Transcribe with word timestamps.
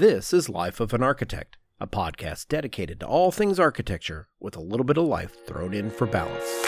This 0.00 0.32
is 0.32 0.48
Life 0.48 0.80
of 0.80 0.94
an 0.94 1.02
Architect, 1.02 1.58
a 1.78 1.86
podcast 1.86 2.48
dedicated 2.48 3.00
to 3.00 3.06
all 3.06 3.30
things 3.30 3.60
architecture 3.60 4.28
with 4.40 4.56
a 4.56 4.60
little 4.62 4.82
bit 4.82 4.96
of 4.96 5.04
life 5.04 5.44
thrown 5.46 5.74
in 5.74 5.90
for 5.90 6.06
balance. 6.06 6.66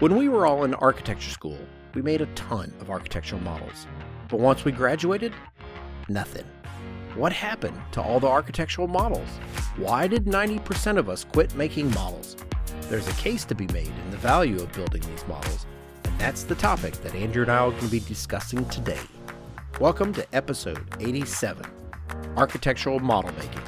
When 0.00 0.16
we 0.16 0.28
were 0.28 0.44
all 0.44 0.64
in 0.64 0.74
architecture 0.74 1.30
school, 1.30 1.56
we 1.94 2.02
made 2.02 2.20
a 2.20 2.26
ton 2.34 2.72
of 2.80 2.90
architectural 2.90 3.40
models. 3.42 3.86
But 4.28 4.40
once 4.40 4.64
we 4.64 4.72
graduated, 4.72 5.32
nothing. 6.08 6.46
What 7.14 7.32
happened 7.32 7.80
to 7.92 8.02
all 8.02 8.18
the 8.18 8.26
architectural 8.26 8.88
models? 8.88 9.28
Why 9.76 10.08
did 10.08 10.24
90% 10.24 10.98
of 10.98 11.08
us 11.08 11.22
quit 11.22 11.54
making 11.54 11.92
models? 11.92 12.34
There's 12.88 13.06
a 13.06 13.12
case 13.12 13.44
to 13.44 13.54
be 13.54 13.68
made 13.68 13.86
in 13.86 14.10
the 14.10 14.16
value 14.16 14.60
of 14.60 14.72
building 14.72 15.02
these 15.02 15.28
models, 15.28 15.64
that's 16.22 16.44
the 16.44 16.54
topic 16.54 16.92
that 17.02 17.12
Andrew 17.16 17.42
and 17.42 17.50
I 17.50 17.56
are 17.56 17.70
going 17.70 17.82
to 17.82 17.88
be 17.88 17.98
discussing 17.98 18.64
today. 18.66 19.00
Welcome 19.80 20.12
to 20.14 20.24
episode 20.32 20.86
87 21.00 21.66
Architectural 22.36 23.00
Model 23.00 23.32
Making. 23.32 23.62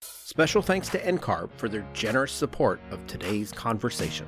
Special 0.00 0.62
thanks 0.62 0.88
to 0.88 0.98
NCARB 0.98 1.50
for 1.58 1.68
their 1.68 1.86
generous 1.92 2.32
support 2.32 2.80
of 2.90 3.06
today's 3.06 3.52
conversation. 3.52 4.26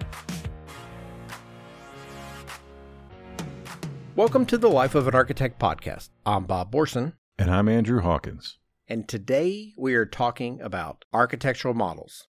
Welcome 4.14 4.44
to 4.44 4.58
the 4.58 4.68
Life 4.68 4.94
of 4.94 5.08
an 5.08 5.14
Architect 5.14 5.58
podcast. 5.58 6.10
I'm 6.26 6.44
Bob 6.44 6.70
Borson, 6.70 7.14
And 7.38 7.50
I'm 7.50 7.66
Andrew 7.66 8.00
Hawkins. 8.02 8.58
and 8.88 9.08
today 9.08 9.72
we 9.78 9.94
are 9.94 10.04
talking 10.04 10.60
about 10.60 11.06
architectural 11.14 11.72
models. 11.72 12.28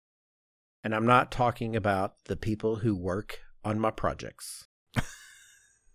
And 0.86 0.94
I'm 0.94 1.08
not 1.08 1.32
talking 1.32 1.76
about 1.76 2.14
the 2.26 2.36
people 2.36 2.76
who 2.76 2.96
work 2.96 3.40
on 3.64 3.80
my 3.80 3.90
projects. 3.90 4.68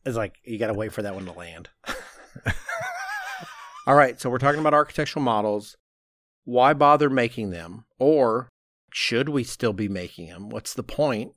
it's 0.05 0.17
like 0.17 0.41
you 0.43 0.59
got 0.59 0.67
to 0.67 0.75
wait 0.75 0.93
for 0.93 1.03
that 1.03 1.15
one 1.15 1.27
to 1.27 1.33
land. 1.33 1.69
All 3.87 3.95
right, 3.95 4.21
so 4.21 4.29
we're 4.29 4.39
talking 4.39 4.59
about 4.59 4.75
architectural 4.75 5.25
models. 5.25 5.77
Why 6.43 6.75
bother 6.75 7.09
making 7.09 7.51
them? 7.51 7.85
Or 8.01 8.49
should 8.93 9.29
we 9.29 9.45
still 9.45 9.73
be 9.73 9.89
making 9.89 10.27
them? 10.27 10.49
What's 10.49 10.75
the 10.75 10.83
point 10.83 11.35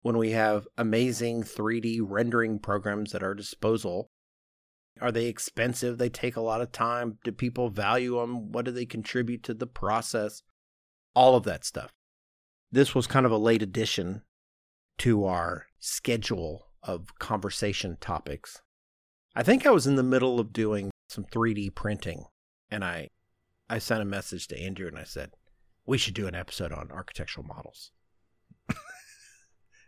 when 0.00 0.16
we 0.16 0.30
have 0.30 0.66
amazing 0.78 1.42
3D 1.42 2.00
rendering 2.02 2.58
programs 2.58 3.14
at 3.14 3.22
our 3.22 3.34
disposal? 3.34 4.08
Are 5.02 5.12
they 5.12 5.26
expensive? 5.26 5.98
They 5.98 6.08
take 6.08 6.36
a 6.36 6.40
lot 6.40 6.62
of 6.62 6.72
time. 6.72 7.18
Do 7.22 7.30
people 7.30 7.68
value 7.68 8.16
them? 8.16 8.52
What 8.52 8.64
do 8.64 8.70
they 8.70 8.86
contribute 8.86 9.42
to 9.42 9.52
the 9.52 9.66
process? 9.66 10.40
All 11.14 11.36
of 11.36 11.44
that 11.44 11.62
stuff. 11.62 11.92
This 12.76 12.94
was 12.94 13.06
kind 13.06 13.24
of 13.24 13.32
a 13.32 13.38
late 13.38 13.62
addition 13.62 14.20
to 14.98 15.24
our 15.24 15.64
schedule 15.78 16.66
of 16.82 17.18
conversation 17.18 17.96
topics. 18.02 18.60
I 19.34 19.42
think 19.42 19.64
I 19.64 19.70
was 19.70 19.86
in 19.86 19.96
the 19.96 20.02
middle 20.02 20.38
of 20.38 20.52
doing 20.52 20.90
some 21.08 21.24
3D 21.24 21.74
printing 21.74 22.26
and 22.70 22.84
I 22.84 23.08
I 23.70 23.78
sent 23.78 24.02
a 24.02 24.04
message 24.04 24.46
to 24.48 24.60
Andrew 24.60 24.88
and 24.88 24.98
I 24.98 25.04
said, 25.04 25.30
"We 25.86 25.96
should 25.96 26.12
do 26.12 26.26
an 26.26 26.34
episode 26.34 26.70
on 26.70 26.92
architectural 26.92 27.46
models." 27.46 27.92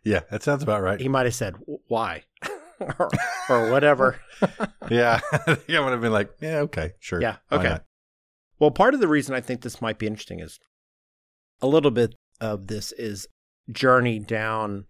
Yeah, 0.05 0.20
that 0.31 0.42
sounds 0.42 0.62
about 0.62 0.81
right. 0.81 0.98
He 0.98 1.09
might 1.09 1.27
have 1.27 1.34
said, 1.34 1.56
"Why?" 1.89 2.25
or, 2.81 3.11
or 3.50 3.70
whatever. 3.70 4.19
yeah, 4.91 5.20
I 5.47 5.56
think 5.56 5.77
I 5.77 5.81
would 5.81 5.92
have 5.92 6.00
been 6.00 6.12
like, 6.12 6.31
yeah, 6.41 6.61
okay, 6.61 6.92
sure. 7.00 7.20
Yeah, 7.20 7.36
okay. 7.53 7.81
Well, 8.59 8.70
part 8.70 8.94
of 8.94 9.00
the 9.00 9.09
reason 9.09 9.34
I 9.34 9.42
think 9.42 9.61
this 9.61 9.83
might 9.83 9.98
be 9.98 10.06
interesting 10.06 10.41
is 10.41 10.59
a 11.61 11.66
little 11.66 11.91
bit 11.91 12.14
of 12.41 12.67
this 12.67 12.92
is 12.92 13.27
journey 13.70 14.19
down. 14.19 14.86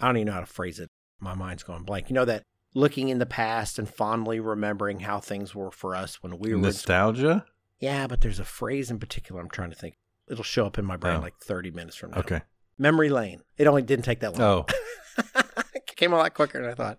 I 0.00 0.06
don't 0.06 0.16
even 0.18 0.26
know 0.26 0.32
how 0.34 0.40
to 0.40 0.46
phrase 0.46 0.78
it. 0.80 0.90
My 1.20 1.34
mind's 1.34 1.62
going 1.62 1.84
blank. 1.84 2.08
You 2.10 2.14
know 2.14 2.24
that 2.24 2.42
looking 2.74 3.08
in 3.08 3.18
the 3.18 3.26
past 3.26 3.78
and 3.78 3.88
fondly 3.88 4.40
remembering 4.40 5.00
how 5.00 5.20
things 5.20 5.54
were 5.54 5.70
for 5.70 5.94
us 5.94 6.22
when 6.22 6.38
we 6.38 6.54
were. 6.54 6.60
Nostalgia? 6.60 7.44
Yeah, 7.78 8.06
but 8.06 8.20
there's 8.20 8.38
a 8.40 8.44
phrase 8.44 8.90
in 8.90 8.98
particular 8.98 9.40
I'm 9.40 9.48
trying 9.48 9.70
to 9.70 9.76
think. 9.76 9.94
It'll 10.28 10.44
show 10.44 10.66
up 10.66 10.78
in 10.78 10.84
my 10.84 10.96
brain 10.96 11.16
Oh. 11.16 11.20
like 11.20 11.34
30 11.42 11.70
minutes 11.70 11.96
from 11.96 12.10
now. 12.12 12.18
Okay. 12.18 12.40
Memory 12.78 13.10
lane. 13.10 13.42
It 13.56 13.66
only 13.66 13.82
didn't 13.82 14.04
take 14.04 14.20
that 14.20 14.36
long. 14.36 14.66
Oh, 14.66 14.66
it 15.74 15.86
came 15.96 16.12
a 16.12 16.16
lot 16.16 16.34
quicker 16.34 16.60
than 16.60 16.70
I 16.70 16.74
thought. 16.74 16.98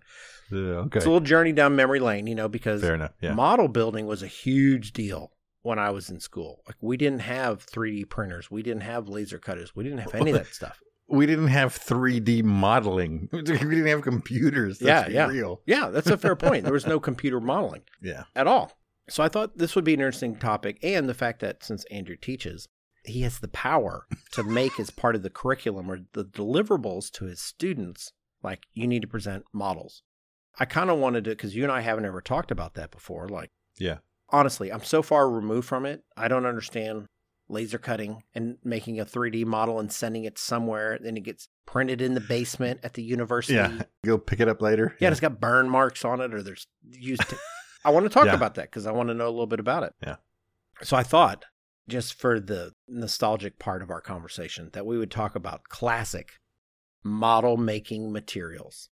yeah, 0.50 0.58
okay. 0.58 0.96
It's 0.98 1.06
a 1.06 1.08
little 1.10 1.20
journey 1.20 1.52
down 1.52 1.76
memory 1.76 2.00
lane, 2.00 2.26
you 2.26 2.34
know, 2.34 2.48
because 2.48 2.80
Fair 2.80 2.94
enough. 2.94 3.12
Yeah. 3.20 3.34
model 3.34 3.68
building 3.68 4.06
was 4.06 4.22
a 4.22 4.26
huge 4.28 4.92
deal 4.92 5.32
when 5.66 5.78
I 5.78 5.90
was 5.90 6.08
in 6.10 6.20
school. 6.20 6.62
Like 6.66 6.76
we 6.80 6.96
didn't 6.96 7.20
have 7.20 7.66
3D 7.66 8.08
printers, 8.08 8.50
we 8.50 8.62
didn't 8.62 8.82
have 8.82 9.08
laser 9.08 9.38
cutters, 9.38 9.74
we 9.74 9.84
didn't 9.84 9.98
have 9.98 10.14
any 10.14 10.30
of 10.30 10.36
that 10.38 10.46
stuff. 10.54 10.80
we 11.08 11.26
didn't 11.26 11.48
have 11.48 11.76
3D 11.76 12.42
modeling. 12.42 13.28
We 13.32 13.42
didn't 13.42 13.86
have 13.86 14.02
computers. 14.02 14.80
Yeah, 14.80 15.06
yeah. 15.08 15.26
real. 15.26 15.60
Yeah, 15.66 15.88
that's 15.90 16.08
a 16.08 16.16
fair 16.16 16.36
point. 16.46 16.64
There 16.64 16.72
was 16.72 16.86
no 16.86 16.98
computer 17.00 17.40
modeling 17.40 17.82
Yeah. 18.02 18.24
at 18.34 18.46
all. 18.46 18.72
So 19.08 19.22
I 19.22 19.28
thought 19.28 19.58
this 19.58 19.74
would 19.76 19.84
be 19.84 19.94
an 19.94 20.00
interesting 20.00 20.36
topic, 20.36 20.78
and 20.82 21.08
the 21.08 21.14
fact 21.14 21.38
that 21.40 21.62
since 21.62 21.84
Andrew 21.92 22.16
teaches, 22.16 22.66
he 23.04 23.22
has 23.22 23.38
the 23.38 23.46
power 23.48 24.06
to 24.32 24.42
make 24.42 24.80
as 24.80 24.90
part 24.90 25.14
of 25.14 25.22
the 25.22 25.30
curriculum 25.30 25.88
or 25.90 25.98
the 26.12 26.24
deliverables 26.24 27.10
to 27.12 27.24
his 27.26 27.40
students, 27.40 28.12
like 28.42 28.66
you 28.74 28.86
need 28.88 29.02
to 29.02 29.08
present 29.08 29.44
models. 29.52 30.02
I 30.58 30.64
kind 30.64 30.90
of 30.90 30.98
wanted 30.98 31.22
to, 31.24 31.30
because 31.30 31.54
you 31.54 31.62
and 31.62 31.70
I 31.70 31.82
haven't 31.82 32.04
ever 32.04 32.20
talked 32.20 32.50
about 32.50 32.74
that 32.74 32.90
before. 32.90 33.28
Like, 33.28 33.50
Yeah. 33.78 33.98
Honestly, 34.30 34.72
I'm 34.72 34.82
so 34.84 35.02
far 35.02 35.28
removed 35.30 35.68
from 35.68 35.86
it. 35.86 36.02
I 36.16 36.28
don't 36.28 36.46
understand 36.46 37.06
laser 37.48 37.78
cutting 37.78 38.22
and 38.34 38.56
making 38.64 38.98
a 38.98 39.04
3D 39.04 39.44
model 39.44 39.78
and 39.78 39.92
sending 39.92 40.24
it 40.24 40.38
somewhere. 40.38 40.98
Then 41.00 41.16
it 41.16 41.22
gets 41.22 41.48
printed 41.64 42.00
in 42.02 42.14
the 42.14 42.20
basement 42.20 42.80
at 42.82 42.94
the 42.94 43.02
university. 43.16 43.54
Yeah. 43.54 43.82
Go 44.04 44.18
pick 44.18 44.40
it 44.40 44.48
up 44.48 44.60
later. 44.60 44.96
Yeah, 45.00 45.08
and 45.08 45.12
it's 45.12 45.20
got 45.20 45.40
burn 45.40 45.68
marks 45.70 46.04
on 46.04 46.20
it, 46.20 46.34
or 46.34 46.42
there's 46.42 46.66
used. 46.90 47.28
To, 47.28 47.36
I 47.84 47.90
want 47.90 48.04
to 48.04 48.10
talk 48.10 48.26
Yeah. 48.26 48.34
about 48.34 48.54
that 48.56 48.64
because 48.64 48.86
I 48.86 48.92
want 48.92 49.08
to 49.10 49.14
know 49.14 49.28
a 49.28 49.30
little 49.30 49.46
bit 49.46 49.60
about 49.60 49.84
it. 49.84 49.92
Yeah. 50.02 50.16
So 50.82 50.96
I 50.96 51.02
thought, 51.04 51.44
just 51.88 52.14
for 52.14 52.40
the 52.40 52.72
nostalgic 52.88 53.58
part 53.60 53.80
of 53.82 53.90
our 53.90 54.00
conversation, 54.00 54.70
that 54.72 54.84
we 54.86 54.98
would 54.98 55.10
talk 55.10 55.36
about 55.36 55.68
classic 55.68 56.32
model 57.04 57.56
making 57.56 58.12
materials. 58.12 58.88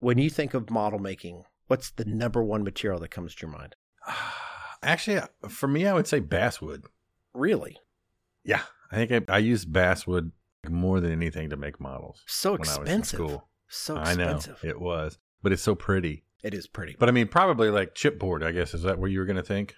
When 0.00 0.18
you 0.18 0.28
think 0.30 0.52
of 0.54 0.70
model 0.70 0.98
making, 0.98 1.44
what's 1.66 1.90
the 1.90 2.04
number 2.04 2.42
one 2.44 2.62
material 2.62 3.00
that 3.00 3.08
comes 3.10 3.34
to 3.34 3.46
your 3.46 3.56
mind? 3.56 3.74
Actually, 4.82 5.18
uh, 5.18 5.48
for 5.48 5.66
me, 5.68 5.86
I 5.86 5.92
would 5.94 6.06
say 6.06 6.20
basswood. 6.20 6.84
Really, 7.34 7.76
Yeah. 8.44 8.62
I 8.90 8.96
think 9.06 9.28
I, 9.28 9.34
I 9.34 9.38
use 9.38 9.64
basswood 9.66 10.32
more 10.68 10.98
than 11.00 11.12
anything 11.12 11.50
to 11.50 11.56
make 11.56 11.78
models. 11.78 12.22
so 12.26 12.52
when 12.52 12.60
I 12.68 12.78
was 12.78 12.88
in 12.88 13.00
expensive. 13.00 13.40
So 13.68 13.96
I 13.96 14.14
know 14.14 14.36
expensive. 14.36 14.64
it 14.64 14.80
was, 14.80 15.18
but 15.42 15.52
it's 15.52 15.62
so 15.62 15.74
pretty. 15.74 16.24
it 16.42 16.54
is 16.54 16.66
pretty. 16.66 16.96
But 16.98 17.10
I 17.10 17.12
mean, 17.12 17.28
probably 17.28 17.68
like 17.70 17.94
chipboard. 17.94 18.42
I 18.42 18.52
guess 18.52 18.72
is 18.72 18.82
that 18.84 18.98
what 18.98 19.10
you 19.10 19.18
were 19.18 19.26
going 19.26 19.36
to 19.36 19.42
think, 19.42 19.74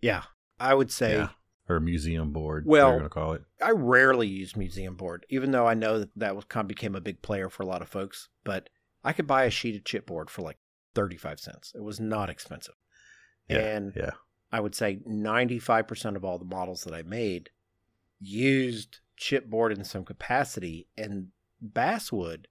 yeah, 0.00 0.22
I 0.60 0.72
would 0.74 0.92
say. 0.92 1.14
Yeah. 1.16 1.28
or 1.68 1.80
museum 1.80 2.32
board? 2.32 2.64
Well- 2.66 2.90
you're 2.90 2.98
going 3.00 3.08
to 3.10 3.14
call 3.14 3.32
it. 3.32 3.42
I 3.60 3.70
rarely 3.72 4.28
use 4.28 4.54
museum 4.56 4.94
board, 4.94 5.26
even 5.30 5.50
though 5.50 5.66
I 5.66 5.74
know 5.74 5.98
that 5.98 6.10
that 6.16 6.36
was 6.36 6.44
kind 6.44 6.64
of 6.64 6.68
became 6.68 6.94
a 6.94 7.00
big 7.00 7.22
player 7.22 7.48
for 7.48 7.64
a 7.64 7.66
lot 7.66 7.82
of 7.82 7.88
folks. 7.88 8.28
But 8.44 8.68
I 9.02 9.12
could 9.12 9.26
buy 9.26 9.44
a 9.46 9.50
sheet 9.50 9.74
of 9.74 9.82
chipboard 9.82 10.30
for 10.30 10.42
like 10.42 10.58
thirty 10.94 11.16
five 11.16 11.40
cents. 11.40 11.72
It 11.74 11.82
was 11.82 11.98
not 11.98 12.30
expensive, 12.30 12.74
Yeah. 13.48 13.58
and 13.58 13.92
yeah. 13.94 14.10
I 14.52 14.60
would 14.60 14.74
say 14.74 15.00
ninety 15.04 15.58
five 15.58 15.86
percent 15.86 16.16
of 16.16 16.24
all 16.24 16.38
the 16.38 16.44
models 16.44 16.84
that 16.84 16.94
I 16.94 17.02
made 17.02 17.50
used 18.20 19.00
chipboard 19.20 19.76
in 19.76 19.84
some 19.84 20.04
capacity, 20.04 20.86
and 20.96 21.28
basswood 21.60 22.48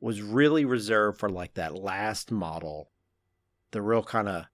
was 0.00 0.20
really 0.20 0.64
reserved 0.64 1.18
for 1.18 1.28
like 1.28 1.54
that 1.54 1.74
last 1.74 2.30
model, 2.30 2.90
the 3.70 3.80
real 3.80 4.02
kind 4.02 4.28
of, 4.28 4.44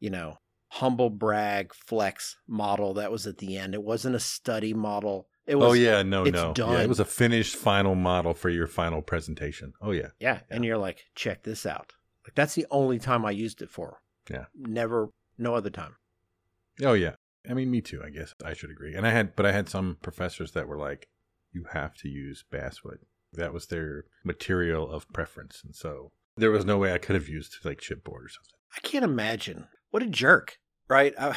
you 0.00 0.10
know, 0.10 0.38
humble 0.68 1.10
brag 1.10 1.72
flex 1.74 2.36
model 2.46 2.94
that 2.94 3.12
was 3.12 3.26
at 3.26 3.38
the 3.38 3.56
end. 3.56 3.74
It 3.74 3.82
wasn't 3.82 4.16
a 4.16 4.20
study 4.20 4.74
model. 4.74 5.28
It 5.46 5.54
oh, 5.54 5.58
was 5.58 5.70
oh 5.70 5.72
yeah, 5.72 6.02
no, 6.02 6.24
no. 6.24 6.48
Yeah, 6.48 6.52
done. 6.52 6.80
it 6.80 6.88
was 6.88 7.00
a 7.00 7.04
finished 7.04 7.56
final 7.56 7.94
model 7.94 8.34
for 8.34 8.50
your 8.50 8.66
final 8.66 9.00
presentation. 9.00 9.72
Oh 9.80 9.92
yeah. 9.92 10.08
Yeah, 10.20 10.40
and 10.50 10.64
you're 10.64 10.78
like, 10.78 11.04
check 11.14 11.42
this 11.42 11.64
out. 11.64 11.92
Like 12.24 12.34
that's 12.34 12.54
the 12.54 12.66
only 12.70 12.98
time 12.98 13.24
I 13.24 13.30
used 13.30 13.62
it 13.62 13.70
for. 13.70 14.00
Yeah. 14.30 14.44
Never, 14.54 15.08
no 15.38 15.54
other 15.54 15.70
time. 15.70 15.96
Oh 16.82 16.92
yeah. 16.92 17.14
I 17.48 17.54
mean, 17.54 17.70
me 17.70 17.80
too. 17.80 18.02
I 18.04 18.10
guess 18.10 18.34
I 18.44 18.52
should 18.52 18.70
agree. 18.70 18.94
And 18.94 19.06
I 19.06 19.10
had, 19.10 19.34
but 19.34 19.46
I 19.46 19.52
had 19.52 19.68
some 19.68 19.96
professors 20.02 20.52
that 20.52 20.68
were 20.68 20.76
like, 20.76 21.08
"You 21.52 21.64
have 21.72 21.94
to 21.98 22.08
use 22.08 22.44
basswood." 22.50 23.00
That 23.32 23.52
was 23.52 23.66
their 23.66 24.04
material 24.24 24.90
of 24.90 25.08
preference, 25.12 25.62
and 25.64 25.74
so 25.74 26.12
there 26.36 26.50
was 26.50 26.64
no 26.64 26.78
way 26.78 26.92
I 26.92 26.98
could 26.98 27.14
have 27.14 27.28
used 27.28 27.64
like 27.64 27.80
chipboard 27.80 28.24
or 28.24 28.28
something. 28.28 28.54
I 28.76 28.80
can't 28.80 29.04
imagine. 29.04 29.68
What 29.90 30.02
a 30.02 30.06
jerk, 30.06 30.58
right? 30.88 31.14
I, 31.18 31.36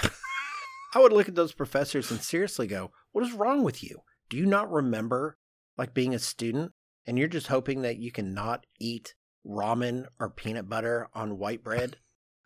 I 0.95 0.99
would 0.99 1.13
look 1.13 1.29
at 1.29 1.35
those 1.35 1.53
professors 1.53 2.11
and 2.11 2.21
seriously 2.21 2.67
go, 2.67 2.91
"What 3.11 3.25
is 3.25 3.33
wrong 3.33 3.63
with 3.63 3.83
you? 3.83 4.01
Do 4.29 4.37
you 4.37 4.45
not 4.45 4.71
remember 4.71 5.37
like 5.77 5.93
being 5.93 6.13
a 6.13 6.19
student 6.19 6.73
and 7.05 7.17
you're 7.17 7.27
just 7.27 7.47
hoping 7.47 7.81
that 7.81 7.97
you 7.97 8.11
can 8.11 8.33
not 8.33 8.65
eat 8.79 9.15
ramen 9.45 10.07
or 10.19 10.29
peanut 10.29 10.67
butter 10.67 11.07
on 11.13 11.37
white 11.37 11.63
bread?" 11.63 11.97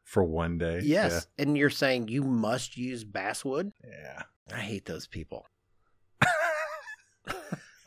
For 0.05 0.23
one 0.23 0.57
day. 0.57 0.79
yes, 0.83 1.27
and 1.37 1.57
you're 1.57 1.69
saying 1.69 2.07
you 2.07 2.23
must 2.23 2.77
use 2.77 3.03
basswood. 3.03 3.71
Yeah. 3.83 4.21
I 4.53 4.59
hate 4.61 4.85
those 4.85 5.07
people. 5.07 5.45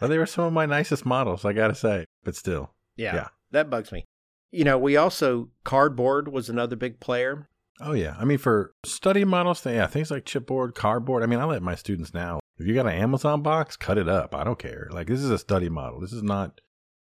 Well, 0.01 0.09
they 0.09 0.19
were 0.19 0.27
some 0.27 0.45
of 0.45 0.53
my 0.53 0.65
nicest 0.67 1.05
models, 1.05 1.45
I 1.45 1.53
gotta 1.53 1.75
say. 1.75 2.05
but 2.23 2.37
still. 2.37 2.73
Yeah, 2.97 3.15
Yeah. 3.15 3.29
that 3.51 3.69
bugs 3.69 3.91
me. 3.91 4.05
You 4.53 4.63
know, 4.65 4.79
we 4.79 4.97
also 4.97 5.51
cardboard 5.65 6.29
was 6.29 6.49
another 6.49 6.77
big 6.77 7.01
player. 7.01 7.49
Oh 7.81 7.93
yeah, 7.95 8.15
I 8.19 8.25
mean 8.25 8.39
for 8.39 8.73
study 8.85 9.25
models, 9.25 9.65
yeah, 9.67 9.87
things 9.89 10.11
like 10.13 10.25
chipboard, 10.25 10.75
cardboard. 10.75 11.23
I 11.23 11.27
mean, 11.27 11.41
I 11.41 11.45
let 11.45 11.63
my 11.63 11.75
students 11.75 12.15
now. 12.15 12.39
If 12.59 12.67
you 12.67 12.75
got 12.75 12.87
an 12.87 12.93
Amazon 12.93 13.43
box, 13.43 13.77
cut 13.77 13.99
it 13.99 14.09
up. 14.09 14.35
I 14.37 14.45
don't 14.45 14.59
care. 14.59 14.89
Like 14.93 15.09
this 15.09 15.21
is 15.21 15.31
a 15.31 15.39
study 15.39 15.69
model. 15.69 16.01
This 16.01 16.13
is 16.13 16.23
not 16.23 16.61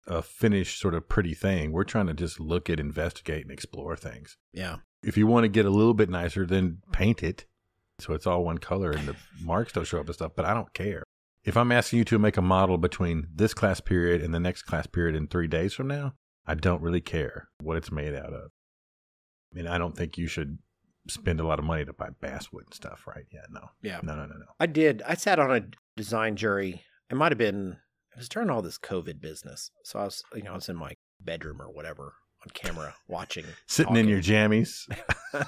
a 0.07 0.21
finished 0.21 0.79
sort 0.79 0.93
of 0.95 1.09
pretty 1.09 1.33
thing. 1.33 1.71
We're 1.73 1.83
trying 1.83 2.07
to 2.07 2.13
just 2.13 2.39
look 2.39 2.69
at, 2.69 2.79
investigate, 2.79 3.43
and 3.43 3.51
explore 3.51 3.95
things. 3.97 4.37
Yeah, 4.53 4.77
If 5.05 5.17
you 5.17 5.27
want 5.27 5.43
to 5.43 5.49
get 5.49 5.65
a 5.65 5.69
little 5.69 5.93
bit 5.93 6.09
nicer, 6.09 6.45
then 6.45 6.79
paint 6.91 7.21
it 7.21 7.45
so 7.99 8.13
it's 8.13 8.27
all 8.27 8.43
one 8.43 8.57
color 8.57 8.91
and 8.91 9.07
the 9.07 9.15
marks 9.41 9.73
don't 9.73 9.85
show 9.85 9.99
up 9.99 10.05
and 10.05 10.15
stuff. 10.15 10.33
But 10.35 10.45
I 10.45 10.53
don't 10.53 10.73
care. 10.73 11.03
If 11.43 11.55
I'm 11.55 11.71
asking 11.71 11.99
you 11.99 12.05
to 12.05 12.19
make 12.19 12.37
a 12.37 12.41
model 12.41 12.77
between 12.77 13.27
this 13.33 13.53
class 13.53 13.79
period 13.79 14.21
and 14.21 14.33
the 14.33 14.39
next 14.39 14.63
class 14.63 14.87
period 14.87 15.15
in 15.15 15.27
three 15.27 15.47
days 15.47 15.73
from 15.73 15.87
now, 15.87 16.13
I 16.45 16.55
don't 16.55 16.81
really 16.81 17.01
care 17.01 17.49
what 17.61 17.77
it's 17.77 17.91
made 17.91 18.15
out 18.15 18.33
of. 18.33 18.49
I 19.53 19.57
mean, 19.57 19.67
I 19.67 19.77
don't 19.77 19.95
think 19.95 20.17
you 20.17 20.27
should 20.27 20.57
spend 21.07 21.39
a 21.39 21.45
lot 21.45 21.59
of 21.59 21.65
money 21.65 21.85
to 21.85 21.93
buy 21.93 22.09
basswood 22.19 22.65
and 22.65 22.73
stuff, 22.73 23.05
right? 23.07 23.25
Yeah, 23.31 23.45
no, 23.51 23.69
yeah. 23.83 23.99
no, 24.01 24.15
no, 24.15 24.25
no, 24.25 24.35
no. 24.35 24.45
I 24.59 24.65
did. 24.65 25.03
I 25.07 25.13
sat 25.13 25.39
on 25.39 25.55
a 25.55 25.65
design 25.95 26.35
jury. 26.35 26.83
It 27.09 27.15
might 27.15 27.31
have 27.31 27.37
been. 27.37 27.77
It 28.13 28.17
was 28.17 28.29
during 28.29 28.49
all 28.49 28.61
this 28.61 28.77
COVID 28.77 29.21
business, 29.21 29.71
so 29.83 29.99
I 29.99 30.05
was, 30.05 30.23
you 30.33 30.43
know, 30.43 30.53
I 30.53 30.55
was 30.55 30.69
in 30.69 30.77
my 30.77 30.93
bedroom 31.21 31.61
or 31.61 31.69
whatever 31.69 32.13
on 32.45 32.51
camera 32.53 32.93
watching, 33.07 33.45
Sitting 33.67 33.95
in 33.95 34.07
your 34.07 34.21
jammies 34.21 34.87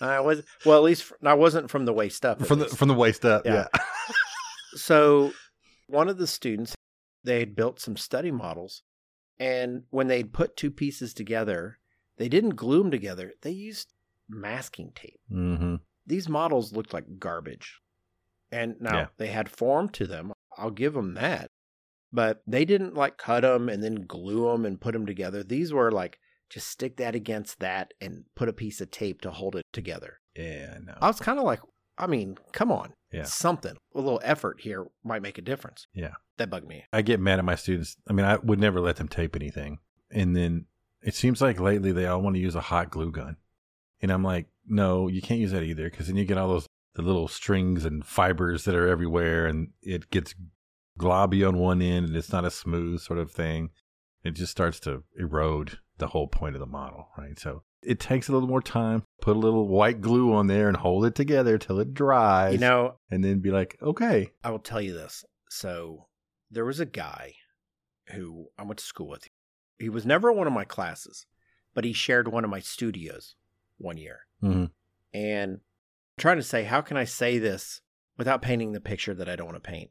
I 0.00 0.20
was 0.20 0.42
well, 0.64 0.76
at 0.78 0.84
least 0.84 1.12
I 1.24 1.34
wasn't 1.34 1.70
from 1.70 1.84
the 1.84 1.92
waist 1.92 2.24
up. 2.24 2.40
at 2.40 2.46
from 2.46 2.60
the 2.60 2.66
from 2.68 2.88
the 2.88 2.94
waist 2.94 3.24
up. 3.24 3.44
Yeah. 3.44 3.66
Yeah. 3.74 3.80
So, 4.76 5.32
one 5.88 6.08
of 6.08 6.18
the 6.18 6.26
students, 6.26 6.74
they 7.24 7.40
had 7.40 7.56
built 7.56 7.80
some 7.80 7.96
study 7.96 8.30
models, 8.30 8.82
and 9.40 9.84
when 9.90 10.06
they'd 10.08 10.32
put 10.32 10.56
two 10.56 10.70
pieces 10.70 11.14
together, 11.14 11.78
they 12.18 12.28
didn't 12.28 12.50
glue 12.54 12.82
them 12.82 12.90
together. 12.90 13.32
They 13.40 13.50
used 13.50 13.92
masking 14.28 14.92
tape. 14.94 15.18
mm-hmm. 15.32 15.76
These 16.06 16.28
models 16.28 16.72
looked 16.72 16.92
like 16.92 17.18
garbage. 17.18 17.80
And 18.52 18.76
now 18.80 18.94
Yeah. 18.96 19.06
they 19.16 19.28
had 19.28 19.48
form 19.48 19.88
to 19.90 20.06
them. 20.06 20.32
I'll 20.56 20.70
give 20.70 20.92
them 20.92 21.14
that. 21.14 21.50
But 22.12 22.42
they 22.46 22.64
didn't 22.64 22.94
like 22.94 23.18
cut 23.18 23.40
them 23.42 23.68
and 23.68 23.82
then 23.82 24.06
glue 24.06 24.50
them 24.50 24.64
and 24.64 24.80
put 24.80 24.92
them 24.92 25.06
together. 25.06 25.42
These 25.42 25.72
were 25.72 25.90
like 25.90 26.18
just 26.48 26.68
stick 26.68 26.96
that 26.96 27.14
against 27.14 27.60
that 27.60 27.92
and 28.00 28.24
put 28.34 28.48
a 28.48 28.52
piece 28.52 28.80
of 28.80 28.90
tape 28.90 29.20
to 29.22 29.30
hold 29.30 29.56
it 29.56 29.66
together. 29.72 30.20
Yeah, 30.34 30.78
no. 30.82 30.94
I 31.00 31.08
was 31.08 31.20
kind 31.20 31.38
of 31.38 31.44
like, 31.44 31.60
I 31.98 32.06
mean, 32.06 32.38
come 32.52 32.72
on. 32.72 32.94
Yeah. 33.12 33.24
Something. 33.24 33.76
A 33.94 34.00
little 34.00 34.20
effort 34.22 34.60
here 34.60 34.86
might 35.04 35.22
make 35.22 35.38
a 35.38 35.42
difference. 35.42 35.86
Yeah. 35.92 36.14
That 36.36 36.50
bugged 36.50 36.68
me. 36.68 36.84
I 36.92 37.02
get 37.02 37.20
mad 37.20 37.38
at 37.38 37.44
my 37.44 37.54
students. 37.54 37.96
I 38.08 38.12
mean, 38.12 38.24
I 38.24 38.36
would 38.36 38.60
never 38.60 38.80
let 38.80 38.96
them 38.96 39.08
tape 39.08 39.34
anything. 39.34 39.78
And 40.10 40.36
then 40.36 40.66
it 41.02 41.14
seems 41.14 41.42
like 41.42 41.60
lately 41.60 41.92
they 41.92 42.06
all 42.06 42.22
want 42.22 42.36
to 42.36 42.40
use 42.40 42.54
a 42.54 42.60
hot 42.60 42.90
glue 42.90 43.10
gun. 43.10 43.36
And 44.00 44.12
I'm 44.12 44.22
like, 44.22 44.46
no, 44.66 45.08
you 45.08 45.20
can't 45.20 45.40
use 45.40 45.52
that 45.52 45.62
either 45.62 45.90
because 45.90 46.06
then 46.06 46.16
you 46.16 46.24
get 46.24 46.38
all 46.38 46.48
those 46.48 46.66
the 46.94 47.02
little 47.02 47.28
strings 47.28 47.84
and 47.84 48.04
fibers 48.04 48.64
that 48.64 48.74
are 48.74 48.88
everywhere 48.88 49.46
and 49.46 49.68
it 49.82 50.10
gets 50.10 50.34
globby 50.98 51.46
on 51.46 51.58
one 51.58 51.80
end 51.80 52.06
and 52.06 52.16
it's 52.16 52.32
not 52.32 52.44
a 52.44 52.50
smooth 52.50 53.00
sort 53.00 53.18
of 53.18 53.30
thing. 53.30 53.70
It 54.24 54.32
just 54.32 54.50
starts 54.50 54.80
to 54.80 55.04
erode 55.18 55.78
the 55.98 56.08
whole 56.08 56.28
point 56.28 56.56
of 56.56 56.60
the 56.60 56.66
model, 56.66 57.08
right? 57.16 57.38
So 57.38 57.62
it 57.82 58.00
takes 58.00 58.28
a 58.28 58.32
little 58.32 58.48
more 58.48 58.60
time. 58.60 59.04
Put 59.20 59.36
a 59.36 59.40
little 59.40 59.68
white 59.68 60.00
glue 60.00 60.32
on 60.34 60.48
there 60.48 60.68
and 60.68 60.76
hold 60.76 61.04
it 61.06 61.14
together 61.14 61.58
till 61.58 61.78
it 61.78 61.94
dries. 61.94 62.54
You 62.54 62.58
know, 62.58 62.98
and 63.10 63.22
then 63.22 63.40
be 63.40 63.50
like, 63.50 63.76
okay. 63.82 64.30
I 64.42 64.50
will 64.50 64.58
tell 64.58 64.80
you 64.80 64.92
this. 64.92 65.24
So 65.48 66.08
there 66.50 66.64
was 66.64 66.80
a 66.80 66.86
guy 66.86 67.34
who 68.12 68.46
I 68.58 68.64
went 68.64 68.78
to 68.78 68.84
school 68.84 69.08
with. 69.08 69.28
He 69.78 69.88
was 69.88 70.04
never 70.04 70.32
one 70.32 70.46
of 70.46 70.52
my 70.52 70.64
classes, 70.64 71.26
but 71.74 71.84
he 71.84 71.92
shared 71.92 72.28
one 72.28 72.44
of 72.44 72.50
my 72.50 72.60
studios 72.60 73.36
one 73.76 73.96
year. 73.96 74.20
hmm 74.40 74.64
And 75.14 75.52
I'm 75.52 75.60
trying 76.18 76.38
to 76.38 76.42
say, 76.42 76.64
how 76.64 76.80
can 76.80 76.96
I 76.96 77.04
say 77.04 77.38
this 77.38 77.80
without 78.16 78.42
painting 78.42 78.72
the 78.72 78.80
picture 78.80 79.14
that 79.14 79.28
I 79.28 79.36
don't 79.36 79.46
want 79.46 79.62
to 79.62 79.70
paint? 79.70 79.90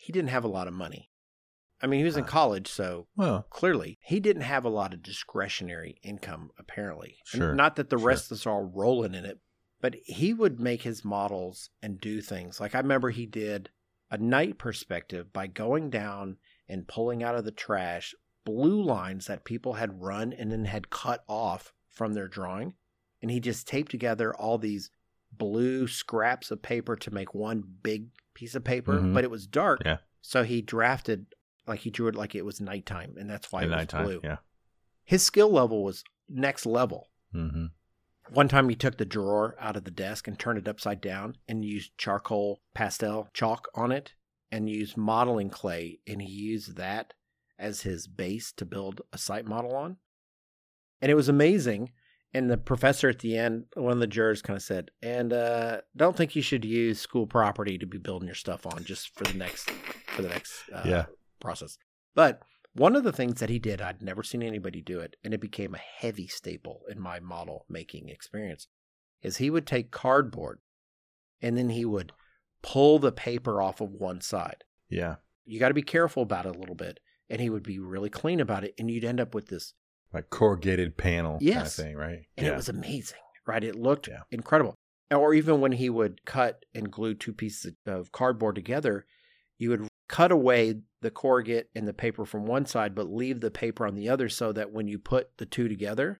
He 0.00 0.12
didn't 0.12 0.30
have 0.30 0.44
a 0.44 0.48
lot 0.48 0.66
of 0.66 0.72
money. 0.74 1.10
I 1.82 1.86
mean, 1.86 2.00
he 2.00 2.04
was 2.04 2.16
in 2.16 2.24
Ah. 2.24 2.28
college, 2.28 2.68
so 2.68 3.06
Well, 3.16 3.42
clearly 3.50 3.98
he 4.02 4.18
didn't 4.20 4.42
have 4.42 4.64
a 4.64 4.70
lot 4.70 4.92
of 4.94 5.02
discretionary 5.02 5.98
income, 6.02 6.50
apparently. 6.58 7.18
And 7.32 7.40
Sure, 7.40 7.54
Not 7.54 7.76
that 7.76 7.90
the 7.90 7.98
sure. 7.98 8.06
rest 8.08 8.30
of 8.30 8.36
us 8.36 8.46
are 8.46 8.50
all 8.54 8.64
rolling 8.64 9.14
in 9.14 9.24
it, 9.24 9.40
but 9.80 9.94
he 10.04 10.32
would 10.34 10.58
make 10.60 10.82
his 10.82 11.04
models 11.04 11.70
and 11.82 12.00
do 12.00 12.20
things. 12.22 12.60
Like 12.60 12.74
I 12.74 12.78
remember 12.78 13.10
he 13.10 13.26
did 13.26 13.70
a 14.10 14.18
night 14.18 14.58
perspective 14.58 15.32
by 15.32 15.46
going 15.46 15.90
down 15.90 16.38
and 16.68 16.88
pulling 16.88 17.22
out 17.22 17.34
of 17.34 17.44
the 17.44 17.52
trash 17.52 18.14
blue 18.44 18.82
lines 18.82 19.26
that 19.26 19.44
people 19.44 19.74
had 19.74 20.00
run 20.02 20.32
and 20.32 20.50
then 20.50 20.64
had 20.64 20.90
cut 20.90 21.24
off 21.28 21.72
from 21.88 22.14
their 22.14 22.28
drawing. 22.28 22.74
And 23.22 23.30
he 23.30 23.38
just 23.40 23.68
taped 23.68 23.90
together 23.90 24.34
all 24.34 24.56
these 24.58 24.90
blue 25.32 25.86
scraps 25.86 26.50
of 26.50 26.62
paper 26.62 26.96
to 26.96 27.10
make 27.10 27.34
one 27.34 27.62
big 27.82 28.08
piece 28.34 28.54
of 28.54 28.64
paper, 28.64 28.94
Mhm. 29.00 29.14
but 29.14 29.24
it 29.24 29.30
was 29.30 29.46
dark. 29.46 29.82
Yeah. 29.84 29.98
So 30.20 30.42
he 30.42 30.60
drafted 30.62 31.34
like 31.66 31.80
he 31.80 31.90
drew 31.90 32.08
it 32.08 32.14
like 32.14 32.34
it 32.34 32.44
was 32.44 32.60
nighttime, 32.60 33.14
and 33.16 33.28
that's 33.30 33.50
why 33.52 33.60
at 33.60 33.64
it 33.66 33.68
was 33.70 33.76
nighttime. 33.76 34.04
blue. 34.04 34.20
Yeah. 34.24 34.38
His 35.04 35.22
skill 35.22 35.50
level 35.50 35.82
was 35.84 36.04
next 36.28 36.66
level. 36.66 37.10
hmm 37.32 37.66
One 38.28 38.48
time 38.48 38.68
he 38.68 38.76
took 38.76 38.96
the 38.96 39.04
drawer 39.04 39.56
out 39.58 39.76
of 39.76 39.84
the 39.84 39.90
desk 39.90 40.28
and 40.28 40.38
turned 40.38 40.58
it 40.58 40.68
upside 40.68 41.00
down 41.00 41.36
and 41.48 41.64
used 41.64 41.96
charcoal 41.98 42.60
pastel 42.74 43.28
chalk 43.34 43.68
on 43.74 43.90
it 43.92 44.14
and 44.52 44.68
used 44.70 44.96
modeling 44.96 45.50
clay 45.50 45.98
and 46.06 46.22
he 46.22 46.30
used 46.30 46.76
that 46.76 47.14
as 47.58 47.82
his 47.82 48.06
base 48.06 48.52
to 48.52 48.64
build 48.64 49.00
a 49.12 49.18
site 49.18 49.46
model 49.46 49.74
on. 49.74 49.96
And 51.00 51.10
it 51.10 51.14
was 51.16 51.28
amazing. 51.28 51.92
And 52.32 52.48
the 52.48 52.56
professor 52.58 53.08
at 53.08 53.18
the 53.18 53.36
end, 53.36 53.64
one 53.74 53.92
of 53.92 53.98
the 53.98 54.06
jurors 54.06 54.40
kind 54.40 54.56
of 54.56 54.62
said, 54.62 54.90
and 55.02 55.32
uh, 55.32 55.80
don't 55.96 56.16
think 56.16 56.36
you 56.36 56.42
should 56.42 56.64
use 56.64 57.00
school 57.00 57.26
property 57.26 57.76
to 57.78 57.86
be 57.86 57.98
building 57.98 58.28
your 58.28 58.36
stuff 58.36 58.66
on 58.66 58.84
just 58.84 59.16
for 59.16 59.24
the 59.24 59.36
next 59.36 59.68
for 59.70 60.22
the 60.22 60.28
next 60.28 60.52
uh, 60.72 60.82
Yeah. 60.86 61.04
process. 61.40 61.76
But 62.14 62.40
one 62.72 62.94
of 62.94 63.02
the 63.02 63.12
things 63.12 63.40
that 63.40 63.50
he 63.50 63.58
did, 63.58 63.80
I'd 63.82 64.00
never 64.00 64.22
seen 64.22 64.44
anybody 64.44 64.80
do 64.80 65.00
it, 65.00 65.16
and 65.24 65.34
it 65.34 65.40
became 65.40 65.74
a 65.74 65.78
heavy 65.78 66.28
staple 66.28 66.82
in 66.88 67.00
my 67.00 67.18
model 67.18 67.64
making 67.68 68.08
experience, 68.08 68.68
is 69.22 69.38
he 69.38 69.50
would 69.50 69.66
take 69.66 69.90
cardboard 69.90 70.60
and 71.42 71.56
then 71.56 71.70
he 71.70 71.84
would 71.84 72.12
pull 72.62 72.98
the 73.00 73.10
paper 73.12 73.60
off 73.60 73.80
of 73.80 73.90
one 73.90 74.20
side. 74.20 74.62
Yeah. 74.88 75.16
You 75.44 75.58
got 75.58 75.68
to 75.68 75.74
be 75.74 75.82
careful 75.82 76.22
about 76.22 76.46
it 76.46 76.54
a 76.54 76.58
little 76.58 76.74
bit. 76.76 77.00
And 77.28 77.40
he 77.40 77.48
would 77.48 77.62
be 77.62 77.78
really 77.78 78.10
clean 78.10 78.40
about 78.40 78.64
it. 78.64 78.74
And 78.78 78.90
you'd 78.90 79.04
end 79.04 79.20
up 79.20 79.34
with 79.34 79.46
this. 79.48 79.72
Like 80.12 80.30
corrugated 80.30 80.96
panel 80.96 81.38
kind 81.38 81.66
of 81.66 81.72
thing, 81.72 81.96
right? 81.96 82.20
And 82.36 82.46
yeah. 82.46 82.52
it 82.52 82.56
was 82.56 82.68
amazing, 82.68 83.18
right? 83.46 83.62
It 83.62 83.76
looked 83.76 84.08
Yeah. 84.08 84.22
incredible. 84.30 84.74
Or 85.10 85.34
even 85.34 85.60
when 85.60 85.72
he 85.72 85.90
would 85.90 86.24
cut 86.24 86.64
and 86.74 86.90
glue 86.90 87.14
two 87.14 87.32
pieces 87.32 87.72
of 87.86 88.12
cardboard 88.12 88.54
together, 88.54 89.06
you 89.58 89.70
would 89.70 89.88
cut 90.08 90.30
away 90.32 90.80
the 91.02 91.10
corrugate 91.10 91.68
and 91.74 91.86
the 91.86 91.92
paper 91.92 92.24
from 92.24 92.46
one 92.46 92.66
side, 92.66 92.94
but 92.94 93.08
leave 93.10 93.40
the 93.40 93.50
paper 93.50 93.86
on 93.86 93.94
the 93.94 94.08
other 94.08 94.28
so 94.28 94.52
that 94.52 94.72
when 94.72 94.86
you 94.88 94.98
put 94.98 95.36
the 95.38 95.46
two 95.46 95.68
together, 95.68 96.18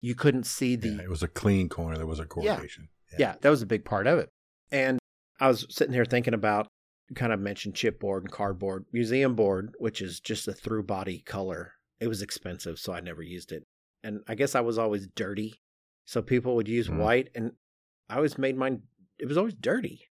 you 0.00 0.14
couldn't 0.14 0.44
see 0.46 0.76
the. 0.76 0.88
yeah, 0.90 1.02
it 1.02 1.10
was 1.10 1.22
a 1.22 1.28
clean 1.28 1.68
corner. 1.68 1.96
There 1.96 2.06
was 2.06 2.20
a 2.20 2.24
corrugation. 2.26 2.88
yeah, 3.18 3.34
that 3.40 3.50
was 3.50 3.62
a 3.62 3.66
big 3.66 3.84
part 3.84 4.06
of 4.06 4.18
it. 4.18 4.28
And 4.70 4.98
I 5.40 5.48
was 5.48 5.66
sitting 5.70 5.94
here 5.94 6.04
thinking 6.04 6.34
about, 6.34 6.68
kind 7.14 7.32
of 7.32 7.40
mentioned 7.40 7.74
chipboard 7.74 8.20
and 8.20 8.30
cardboard, 8.30 8.84
museum 8.92 9.34
board, 9.34 9.74
which 9.78 10.00
is 10.00 10.20
just 10.20 10.46
a 10.46 10.52
through 10.52 10.84
body 10.84 11.20
color. 11.26 11.72
It 12.00 12.08
was 12.08 12.22
expensive, 12.22 12.78
so 12.78 12.92
I 12.92 13.00
never 13.00 13.22
used 13.22 13.52
it. 13.52 13.64
And 14.02 14.20
I 14.26 14.34
guess 14.34 14.54
I 14.54 14.60
was 14.60 14.78
always 14.78 15.06
dirty. 15.14 15.60
So 16.06 16.22
people 16.22 16.56
would 16.56 16.68
use 16.68 16.88
Mhm. 16.88 16.98
white, 16.98 17.28
and 17.34 17.52
I 18.08 18.16
always 18.16 18.38
made 18.38 18.56
mine, 18.56 18.82
it 19.18 19.26
was 19.26 19.36
always 19.36 19.54
dirty. 19.54 20.08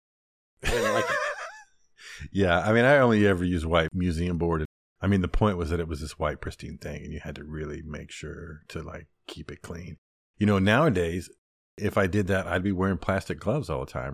I 0.65 0.91
like 0.93 1.05
yeah. 2.33 2.59
I 2.61 2.73
mean, 2.73 2.85
I 2.85 2.99
only 2.99 3.27
ever 3.27 3.45
use 3.45 3.65
white 3.65 3.89
museum 3.93 4.39
board. 4.39 4.65
I 5.01 5.07
mean, 5.07 5.21
the 5.21 5.29
point 5.29 5.57
was 5.59 5.71
that 5.71 5.81
it 5.81 5.89
was 5.89 6.01
this 6.01 6.19
white 6.19 6.41
pristine 6.41 6.79
thing, 6.79 7.05
and 7.05 7.13
you 7.13 7.21
had 7.21 7.35
to 7.37 7.45
really 7.45 7.83
make 7.83 8.11
sure 8.11 8.63
to 8.69 8.83
like 8.83 9.07
keep 9.27 9.51
it 9.51 9.63
clean. 9.63 9.97
You 10.39 10.47
know, 10.47 10.59
nowadays, 10.59 11.31
if 11.79 11.97
I 11.97 12.07
did 12.07 12.27
that, 12.27 12.47
I'd 12.47 12.63
be 12.63 12.73
wearing 12.73 12.99
plastic 12.99 13.39
gloves 13.39 13.71
all 13.71 13.85
the 13.85 13.91
time, 13.91 14.13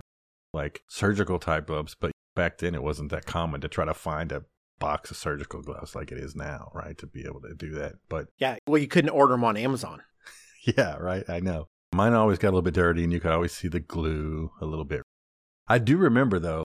like 0.53 0.83
surgical 0.87 1.39
type 1.39 1.67
gloves. 1.67 1.95
But 1.99 2.11
back 2.35 2.57
then, 2.59 2.75
it 2.75 2.83
wasn't 2.83 3.11
that 3.11 3.25
common 3.25 3.61
to 3.61 3.67
try 3.67 3.85
to 3.85 3.93
find 3.93 4.31
a 4.31 4.43
box 4.83 5.11
of 5.11 5.15
surgical 5.15 5.61
gloves 5.61 5.95
like 5.95 6.11
it 6.11 6.17
is 6.17 6.35
now, 6.35 6.69
right? 6.73 6.97
To 6.97 7.07
be 7.07 7.23
able 7.25 7.39
to 7.39 7.53
do 7.55 7.71
that. 7.75 7.93
But 8.09 8.27
Yeah. 8.37 8.57
Well, 8.67 8.81
you 8.81 8.89
couldn't 8.89 9.11
order 9.11 9.33
them 9.33 9.45
on 9.45 9.55
Amazon. 9.57 10.01
Yeah, 10.65 10.95
right. 10.95 11.25
I 11.29 11.41
know. 11.41 11.67
Mine 11.93 12.13
always 12.13 12.37
got 12.39 12.47
a 12.47 12.51
little 12.51 12.61
bit 12.61 12.73
dirty, 12.73 13.03
and 13.03 13.11
you 13.11 13.19
could 13.19 13.33
always 13.33 13.51
see 13.51 13.67
the 13.67 13.81
glue 13.81 14.49
a 14.61 14.65
little 14.65 14.85
bit. 14.85 15.01
I 15.67 15.77
do 15.77 15.97
remember, 15.97 16.39
though, 16.39 16.63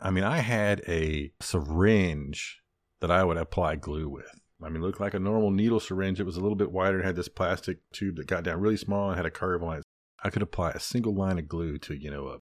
I 0.00 0.12
mean, 0.12 0.22
I 0.22 0.38
had 0.38 0.82
a 0.86 1.32
syringe 1.40 2.60
that 3.00 3.10
I 3.10 3.24
would 3.24 3.36
apply 3.36 3.74
glue 3.74 4.08
with. 4.08 4.30
I 4.62 4.68
mean, 4.68 4.76
it 4.76 4.86
looked 4.86 5.00
like 5.00 5.14
a 5.14 5.18
normal 5.18 5.50
needle 5.50 5.80
syringe. 5.80 6.20
It 6.20 6.26
was 6.26 6.36
a 6.36 6.40
little 6.40 6.54
bit 6.54 6.70
wider, 6.70 7.00
it 7.00 7.04
had 7.04 7.16
this 7.16 7.28
plastic 7.28 7.78
tube 7.92 8.16
that 8.18 8.28
got 8.28 8.44
down 8.44 8.60
really 8.60 8.76
small 8.76 9.08
and 9.08 9.16
had 9.16 9.26
a 9.26 9.32
curve 9.32 9.64
on 9.64 9.78
it. 9.78 9.82
I 10.22 10.30
could 10.30 10.42
apply 10.42 10.70
a 10.70 10.78
single 10.78 11.16
line 11.16 11.40
of 11.40 11.48
glue 11.48 11.76
to, 11.78 11.94
you 11.94 12.12
know, 12.12 12.28
a 12.28 12.38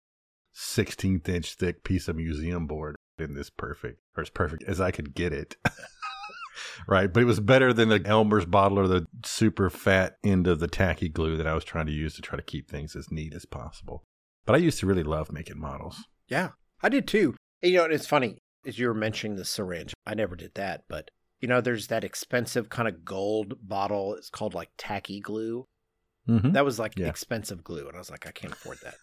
16th 0.55 1.29
inch 1.29 1.53
thick 1.53 1.83
piece 1.83 2.07
of 2.07 2.15
museum 2.15 2.65
board 2.65 2.95
in 3.19 3.33
this 3.33 3.49
perfect, 3.49 3.99
or 4.17 4.23
as 4.23 4.29
perfect 4.29 4.63
as 4.63 4.79
I 4.81 4.91
could 4.91 5.13
get 5.15 5.33
it. 5.33 5.55
right, 6.87 7.11
but 7.11 7.21
it 7.23 7.25
was 7.25 7.39
better 7.39 7.73
than 7.73 7.89
the 7.89 8.01
Elmer's 8.05 8.45
bottle 8.45 8.79
or 8.79 8.87
the 8.87 9.05
super 9.23 9.69
fat 9.69 10.17
end 10.23 10.47
of 10.47 10.59
the 10.59 10.67
tacky 10.67 11.09
glue 11.09 11.37
that 11.37 11.47
I 11.47 11.53
was 11.53 11.63
trying 11.63 11.85
to 11.87 11.91
use 11.91 12.15
to 12.15 12.21
try 12.21 12.35
to 12.37 12.43
keep 12.43 12.69
things 12.69 12.95
as 12.95 13.11
neat 13.11 13.33
as 13.33 13.45
possible. 13.45 14.03
But 14.45 14.55
I 14.55 14.59
used 14.59 14.79
to 14.79 14.85
really 14.85 15.03
love 15.03 15.31
making 15.31 15.59
models. 15.59 16.03
Yeah, 16.27 16.49
I 16.81 16.89
did 16.89 17.07
too. 17.07 17.35
And, 17.63 17.71
you 17.71 17.77
know, 17.79 17.85
it's 17.85 18.07
funny 18.07 18.37
as 18.65 18.77
you 18.79 18.87
were 18.87 18.93
mentioning 18.93 19.37
the 19.37 19.45
syringe. 19.45 19.93
I 20.05 20.13
never 20.13 20.35
did 20.35 20.51
that, 20.55 20.83
but 20.89 21.09
you 21.41 21.47
know, 21.47 21.61
there's 21.61 21.87
that 21.87 22.03
expensive 22.03 22.69
kind 22.69 22.87
of 22.87 23.03
gold 23.03 23.55
bottle. 23.61 24.15
It's 24.15 24.29
called 24.29 24.53
like 24.53 24.69
tacky 24.77 25.19
glue. 25.19 25.65
Mm-hmm. 26.27 26.53
That 26.53 26.65
was 26.65 26.79
like 26.79 26.97
Yeah. 26.97 27.07
expensive 27.07 27.63
glue, 27.63 27.87
and 27.87 27.95
I 27.95 27.99
was 27.99 28.09
like, 28.09 28.25
I 28.25 28.31
can't 28.31 28.53
afford 28.53 28.79
that. 28.83 28.95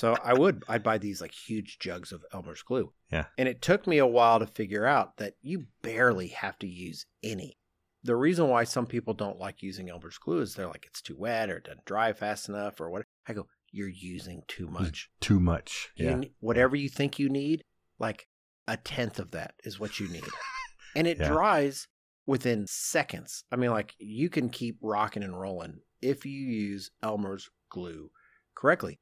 So 0.00 0.16
I 0.24 0.32
would, 0.32 0.64
I'd 0.66 0.82
buy 0.82 0.96
these 0.96 1.20
like 1.20 1.32
huge 1.32 1.78
jugs 1.78 2.10
of 2.10 2.24
Elmer's 2.32 2.62
glue. 2.62 2.92
Yeah. 3.12 3.26
And 3.36 3.46
it 3.46 3.60
took 3.60 3.86
me 3.86 3.98
a 3.98 4.06
while 4.06 4.38
to 4.38 4.46
figure 4.46 4.86
out 4.86 5.18
that 5.18 5.34
you 5.42 5.66
barely 5.82 6.28
have 6.28 6.58
to 6.60 6.66
use 6.66 7.04
any. 7.22 7.58
The 8.02 8.16
reason 8.16 8.48
why 8.48 8.64
some 8.64 8.86
people 8.86 9.12
don't 9.12 9.38
like 9.38 9.62
using 9.62 9.90
Elmer's 9.90 10.16
glue 10.16 10.40
is 10.40 10.54
they're 10.54 10.66
like, 10.68 10.86
it's 10.86 11.02
too 11.02 11.16
wet 11.18 11.50
or 11.50 11.58
it 11.58 11.64
doesn't 11.64 11.84
dry 11.84 12.14
fast 12.14 12.48
enough 12.48 12.80
or 12.80 12.88
what. 12.88 13.04
I 13.28 13.34
go, 13.34 13.46
you're 13.72 13.88
using 13.90 14.42
too 14.48 14.68
much. 14.68 15.10
Too 15.20 15.38
much. 15.38 15.90
You 15.96 16.06
Yeah. 16.08 16.20
whatever 16.40 16.76
you 16.76 16.88
think 16.88 17.18
you 17.18 17.28
need, 17.28 17.62
like 17.98 18.26
a 18.66 18.78
tenth 18.78 19.18
of 19.18 19.32
that 19.32 19.52
is 19.64 19.78
what 19.78 20.00
you 20.00 20.08
need. 20.08 20.24
and 20.96 21.06
it 21.06 21.18
Yeah. 21.18 21.28
dries 21.28 21.88
within 22.24 22.66
seconds. 22.66 23.44
I 23.52 23.56
mean, 23.56 23.70
like 23.70 23.94
you 23.98 24.30
can 24.30 24.48
keep 24.48 24.78
rocking 24.80 25.22
and 25.22 25.38
rolling 25.38 25.80
if 26.00 26.24
you 26.24 26.40
use 26.40 26.90
Elmer's 27.02 27.50
glue 27.68 28.10
correctly. 28.54 28.98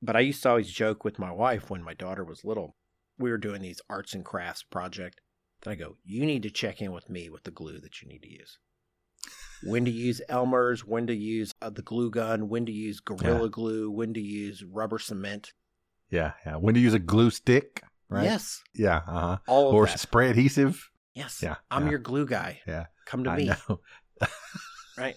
But 0.00 0.16
I 0.16 0.20
used 0.20 0.42
to 0.44 0.50
always 0.50 0.70
joke 0.70 1.04
with 1.04 1.18
my 1.18 1.30
wife 1.32 1.70
when 1.70 1.82
my 1.82 1.94
daughter 1.94 2.24
was 2.24 2.44
little. 2.44 2.76
We 3.18 3.30
were 3.30 3.38
doing 3.38 3.62
these 3.62 3.80
arts 3.90 4.14
and 4.14 4.24
crafts 4.24 4.62
project. 4.62 5.20
That 5.62 5.70
I 5.70 5.74
go, 5.74 5.96
you 6.04 6.24
need 6.24 6.44
to 6.44 6.50
check 6.50 6.80
in 6.80 6.92
with 6.92 7.10
me 7.10 7.28
with 7.28 7.42
the 7.42 7.50
glue 7.50 7.80
that 7.80 8.00
you 8.00 8.08
need 8.08 8.22
to 8.22 8.30
use. 8.32 8.58
When 9.64 9.84
to 9.84 9.90
use 9.90 10.22
Elmer's, 10.28 10.84
when 10.84 11.08
to 11.08 11.14
use 11.14 11.52
uh, 11.60 11.70
the 11.70 11.82
glue 11.82 12.10
gun, 12.10 12.48
when 12.48 12.64
to 12.66 12.72
use 12.72 13.00
Gorilla 13.00 13.42
Yeah. 13.42 13.48
Glue, 13.50 13.90
when 13.90 14.14
to 14.14 14.20
use 14.20 14.62
rubber 14.62 15.00
cement. 15.00 15.52
Yeah. 16.10 16.32
Yeah. 16.46 16.56
When 16.56 16.74
to 16.74 16.80
use 16.80 16.94
a 16.94 17.00
glue 17.00 17.30
stick, 17.30 17.82
right? 18.08 18.22
Yes, 18.24 18.62
Yeah. 18.74 18.98
Uh 19.08 19.20
huh. 19.20 19.38
all 19.48 19.68
of 19.70 19.74
Or 19.74 19.86
that. 19.86 19.98
spray 19.98 20.30
adhesive. 20.30 20.88
Yes. 21.14 21.40
Yeah, 21.42 21.56
I'm 21.72 21.84
yeah. 21.86 21.90
your 21.90 21.98
glue 21.98 22.24
guy. 22.26 22.60
Yeah. 22.68 22.86
Come 23.06 23.24
to 23.24 23.30
I 23.30 23.36
me. 23.36 23.46
know. 23.68 23.80
Right. 24.96 25.16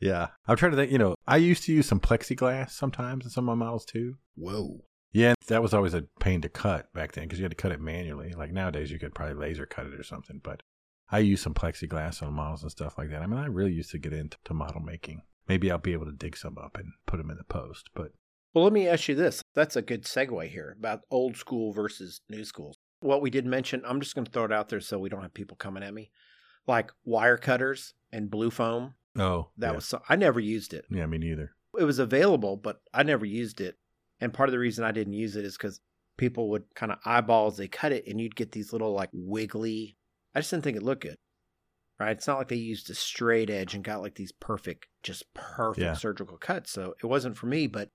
Yeah. 0.00 0.28
I'm 0.46 0.56
trying 0.56 0.72
to 0.72 0.76
think, 0.76 0.92
you 0.92 0.98
know, 0.98 1.14
I 1.26 1.36
used 1.38 1.64
to 1.64 1.72
use 1.72 1.86
some 1.86 2.00
plexiglass 2.00 2.70
sometimes 2.70 3.24
in 3.24 3.30
some 3.30 3.48
of 3.48 3.58
my 3.58 3.64
models 3.64 3.84
too. 3.84 4.14
Whoa. 4.36 4.84
Yeah, 5.12 5.34
that 5.46 5.62
was 5.62 5.72
always 5.72 5.94
a 5.94 6.04
pain 6.20 6.42
to 6.42 6.48
cut 6.48 6.92
back 6.92 7.12
then 7.12 7.24
because 7.24 7.38
you 7.38 7.44
had 7.44 7.50
to 7.50 7.56
cut 7.56 7.72
it 7.72 7.80
manually. 7.80 8.32
Like 8.36 8.52
nowadays, 8.52 8.90
you 8.90 8.98
could 8.98 9.14
probably 9.14 9.34
laser 9.34 9.66
cut 9.66 9.86
it 9.86 9.98
or 9.98 10.02
something. 10.02 10.40
But 10.42 10.62
I 11.10 11.20
use 11.20 11.40
some 11.40 11.54
plexiglass 11.54 12.22
on 12.22 12.34
models 12.34 12.62
and 12.62 12.70
stuff 12.70 12.98
like 12.98 13.10
that. 13.10 13.22
I 13.22 13.26
mean, 13.26 13.40
I 13.40 13.46
really 13.46 13.72
used 13.72 13.90
to 13.92 13.98
get 13.98 14.12
into 14.12 14.36
model 14.52 14.80
making. 14.80 15.22
Maybe 15.48 15.70
I'll 15.70 15.78
be 15.78 15.94
able 15.94 16.04
to 16.04 16.12
dig 16.12 16.36
some 16.36 16.58
up 16.58 16.76
and 16.76 16.92
put 17.06 17.16
them 17.16 17.30
in 17.30 17.38
the 17.38 17.44
post. 17.44 17.88
But 17.94 18.12
Well, 18.52 18.64
let 18.64 18.72
me 18.72 18.86
ask 18.86 19.08
you 19.08 19.14
this. 19.14 19.42
That's 19.54 19.76
a 19.76 19.82
good 19.82 20.04
segue 20.04 20.50
here 20.50 20.76
about 20.78 21.00
old 21.10 21.36
school 21.36 21.72
versus 21.72 22.20
new 22.28 22.44
school. 22.44 22.76
What 23.00 23.22
we 23.22 23.30
did 23.30 23.46
mention, 23.46 23.82
I'm 23.86 24.00
just 24.00 24.14
going 24.14 24.26
to 24.26 24.30
throw 24.30 24.44
it 24.44 24.52
out 24.52 24.68
there 24.68 24.80
so 24.80 24.98
we 24.98 25.08
don't 25.08 25.22
have 25.22 25.32
people 25.32 25.56
coming 25.56 25.82
at 25.82 25.94
me. 25.94 26.10
Like 26.66 26.90
wire 27.04 27.38
cutters 27.38 27.94
and 28.12 28.30
blue 28.30 28.50
foam. 28.50 28.94
Oh, 29.18 29.50
That 29.58 29.68
yeah. 29.70 29.74
was, 29.76 29.84
so, 29.84 30.02
I 30.08 30.16
never 30.16 30.40
used 30.40 30.72
it. 30.74 30.84
yeah, 30.90 31.06
me 31.06 31.18
neither. 31.18 31.52
It 31.78 31.84
was 31.84 31.98
available, 31.98 32.56
but 32.56 32.80
I 32.94 33.02
never 33.02 33.24
used 33.26 33.60
it. 33.60 33.76
And 34.20 34.32
part 34.34 34.48
of 34.48 34.52
the 34.52 34.58
reason 34.58 34.84
I 34.84 34.92
didn't 34.92 35.12
use 35.12 35.36
it 35.36 35.44
is 35.44 35.56
because 35.56 35.80
people 36.16 36.50
would 36.50 36.64
kind 36.74 36.90
of 36.90 36.98
eyeball 37.04 37.46
as 37.48 37.56
they 37.56 37.68
cut 37.68 37.92
it 37.92 38.06
and 38.06 38.20
you'd 38.20 38.34
get 38.34 38.52
these 38.52 38.72
little 38.72 38.92
like 38.92 39.10
wiggly. 39.12 39.96
I 40.34 40.40
just 40.40 40.50
didn't 40.50 40.64
think 40.64 40.76
it 40.76 40.82
looked 40.82 41.02
good. 41.02 41.16
Right? 42.00 42.12
It's 42.16 42.26
not 42.26 42.38
like 42.38 42.48
they 42.48 42.56
used 42.56 42.90
a 42.90 42.94
straight 42.94 43.50
edge 43.50 43.74
and 43.74 43.82
got 43.84 44.00
like 44.00 44.14
these 44.14 44.32
perfect, 44.32 44.86
just 45.02 45.24
perfect 45.34 45.84
Yeah. 45.84 45.94
surgical 45.94 46.36
cuts. 46.36 46.70
So 46.72 46.94
it 47.02 47.06
wasn't 47.06 47.36
for 47.36 47.46
me, 47.46 47.66
but 47.66 47.90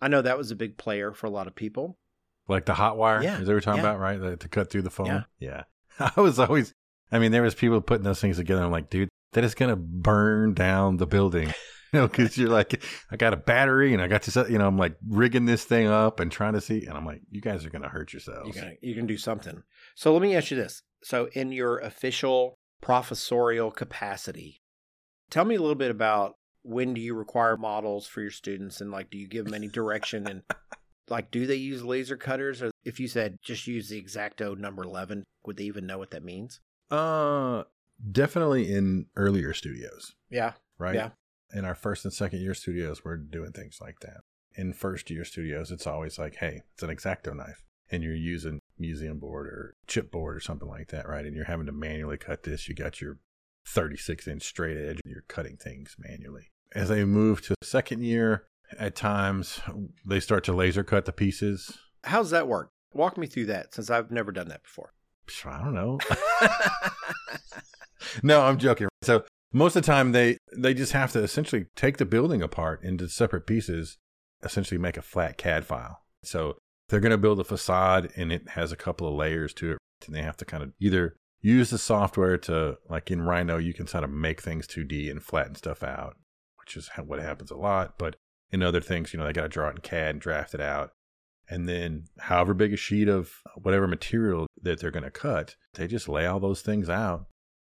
I 0.00 0.08
know 0.08 0.22
that 0.22 0.38
was 0.38 0.50
a 0.50 0.56
big 0.56 0.76
player 0.78 1.12
for 1.12 1.26
a 1.26 1.30
lot 1.30 1.46
of 1.46 1.54
people. 1.54 1.98
Like 2.46 2.64
the 2.66 2.74
hot 2.74 2.96
wire, 2.96 3.22
Yeah, 3.22 3.34
is 3.40 3.40
that 3.40 3.46
what 3.48 3.54
we're 3.54 3.60
talking 3.60 3.82
yeah. 3.82 3.90
about, 3.90 4.00
right? 4.00 4.20
The, 4.20 4.36
to 4.36 4.48
cut 4.48 4.70
through 4.70 4.82
the 4.82 4.90
foam. 4.90 5.06
Yeah. 5.06 5.22
yeah. 5.38 5.62
I 6.16 6.20
was 6.20 6.38
always, 6.38 6.72
I 7.12 7.18
mean, 7.18 7.32
there 7.32 7.42
was 7.42 7.54
people 7.54 7.80
putting 7.80 8.04
those 8.04 8.20
things 8.20 8.36
together. 8.36 8.62
I'm 8.62 8.70
like, 8.70 8.90
dude, 8.90 9.08
that 9.32 9.44
is 9.44 9.54
gonna 9.54 9.76
burn 9.76 10.54
down 10.54 10.96
the 10.96 11.06
building. 11.06 11.52
You 11.90 12.00
know, 12.00 12.06
because 12.06 12.36
you're 12.36 12.50
like, 12.50 12.84
I 13.10 13.16
got 13.16 13.32
a 13.32 13.38
battery 13.38 13.94
and 13.94 14.02
I 14.02 14.08
got 14.08 14.20
to, 14.24 14.46
you 14.50 14.58
know, 14.58 14.66
I'm 14.66 14.76
like 14.76 14.96
rigging 15.08 15.46
this 15.46 15.64
thing 15.64 15.86
up 15.86 16.20
and 16.20 16.30
trying 16.30 16.52
to 16.52 16.60
see, 16.60 16.84
and 16.84 16.94
I'm 16.98 17.06
like, 17.06 17.22
you 17.30 17.40
guys 17.40 17.64
are 17.64 17.70
gonna 17.70 17.88
hurt 17.88 18.12
yourselves. 18.12 18.46
You 18.46 18.52
can 18.52 18.76
you 18.82 18.94
can 18.94 19.06
do 19.06 19.16
something. 19.16 19.62
So 19.94 20.12
let 20.12 20.20
me 20.20 20.36
ask 20.36 20.50
you 20.50 20.58
this. 20.58 20.82
So 21.02 21.30
in 21.32 21.50
your 21.50 21.78
official 21.78 22.58
professorial 22.82 23.70
capacity, 23.70 24.60
tell 25.30 25.46
me 25.46 25.54
a 25.54 25.60
little 25.60 25.74
bit 25.74 25.90
about 25.90 26.34
when 26.62 26.92
do 26.92 27.00
you 27.00 27.14
require 27.14 27.56
models 27.56 28.06
for 28.06 28.20
your 28.20 28.30
students 28.30 28.82
and 28.82 28.90
like 28.90 29.08
do 29.08 29.16
you 29.16 29.26
give 29.26 29.46
them 29.46 29.54
any 29.54 29.68
direction 29.68 30.28
and 30.28 30.42
like 31.08 31.30
do 31.30 31.46
they 31.46 31.54
use 31.54 31.82
laser 31.82 32.18
cutters 32.18 32.60
or 32.60 32.70
if 32.84 33.00
you 33.00 33.08
said 33.08 33.38
just 33.42 33.66
use 33.66 33.88
the 33.88 34.02
exacto 34.02 34.58
number 34.58 34.84
11 34.84 35.24
would 35.44 35.56
they 35.56 35.64
even 35.64 35.86
know 35.86 35.98
what 35.98 36.10
that 36.10 36.22
means? 36.22 36.60
Uh, 36.90 37.64
definitely 38.12 38.72
in 38.72 39.06
earlier 39.16 39.52
studios, 39.54 40.14
Yeah. 40.30 40.52
right? 40.78 40.94
Yeah. 40.94 41.10
In 41.54 41.64
our 41.64 41.74
first 41.74 42.04
and 42.04 42.12
second 42.12 42.40
year 42.40 42.54
studios, 42.54 43.04
we're 43.04 43.16
doing 43.16 43.52
things 43.52 43.78
like 43.80 44.00
that. 44.00 44.18
In 44.54 44.72
first 44.72 45.10
year 45.10 45.24
studios, 45.24 45.70
it's 45.70 45.86
always 45.86 46.18
like, 46.18 46.36
hey, 46.36 46.62
it's 46.74 46.82
an 46.82 46.90
exacto 46.90 47.34
knife, 47.34 47.62
and 47.90 48.02
you're 48.02 48.14
using 48.14 48.60
museum 48.78 49.18
board 49.18 49.46
or 49.46 49.74
chipboard 49.86 50.36
or 50.36 50.40
something 50.40 50.68
like 50.68 50.88
that, 50.88 51.08
right? 51.08 51.24
And 51.24 51.34
you're 51.34 51.44
having 51.46 51.66
to 51.66 51.72
manually 51.72 52.18
cut 52.18 52.42
this. 52.42 52.68
You 52.68 52.74
got 52.74 53.00
your 53.00 53.18
36 53.66 54.26
inch 54.28 54.42
straight 54.42 54.76
edge, 54.76 55.00
and 55.04 55.12
you're 55.12 55.24
cutting 55.28 55.56
things 55.56 55.96
manually. 55.98 56.48
As 56.74 56.88
they 56.90 57.04
move 57.04 57.40
to 57.46 57.54
second 57.62 58.02
year, 58.04 58.44
at 58.78 58.94
times 58.94 59.60
they 60.04 60.20
start 60.20 60.44
to 60.44 60.52
laser 60.52 60.84
cut 60.84 61.04
the 61.06 61.12
pieces. 61.12 61.78
How's 62.04 62.30
that 62.30 62.46
work? 62.48 62.70
Walk 62.92 63.16
me 63.16 63.26
through 63.26 63.46
that 63.46 63.74
since 63.74 63.88
I've 63.90 64.10
never 64.10 64.32
done 64.32 64.48
that 64.48 64.62
before. 64.64 64.92
I 65.46 65.58
don't 65.62 65.74
know. 65.74 65.98
no, 68.22 68.42
I'm 68.42 68.58
joking. 68.58 68.88
So 69.02 69.24
most 69.52 69.76
of 69.76 69.82
the 69.82 69.86
time 69.86 70.12
they 70.12 70.38
they 70.56 70.74
just 70.74 70.92
have 70.92 71.12
to 71.12 71.22
essentially 71.22 71.66
take 71.74 71.96
the 71.96 72.04
building 72.04 72.42
apart 72.42 72.82
into 72.82 73.08
separate 73.08 73.46
pieces, 73.46 73.98
essentially 74.42 74.78
make 74.78 74.96
a 74.96 75.02
flat 75.02 75.38
CAD 75.38 75.64
file. 75.64 76.02
So 76.22 76.58
they're 76.88 77.00
going 77.00 77.10
to 77.10 77.18
build 77.18 77.40
a 77.40 77.44
facade 77.44 78.10
and 78.16 78.32
it 78.32 78.50
has 78.50 78.72
a 78.72 78.76
couple 78.76 79.08
of 79.08 79.14
layers 79.14 79.52
to 79.54 79.72
it, 79.72 79.78
and 80.06 80.14
they 80.14 80.22
have 80.22 80.36
to 80.38 80.44
kind 80.44 80.62
of 80.62 80.72
either 80.80 81.16
use 81.40 81.70
the 81.70 81.78
software 81.78 82.36
to 82.36 82.78
like 82.88 83.10
in 83.10 83.22
Rhino 83.22 83.58
you 83.58 83.72
can 83.72 83.86
sort 83.86 84.04
of 84.04 84.10
make 84.10 84.42
things 84.42 84.66
2D 84.66 85.10
and 85.10 85.22
flatten 85.22 85.54
stuff 85.54 85.82
out, 85.82 86.16
which 86.58 86.76
is 86.76 86.90
what 87.04 87.20
happens 87.20 87.50
a 87.50 87.56
lot. 87.56 87.98
But 87.98 88.16
in 88.50 88.62
other 88.62 88.80
things, 88.80 89.12
you 89.12 89.18
know, 89.18 89.26
they 89.26 89.32
got 89.32 89.42
to 89.42 89.48
draw 89.48 89.68
it 89.68 89.76
in 89.76 89.78
CAD 89.78 90.10
and 90.10 90.20
draft 90.20 90.54
it 90.54 90.60
out. 90.60 90.92
And 91.50 91.66
then, 91.66 92.04
however 92.18 92.52
big 92.52 92.74
a 92.74 92.76
sheet 92.76 93.08
of 93.08 93.32
whatever 93.56 93.86
material 93.86 94.46
that 94.60 94.80
they're 94.80 94.90
going 94.90 95.04
to 95.04 95.10
cut, 95.10 95.56
they 95.74 95.86
just 95.86 96.06
lay 96.06 96.26
all 96.26 96.40
those 96.40 96.60
things 96.60 96.90
out 96.90 97.24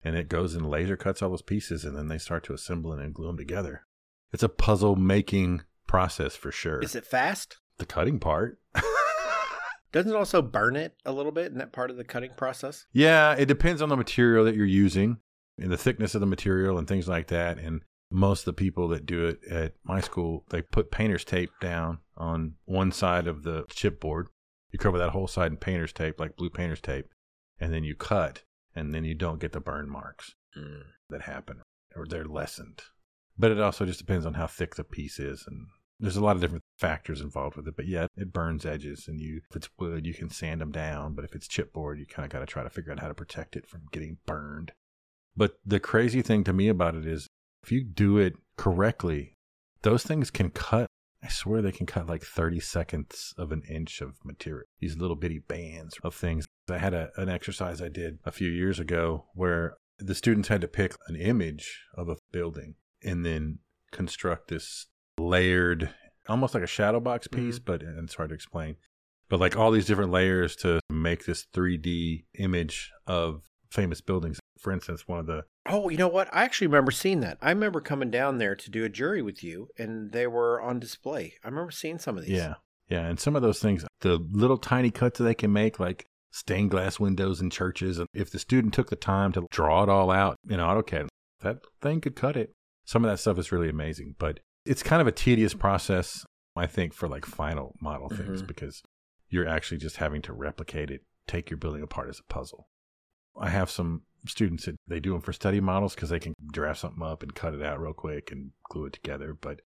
and 0.04 0.16
it 0.16 0.30
goes 0.30 0.56
and 0.56 0.70
laser 0.70 0.98
cuts 0.98 1.22
all 1.22 1.30
those 1.30 1.42
pieces 1.42 1.86
and 1.86 1.98
then 1.98 2.08
they 2.08 2.18
start 2.18 2.44
to 2.46 2.54
assemble 2.54 2.94
and 2.94 3.14
glue 3.14 3.28
them 3.28 3.38
together. 3.38 3.86
It's 4.32 4.44
a 4.44 4.50
puzzle 4.50 4.96
making 4.96 5.64
process 5.88 6.36
for 6.36 6.52
sure. 6.52 6.80
Is 6.82 6.96
it 6.96 7.06
fast? 7.06 7.58
the 7.80 7.86
cutting 7.86 8.20
part? 8.20 8.60
Doesn't 9.92 10.12
it 10.12 10.16
also 10.16 10.42
burn 10.44 10.76
it 10.76 10.96
a 11.04 11.12
little 11.12 11.32
bit 11.32 11.52
in 11.52 11.58
that 11.58 11.72
part 11.74 11.90
of 11.90 11.98
the 11.98 12.04
cutting 12.04 12.32
process? 12.38 12.86
yeah, 12.94 13.34
it 13.34 13.48
depends 13.48 13.82
on 13.82 13.90
the 13.90 13.98
material 13.98 14.46
that 14.46 14.56
you're 14.56 14.66
using 14.66 15.18
and 15.58 15.72
the 15.72 15.78
thickness 15.78 16.14
of 16.14 16.22
the 16.22 16.28
material 16.28 16.78
and 16.78 16.88
things 16.88 17.08
like 17.08 17.28
that. 17.28 17.58
And 17.58 17.82
most 18.12 18.42
of 18.42 18.46
the 18.46 18.54
people 18.54 18.88
that 18.90 19.08
do 19.08 19.26
it 19.26 19.40
at 19.50 19.74
my 19.84 20.00
school, 20.00 20.46
they 20.52 20.62
put 20.62 20.92
painter's 20.92 21.26
tape 21.26 21.50
down 21.60 22.00
on 22.16 22.54
one 22.66 22.92
side 22.92 23.28
of 23.28 23.44
the 23.44 23.64
chipboard. 23.64 24.26
You 24.72 24.78
cover 24.78 25.00
that 25.00 25.12
whole 25.12 25.28
side 25.28 25.52
in 25.52 25.58
painter's 25.58 25.94
tape, 25.94 26.20
like 26.20 26.36
blue 26.36 26.52
painter's 26.52 26.82
tape, 26.82 27.08
and 27.60 27.74
then 27.74 27.84
you 27.84 27.96
cut, 27.96 28.44
and 28.80 28.94
then 28.94 29.04
you 29.04 29.14
don't 29.14 29.40
get 29.40 29.52
the 29.52 29.60
burn 29.60 29.90
marks 29.90 30.34
mm. 30.58 30.84
that 31.10 31.24
happen, 31.24 31.62
or 31.96 32.06
they're 32.06 32.26
lessened. 32.26 32.82
But 33.38 33.52
it 33.52 33.60
also 33.60 33.86
just 33.86 34.00
depends 34.00 34.26
on 34.26 34.34
how 34.34 34.48
thick 34.48 34.76
the 34.76 34.84
piece 34.84 35.20
is, 35.20 35.46
and 35.48 35.68
there's 36.00 36.18
a 36.18 36.24
lot 36.24 36.36
of 36.36 36.42
different 36.42 36.64
factors 36.78 37.22
involved 37.22 37.56
with 37.56 37.68
it. 37.68 37.76
But 37.76 37.88
yeah, 37.88 38.08
it 38.16 38.34
burns 38.34 38.66
edges, 38.66 39.08
and 39.08 39.20
you 39.20 39.42
if 39.50 39.56
it's 39.56 39.70
wood, 39.78 40.06
you 40.06 40.14
can 40.14 40.30
sand 40.30 40.62
them 40.62 40.72
down. 40.72 41.14
But 41.14 41.26
if 41.26 41.36
it's 41.36 41.48
chipboard, 41.48 42.00
you 42.00 42.06
kind 42.06 42.26
of 42.26 42.32
got 42.32 42.40
to 42.40 42.46
try 42.46 42.64
to 42.64 42.70
figure 42.70 42.92
out 42.92 43.00
how 43.00 43.08
to 43.08 43.14
protect 43.14 43.56
it 43.56 43.68
from 43.68 43.82
getting 43.92 44.18
burned. 44.26 44.72
But 45.36 45.54
the 45.66 45.80
crazy 45.80 46.22
thing 46.22 46.44
to 46.46 46.54
me 46.54 46.68
about 46.68 46.96
it 46.96 47.06
is, 47.06 47.28
if 47.64 47.72
you 47.72 47.84
do 47.84 48.18
it 48.18 48.34
correctly, 48.58 49.36
those 49.82 50.04
things 50.04 50.32
can 50.32 50.50
cut. 50.50 50.88
I 51.24 51.28
swear 51.28 51.62
they 51.62 51.74
can 51.74 51.86
cut 51.86 52.08
like 52.08 52.24
30 52.24 52.62
seconds 52.62 53.34
of 53.38 53.52
an 53.52 53.64
inch 53.70 54.00
of 54.00 54.16
material. 54.24 54.66
These 54.80 54.98
little 54.98 55.18
bitty 55.18 55.40
bands 55.40 55.98
of 56.04 56.16
things. 56.16 56.46
I 56.72 56.78
had 56.78 56.94
a, 56.94 57.10
an 57.18 57.30
exercise 57.30 57.82
I 57.82 57.90
did 57.90 58.20
a 58.26 58.32
few 58.32 58.50
years 58.50 58.80
ago 58.80 59.26
where 59.34 59.78
the 59.98 60.16
students 60.16 60.48
had 60.48 60.62
to 60.62 60.68
pick 60.68 60.96
an 61.08 61.16
image 61.16 61.82
of 61.96 62.10
a 62.10 62.18
building 62.32 62.76
and 63.04 63.26
then 63.26 63.60
construct 63.92 64.50
this 64.50 64.88
layered, 65.18 65.94
almost 66.28 66.54
like 66.54 66.64
a 66.64 66.68
shadow 66.68 67.00
box 67.00 67.28
mm-hmm. 67.28 67.48
piece, 67.48 67.60
but 67.60 67.82
and 67.82 68.00
it's 68.00 68.16
hard 68.16 68.30
to 68.30 68.36
explain. 68.36 68.76
But 69.30 69.40
like 69.40 69.56
all 69.56 69.72
these 69.72 69.86
different 69.86 70.12
layers 70.12 70.56
to 70.58 70.80
make 70.90 71.26
this 71.26 71.46
3D 71.54 72.26
image 72.40 72.92
of 73.06 73.44
famous 73.70 74.02
buildings. 74.02 74.40
for 74.58 74.72
instance, 74.74 75.08
one 75.08 75.20
of 75.20 75.28
the 75.28 75.46
Oh, 75.72 75.90
you 75.90 75.98
know 75.98 76.08
what? 76.08 76.28
I 76.34 76.44
actually 76.44 76.68
remember 76.68 76.92
seeing 76.92 77.20
that. 77.20 77.38
I 77.42 77.50
remember 77.50 77.80
coming 77.80 78.10
down 78.10 78.40
there 78.40 78.56
to 78.56 78.72
do 78.72 78.84
a 78.84 78.90
jury 78.90 79.22
with 79.22 79.44
you, 79.44 79.70
and 79.78 80.12
they 80.12 80.26
were 80.26 80.60
on 80.60 80.80
display. 80.80 81.36
I 81.44 81.48
remember 81.48 81.70
seeing 81.70 82.00
some 82.00 82.18
of 82.18 82.26
these. 82.26 82.36
yeah, 82.36 82.56
yeah, 82.90 83.06
and 83.06 83.20
some 83.20 83.36
of 83.36 83.44
those 83.44 83.60
things, 83.60 83.86
the 84.02 84.18
little 84.32 84.58
tiny 84.58 84.90
cuts 84.90 85.20
that 85.20 85.26
they 85.26 85.36
can 85.36 85.54
make, 85.54 85.80
like 85.80 86.08
stained 86.32 86.72
glass 86.72 87.00
windows 87.00 87.42
in 87.42 87.50
churches, 87.50 87.98
and 87.98 88.08
if 88.14 88.30
the 88.32 88.40
student 88.40 88.74
took 88.74 88.90
the 88.90 88.96
time 88.96 89.32
to 89.34 89.48
draw 89.52 89.84
it 89.84 89.90
all 89.90 90.12
out 90.12 90.38
in 90.50 90.60
AutoCAD, 90.60 91.08
that 91.42 91.60
thing 91.82 92.02
could 92.02 92.16
cut 92.16 92.38
it. 92.38 92.54
Some 92.86 93.04
of 93.06 93.12
that 93.12 93.18
stuff 93.20 93.38
is 93.38 93.52
really 93.52 93.70
amazing, 93.70 94.16
but 94.20 94.40
it's 94.66 94.84
kind 94.84 95.02
of 95.02 95.08
a 95.08 95.12
tedious 95.12 95.54
process, 95.54 96.26
I 96.56 96.68
think, 96.68 96.94
for 96.94 97.08
like 97.08 97.26
final 97.26 97.76
model 97.82 98.10
things 98.10 98.44
Mhm. 98.44 98.48
because 98.48 98.82
you're 99.30 99.48
actually 99.48 99.78
just 99.78 99.98
having 99.98 100.22
to 100.24 100.34
replicate 100.34 100.92
it, 100.92 101.02
take 101.28 101.50
your 101.50 101.58
building 101.58 101.82
apart 101.84 102.10
as 102.10 102.20
a 102.20 102.34
puzzle. 102.34 102.68
I 103.40 103.50
have 103.50 103.70
some 103.70 104.04
students 104.28 104.66
that 104.66 104.76
they 104.88 105.00
do 105.00 105.14
them 105.14 105.22
for 105.22 105.32
study 105.32 105.62
models 105.62 105.96
because 105.96 106.10
they 106.10 106.20
can 106.20 106.34
draft 106.52 106.80
something 106.80 107.02
up 107.04 107.24
and 107.24 107.34
cut 107.34 107.54
it 107.54 107.62
out 107.62 107.80
real 107.80 107.94
quick 107.94 108.32
and 108.32 108.52
glue 108.70 108.86
it 108.88 108.94
together. 108.94 109.34
But 109.34 109.62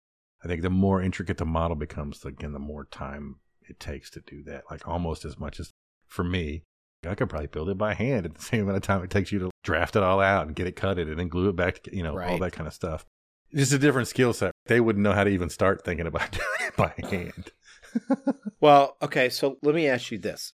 I 0.43 0.47
think 0.47 0.61
the 0.61 0.69
more 0.69 1.01
intricate 1.01 1.37
the 1.37 1.45
model 1.45 1.75
becomes, 1.77 2.25
again, 2.25 2.51
the 2.51 2.59
more 2.59 2.85
time 2.85 3.39
it 3.69 3.79
takes 3.79 4.09
to 4.11 4.21
do 4.21 4.43
that. 4.43 4.63
Like 4.69 4.85
almost 4.87 5.23
as 5.23 5.37
much 5.39 5.59
as 5.59 5.70
for 6.11 6.23
me, 6.23 6.63
I 7.07 7.15
could 7.15 7.29
probably 7.29 7.47
build 7.47 7.69
it 7.69 7.77
by 7.77 7.93
hand 7.93 8.25
at 8.25 8.35
the 8.35 8.41
same 8.43 8.61
amount 8.61 8.77
of 8.77 8.83
time 8.83 9.03
it 9.03 9.09
takes 9.09 9.31
you 9.31 9.39
to 9.39 9.49
draft 9.63 9.95
it 9.95 10.03
all 10.03 10.19
out 10.19 10.45
and 10.45 10.55
get 10.55 10.67
it 10.67 10.75
cutted 10.75 11.07
and 11.07 11.17
then 11.17 11.29
glue 11.29 11.49
it 11.49 11.55
back 11.55 11.83
to, 11.83 11.95
you 11.95 12.03
know, 12.03 12.19
all 12.19 12.37
that 12.37 12.51
kind 12.53 12.67
of 12.67 12.73
stuff. 12.73 13.05
Just 13.53 13.73
a 13.73 13.79
different 13.79 14.07
skill 14.07 14.33
set. 14.33 14.53
They 14.67 14.79
wouldn't 14.79 15.03
know 15.03 15.11
how 15.11 15.23
to 15.23 15.29
even 15.29 15.49
start 15.49 15.83
thinking 15.83 16.07
about 16.07 16.31
doing 16.31 16.45
it 16.67 16.75
by 16.75 16.93
hand. 17.09 17.51
Well, 18.61 18.95
okay, 19.01 19.29
so 19.29 19.57
let 19.63 19.73
me 19.73 19.87
ask 19.87 20.11
you 20.11 20.19
this. 20.19 20.53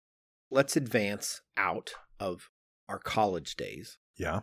Let's 0.50 0.78
advance 0.78 1.42
out 1.58 1.92
of 2.22 2.50
our 2.88 3.00
college 3.00 3.58
days 3.58 3.98
yeah. 4.16 4.40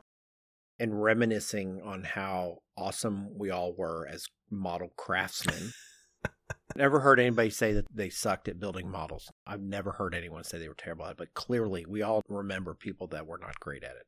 and 0.78 1.02
reminiscing 1.02 1.80
on 1.82 2.04
how 2.04 2.58
awesome 2.76 3.38
we 3.38 3.48
all 3.48 3.74
were 3.74 4.06
as 4.06 4.26
model 4.50 4.92
craftsmen. 4.98 5.72
Never 6.76 7.00
heard 7.00 7.20
anybody 7.20 7.50
say 7.50 7.72
that 7.72 7.86
they 7.94 8.10
sucked 8.10 8.48
at 8.48 8.58
building 8.60 8.90
models. 8.90 9.30
I've 9.46 9.60
never 9.62 9.92
heard 9.92 10.14
anyone 10.14 10.44
say 10.44 10.58
they 10.58 10.68
were 10.68 10.74
terrible 10.74 11.04
at 11.06 11.12
it, 11.12 11.16
but 11.18 11.34
clearly 11.34 11.84
we 11.88 12.02
all 12.02 12.22
remember 12.28 12.74
people 12.74 13.06
that 13.08 13.26
were 13.26 13.38
not 13.38 13.58
great 13.60 13.84
at 13.84 13.96
it. 13.96 14.06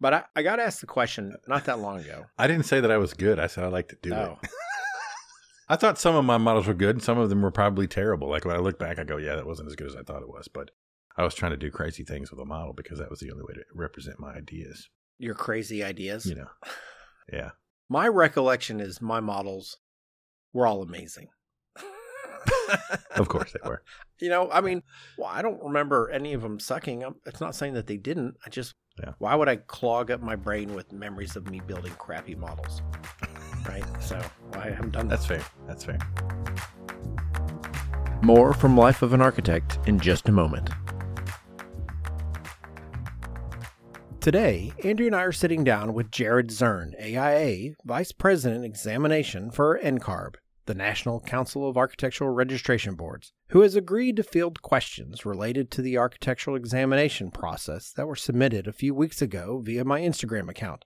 But 0.00 0.14
I, 0.14 0.22
I 0.36 0.42
got 0.42 0.60
asked 0.60 0.80
the 0.80 0.86
question 0.86 1.34
not 1.46 1.64
that 1.64 1.80
long 1.80 2.00
ago. 2.00 2.26
I 2.38 2.46
didn't 2.46 2.66
say 2.66 2.80
that 2.80 2.90
I 2.90 2.98
was 2.98 3.14
good. 3.14 3.38
I 3.38 3.46
said 3.48 3.64
I 3.64 3.68
like 3.68 3.88
to 3.88 3.96
do 4.02 4.12
Oh. 4.14 4.38
it. 4.42 4.50
I 5.70 5.76
thought 5.76 5.98
some 5.98 6.14
of 6.14 6.24
my 6.24 6.38
models 6.38 6.66
were 6.66 6.72
good 6.74 6.96
and 6.96 7.02
some 7.02 7.18
of 7.18 7.28
them 7.28 7.42
were 7.42 7.50
probably 7.50 7.86
terrible. 7.86 8.28
Like 8.30 8.44
when 8.44 8.56
I 8.56 8.60
look 8.60 8.78
back, 8.78 8.98
I 8.98 9.04
go, 9.04 9.16
yeah, 9.18 9.36
that 9.36 9.46
wasn't 9.46 9.68
as 9.68 9.76
good 9.76 9.88
as 9.88 9.96
I 9.96 10.02
thought 10.02 10.22
it 10.22 10.28
was. 10.28 10.48
But 10.48 10.70
I 11.16 11.24
was 11.24 11.34
trying 11.34 11.50
to 11.50 11.58
do 11.58 11.70
crazy 11.70 12.04
things 12.04 12.30
with 12.30 12.40
a 12.40 12.44
model 12.46 12.72
because 12.72 12.98
that 13.00 13.10
was 13.10 13.20
the 13.20 13.30
only 13.30 13.42
way 13.42 13.54
to 13.54 13.62
represent 13.74 14.18
my 14.20 14.32
ideas. 14.34 14.88
Your 15.18 15.34
crazy 15.34 15.82
ideas. 15.84 16.26
You 16.26 16.36
know? 16.36 16.48
Yeah. 17.30 17.50
My 17.90 18.08
recollection 18.08 18.80
is 18.80 19.02
my 19.02 19.20
models 19.20 19.76
were 20.54 20.66
all 20.66 20.80
amazing. 20.82 21.28
Of 23.16 23.28
course 23.28 23.52
they 23.52 23.68
were. 23.68 23.82
You 24.20 24.30
know, 24.30 24.50
I 24.50 24.60
mean, 24.62 24.82
well, 25.16 25.28
I 25.32 25.42
don't 25.42 25.62
remember 25.62 26.10
any 26.10 26.32
of 26.32 26.42
them 26.42 26.58
sucking. 26.58 27.04
Um, 27.04 27.14
It's 27.24 27.40
not 27.40 27.54
saying 27.54 27.74
that 27.74 27.86
they 27.86 27.96
didn't. 27.96 28.34
I 28.44 28.50
just, 28.50 28.74
Yeah. 29.00 29.12
why 29.18 29.36
would 29.36 29.48
I 29.48 29.54
clog 29.56 30.10
up 30.10 30.20
my 30.20 30.34
brain 30.34 30.74
with 30.74 30.90
memories 30.92 31.36
of 31.36 31.48
me 31.48 31.60
building 31.60 31.92
crappy 31.98 32.34
models? 32.34 32.82
Right? 33.68 33.84
So 34.00 34.20
I 34.54 34.70
haven't 34.70 34.90
done 34.90 35.06
that. 35.06 35.20
That's 35.20 35.26
fair. 35.26 35.44
That's 35.68 35.84
fair. 35.84 35.98
More 38.22 38.52
from 38.52 38.76
Life 38.76 39.02
of 39.02 39.12
an 39.12 39.20
Architect 39.22 39.78
in 39.86 40.00
just 40.00 40.28
a 40.28 40.32
moment. 40.32 40.68
Today, 44.20 44.72
Andrew 44.82 45.06
and 45.06 45.14
I 45.14 45.22
are 45.22 45.32
sitting 45.32 45.62
down 45.64 45.94
with 45.94 46.10
Jared 46.10 46.48
Zurn, 46.50 46.92
AIA 47.00 47.74
Vice 47.84 48.10
President 48.12 48.64
Examination 48.64 49.50
for 49.52 49.78
NCARB, 49.78 50.34
the 50.68 50.74
National 50.74 51.18
Council 51.18 51.66
of 51.66 51.78
Architectural 51.78 52.28
Registration 52.28 52.94
Boards, 52.94 53.32
who 53.48 53.62
has 53.62 53.74
agreed 53.74 54.16
to 54.16 54.22
field 54.22 54.60
questions 54.60 55.24
related 55.24 55.70
to 55.70 55.82
the 55.82 55.96
architectural 55.96 56.54
examination 56.54 57.30
process 57.30 57.90
that 57.92 58.06
were 58.06 58.14
submitted 58.14 58.68
a 58.68 58.72
few 58.72 58.94
weeks 58.94 59.22
ago 59.22 59.62
via 59.64 59.82
my 59.82 60.02
Instagram 60.02 60.50
account. 60.50 60.84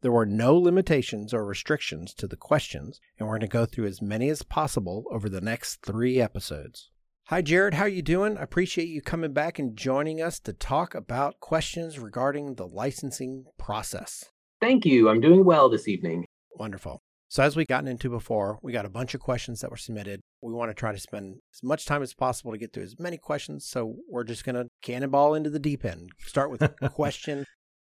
There 0.00 0.10
were 0.10 0.26
no 0.26 0.56
limitations 0.56 1.32
or 1.32 1.46
restrictions 1.46 2.12
to 2.14 2.26
the 2.26 2.36
questions, 2.36 3.00
and 3.16 3.28
we're 3.28 3.38
going 3.38 3.48
to 3.48 3.58
go 3.58 3.64
through 3.64 3.86
as 3.86 4.02
many 4.02 4.28
as 4.28 4.42
possible 4.42 5.04
over 5.12 5.28
the 5.28 5.40
next 5.40 5.82
three 5.86 6.20
episodes. 6.20 6.90
Hi, 7.26 7.42
Jared. 7.42 7.74
How 7.74 7.84
you 7.84 8.02
doing? 8.02 8.36
I 8.36 8.42
appreciate 8.42 8.88
you 8.88 9.00
coming 9.00 9.32
back 9.32 9.60
and 9.60 9.76
joining 9.76 10.20
us 10.20 10.40
to 10.40 10.52
talk 10.52 10.96
about 10.96 11.38
questions 11.38 12.00
regarding 12.00 12.56
the 12.56 12.66
licensing 12.66 13.44
process. 13.56 14.24
Thank 14.60 14.84
you. 14.84 15.08
I'm 15.08 15.20
doing 15.20 15.44
well 15.44 15.70
this 15.70 15.86
evening. 15.86 16.24
Wonderful. 16.58 17.00
So, 17.32 17.42
as 17.42 17.56
we've 17.56 17.66
gotten 17.66 17.88
into 17.88 18.10
before, 18.10 18.58
we 18.60 18.74
got 18.74 18.84
a 18.84 18.90
bunch 18.90 19.14
of 19.14 19.22
questions 19.22 19.62
that 19.62 19.70
were 19.70 19.78
submitted. 19.78 20.20
We 20.42 20.52
want 20.52 20.68
to 20.68 20.74
try 20.74 20.92
to 20.92 20.98
spend 20.98 21.36
as 21.54 21.62
much 21.62 21.86
time 21.86 22.02
as 22.02 22.12
possible 22.12 22.52
to 22.52 22.58
get 22.58 22.74
through 22.74 22.82
as 22.82 22.98
many 22.98 23.16
questions. 23.16 23.64
So, 23.64 23.94
we're 24.06 24.24
just 24.24 24.44
going 24.44 24.56
to 24.56 24.68
cannonball 24.82 25.32
into 25.32 25.48
the 25.48 25.58
deep 25.58 25.82
end. 25.82 26.10
Start 26.18 26.50
with 26.50 26.62
question 26.92 27.46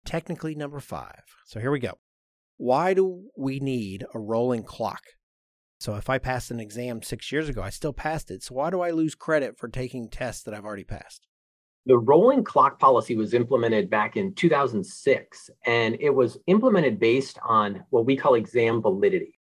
technically 0.05 0.57
number 0.57 0.81
five. 0.81 1.23
So, 1.47 1.61
here 1.61 1.71
we 1.71 1.79
go. 1.79 1.93
Why 2.57 2.95
do 2.95 3.29
we 3.37 3.61
need 3.61 4.05
a 4.13 4.19
rolling 4.19 4.65
clock? 4.65 5.03
So, 5.79 5.95
if 5.95 6.11
I 6.11 6.19
passed 6.19 6.51
an 6.51 6.59
exam 6.59 7.03
six 7.03 7.31
years 7.31 7.49
ago, 7.49 7.63
I 7.63 7.71
still 7.71 7.93
passed 7.93 8.33
it. 8.33 8.43
So, 8.43 8.57
why 8.57 8.71
do 8.71 8.81
I 8.81 8.91
lose 8.91 9.15
credit 9.15 9.57
for 9.57 9.69
taking 9.69 10.09
tests 10.09 10.43
that 10.43 10.55
I've 10.55 10.65
already 10.65 10.83
passed? 10.83 11.29
The 11.89 11.97
rolling 11.97 12.45
clock 12.45 12.79
policy 12.79 13.17
was 13.17 13.33
implemented 13.33 13.89
back 13.89 14.19
in 14.19 14.35
2006, 14.35 15.51
and 15.65 15.97
it 15.99 16.11
was 16.11 16.37
implemented 16.47 17.01
based 17.01 17.39
on 17.43 17.83
what 17.89 18.05
we 18.05 18.15
call 18.15 18.35
exam 18.35 18.83
validity. 18.83 19.39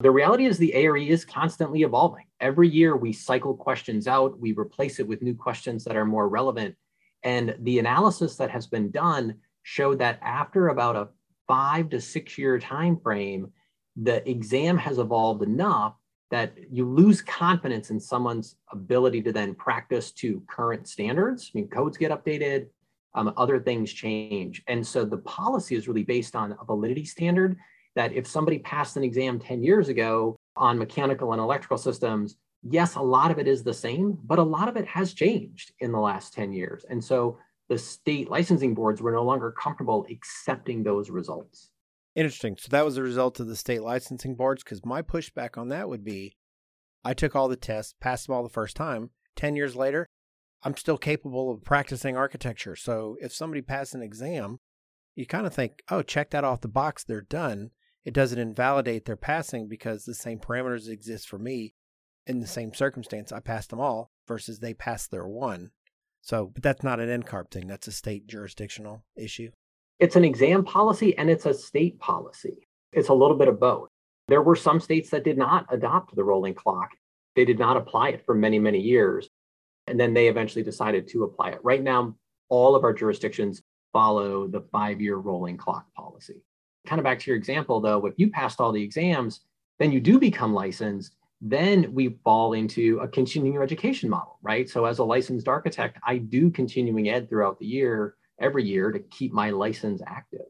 The 0.00 0.10
reality 0.10 0.46
is 0.46 0.58
the 0.58 0.74
ARE 0.74 0.96
is 0.96 1.24
constantly 1.24 1.82
evolving. 1.82 2.24
Every 2.40 2.68
year 2.68 2.96
we 2.96 3.12
cycle 3.12 3.54
questions 3.54 4.08
out, 4.08 4.36
we 4.40 4.52
replace 4.52 4.98
it 4.98 5.06
with 5.06 5.22
new 5.22 5.36
questions 5.36 5.84
that 5.84 5.94
are 5.94 6.04
more 6.04 6.28
relevant. 6.28 6.74
And 7.22 7.54
the 7.60 7.78
analysis 7.78 8.34
that 8.34 8.50
has 8.50 8.66
been 8.66 8.90
done 8.90 9.36
showed 9.62 10.00
that 10.00 10.18
after 10.22 10.70
about 10.70 10.96
a 10.96 11.08
five 11.46 11.90
to 11.90 12.00
six 12.00 12.36
year 12.36 12.58
time 12.58 12.98
frame, 12.98 13.52
the 13.94 14.28
exam 14.28 14.76
has 14.76 14.98
evolved 14.98 15.44
enough 15.44 15.94
that 16.30 16.54
you 16.70 16.84
lose 16.84 17.20
confidence 17.20 17.90
in 17.90 17.98
someone's 17.98 18.56
ability 18.72 19.20
to 19.22 19.32
then 19.32 19.54
practice 19.54 20.12
to 20.12 20.42
current 20.48 20.88
standards. 20.88 21.50
I 21.52 21.58
mean, 21.58 21.68
codes 21.68 21.96
get 21.96 22.12
updated, 22.12 22.68
um, 23.14 23.32
other 23.36 23.58
things 23.58 23.92
change. 23.92 24.62
And 24.68 24.86
so 24.86 25.04
the 25.04 25.18
policy 25.18 25.74
is 25.74 25.88
really 25.88 26.04
based 26.04 26.36
on 26.36 26.56
a 26.60 26.64
validity 26.64 27.04
standard 27.04 27.56
that 27.96 28.12
if 28.12 28.26
somebody 28.26 28.60
passed 28.60 28.96
an 28.96 29.02
exam 29.02 29.40
10 29.40 29.62
years 29.62 29.88
ago 29.88 30.36
on 30.56 30.78
mechanical 30.78 31.32
and 31.32 31.40
electrical 31.40 31.78
systems, 31.78 32.36
yes, 32.62 32.94
a 32.94 33.00
lot 33.00 33.32
of 33.32 33.38
it 33.38 33.48
is 33.48 33.64
the 33.64 33.74
same, 33.74 34.16
but 34.24 34.38
a 34.38 34.42
lot 34.42 34.68
of 34.68 34.76
it 34.76 34.86
has 34.86 35.12
changed 35.12 35.72
in 35.80 35.90
the 35.90 35.98
last 35.98 36.32
10 36.32 36.52
years. 36.52 36.84
And 36.88 37.02
so 37.02 37.38
the 37.68 37.78
state 37.78 38.30
licensing 38.30 38.74
boards 38.74 39.02
were 39.02 39.12
no 39.12 39.22
longer 39.22 39.52
comfortable 39.52 40.06
accepting 40.10 40.82
those 40.82 41.10
results. 41.10 41.69
Interesting. 42.14 42.56
So 42.58 42.68
that 42.70 42.84
was 42.84 42.96
a 42.96 43.02
result 43.02 43.40
of 43.40 43.46
the 43.46 43.56
state 43.56 43.82
licensing 43.82 44.34
boards. 44.34 44.62
Because 44.62 44.84
my 44.84 45.02
pushback 45.02 45.56
on 45.56 45.68
that 45.68 45.88
would 45.88 46.04
be, 46.04 46.36
I 47.04 47.14
took 47.14 47.36
all 47.36 47.48
the 47.48 47.56
tests, 47.56 47.94
passed 48.00 48.26
them 48.26 48.34
all 48.34 48.42
the 48.42 48.48
first 48.48 48.76
time. 48.76 49.10
Ten 49.36 49.56
years 49.56 49.76
later, 49.76 50.06
I'm 50.62 50.76
still 50.76 50.98
capable 50.98 51.50
of 51.50 51.64
practicing 51.64 52.16
architecture. 52.16 52.76
So 52.76 53.16
if 53.20 53.32
somebody 53.32 53.62
passed 53.62 53.94
an 53.94 54.02
exam, 54.02 54.58
you 55.14 55.26
kind 55.26 55.46
of 55.46 55.54
think, 55.54 55.82
oh, 55.90 56.02
check 56.02 56.30
that 56.30 56.44
off 56.44 56.60
the 56.60 56.68
box. 56.68 57.04
They're 57.04 57.20
done. 57.20 57.70
It 58.04 58.14
doesn't 58.14 58.38
invalidate 58.38 59.04
their 59.04 59.16
passing 59.16 59.68
because 59.68 60.04
the 60.04 60.14
same 60.14 60.38
parameters 60.38 60.88
exist 60.88 61.28
for 61.28 61.38
me 61.38 61.74
in 62.26 62.40
the 62.40 62.46
same 62.46 62.74
circumstance. 62.74 63.32
I 63.32 63.40
passed 63.40 63.70
them 63.70 63.80
all 63.80 64.10
versus 64.26 64.58
they 64.58 64.74
passed 64.74 65.10
their 65.10 65.26
one. 65.26 65.70
So, 66.22 66.50
but 66.52 66.62
that's 66.62 66.82
not 66.82 67.00
an 67.00 67.22
NCARB 67.22 67.50
thing. 67.50 67.66
That's 67.66 67.88
a 67.88 67.92
state 67.92 68.26
jurisdictional 68.26 69.04
issue. 69.16 69.50
It's 70.00 70.16
an 70.16 70.24
exam 70.24 70.64
policy 70.64 71.16
and 71.18 71.28
it's 71.28 71.44
a 71.44 71.52
state 71.52 72.00
policy. 72.00 72.66
It's 72.92 73.10
a 73.10 73.14
little 73.14 73.36
bit 73.36 73.48
of 73.48 73.60
both. 73.60 73.90
There 74.28 74.42
were 74.42 74.56
some 74.56 74.80
states 74.80 75.10
that 75.10 75.24
did 75.24 75.36
not 75.36 75.66
adopt 75.70 76.16
the 76.16 76.24
rolling 76.24 76.54
clock. 76.54 76.88
They 77.36 77.44
did 77.44 77.58
not 77.58 77.76
apply 77.76 78.10
it 78.10 78.24
for 78.24 78.34
many, 78.34 78.58
many 78.58 78.80
years. 78.80 79.28
And 79.86 80.00
then 80.00 80.14
they 80.14 80.28
eventually 80.28 80.64
decided 80.64 81.06
to 81.08 81.24
apply 81.24 81.50
it. 81.50 81.60
Right 81.62 81.82
now, 81.82 82.16
all 82.48 82.74
of 82.74 82.82
our 82.82 82.94
jurisdictions 82.94 83.62
follow 83.92 84.46
the 84.46 84.62
five 84.72 85.02
year 85.02 85.16
rolling 85.16 85.58
clock 85.58 85.92
policy. 85.94 86.42
Kind 86.86 86.98
of 86.98 87.04
back 87.04 87.18
to 87.20 87.30
your 87.30 87.36
example, 87.36 87.80
though, 87.80 88.06
if 88.06 88.14
you 88.16 88.30
passed 88.30 88.60
all 88.60 88.72
the 88.72 88.82
exams, 88.82 89.40
then 89.78 89.92
you 89.92 90.00
do 90.00 90.18
become 90.18 90.54
licensed. 90.54 91.14
Then 91.42 91.92
we 91.92 92.18
fall 92.24 92.54
into 92.54 92.98
a 93.00 93.08
continuing 93.08 93.60
education 93.62 94.08
model, 94.08 94.38
right? 94.42 94.68
So, 94.68 94.86
as 94.86 94.98
a 94.98 95.04
licensed 95.04 95.48
architect, 95.48 95.98
I 96.06 96.18
do 96.18 96.50
continuing 96.50 97.08
ed 97.08 97.28
throughout 97.28 97.58
the 97.58 97.66
year 97.66 98.14
every 98.40 98.64
year 98.64 98.90
to 98.90 98.98
keep 98.98 99.32
my 99.32 99.50
license 99.50 100.00
active. 100.06 100.46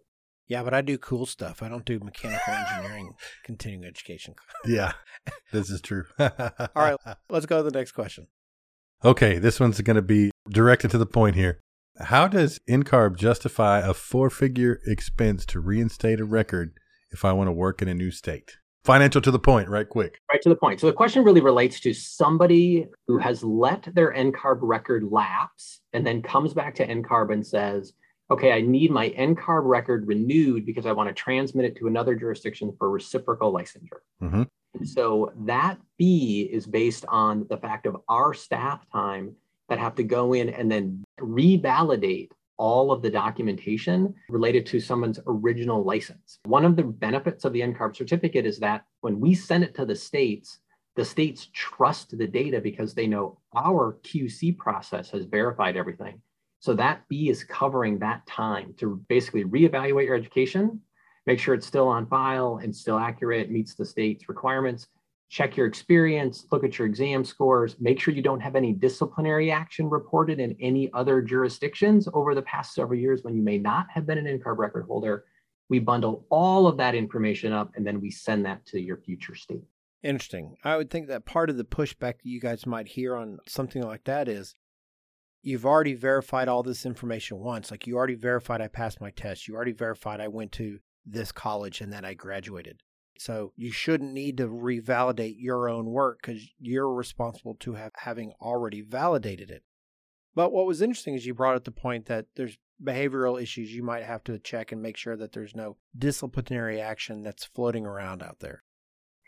Yeah, 0.49 0.65
but 0.65 0.75
I 0.75 0.81
do 0.81 0.99
cool 0.99 1.27
stuff. 1.27 1.63
I 1.63 1.69
don't 1.69 1.85
do 1.85 2.01
mechanical 2.01 2.53
engineering 2.53 3.13
continuing 3.45 3.85
education. 3.85 4.35
Yeah, 4.67 4.93
this 5.53 5.71
is 5.71 5.81
true. 5.81 6.05
All 6.19 6.29
right, 6.77 6.97
let's 7.31 7.47
go 7.47 7.59
to 7.59 7.63
the 7.63 7.77
next 7.77 7.93
question. 7.93 8.27
Okay, 9.03 9.39
this 9.39 9.59
one's 9.59 9.81
going 9.81 9.97
to 9.97 10.03
be 10.03 10.31
directed 10.51 10.91
to 10.91 10.99
the 10.99 11.07
point 11.07 11.35
here. 11.35 11.61
How 11.99 12.29
does 12.29 12.59
NCARB 12.69 13.17
justify 13.17 13.81
a 13.81 13.95
four 13.95 14.29
figure 14.29 14.81
expense 14.87 15.47
to 15.47 15.61
reinstate 15.61 16.21
a 16.21 16.25
record 16.25 16.73
if 17.11 17.25
I 17.25 17.33
want 17.33 17.49
to 17.49 17.53
work 17.53 17.81
in 17.81 17.89
a 17.89 17.95
new 17.95 18.11
state? 18.11 18.57
Financial 18.85 19.21
to 19.21 19.31
the 19.31 19.39
point, 19.39 19.69
right 19.69 19.89
quick. 19.89 20.21
Right 20.33 20.41
to 20.43 20.49
the 20.49 20.57
point. 20.57 20.81
So 20.81 20.87
the 20.87 20.93
question 20.93 21.23
really 21.23 21.43
relates 21.43 21.81
to 21.81 21.93
somebody 21.93 22.89
who 23.07 23.19
has 23.19 23.45
let 23.45 23.95
their 23.95 24.13
NCARB 24.15 24.59
record 24.63 25.05
lapse 25.05 25.81
and 25.93 26.07
then 26.07 26.23
comes 26.23 26.55
back 26.55 26.75
to 26.77 26.87
NCARB 26.87 27.33
and 27.33 27.47
says, 27.47 27.93
okay, 28.31 28.53
I 28.53 28.63
need 28.63 28.91
my 28.91 29.11
NCARB 29.11 29.63
record 29.65 30.07
renewed 30.07 30.65
because 30.65 30.87
I 30.87 30.93
want 30.93 31.09
to 31.09 31.15
transmit 31.15 31.67
it 31.67 31.77
to 31.77 31.89
another 31.89 32.15
jurisdiction 32.15 32.75
for 32.79 32.91
reciprocal 32.91 33.53
licensure. 33.53 34.01
Mm-hmm. 34.23 34.85
So 34.85 35.33
that 35.45 35.79
fee 35.99 36.49
is 36.51 36.67
based 36.67 37.05
on 37.09 37.47
the 37.51 37.59
fact 37.59 37.87
of 37.87 37.97
our 38.09 38.33
staff 38.33 38.81
time 38.93 39.35
that 39.69 39.79
have 39.79 39.95
to 39.97 40.03
go 40.03 40.33
in 40.33 40.49
and 40.49 40.71
then 40.71 41.05
revalidate 41.21 42.31
all 42.61 42.93
of 42.93 43.01
the 43.01 43.09
documentation 43.09 44.15
related 44.29 44.67
to 44.67 44.79
someone's 44.79 45.19
original 45.27 45.83
license. 45.83 46.39
One 46.45 46.67
of 46.67 46.77
the 46.77 46.83
benefits 46.83 47.47
of 47.47 47.55
the 47.55 47.63
NCARB 47.63 47.97
certificate 47.97 48.45
is 48.45 48.59
that 48.59 48.85
when 49.01 49.19
we 49.19 49.35
send 49.35 49.65
it 49.65 49.75
to 49.77 49.87
the 49.87 49.97
states, 49.97 50.59
the 50.95 51.05
states 51.05 51.49
trust 51.55 52.17
the 52.19 52.27
data 52.27 52.61
because 52.61 52.93
they 52.93 53.07
know 53.07 53.39
our 53.57 53.99
QC 54.03 54.59
process 54.59 55.09
has 55.09 55.25
verified 55.25 55.79
everything. 55.79 56.21
So 56.59 56.75
that 56.75 57.09
B 57.09 57.31
is 57.31 57.43
covering 57.45 57.99
that 58.01 58.27
time 58.27 58.75
to 58.77 59.03
basically 59.09 59.45
reevaluate 59.45 60.05
your 60.05 60.15
education, 60.15 60.83
make 61.25 61.39
sure 61.39 61.55
it's 61.55 61.67
still 61.67 61.89
on 61.89 62.07
file 62.09 62.61
and 62.63 62.77
still 62.77 62.99
accurate, 62.99 63.51
meets 63.51 63.75
the 63.75 63.87
state's 63.87 64.29
requirements, 64.29 64.87
check 65.31 65.57
your 65.57 65.67
experience, 65.67 66.45
look 66.51 66.65
at 66.65 66.77
your 66.77 66.87
exam 66.87 67.25
scores, 67.25 67.77
make 67.79 68.01
sure 68.01 68.13
you 68.13 68.21
don't 68.21 68.41
have 68.41 68.57
any 68.57 68.73
disciplinary 68.73 69.51
action 69.53 69.89
reported 69.89 70.41
in 70.41 70.57
any 70.61 70.93
other 70.93 71.23
jurisdictions 71.23 72.09
over 72.13 72.35
the 72.35 72.43
past 72.43 72.75
several 72.75 72.99
years 72.99 73.23
when 73.23 73.35
you 73.35 73.43
may 73.43 73.57
not 73.57 73.87
have 73.95 74.07
been 74.07 74.19
an 74.19 74.27
NCARB 74.27 74.59
record 74.59 74.87
holder. 74.87 75.25
We 75.69 75.79
bundle 75.79 76.27
all 76.31 76.67
of 76.67 76.77
that 76.79 76.97
information 76.97 77.53
up 77.53 77.71
and 77.77 77.87
then 77.87 78.01
we 78.01 78.11
send 78.11 78.45
that 78.45 78.67
to 78.67 78.81
your 78.81 78.97
future 78.97 79.37
state. 79.37 79.63
Interesting. 80.03 80.57
I 80.65 80.77
would 80.77 80.91
think 80.91 81.07
that 81.07 81.27
part 81.27 81.49
of 81.49 81.57
the 81.57 81.65
pushback 81.65 82.19
that 82.19 82.25
you 82.25 82.41
guys 82.41 82.67
might 82.67 82.89
hear 82.89 83.15
on 83.15 83.39
something 83.47 83.83
like 83.83 84.03
that 84.05 84.27
is 84.27 84.57
you've 85.43 85.67
already 85.67 85.95
verified 85.95 86.49
all 86.49 86.65
this 86.65 86.85
information 86.85 87.39
once. 87.39 87.71
Like 87.71 87.87
you 87.87 87.97
already 87.97 88.17
verified 88.17 88.61
I 88.61 88.67
passed 88.67 89.01
my 89.01 89.11
test. 89.11 89.47
You 89.47 89.55
already 89.55 89.73
verified 89.73 90.21
I 90.21 90.27
went 90.27 90.51
to 90.53 90.81
this 91.07 91.31
college 91.31 91.81
and 91.81 91.93
that 91.93 92.05
I 92.05 92.15
graduated. 92.15 92.83
So 93.21 93.53
you 93.55 93.71
shouldn't 93.71 94.15
need 94.15 94.39
to 94.39 94.49
revalidate 94.49 95.35
your 95.37 95.69
own 95.69 95.91
work 95.91 96.23
because 96.23 96.43
you're 96.59 96.91
responsible 96.91 97.55
to 97.61 97.75
have 97.75 97.93
having 97.97 98.33
already 98.41 98.81
validated 98.81 99.51
it. 99.51 99.63
But 100.35 100.53
what 100.53 100.67
was 100.67 100.81
interesting 100.81 101.15
is 101.15 101.27
you 101.27 101.35
brought 101.35 101.55
up 101.55 101.65
the 101.65 101.71
point 101.71 102.07
that 102.07 102.29
there's 102.35 102.57
behavioral 102.83 103.41
issues 103.41 103.75
you 103.75 103.83
might 103.83 104.05
have 104.05 104.25
to 104.25 104.39
check 104.39 104.73
and 104.73 104.81
make 104.81 104.97
sure 104.97 105.19
that 105.19 105.33
there's 105.33 105.55
no 105.55 105.77
disciplinary 105.99 106.81
action 106.81 107.23
that's 107.23 107.45
floating 107.45 107.85
around 107.85 108.23
out 108.23 108.39
there. 108.41 108.63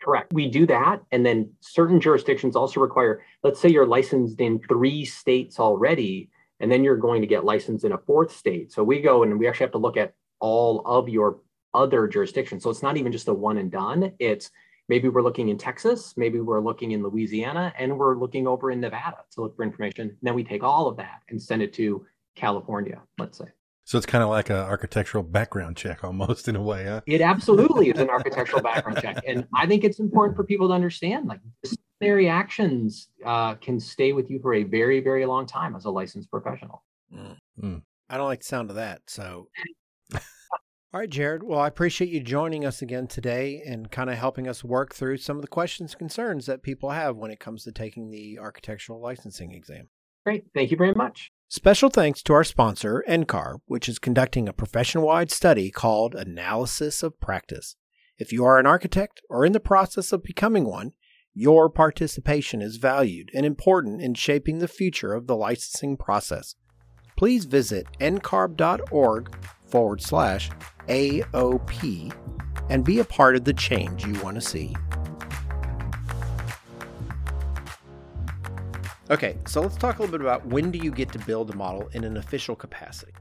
Correct. 0.01 0.33
We 0.33 0.49
do 0.49 0.65
that. 0.65 1.03
And 1.11 1.23
then 1.23 1.53
certain 1.59 2.01
jurisdictions 2.01 2.55
also 2.55 2.79
require, 2.79 3.21
let's 3.43 3.59
say 3.59 3.69
you're 3.69 3.85
licensed 3.85 4.41
in 4.41 4.59
three 4.67 5.05
states 5.05 5.59
already, 5.59 6.31
and 6.59 6.71
then 6.71 6.83
you're 6.83 6.97
going 6.97 7.21
to 7.21 7.27
get 7.27 7.45
licensed 7.45 7.85
in 7.85 7.91
a 7.91 7.99
fourth 7.99 8.35
state. 8.35 8.71
So 8.71 8.83
we 8.83 9.01
go 9.01 9.21
and 9.21 9.37
we 9.37 9.47
actually 9.47 9.65
have 9.65 9.71
to 9.73 9.77
look 9.77 9.97
at 9.97 10.15
all 10.39 10.81
of 10.87 11.09
your 11.09 11.41
other 11.73 12.07
jurisdictions. 12.07 12.63
So 12.63 12.69
it's 12.69 12.83
not 12.83 12.97
even 12.97 13.11
just 13.11 13.27
a 13.27 13.33
one 13.33 13.57
and 13.57 13.71
done. 13.71 14.11
It's 14.19 14.51
maybe 14.89 15.09
we're 15.09 15.21
looking 15.21 15.49
in 15.49 15.57
Texas, 15.57 16.13
maybe 16.17 16.39
we're 16.39 16.61
looking 16.61 16.91
in 16.91 17.03
Louisiana, 17.03 17.73
and 17.77 17.97
we're 17.97 18.17
looking 18.17 18.47
over 18.47 18.71
in 18.71 18.79
Nevada 18.79 19.17
to 19.31 19.41
look 19.41 19.55
for 19.55 19.63
information. 19.63 20.09
And 20.09 20.17
then 20.21 20.33
we 20.33 20.43
take 20.43 20.63
all 20.63 20.87
of 20.87 20.97
that 20.97 21.21
and 21.29 21.41
send 21.41 21.61
it 21.61 21.73
to 21.73 22.05
California, 22.35 23.01
let's 23.17 23.37
say. 23.37 23.45
So 23.85 23.97
it's 23.97 24.07
kind 24.07 24.23
of 24.23 24.29
like 24.29 24.49
an 24.49 24.55
architectural 24.55 25.23
background 25.23 25.75
check 25.75 26.03
almost 26.03 26.47
in 26.47 26.55
a 26.55 26.61
way, 26.61 26.85
huh? 26.85 27.01
It 27.05 27.21
absolutely 27.21 27.89
is 27.89 27.99
an 27.99 28.09
architectural 28.09 28.61
background 28.61 28.99
check. 29.01 29.21
And 29.27 29.45
I 29.53 29.67
think 29.67 29.83
it's 29.83 29.99
important 29.99 30.37
for 30.37 30.43
people 30.43 30.69
to 30.69 30.73
understand 30.73 31.27
like 31.27 31.41
disciplinary 31.61 32.29
actions 32.29 33.09
uh, 33.25 33.55
can 33.55 33.79
stay 33.79 34.13
with 34.13 34.31
you 34.31 34.39
for 34.39 34.53
a 34.53 34.63
very, 34.63 35.01
very 35.01 35.25
long 35.25 35.45
time 35.45 35.75
as 35.75 35.83
a 35.85 35.89
licensed 35.89 36.31
professional. 36.31 36.81
Mm. 37.13 37.37
Mm. 37.61 37.81
I 38.09 38.17
don't 38.17 38.27
like 38.27 38.39
the 38.39 38.45
sound 38.45 38.69
of 38.69 38.77
that. 38.77 39.01
So 39.07 39.49
all 40.93 40.99
right, 40.99 41.09
Jared. 41.09 41.41
Well, 41.41 41.59
I 41.59 41.67
appreciate 41.67 42.11
you 42.11 42.19
joining 42.19 42.65
us 42.65 42.83
again 42.83 43.07
today 43.07 43.63
and 43.65 43.89
kind 43.89 44.11
of 44.11 44.17
helping 44.17 44.47
us 44.47 44.63
work 44.63 44.93
through 44.93 45.17
some 45.17 45.37
of 45.37 45.41
the 45.41 45.47
questions 45.47 45.93
and 45.93 45.99
concerns 45.99 46.45
that 46.45 46.61
people 46.61 46.91
have 46.91 47.15
when 47.15 47.31
it 47.31 47.39
comes 47.39 47.63
to 47.63 47.71
taking 47.71 48.11
the 48.11 48.37
architectural 48.37 49.01
licensing 49.01 49.53
exam. 49.53 49.89
Great. 50.23 50.45
Thank 50.53 50.69
you 50.69 50.77
very 50.77 50.93
much. 50.93 51.31
Special 51.49 51.89
thanks 51.89 52.21
to 52.23 52.33
our 52.33 52.43
sponsor, 52.43 53.03
NCARB, 53.07 53.61
which 53.65 53.89
is 53.89 53.97
conducting 53.97 54.47
a 54.47 54.53
profession 54.53 55.01
wide 55.01 55.31
study 55.31 55.71
called 55.71 56.13
Analysis 56.13 57.01
of 57.01 57.19
Practice. 57.19 57.75
If 58.19 58.31
you 58.31 58.45
are 58.45 58.59
an 58.59 58.67
architect 58.67 59.19
or 59.29 59.45
in 59.45 59.53
the 59.53 59.59
process 59.59 60.11
of 60.11 60.23
becoming 60.23 60.65
one, 60.65 60.91
your 61.33 61.69
participation 61.69 62.61
is 62.61 62.77
valued 62.77 63.31
and 63.33 63.47
important 63.47 63.99
in 63.99 64.13
shaping 64.13 64.59
the 64.59 64.67
future 64.67 65.13
of 65.13 65.25
the 65.25 65.35
licensing 65.35 65.97
process. 65.97 66.55
Please 67.17 67.45
visit 67.45 67.87
ncarb.org 67.99 69.35
forward 69.65 70.01
slash 70.01 70.51
AOP 70.87 72.13
and 72.69 72.83
be 72.83 72.99
a 72.99 73.05
part 73.05 73.35
of 73.35 73.43
the 73.43 73.53
change 73.53 74.05
you 74.05 74.13
want 74.21 74.35
to 74.35 74.41
see. 74.41 74.75
Okay, 79.11 79.37
so 79.45 79.61
let's 79.61 79.75
talk 79.75 79.99
a 79.99 80.01
little 80.01 80.17
bit 80.17 80.21
about 80.21 80.45
when 80.47 80.71
do 80.71 80.79
you 80.79 80.89
get 80.89 81.11
to 81.11 81.19
build 81.19 81.51
a 81.51 81.55
model 81.55 81.89
in 81.93 82.03
an 82.03 82.17
official 82.17 82.55
capacity? 82.55 83.11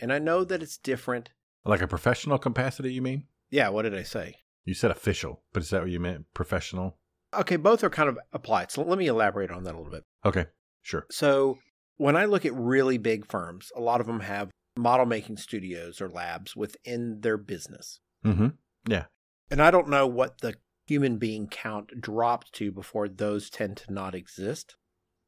And 0.00 0.12
I 0.12 0.18
know 0.18 0.44
that 0.44 0.62
it's 0.62 0.76
different. 0.76 1.30
Like 1.64 1.80
a 1.80 1.86
professional 1.86 2.38
capacity, 2.38 2.92
you 2.92 3.02
mean? 3.02 3.24
Yeah, 3.50 3.68
what 3.68 3.82
did 3.82 3.96
I 3.96 4.02
say? 4.02 4.34
You 4.64 4.74
said 4.74 4.90
official, 4.90 5.42
but 5.52 5.62
is 5.62 5.70
that 5.70 5.82
what 5.82 5.90
you 5.90 6.00
meant? 6.00 6.26
Professional? 6.34 6.96
Okay, 7.34 7.56
both 7.56 7.82
are 7.84 7.90
kind 7.90 8.08
of 8.08 8.18
applied. 8.32 8.70
So 8.70 8.82
let 8.82 8.98
me 8.98 9.06
elaborate 9.06 9.50
on 9.50 9.64
that 9.64 9.74
a 9.74 9.78
little 9.78 9.92
bit. 9.92 10.04
Okay, 10.24 10.46
sure. 10.82 11.06
So 11.10 11.58
when 11.96 12.16
I 12.16 12.24
look 12.24 12.44
at 12.44 12.52
really 12.54 12.98
big 12.98 13.24
firms, 13.26 13.70
a 13.76 13.80
lot 13.80 14.00
of 14.00 14.06
them 14.06 14.20
have 14.20 14.50
model 14.76 15.06
making 15.06 15.36
studios 15.36 16.00
or 16.00 16.08
labs 16.08 16.56
within 16.56 17.20
their 17.20 17.36
business. 17.36 18.00
Mm-hmm. 18.24 18.48
Yeah. 18.88 19.04
And 19.50 19.60
I 19.60 19.70
don't 19.70 19.88
know 19.88 20.06
what 20.06 20.40
the 20.40 20.54
human 20.86 21.18
being 21.18 21.46
count 21.46 22.00
dropped 22.00 22.52
to 22.54 22.72
before 22.72 23.08
those 23.08 23.50
tend 23.50 23.76
to 23.78 23.92
not 23.92 24.14
exist. 24.14 24.76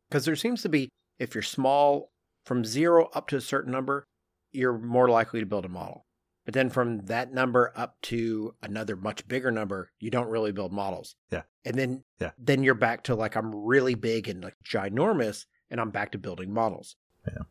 Because 0.09 0.25
there 0.25 0.37
seems 0.37 0.63
to 0.63 0.69
be, 0.69 0.89
if 1.19 1.35
you're 1.35 1.43
small, 1.43 2.13
from 2.45 2.65
zero 2.65 3.09
up 3.15 3.29
to 3.29 3.37
a 3.37 3.41
certain 3.41 3.73
number, 3.73 4.07
you're 4.53 4.79
more 4.79 5.09
likely 5.09 5.41
to 5.41 5.47
build 5.47 5.65
a 5.65 5.69
model. 5.69 6.07
But 6.45 6.55
then 6.55 6.69
from 6.69 7.07
that 7.07 7.33
number 7.33 7.73
up 7.75 7.97
to 8.03 8.55
another 8.63 8.97
much 8.97 9.27
bigger 9.27 9.51
number, 9.51 9.91
you 9.99 10.11
don't 10.11 10.29
really 10.29 10.53
build 10.53 10.73
models. 10.73 11.17
Yeah. 11.31 11.43
And 11.65 11.77
then 11.77 12.05
yeah. 12.21 12.33
then 12.39 12.63
you're 12.63 12.75
back 12.75 13.05
to 13.05 13.15
like 13.15 13.35
I'm 13.35 13.55
really 13.55 13.95
big 13.95 14.29
and 14.29 14.45
like 14.45 14.57
ginormous 14.63 15.47
and 15.71 15.81
I'm 15.81 15.91
back 15.91 16.13
to 16.13 16.19
building 16.19 16.53
models. 16.53 16.97
Yeah. 17.27 17.45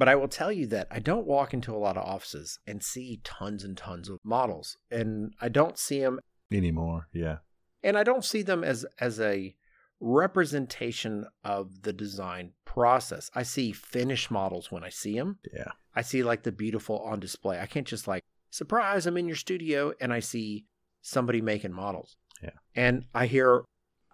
But 0.00 0.08
I 0.08 0.14
will 0.14 0.28
tell 0.28 0.50
you 0.50 0.66
that 0.68 0.88
I 0.90 0.98
don't 0.98 1.26
walk 1.26 1.52
into 1.52 1.74
a 1.74 1.76
lot 1.76 1.98
of 1.98 2.06
offices 2.06 2.58
and 2.66 2.82
see 2.82 3.20
tons 3.22 3.64
and 3.64 3.76
tons 3.76 4.08
of 4.08 4.16
models, 4.24 4.78
and 4.90 5.34
I 5.42 5.50
don't 5.50 5.78
see 5.78 6.00
them 6.00 6.20
anymore. 6.50 7.08
Yeah, 7.12 7.40
and 7.82 7.98
I 7.98 8.02
don't 8.02 8.24
see 8.24 8.40
them 8.40 8.64
as 8.64 8.86
as 8.98 9.20
a 9.20 9.54
representation 10.00 11.26
of 11.44 11.82
the 11.82 11.92
design 11.92 12.52
process. 12.64 13.30
I 13.34 13.42
see 13.42 13.72
finished 13.72 14.30
models 14.30 14.72
when 14.72 14.82
I 14.82 14.88
see 14.88 15.18
them. 15.18 15.38
Yeah, 15.52 15.72
I 15.94 16.00
see 16.00 16.22
like 16.22 16.44
the 16.44 16.52
beautiful 16.52 17.00
on 17.00 17.20
display. 17.20 17.60
I 17.60 17.66
can't 17.66 17.86
just 17.86 18.08
like 18.08 18.24
surprise. 18.48 19.06
I'm 19.06 19.18
in 19.18 19.26
your 19.26 19.36
studio, 19.36 19.92
and 20.00 20.14
I 20.14 20.20
see 20.20 20.64
somebody 21.02 21.42
making 21.42 21.74
models. 21.74 22.16
Yeah, 22.42 22.56
and 22.74 23.04
I 23.14 23.26
hear 23.26 23.64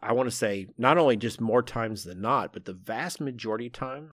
I 0.03 0.14
want 0.14 0.29
to 0.29 0.35
say 0.35 0.66
not 0.77 0.99
only 0.99 1.16
just 1.16 1.40
more 1.40 1.62
times 1.62 2.03
than 2.03 2.20
not, 2.20 2.53
but 2.53 2.64
the 2.64 2.72
vast 2.72 3.20
majority 3.20 3.70
time, 3.70 4.11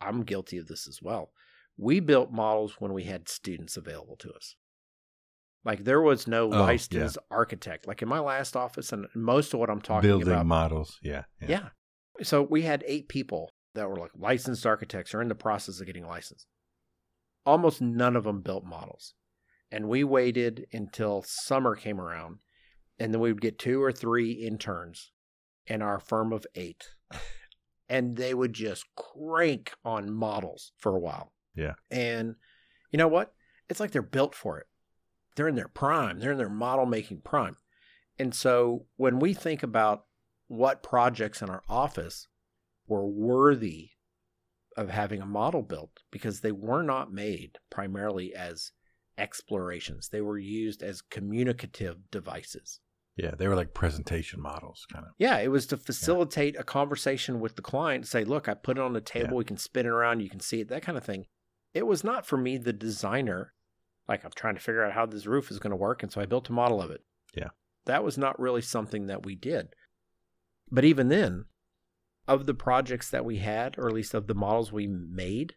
I'm 0.00 0.22
guilty 0.22 0.58
of 0.58 0.66
this 0.66 0.86
as 0.88 1.00
well. 1.02 1.30
We 1.76 2.00
built 2.00 2.32
models 2.32 2.76
when 2.78 2.92
we 2.92 3.04
had 3.04 3.28
students 3.28 3.76
available 3.76 4.16
to 4.16 4.32
us. 4.32 4.56
Like 5.64 5.84
there 5.84 6.02
was 6.02 6.26
no 6.26 6.44
oh, 6.44 6.48
licensed 6.48 7.16
yeah. 7.20 7.36
architect. 7.36 7.86
Like 7.86 8.02
in 8.02 8.08
my 8.08 8.20
last 8.20 8.54
office, 8.54 8.92
and 8.92 9.06
most 9.14 9.54
of 9.54 9.60
what 9.60 9.70
I'm 9.70 9.80
talking 9.80 10.08
building 10.08 10.28
about, 10.28 10.34
building 10.34 10.48
models. 10.48 10.98
Yeah, 11.02 11.24
yeah, 11.40 11.48
yeah. 11.48 11.68
So 12.22 12.42
we 12.42 12.62
had 12.62 12.84
eight 12.86 13.08
people 13.08 13.50
that 13.74 13.88
were 13.88 13.96
like 13.96 14.12
licensed 14.16 14.66
architects 14.66 15.14
or 15.14 15.22
in 15.22 15.28
the 15.28 15.34
process 15.34 15.80
of 15.80 15.86
getting 15.86 16.06
licensed. 16.06 16.46
Almost 17.46 17.80
none 17.80 18.14
of 18.14 18.24
them 18.24 18.42
built 18.42 18.64
models, 18.64 19.14
and 19.72 19.88
we 19.88 20.04
waited 20.04 20.66
until 20.72 21.22
summer 21.26 21.74
came 21.74 22.00
around, 22.00 22.38
and 22.98 23.12
then 23.12 23.20
we 23.20 23.32
would 23.32 23.42
get 23.42 23.58
two 23.58 23.82
or 23.82 23.92
three 23.92 24.32
interns 24.32 25.12
in 25.66 25.80
our 25.80 25.98
firm 25.98 26.32
of 26.32 26.46
eight 26.54 26.90
and 27.94 28.16
they 28.16 28.34
would 28.34 28.52
just 28.52 28.84
crank 28.96 29.72
on 29.84 30.12
models 30.12 30.72
for 30.78 30.96
a 30.96 30.98
while. 30.98 31.32
Yeah. 31.54 31.74
And 31.92 32.34
you 32.90 32.98
know 32.98 33.06
what? 33.06 33.32
It's 33.68 33.78
like 33.78 33.92
they're 33.92 34.02
built 34.02 34.34
for 34.34 34.58
it. 34.58 34.66
They're 35.36 35.46
in 35.46 35.54
their 35.54 35.68
prime, 35.68 36.18
they're 36.18 36.32
in 36.32 36.38
their 36.38 36.48
model 36.48 36.86
making 36.86 37.20
prime. 37.20 37.56
And 38.18 38.34
so 38.34 38.86
when 38.96 39.20
we 39.20 39.32
think 39.32 39.62
about 39.62 40.06
what 40.48 40.82
projects 40.82 41.40
in 41.40 41.48
our 41.48 41.62
office 41.68 42.26
were 42.88 43.06
worthy 43.06 43.90
of 44.76 44.90
having 44.90 45.22
a 45.22 45.26
model 45.26 45.62
built 45.62 46.02
because 46.10 46.40
they 46.40 46.52
were 46.52 46.82
not 46.82 47.12
made 47.12 47.58
primarily 47.70 48.34
as 48.34 48.72
explorations. 49.16 50.08
They 50.08 50.20
were 50.20 50.38
used 50.38 50.82
as 50.82 51.00
communicative 51.00 52.10
devices. 52.10 52.80
Yeah, 53.16 53.32
they 53.38 53.46
were 53.46 53.54
like 53.54 53.74
presentation 53.74 54.40
models, 54.40 54.86
kind 54.92 55.04
of. 55.04 55.12
Yeah, 55.18 55.38
it 55.38 55.48
was 55.48 55.66
to 55.66 55.76
facilitate 55.76 56.58
a 56.58 56.64
conversation 56.64 57.38
with 57.38 57.54
the 57.54 57.62
client. 57.62 58.08
Say, 58.08 58.24
look, 58.24 58.48
I 58.48 58.54
put 58.54 58.76
it 58.76 58.82
on 58.82 58.92
the 58.92 59.00
table. 59.00 59.30
Yeah. 59.30 59.34
We 59.34 59.44
can 59.44 59.56
spin 59.56 59.86
it 59.86 59.90
around. 59.90 60.20
You 60.20 60.28
can 60.30 60.40
see 60.40 60.60
it. 60.60 60.68
That 60.68 60.82
kind 60.82 60.98
of 60.98 61.04
thing. 61.04 61.26
It 61.72 61.86
was 61.86 62.02
not 62.02 62.26
for 62.26 62.36
me, 62.36 62.56
the 62.58 62.72
designer. 62.72 63.52
Like 64.08 64.24
I'm 64.24 64.32
trying 64.34 64.54
to 64.56 64.60
figure 64.60 64.84
out 64.84 64.92
how 64.92 65.06
this 65.06 65.26
roof 65.26 65.50
is 65.50 65.58
going 65.58 65.70
to 65.70 65.76
work, 65.76 66.02
and 66.02 66.10
so 66.10 66.20
I 66.20 66.26
built 66.26 66.48
a 66.48 66.52
model 66.52 66.82
of 66.82 66.90
it. 66.90 67.02
Yeah. 67.34 67.48
that 67.86 68.04
was 68.04 68.16
not 68.16 68.38
really 68.38 68.62
something 68.62 69.06
that 69.06 69.24
we 69.24 69.34
did. 69.34 69.68
But 70.70 70.84
even 70.84 71.08
then, 71.08 71.44
of 72.26 72.46
the 72.46 72.54
projects 72.54 73.10
that 73.10 73.24
we 73.24 73.38
had, 73.38 73.78
or 73.78 73.86
at 73.86 73.94
least 73.94 74.14
of 74.14 74.26
the 74.26 74.34
models 74.34 74.72
we 74.72 74.86
made, 74.86 75.54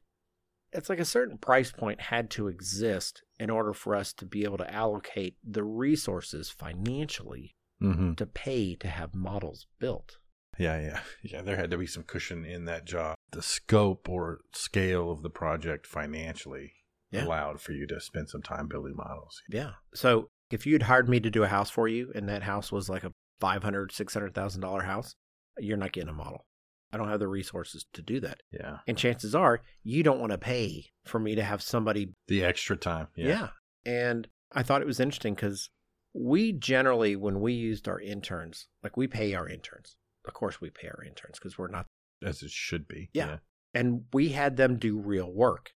it's 0.73 0.89
like 0.89 0.99
a 0.99 1.05
certain 1.05 1.37
price 1.37 1.71
point 1.71 2.01
had 2.01 2.29
to 2.31 2.47
exist 2.47 3.21
in 3.39 3.49
order 3.49 3.73
for 3.73 3.95
us 3.95 4.13
to 4.13 4.25
be 4.25 4.43
able 4.43 4.57
to 4.57 4.73
allocate 4.73 5.35
the 5.43 5.63
resources 5.63 6.49
financially 6.49 7.53
Mm-hmm. 7.79 8.13
to 8.13 8.25
pay 8.25 8.73
to 8.73 8.87
have 8.87 9.13
models 9.13 9.67
built. 9.77 10.17
Yeah, 10.57 10.81
yeah, 10.81 10.99
yeah. 11.23 11.43
There 11.43 11.57
had 11.57 11.69
to 11.69 11.77
be 11.77 11.85
some 11.85 12.01
cushion 12.01 12.43
in 12.43 12.65
that 12.65 12.85
job. 12.85 13.15
The 13.33 13.43
scope 13.43 14.09
or 14.09 14.39
scale 14.51 15.11
of 15.11 15.21
the 15.21 15.29
project 15.29 15.85
financially 15.85 16.73
Yeah. 17.11 17.25
allowed 17.25 17.61
for 17.61 17.73
you 17.73 17.85
to 17.85 18.01
spend 18.01 18.29
some 18.29 18.41
time 18.41 18.67
building 18.67 18.95
models. 18.95 19.39
Yeah. 19.47 19.73
So 19.93 20.29
if 20.49 20.65
you'd 20.65 20.81
hired 20.83 21.07
me 21.07 21.19
to 21.19 21.29
do 21.29 21.43
a 21.43 21.47
house 21.47 21.69
for 21.69 21.87
you 21.87 22.11
and 22.15 22.27
that 22.29 22.41
house 22.41 22.71
was 22.71 22.89
like 22.89 23.03
a 23.03 23.11
five 23.39 23.61
hundred, 23.61 23.91
six 23.91 24.15
hundred 24.15 24.33
thousand 24.33 24.61
dollar 24.61 24.81
house, 24.81 25.13
you're 25.59 25.77
not 25.77 25.91
getting 25.91 26.09
a 26.09 26.13
model. 26.13 26.47
I 26.91 26.97
don't 26.97 27.09
have 27.09 27.19
the 27.19 27.27
resources 27.27 27.85
to 27.93 28.01
do 28.01 28.19
that. 28.21 28.41
Yeah, 28.51 28.77
And 28.87 28.97
chances 28.97 29.35
are 29.35 29.61
you 29.83 30.03
don't 30.03 30.19
want 30.19 30.31
to 30.31 30.37
pay 30.37 30.85
for 31.05 31.19
me 31.19 31.35
to 31.35 31.43
have 31.43 31.61
somebody 31.61 32.13
the 32.27 32.43
extra 32.43 32.77
time. 32.77 33.07
Yeah. 33.15 33.27
Yeah, 33.27 33.47
And 33.85 34.27
I 34.53 34.63
thought 34.63 34.81
it 34.81 34.87
was 34.87 34.99
interesting 34.99 35.35
because 35.35 35.69
we 36.13 36.53
generally, 36.53 37.15
when 37.15 37.41
we 37.41 37.53
used 37.53 37.87
our 37.87 37.99
interns, 37.99 38.67
like 38.83 38.95
we 38.97 39.07
pay 39.07 39.33
our 39.33 39.47
interns. 39.47 39.97
Of 40.25 40.33
course, 40.33 40.59
we 40.61 40.69
pay 40.69 40.87
our 40.87 41.03
interns 41.03 41.37
because 41.39 41.57
we're 41.57 41.67
not, 41.67 41.85
as 42.23 42.41
it 42.41 42.51
should 42.51 42.87
be. 42.87 43.09
Yeah. 43.13 43.37
and 43.73 44.05
we 44.13 44.29
had 44.29 44.57
them 44.57 44.77
do 44.77 44.97
real 44.97 45.31
work 45.31 45.71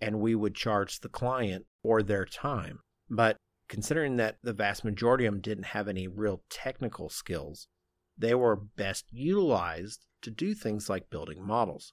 and 0.00 0.20
we 0.20 0.34
would 0.34 0.54
charge 0.54 1.00
the 1.00 1.08
client 1.08 1.66
for 1.82 2.02
their 2.02 2.24
time. 2.24 2.80
But 3.08 3.36
considering 3.68 4.16
that 4.16 4.36
the 4.42 4.52
vast 4.52 4.84
majority 4.84 5.24
of 5.26 5.34
them 5.34 5.40
didn't 5.40 5.66
have 5.66 5.88
any 5.88 6.06
real 6.08 6.42
technical 6.50 7.08
skills, 7.08 7.68
they 8.16 8.34
were 8.34 8.56
best 8.56 9.06
utilized 9.10 10.04
to 10.22 10.30
do 10.30 10.54
things 10.54 10.88
like 10.88 11.10
building 11.10 11.44
models. 11.46 11.92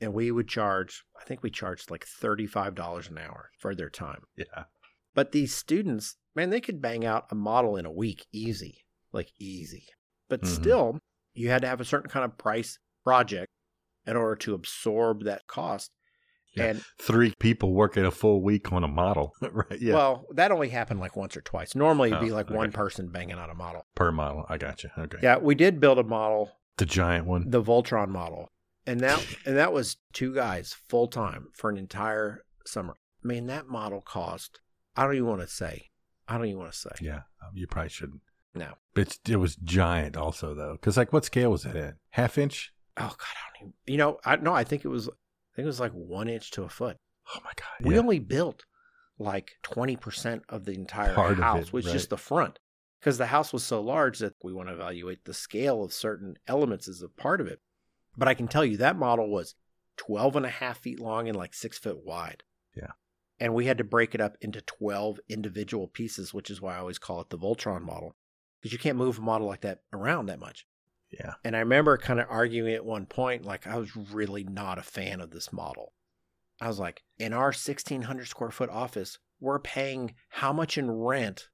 And 0.00 0.12
we 0.12 0.30
would 0.32 0.48
charge, 0.48 1.04
I 1.20 1.24
think 1.24 1.42
we 1.42 1.50
charged 1.50 1.90
like 1.90 2.04
$35 2.04 3.08
an 3.10 3.18
hour 3.18 3.50
for 3.58 3.74
their 3.74 3.90
time. 3.90 4.22
yeah, 4.36 4.64
But 5.14 5.32
these 5.32 5.54
students, 5.54 6.16
man, 6.34 6.50
they 6.50 6.60
could 6.60 6.82
bang 6.82 7.04
out 7.04 7.26
a 7.30 7.34
model 7.36 7.76
in 7.76 7.86
a 7.86 7.92
week 7.92 8.26
easy, 8.32 8.78
like 9.12 9.30
easy. 9.38 9.86
But 10.28 10.42
Mhm. 10.42 10.46
still, 10.46 10.98
you 11.34 11.50
had 11.50 11.62
to 11.62 11.68
have 11.68 11.80
a 11.80 11.84
certain 11.84 12.10
kind 12.10 12.24
of 12.24 12.36
price 12.38 12.78
project 13.04 13.48
in 14.06 14.16
order 14.16 14.34
to 14.36 14.54
absorb 14.54 15.22
that 15.24 15.46
cost. 15.46 15.92
Yeah. 16.56 16.64
And 16.64 16.84
Three 17.00 17.32
people 17.38 17.72
working 17.72 18.04
a 18.04 18.10
full 18.10 18.42
week 18.42 18.72
on 18.72 18.82
a 18.84 18.88
model, 18.88 19.32
right? 19.40 19.80
Yeah, 19.80 19.94
well, 19.94 20.26
that 20.34 20.50
only 20.50 20.70
happened 20.70 20.98
like 21.00 21.16
once 21.16 21.36
or 21.36 21.40
twice. 21.42 21.74
Normally, 21.76 22.10
it'd 22.10 22.20
be 22.20 22.30
Oh, 22.32 22.34
like 22.34 22.50
one 22.50 22.72
person 22.72 23.08
banging 23.10 23.36
out 23.38 23.48
a 23.50 23.54
model. 23.54 23.86
per 23.94 24.10
model. 24.10 24.44
I 24.48 24.58
got 24.58 24.82
you. 24.82 24.90
Okay. 24.98 25.18
Yeah, 25.22 25.38
we 25.38 25.54
did 25.54 25.78
build 25.80 25.98
a 25.98 26.02
model, 26.02 26.50
the 26.76 26.86
giant 26.86 27.26
one. 27.26 27.50
the 27.50 27.62
Voltron 27.62 28.08
model, 28.08 28.50
and 28.86 29.00
that 29.00 29.24
and 29.46 29.56
that 29.56 29.72
was 29.72 29.96
two 30.12 30.34
guys 30.34 30.76
full 30.88 31.08
time 31.08 31.48
for 31.54 31.70
an 31.70 31.76
entire 31.76 32.44
summer. 32.66 32.94
I 33.24 33.28
mean, 33.28 33.46
that 33.46 33.68
model 33.68 34.00
cost. 34.00 34.60
I 34.96 35.04
don't 35.04 35.14
even 35.14 35.28
want 35.28 35.40
to 35.40 35.48
say. 35.48 35.90
I 36.28 36.36
don't 36.36 36.46
even 36.46 36.58
want 36.58 36.72
to 36.72 36.78
say. 36.78 36.90
yeah, 37.00 37.22
um, 37.42 37.52
you 37.54 37.66
probably 37.66 37.88
shouldn't. 37.88 38.20
No. 38.54 38.74
But 38.94 39.02
it's, 39.02 39.20
it 39.28 39.36
was 39.36 39.56
giant, 39.56 40.16
also 40.16 40.54
though, 40.54 40.72
because 40.72 40.96
like, 40.96 41.12
what 41.12 41.24
scale 41.24 41.50
was 41.50 41.64
it 41.64 41.76
in? 41.76 41.94
Half 42.10 42.38
inch? 42.38 42.72
Oh 42.96 43.14
God, 43.16 43.18
I 43.20 43.58
don't 43.58 43.68
even. 43.68 43.74
You 43.86 43.96
know, 43.96 44.18
I 44.24 44.36
no, 44.36 44.52
I 44.52 44.64
think 44.64 44.84
it 44.84 44.88
was. 44.88 45.08
I 45.08 45.56
think 45.56 45.64
it 45.64 45.66
was 45.66 45.80
like 45.80 45.92
one 45.92 46.28
inch 46.28 46.50
to 46.52 46.64
a 46.64 46.68
foot. 46.68 46.96
Oh 47.34 47.38
my 47.44 47.52
god! 47.56 47.86
We 47.86 47.94
yeah. 47.94 48.00
only 48.00 48.18
built 48.18 48.64
like 49.18 49.52
twenty 49.62 49.96
percent 49.96 50.42
of 50.48 50.64
the 50.64 50.72
entire 50.72 51.14
Part 51.14 51.38
house, 51.38 51.68
is 51.68 51.72
right. 51.72 51.84
just 51.84 52.10
the 52.10 52.16
front, 52.16 52.58
because 53.02 53.18
the 53.18 53.26
house 53.26 53.52
was 53.52 53.64
so 53.64 53.80
large 53.80 54.20
that 54.20 54.34
we 54.44 54.52
want 54.52 54.68
to 54.68 54.74
evaluate 54.74 55.24
the 55.24 55.34
scale 55.34 55.82
of 55.82 55.92
certain 55.92 56.36
elements 56.46 56.86
as 56.86 57.02
a 57.02 57.08
part 57.08 57.40
of 57.40 57.48
it. 57.48 57.60
But 58.16 58.28
I 58.28 58.34
can 58.34 58.46
tell 58.46 58.64
you 58.64 58.76
that 58.76 58.96
model 58.96 59.28
was 59.28 59.56
12 59.96 60.36
and 60.36 60.46
a 60.46 60.50
half 60.50 60.78
feet 60.78 61.00
long 61.00 61.26
and 61.26 61.36
like 61.36 61.52
six 61.52 61.78
foot 61.78 62.04
wide. 62.04 62.44
Yeah. 62.76 62.92
And 63.40 63.54
we 63.54 63.66
had 63.66 63.78
to 63.78 63.84
break 63.84 64.14
it 64.14 64.20
up 64.20 64.36
into 64.40 64.60
12 64.60 65.18
individual 65.28 65.88
pieces, 65.88 66.32
which 66.32 66.48
is 66.48 66.62
why 66.62 66.76
I 66.76 66.78
always 66.78 67.00
call 67.00 67.20
it 67.20 67.30
the 67.30 67.38
Voltron 67.38 67.82
model, 67.82 68.14
because 68.60 68.72
you 68.72 68.78
can't 68.78 68.98
move 68.98 69.18
a 69.18 69.22
model 69.22 69.48
like 69.48 69.62
that 69.62 69.80
around 69.92 70.26
that 70.26 70.38
much. 70.38 70.64
yeah, 71.10 71.34
And 71.44 71.56
I 71.56 71.60
remember 71.60 71.98
kind 71.98 72.20
of 72.20 72.26
arguing 72.30 72.72
at 72.74 72.84
one 72.84 73.06
point, 73.06 73.44
like 73.44 73.66
I 73.66 73.78
was 73.78 73.96
really 73.96 74.44
not 74.44 74.78
a 74.78 74.82
fan 74.82 75.20
of 75.20 75.32
this 75.32 75.52
model. 75.52 75.92
I 76.60 76.68
was 76.68 76.78
like, 76.78 77.02
in 77.18 77.32
our 77.32 77.46
1600 77.46 78.28
square 78.28 78.52
foot 78.52 78.70
office, 78.70 79.18
we're 79.40 79.58
paying 79.58 80.14
how 80.28 80.52
much 80.52 80.78
in 80.78 80.88
rent 80.88 81.48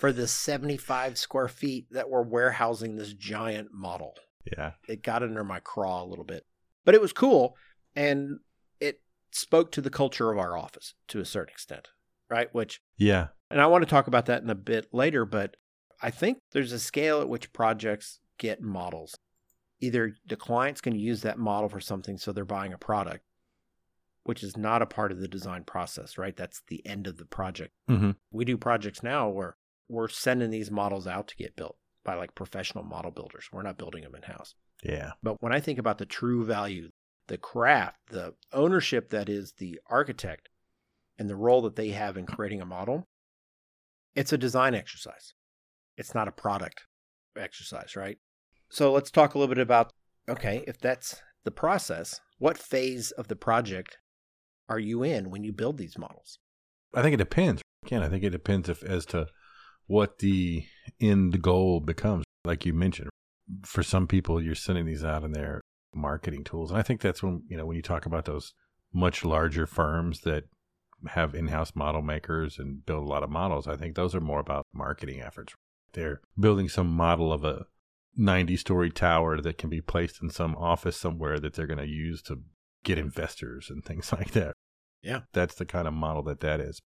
for 0.00 0.12
the 0.12 0.26
75 0.26 1.18
square 1.18 1.46
feet 1.46 1.86
that 1.90 2.08
we're 2.08 2.22
warehousing 2.22 2.96
this 2.96 3.12
giant 3.12 3.68
model? 3.70 4.14
yeah, 4.56 4.72
It 4.88 5.02
got 5.02 5.22
under 5.22 5.44
my 5.44 5.60
craw 5.60 6.02
a 6.02 6.06
little 6.06 6.24
bit, 6.24 6.46
but 6.86 6.94
it 6.94 7.02
was 7.02 7.12
cool. 7.12 7.54
And 7.94 8.38
it 8.80 9.02
spoke 9.30 9.70
to 9.72 9.82
the 9.82 9.90
culture 9.90 10.32
of 10.32 10.38
our 10.38 10.56
office 10.56 10.94
to 11.08 11.20
a 11.20 11.26
certain 11.26 11.52
extent, 11.52 11.88
right? 12.30 12.48
Which 12.54 12.80
yeah. 12.96 13.28
and 13.50 13.60
I 13.60 13.66
want 13.66 13.82
to 13.82 13.90
talk 13.90 14.06
about 14.06 14.24
that 14.26 14.42
in 14.42 14.48
a 14.48 14.54
bit 14.54 14.88
later, 14.90 15.26
but 15.26 15.56
I 16.00 16.10
think 16.10 16.38
there's 16.52 16.72
a 16.72 16.78
scale 16.78 17.20
at 17.20 17.28
which 17.28 17.52
projects 17.52 18.20
get 18.38 18.62
models. 18.62 19.18
Either 19.80 20.14
the 20.26 20.36
clients 20.36 20.80
can 20.80 20.98
use 20.98 21.20
that 21.22 21.38
model 21.38 21.68
for 21.68 21.80
something, 21.80 22.16
so 22.16 22.32
they're 22.32 22.46
buying 22.46 22.72
a 22.72 22.78
product, 22.78 23.24
which 24.24 24.42
is 24.42 24.56
not 24.56 24.80
a 24.80 24.86
part 24.86 25.12
of 25.12 25.20
the 25.20 25.28
design 25.28 25.64
process, 25.64 26.16
right? 26.16 26.36
That's 26.36 26.62
the 26.68 26.84
end 26.86 27.06
of 27.06 27.18
the 27.18 27.26
project. 27.26 27.72
Mm-hmm. 27.90 28.12
We 28.30 28.46
do 28.46 28.56
projects 28.56 29.02
now 29.02 29.28
where 29.28 29.56
we're 29.90 30.08
sending 30.08 30.50
these 30.50 30.70
models 30.70 31.06
out 31.06 31.28
to 31.28 31.36
get 31.36 31.56
built 31.56 31.76
by 32.04 32.14
like 32.14 32.34
professional 32.34 32.84
model 32.84 33.10
builders. 33.10 33.48
We're 33.52 33.62
not 33.62 33.76
building 33.76 34.04
them 34.04 34.14
in 34.14 34.22
house. 34.22 34.54
Yeah, 34.82 35.12
But 35.22 35.42
when 35.42 35.52
I 35.52 35.60
think 35.60 35.78
about 35.78 35.98
the 35.98 36.06
true 36.06 36.44
value, 36.44 36.88
the 37.28 37.36
craft, 37.36 37.98
the 38.10 38.34
ownership 38.52 39.10
that 39.10 39.28
is 39.28 39.52
the 39.58 39.78
architect 39.90 40.48
and 41.18 41.28
the 41.28 41.36
role 41.36 41.60
that 41.62 41.76
they 41.76 41.90
have 41.90 42.16
in 42.16 42.24
creating 42.24 42.62
a 42.62 42.66
model, 42.66 43.06
it's 44.14 44.32
a 44.32 44.38
design 44.38 44.74
exercise. 44.74 45.34
It's 45.98 46.14
not 46.14 46.28
a 46.28 46.32
product 46.32 46.84
exercise, 47.36 47.94
right? 47.94 48.16
So 48.70 48.92
let's 48.92 49.10
talk 49.10 49.34
a 49.34 49.38
little 49.38 49.54
bit 49.54 49.60
about 49.60 49.92
okay, 50.28 50.64
if 50.66 50.78
that's 50.78 51.20
the 51.44 51.50
process, 51.50 52.20
what 52.38 52.56
phase 52.56 53.10
of 53.10 53.28
the 53.28 53.36
project 53.36 53.98
are 54.68 54.78
you 54.78 55.02
in 55.02 55.30
when 55.30 55.42
you 55.42 55.52
build 55.52 55.76
these 55.76 55.98
models? 55.98 56.38
I 56.94 57.02
think 57.02 57.14
it 57.14 57.18
depends. 57.18 57.62
Again, 57.84 58.02
I 58.02 58.08
think 58.08 58.22
it 58.24 58.30
depends 58.30 58.68
if 58.68 58.82
as 58.82 59.04
to 59.06 59.26
what 59.90 60.18
the 60.20 60.64
end 61.00 61.42
goal 61.42 61.80
becomes. 61.80 62.24
Like 62.44 62.64
you 62.64 62.72
mentioned, 62.72 63.10
for 63.64 63.82
some 63.82 64.06
people, 64.06 64.40
you're 64.40 64.54
sending 64.54 64.86
these 64.86 65.02
out 65.02 65.24
in 65.24 65.32
their 65.32 65.60
marketing 65.92 66.44
tools, 66.44 66.70
and 66.70 66.78
I 66.78 66.82
think 66.82 67.00
that's 67.00 67.24
when 67.24 67.42
you 67.48 67.56
know 67.56 67.66
when 67.66 67.74
you 67.74 67.82
talk 67.82 68.06
about 68.06 68.24
those 68.24 68.54
much 68.92 69.24
larger 69.24 69.66
firms 69.66 70.20
that 70.20 70.44
have 71.08 71.34
in-house 71.34 71.74
model 71.74 72.02
makers 72.02 72.58
and 72.58 72.86
build 72.86 73.02
a 73.02 73.08
lot 73.08 73.24
of 73.24 73.30
models. 73.30 73.66
I 73.66 73.76
think 73.76 73.96
those 73.96 74.14
are 74.14 74.20
more 74.20 74.38
about 74.38 74.66
marketing 74.72 75.20
efforts. 75.20 75.54
They're 75.92 76.20
building 76.38 76.68
some 76.68 76.88
model 76.88 77.32
of 77.32 77.42
a 77.42 77.64
90-story 78.18 78.90
tower 78.90 79.40
that 79.40 79.58
can 79.58 79.70
be 79.70 79.80
placed 79.80 80.22
in 80.22 80.30
some 80.30 80.54
office 80.56 80.96
somewhere 80.96 81.40
that 81.40 81.54
they're 81.54 81.66
going 81.66 81.78
to 81.78 81.86
use 81.86 82.20
to 82.22 82.42
get 82.84 82.98
investors 82.98 83.70
and 83.70 83.84
things 83.84 84.12
like 84.18 84.32
that. 84.32 84.52
Yeah. 85.02 85.20
That's 85.32 85.54
the 85.54 85.64
kind 85.64 85.88
of 85.88 85.94
model 85.94 86.22
that 86.24 86.40
that 86.40 86.60
is. 86.60 86.80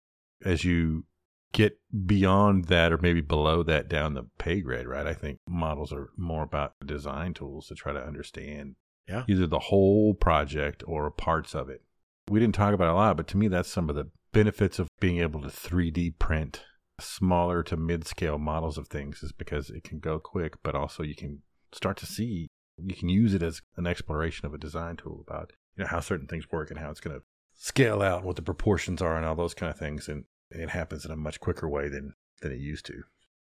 As 0.45 0.65
you 0.65 1.05
get 1.53 1.79
beyond 2.07 2.67
that 2.67 2.93
or 2.93 2.99
maybe 2.99 3.21
below 3.21 3.62
that 3.62 3.88
down 3.88 4.15
the 4.15 4.25
pay 4.38 4.61
grade, 4.61 4.87
right? 4.87 5.07
I 5.07 5.15
think 5.15 5.38
models 5.47 5.93
are 5.93 6.11
more 6.17 6.43
about 6.43 6.75
design 6.85 7.35
tools 7.35 7.69
to 7.69 7.75
try 7.75 7.93
to 7.93 8.03
understand 8.03 8.77
Yeah. 9.07 9.25
either 9.29 9.47
the 9.47 9.59
whole 9.59 10.15
project 10.15 10.83
or 10.87 11.11
parts 11.11 11.55
of 11.55 11.69
it. 11.69 11.83
We 12.29 12.41
didn't 12.41 12.55
talk 12.55 12.73
about 12.73 12.88
it 12.88 12.93
a 12.93 12.95
lot, 12.95 13.17
but 13.17 13.27
to 13.29 13.37
me, 13.37 13.49
that's 13.49 13.69
some 13.69 13.91
of 13.91 13.97
the 13.97 14.11
benefits 14.33 14.79
of 14.79 14.88
being 15.01 15.19
able 15.19 15.43
to 15.43 15.49
3D 15.49 16.19
print 16.19 16.65
smaller 17.01 17.62
to 17.65 17.77
mid 17.77 18.07
scale 18.07 18.38
models 18.38 18.79
of 18.79 18.88
things 18.88 19.23
is 19.23 19.33
because 19.33 19.71
it 19.71 19.85
can 19.85 19.99
go 19.99 20.19
quick, 20.19 20.55
but 20.62 20.75
also 20.75 21.03
you 21.03 21.15
can 21.15 21.43
start 21.73 21.97
to 21.99 22.07
see, 22.07 22.49
you 22.79 22.95
can 22.95 23.09
use 23.09 23.35
it 23.35 23.43
as 23.43 23.61
an 23.77 23.87
exploration 23.87 24.47
of 24.47 24.55
a 24.55 24.59
design 24.59 24.97
tool 24.97 25.25
about 25.27 25.53
you 25.77 25.83
know 25.85 25.88
how 25.88 26.01
certain 26.01 26.27
things 26.27 26.51
work 26.53 26.71
and 26.71 26.79
how 26.79 26.91
it's 26.91 27.01
going 27.01 27.17
to 27.17 27.23
scale 27.55 28.03
out, 28.03 28.25
what 28.25 28.37
the 28.37 28.43
proportions 28.43 29.03
are, 29.03 29.17
and 29.17 29.27
all 29.27 29.35
those 29.35 29.55
kind 29.55 29.71
of 29.71 29.79
things. 29.79 30.09
And 30.09 30.25
it 30.55 30.71
happens 30.71 31.05
in 31.05 31.11
a 31.11 31.17
much 31.17 31.41
quicker 31.41 31.69
way 31.69 31.88
than 31.88 32.15
than 32.41 32.53
it 32.53 32.59
used 32.59 32.87
to. 32.87 33.03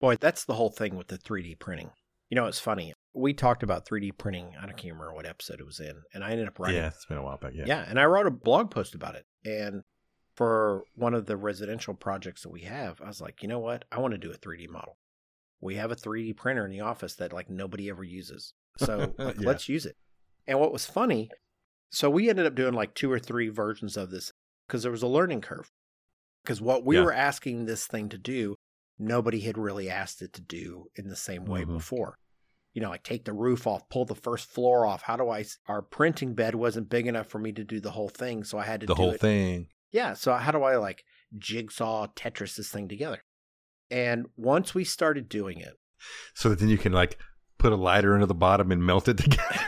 Boy, 0.01 0.17
that's 0.17 0.43
the 0.45 0.55
whole 0.55 0.69
thing 0.69 0.95
with 0.95 1.07
the 1.07 1.17
3D 1.17 1.57
printing. 1.59 1.91
You 2.29 2.35
know, 2.35 2.45
it's 2.47 2.59
funny. 2.59 2.93
We 3.13 3.33
talked 3.33 3.63
about 3.63 3.85
3D 3.87 4.17
printing. 4.17 4.53
I 4.59 4.65
can't 4.67 4.93
remember 4.95 5.13
what 5.13 5.25
episode 5.25 5.59
it 5.59 5.65
was 5.65 5.79
in, 5.79 6.01
and 6.13 6.23
I 6.23 6.31
ended 6.31 6.47
up 6.47 6.59
writing. 6.59 6.77
Yeah, 6.77 6.87
it's 6.87 7.05
been 7.05 7.17
a 7.17 7.23
while 7.23 7.37
back. 7.37 7.53
Yeah. 7.53 7.65
Yeah, 7.67 7.85
and 7.87 7.99
I 7.99 8.05
wrote 8.05 8.27
a 8.27 8.31
blog 8.31 8.71
post 8.71 8.95
about 8.95 9.15
it. 9.15 9.25
And 9.45 9.83
for 10.35 10.83
one 10.95 11.13
of 11.13 11.25
the 11.27 11.37
residential 11.37 11.93
projects 11.93 12.41
that 12.41 12.49
we 12.49 12.61
have, 12.61 12.99
I 13.01 13.07
was 13.07 13.21
like, 13.21 13.43
you 13.43 13.47
know 13.47 13.59
what? 13.59 13.85
I 13.91 13.99
want 13.99 14.13
to 14.13 14.17
do 14.17 14.31
a 14.31 14.37
3D 14.37 14.67
model. 14.67 14.97
We 15.61 15.75
have 15.75 15.91
a 15.91 15.95
3D 15.95 16.35
printer 16.35 16.65
in 16.65 16.71
the 16.71 16.81
office 16.81 17.15
that 17.15 17.31
like 17.31 17.49
nobody 17.49 17.89
ever 17.89 18.03
uses. 18.03 18.53
So 18.77 19.13
like, 19.19 19.35
Yeah. 19.39 19.47
let's 19.47 19.69
use 19.69 19.85
it. 19.85 19.95
And 20.47 20.59
what 20.59 20.73
was 20.73 20.85
funny, 20.85 21.29
so 21.91 22.09
we 22.09 22.29
ended 22.29 22.45
up 22.47 22.55
doing 22.55 22.73
like 22.73 22.95
two 22.95 23.11
or 23.11 23.19
three 23.19 23.47
versions 23.49 23.95
of 23.95 24.09
this 24.09 24.33
because 24.67 24.81
there 24.83 24.91
was 24.91 25.03
a 25.03 25.07
learning 25.07 25.41
curve. 25.41 25.71
Because 26.43 26.61
what 26.61 26.85
we 26.85 26.97
Yeah. 26.97 27.03
were 27.03 27.13
asking 27.13 27.65
this 27.65 27.87
thing 27.87 28.09
to 28.09 28.17
do, 28.17 28.55
nobody 28.99 29.39
had 29.41 29.57
really 29.57 29.89
asked 29.89 30.21
it 30.21 30.33
to 30.33 30.41
do 30.41 30.87
in 30.95 31.07
the 31.09 31.15
same 31.15 31.45
way 31.45 31.63
Mhm. 31.63 31.73
before. 31.73 32.15
You 32.73 32.81
know, 32.81 32.89
like 32.89 33.03
take 33.03 33.25
the 33.25 33.33
roof 33.33 33.65
off, 33.67 33.87
pull 33.89 34.05
the 34.05 34.15
first 34.15 34.49
floor 34.49 34.85
off. 34.85 35.03
How 35.03 35.15
do 35.15 35.29
I? 35.29 35.45
Our 35.67 35.81
printing 35.81 36.33
bed 36.33 36.55
wasn't 36.55 36.89
big 36.89 37.07
enough 37.07 37.27
for 37.27 37.39
me 37.39 37.51
to 37.53 37.63
do 37.63 37.79
the 37.79 37.91
whole 37.91 38.09
thing, 38.09 38.43
so 38.43 38.57
I 38.57 38.65
had 38.65 38.81
to 38.81 38.87
The 38.87 38.93
do 38.93 38.97
the 38.97 39.01
whole 39.03 39.11
it. 39.13 39.21
thing. 39.21 39.67
Yeah. 39.91 40.13
So 40.15 40.33
how 40.33 40.51
do 40.51 40.63
I 40.63 40.75
like 40.77 41.03
jigsaw 41.37 42.07
Tetris 42.07 42.55
this 42.55 42.69
thing 42.71 42.87
together? 42.87 43.21
And 43.91 44.25
once 44.35 44.73
we 44.73 44.83
started 44.83 45.29
doing 45.29 45.59
it, 45.59 45.75
So 46.33 46.49
that 46.49 46.59
then 46.59 46.67
you 46.69 46.77
can 46.79 46.91
like 46.93 47.17
put 47.59 47.71
a 47.71 47.75
lighter 47.77 48.13
into 48.15 48.25
the 48.25 48.33
bottom 48.33 48.71
and 48.71 48.83
melt 48.83 49.07
it 49.07 49.17
together. 49.17 49.59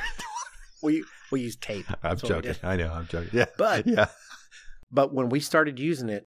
we 0.82 1.04
we 1.32 1.42
used 1.42 1.62
tape. 1.62 1.86
I'm 1.90 1.98
That's 2.02 2.22
joking. 2.24 2.56
I 2.64 2.76
know. 2.76 2.92
I'm 2.92 3.08
joking. 3.08 3.30
Yeah. 3.34 3.46
But 3.58 3.86
yeah. 3.88 4.08
but 4.92 5.14
when 5.14 5.30
we 5.30 5.40
started 5.40 5.80
using 5.80 6.10
it, 6.10 6.28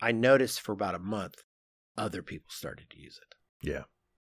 I 0.00 0.12
noticed 0.12 0.60
for 0.60 0.72
about 0.72 0.94
a 0.94 0.98
month, 1.00 1.42
other 1.96 2.22
people 2.22 2.48
started 2.50 2.90
to 2.90 2.98
use 3.00 3.18
it. 3.20 3.34
Yeah. 3.66 3.84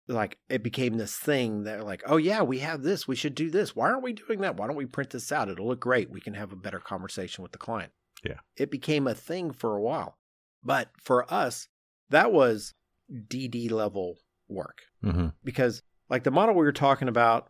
Like 0.07 0.37
it 0.49 0.63
became 0.63 0.97
this 0.97 1.15
thing 1.17 1.63
that 1.63 1.85
like, 1.85 2.03
oh 2.05 2.17
yeah, 2.17 2.41
we 2.41 2.59
have 2.59 2.83
this. 2.83 3.07
We 3.07 3.15
should 3.15 3.35
do 3.35 3.49
this. 3.49 3.75
Why 3.75 3.89
aren't 3.89 4.03
we 4.03 4.13
doing 4.13 4.41
that? 4.41 4.55
Why 4.55 4.67
don't 4.67 4.75
we 4.75 4.85
print 4.85 5.09
this 5.09 5.31
out? 5.31 5.49
It'll 5.49 5.67
look 5.67 5.81
great. 5.81 6.09
We 6.09 6.21
can 6.21 6.33
have 6.35 6.51
a 6.53 6.57
better 6.57 6.79
conversation 6.79 7.41
with 7.41 7.51
the 7.51 7.57
client. 7.57 7.91
Yeah. 8.23 8.39
It 8.55 8.71
became 8.71 9.07
a 9.07 9.13
thing 9.15 9.51
for 9.51 9.75
a 9.75 9.81
while. 9.81 10.17
But 10.63 10.89
for 11.01 11.31
us, 11.33 11.67
that 12.09 12.31
was 12.31 12.73
DD 13.11 13.69
level 13.71 14.17
work. 14.47 14.83
hmm 15.03 15.27
because 15.43 15.81
like 16.09 16.23
the 16.23 16.31
model 16.31 16.55
we 16.55 16.63
were 16.63 16.71
talking 16.71 17.09
about 17.09 17.49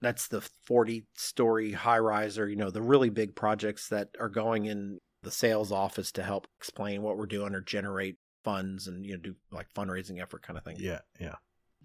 that's 0.00 0.26
the 0.28 0.40
40 0.40 1.06
story 1.14 1.72
high 1.72 1.98
riser 2.00 2.48
you 2.48 2.56
know 2.56 2.70
the 2.70 2.82
really 2.82 3.10
big 3.10 3.34
projects 3.36 3.88
that 3.88 4.08
are 4.20 4.28
going 4.28 4.66
in 4.66 4.98
the 5.26 5.32
sales 5.32 5.72
office 5.72 6.12
to 6.12 6.22
help 6.22 6.46
explain 6.56 7.02
what 7.02 7.18
we're 7.18 7.26
doing 7.26 7.52
or 7.52 7.60
generate 7.60 8.16
funds 8.44 8.86
and 8.86 9.04
you 9.04 9.10
know 9.12 9.18
do 9.18 9.34
like 9.50 9.66
fundraising 9.74 10.22
effort 10.22 10.40
kind 10.40 10.56
of 10.56 10.62
thing 10.64 10.76
Yeah. 10.78 11.00
Yeah. 11.20 11.34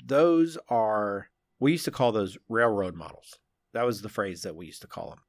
those 0.06 0.60
are 0.70 1.28
we 1.60 1.72
used 1.72 1.86
to 1.86 1.92
call 1.92 2.12
those 2.12 2.38
railroad 2.48 2.94
models 2.96 3.40
that 3.74 3.84
was 3.84 4.04
the 4.04 4.10
phrase 4.10 4.44
that 4.44 4.56
we 4.56 4.68
used 4.68 4.82
to 4.84 4.88
call 4.88 5.10
them 5.10 5.22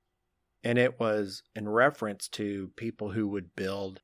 and 0.63 0.79
it 0.79 1.01
was 1.01 1.43
in 1.57 1.67
reference 1.71 2.29
to 2.29 2.71
people 2.77 3.11
who 3.13 3.27
would 3.29 3.57
build 3.57 4.03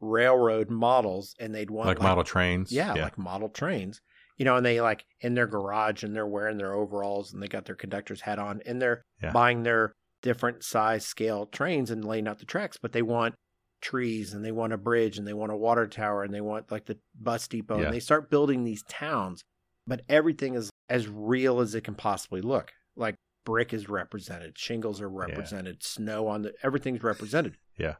railroad 0.00 0.70
models 0.70 1.34
and 1.38 1.54
they'd 1.54 1.70
want 1.70 1.86
Like, 1.86 2.00
model 2.00 2.24
trains. 2.24 2.70
yeah, 2.72 2.94
Yeah. 2.94 3.04
like 3.04 3.16
model 3.16 3.48
trains. 3.48 4.00
You 4.36 4.44
know, 4.44 4.56
and 4.56 4.66
they 4.66 4.80
like 4.80 5.06
in 5.20 5.34
their 5.34 5.46
garage 5.46 6.02
and 6.02 6.14
they're 6.14 6.26
wearing 6.26 6.58
their 6.58 6.74
overalls 6.74 7.32
and 7.32 7.40
they 7.42 7.46
got 7.48 7.64
their 7.64 7.76
conductor's 7.76 8.20
hat 8.20 8.38
on 8.40 8.60
and 8.66 8.82
they're 8.82 9.04
Yeah. 9.22 9.32
buying 9.32 9.62
their 9.62 9.94
different 10.24 10.64
size 10.64 11.04
scale 11.04 11.44
trains 11.46 11.90
and 11.90 12.02
laying 12.04 12.26
out 12.26 12.38
the 12.38 12.46
tracks, 12.46 12.78
but 12.80 12.92
they 12.92 13.02
want 13.02 13.34
trees 13.82 14.32
and 14.32 14.42
they 14.42 14.50
want 14.50 14.72
a 14.72 14.78
bridge 14.78 15.18
and 15.18 15.26
they 15.28 15.34
want 15.34 15.52
a 15.52 15.56
water 15.56 15.86
tower 15.86 16.22
and 16.24 16.32
they 16.32 16.40
want 16.40 16.72
like 16.72 16.86
the 16.86 16.98
bus 17.20 17.46
depot 17.46 17.78
Yeah. 17.78 17.84
and 17.84 17.94
they 17.94 18.00
start 18.00 18.30
building 18.30 18.64
these 18.64 18.82
towns, 18.88 19.42
but 19.86 20.00
everything 20.08 20.54
is 20.54 20.70
as 20.88 21.06
real 21.06 21.60
as 21.60 21.74
it 21.74 21.82
can 21.84 21.94
possibly 21.94 22.40
look. 22.40 22.72
Like 22.96 23.16
brick 23.44 23.74
is 23.74 23.86
represented, 23.90 24.56
shingles 24.58 25.02
are 25.02 25.10
represented, 25.10 25.82
snow 25.82 26.26
on 26.26 26.40
the 26.42 26.54
everything's 26.62 27.02
represented. 27.02 27.56
Yeah. 27.78 27.96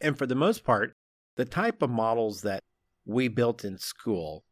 And 0.00 0.16
for 0.18 0.26
the 0.26 0.34
most 0.34 0.64
part, 0.64 0.92
the 1.36 1.44
type 1.44 1.82
of 1.82 1.90
models 1.90 2.40
that 2.42 2.60
we 3.06 3.28
built 3.28 3.64
in 3.64 3.76
school 3.78 4.42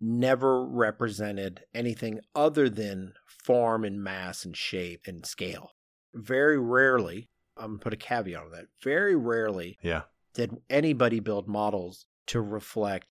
never 0.00 0.64
represented 0.64 1.64
anything 1.74 2.20
other 2.34 2.68
than 2.70 3.12
form 3.26 3.84
and 3.84 4.02
mass 4.02 4.44
and 4.44 4.56
shape 4.56 5.02
and 5.06 5.26
scale. 5.26 5.70
Very 6.14 6.58
rarely, 6.58 7.28
I'm 7.56 7.66
going 7.68 7.78
to 7.78 7.82
put 7.84 7.92
a 7.92 7.96
caveat 7.96 8.42
on 8.42 8.50
that, 8.52 8.66
very 8.82 9.16
rarely 9.16 9.78
Yeah. 9.82 10.02
did 10.34 10.56
anybody 10.70 11.20
build 11.20 11.48
models 11.48 12.06
to 12.28 12.40
reflect 12.40 13.06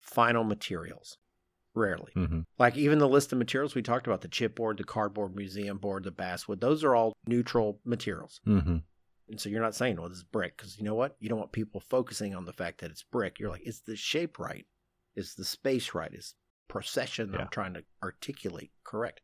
final 0.00 0.44
materials. 0.44 1.18
Rarely. 1.74 2.12
hmm 2.14 2.40
Like 2.58 2.76
even 2.76 2.98
the 2.98 3.08
list 3.08 3.32
of 3.32 3.38
materials 3.38 3.74
we 3.74 3.80
talked 3.82 4.06
about, 4.06 4.20
the 4.20 4.28
chipboard, 4.28 4.76
the 4.76 4.84
cardboard, 4.84 5.34
museum 5.34 5.78
board, 5.78 6.04
the 6.04 6.10
basswood, 6.10 6.60
those 6.60 6.84
are 6.84 6.94
all 6.94 7.14
neutral 7.26 7.80
materials. 7.84 8.40
hmm 8.44 8.78
And 9.28 9.40
so 9.40 9.48
you're 9.48 9.62
not 9.62 9.74
saying, 9.74 9.96
well, 9.96 10.08
this 10.10 10.18
is 10.18 10.24
brick, 10.24 10.56
because 10.56 10.76
you 10.76 10.84
know 10.84 10.94
what? 10.94 11.16
You 11.20 11.28
don't 11.30 11.38
want 11.38 11.52
people 11.52 11.80
focusing 11.80 12.34
on 12.34 12.44
the 12.44 12.52
fact 12.52 12.80
that 12.80 12.90
it's 12.90 13.02
brick. 13.04 13.38
You're 13.40 13.48
like, 13.50 13.66
is 13.66 13.80
the 13.80 13.96
shape 13.96 14.38
right? 14.38 14.66
Is 15.16 15.34
the 15.34 15.44
space 15.46 15.94
right? 15.94 16.12
Is 16.12 16.34
procession 16.68 17.30
that 17.30 17.38
Yeah. 17.38 17.44
I'm 17.44 17.50
trying 17.50 17.74
to 17.74 17.84
articulate 18.02 18.72
correct? 18.84 19.22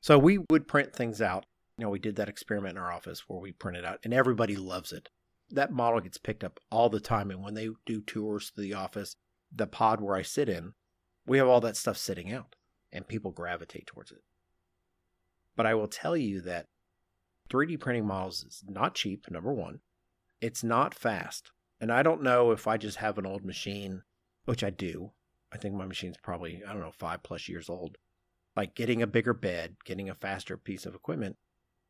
So 0.00 0.18
we 0.18 0.38
would 0.50 0.66
print 0.66 0.92
things 0.92 1.20
out. 1.22 1.46
You 1.78 1.84
know, 1.84 1.90
we 1.90 1.98
did 1.98 2.16
that 2.16 2.28
experiment 2.28 2.76
in 2.76 2.82
our 2.82 2.92
office 2.92 3.24
where 3.28 3.38
we 3.38 3.52
print 3.52 3.76
it 3.76 3.84
out, 3.84 4.00
and 4.02 4.14
everybody 4.14 4.56
loves 4.56 4.92
it. 4.92 5.10
That 5.50 5.72
model 5.72 6.00
gets 6.00 6.18
picked 6.18 6.42
up 6.42 6.58
all 6.70 6.88
the 6.88 7.00
time. 7.00 7.30
And 7.30 7.42
when 7.42 7.54
they 7.54 7.68
do 7.84 8.00
tours 8.00 8.50
to 8.50 8.60
the 8.60 8.74
office, 8.74 9.16
the 9.54 9.66
pod 9.66 10.00
where 10.00 10.16
I 10.16 10.22
sit 10.22 10.48
in, 10.48 10.72
we 11.26 11.38
have 11.38 11.48
all 11.48 11.60
that 11.60 11.76
stuff 11.76 11.98
sitting 11.98 12.32
out, 12.32 12.56
and 12.92 13.06
people 13.06 13.30
gravitate 13.30 13.86
towards 13.86 14.10
it. 14.10 14.22
But 15.54 15.66
I 15.66 15.74
will 15.74 15.88
tell 15.88 16.16
you 16.16 16.40
that 16.42 16.66
3D 17.50 17.78
printing 17.78 18.06
models 18.06 18.42
is 18.42 18.64
not 18.66 18.94
cheap, 18.94 19.30
number 19.30 19.52
one. 19.52 19.80
It's 20.40 20.64
not 20.64 20.94
fast. 20.94 21.52
And 21.80 21.92
I 21.92 22.02
don't 22.02 22.22
know 22.22 22.52
if 22.52 22.66
I 22.66 22.78
just 22.78 22.98
have 22.98 23.18
an 23.18 23.26
old 23.26 23.44
machine, 23.44 24.02
which 24.46 24.64
I 24.64 24.70
do. 24.70 25.12
I 25.52 25.58
think 25.58 25.74
my 25.74 25.86
machine's 25.86 26.16
probably, 26.22 26.62
I 26.66 26.72
don't 26.72 26.82
know, 26.82 26.92
five 26.92 27.22
plus 27.22 27.48
years 27.48 27.68
old. 27.68 27.98
Like 28.56 28.74
getting 28.74 29.02
a 29.02 29.06
bigger 29.06 29.34
bed, 29.34 29.76
getting 29.84 30.08
a 30.08 30.14
faster 30.14 30.56
piece 30.56 30.86
of 30.86 30.94
equipment 30.94 31.36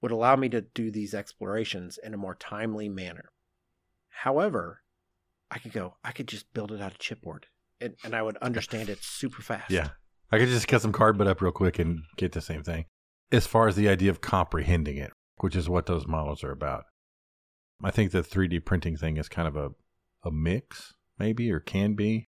would 0.02 0.12
allow 0.12 0.36
me 0.36 0.48
to 0.50 0.60
do 0.60 0.90
these 0.90 1.14
explorations 1.14 1.98
in 2.02 2.14
a 2.14 2.18
more 2.18 2.34
timely 2.34 2.88
manner. 2.88 3.30
However, 4.10 4.82
I 5.50 5.58
could 5.58 5.72
go, 5.72 5.96
I 6.04 6.12
could 6.12 6.28
just 6.28 6.52
build 6.52 6.72
it 6.72 6.80
out 6.80 6.92
of 6.92 6.98
chipboard 6.98 7.44
and, 7.80 7.94
and 8.04 8.14
I 8.14 8.22
would 8.22 8.36
understand 8.38 8.88
it 8.88 9.02
super 9.02 9.42
fast. 9.42 9.70
Yeah. 9.70 9.90
I 10.30 10.38
could 10.38 10.48
just 10.48 10.68
cut 10.68 10.82
some 10.82 10.92
cardboard 10.92 11.28
up 11.28 11.40
real 11.40 11.52
quick 11.52 11.78
and 11.78 12.02
get 12.16 12.32
the 12.32 12.40
same 12.40 12.62
thing. 12.62 12.86
As 13.30 13.46
far 13.46 13.68
as 13.68 13.76
the 13.76 13.88
idea 13.88 14.10
of 14.10 14.20
comprehending 14.20 14.96
it, 14.96 15.12
which 15.38 15.56
is 15.56 15.68
what 15.68 15.86
those 15.86 16.06
models 16.06 16.42
are 16.42 16.50
about. 16.50 16.84
I 17.82 17.90
think 17.90 18.10
the 18.10 18.22
3D 18.22 18.64
printing 18.64 18.96
thing 18.96 19.16
is 19.18 19.28
kind 19.28 19.46
of 19.46 19.56
a, 19.56 19.70
a 20.24 20.30
mix, 20.30 20.94
maybe, 21.18 21.52
or 21.52 21.60
can 21.60 21.94
be. 21.94 22.28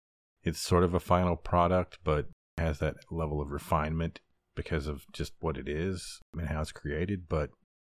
It's 0.42 0.60
sort 0.60 0.84
of 0.84 0.94
a 0.94 1.00
final 1.00 1.36
product, 1.36 1.98
but 2.02 2.26
has 2.56 2.78
that 2.80 2.96
level 3.10 3.40
of 3.40 3.50
refinement 3.50 4.20
because 4.58 4.88
of 4.88 5.06
just 5.12 5.32
what 5.38 5.56
it 5.56 5.68
is 5.68 6.20
and 6.36 6.48
how 6.48 6.60
it's 6.60 6.72
created. 6.72 7.28
But 7.28 7.50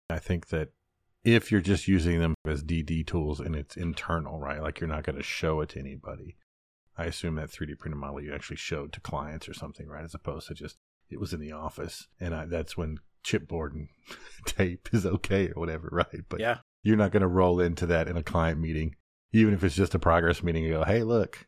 I 0.08 0.18
think 0.18 0.48
that 0.48 0.70
if 1.22 1.52
you're 1.52 1.60
just 1.60 1.86
using 1.86 2.18
them 2.20 2.34
as 2.46 2.64
DD 2.64 3.06
tools 3.06 3.38
and 3.38 3.54
it's 3.54 3.76
internal, 3.76 4.38
right? 4.40 4.62
Like 4.62 4.80
you're 4.80 4.88
not 4.88 5.04
going 5.04 5.16
to 5.16 5.22
show 5.22 5.60
it 5.60 5.68
to 5.70 5.78
anybody. 5.78 6.36
I 6.96 7.04
assume 7.04 7.34
that 7.36 7.50
3D 7.50 7.78
printed 7.78 7.98
model 8.00 8.22
you 8.22 8.32
actually 8.34 8.56
showed 8.56 8.92
to 8.94 9.00
clients 9.00 9.46
or 9.46 9.52
something, 9.52 9.86
right? 9.86 10.04
As 10.04 10.14
opposed 10.14 10.48
to 10.48 10.54
just 10.54 10.76
it 11.10 11.20
was 11.20 11.34
in 11.34 11.40
the 11.40 11.52
office, 11.52 12.08
and 12.18 12.34
I, 12.34 12.46
that's 12.46 12.76
when 12.78 12.98
chipboard 13.24 13.72
and 13.72 13.88
tape 14.46 14.88
is 14.92 15.04
okay 15.04 15.48
or 15.48 15.60
whatever, 15.60 15.88
right? 15.92 16.22
But 16.28 16.40
Yeah. 16.40 16.58
you're 16.82 16.96
not 16.96 17.12
going 17.12 17.20
to 17.20 17.26
roll 17.28 17.60
into 17.60 17.84
that 17.86 18.08
in 18.08 18.16
a 18.16 18.22
client 18.22 18.58
meeting, 18.58 18.96
even 19.32 19.52
if 19.52 19.62
it's 19.62 19.76
just 19.76 19.94
a 19.94 19.98
progress 19.98 20.42
meeting. 20.42 20.64
You 20.64 20.72
go, 20.72 20.84
hey, 20.84 21.02
look, 21.02 21.46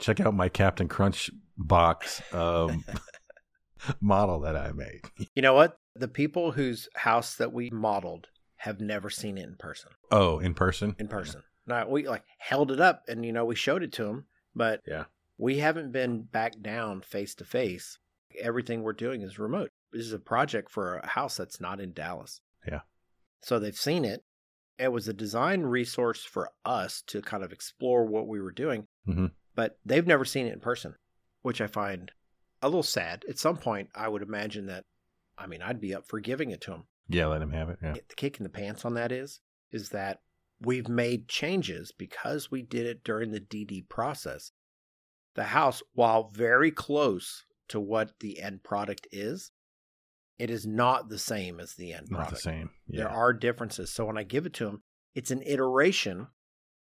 check 0.00 0.18
out 0.20 0.34
my 0.34 0.48
Captain 0.48 0.88
Crunch 0.88 1.30
box 1.56 2.22
um, 2.32 2.84
model 4.00 4.40
that 4.40 4.56
I 4.56 4.72
made. 4.72 5.00
You 5.34 5.42
know 5.42 5.54
what? 5.54 5.78
The 5.94 6.08
people 6.08 6.52
whose 6.52 6.88
house 6.94 7.36
that 7.36 7.52
we 7.52 7.70
modeled 7.70 8.28
have 8.56 8.80
never 8.80 9.10
seen 9.10 9.38
it 9.38 9.44
in 9.48 9.56
person. 9.56 9.90
Oh, 10.10 10.38
in 10.38 10.54
person? 10.54 10.96
in 10.98 11.08
person. 11.08 11.42
Now 11.66 11.88
we 11.88 12.06
like 12.08 12.24
held 12.38 12.70
it 12.72 12.80
up 12.80 13.02
and 13.08 13.24
you 13.24 13.32
know 13.32 13.44
we 13.44 13.54
showed 13.54 13.82
it 13.82 13.92
to 13.94 14.04
them, 14.04 14.26
but 14.54 14.80
Yeah. 14.86 15.04
we 15.36 15.58
haven't 15.58 15.92
been 15.92 16.22
back 16.22 16.60
down 16.60 17.00
face 17.02 17.34
to 17.36 17.44
face. 17.44 17.98
Everything 18.40 18.82
we're 18.82 18.92
doing 18.94 19.22
is 19.22 19.38
remote. 19.38 19.70
This 19.92 20.06
is 20.06 20.12
a 20.12 20.18
project 20.18 20.70
for 20.70 20.96
a 20.96 21.06
house 21.06 21.36
that's 21.36 21.60
not 21.60 21.80
in 21.80 21.92
Dallas. 21.92 22.40
Yeah. 22.66 22.80
So 23.42 23.58
they've 23.58 23.76
seen 23.76 24.04
it. 24.04 24.24
It 24.78 24.92
was 24.92 25.08
a 25.08 25.12
design 25.12 25.62
resource 25.62 26.24
for 26.24 26.50
us 26.64 27.02
to 27.08 27.20
kind 27.22 27.42
of 27.42 27.52
explore 27.52 28.04
what 28.06 28.28
we 28.28 28.40
were 28.40 28.52
doing, 28.52 28.86
Mhm. 29.08 29.32
but 29.54 29.78
they've 29.84 30.06
never 30.06 30.24
seen 30.24 30.46
it 30.46 30.52
in 30.52 30.60
person, 30.60 30.94
which 31.42 31.60
I 31.60 31.66
find 31.66 32.12
a 32.62 32.68
little 32.68 32.82
sad. 32.82 33.24
At 33.28 33.38
some 33.38 33.56
point, 33.56 33.88
I 33.94 34.08
would 34.08 34.22
imagine 34.22 34.66
that, 34.66 34.84
I 35.36 35.46
mean, 35.46 35.62
I'd 35.62 35.80
be 35.80 35.94
up 35.94 36.06
for 36.06 36.20
giving 36.20 36.50
it 36.50 36.60
to 36.62 36.72
him. 36.72 36.84
Yeah, 37.08 37.26
let 37.26 37.42
him 37.42 37.52
have 37.52 37.68
it. 37.70 37.78
Yeah. 37.82 37.92
the 37.92 38.14
kick 38.16 38.38
in 38.38 38.44
the 38.44 38.50
pants 38.50 38.84
on 38.84 38.94
that 38.94 39.12
is 39.12 39.40
is 39.70 39.90
that 39.90 40.20
we've 40.60 40.88
made 40.88 41.28
changes 41.28 41.92
because 41.92 42.50
we 42.50 42.62
did 42.62 42.86
it 42.86 43.04
during 43.04 43.30
the 43.30 43.40
DD 43.40 43.88
process. 43.88 44.52
The 45.34 45.44
house, 45.44 45.82
while 45.92 46.30
very 46.34 46.70
close 46.70 47.44
to 47.68 47.78
what 47.78 48.18
the 48.20 48.40
end 48.40 48.62
product 48.62 49.06
is, 49.12 49.52
it 50.38 50.50
is 50.50 50.66
not 50.66 51.08
the 51.08 51.18
same 51.18 51.60
as 51.60 51.74
the 51.74 51.92
end 51.92 52.08
product. 52.08 52.32
Not 52.32 52.36
the 52.36 52.42
same. 52.42 52.70
Yeah. 52.88 53.04
There 53.04 53.10
are 53.10 53.32
differences. 53.32 53.92
So 53.92 54.06
when 54.06 54.18
I 54.18 54.22
give 54.22 54.46
it 54.46 54.54
to 54.54 54.64
them, 54.66 54.82
it's 55.14 55.30
an 55.30 55.42
iteration 55.44 56.28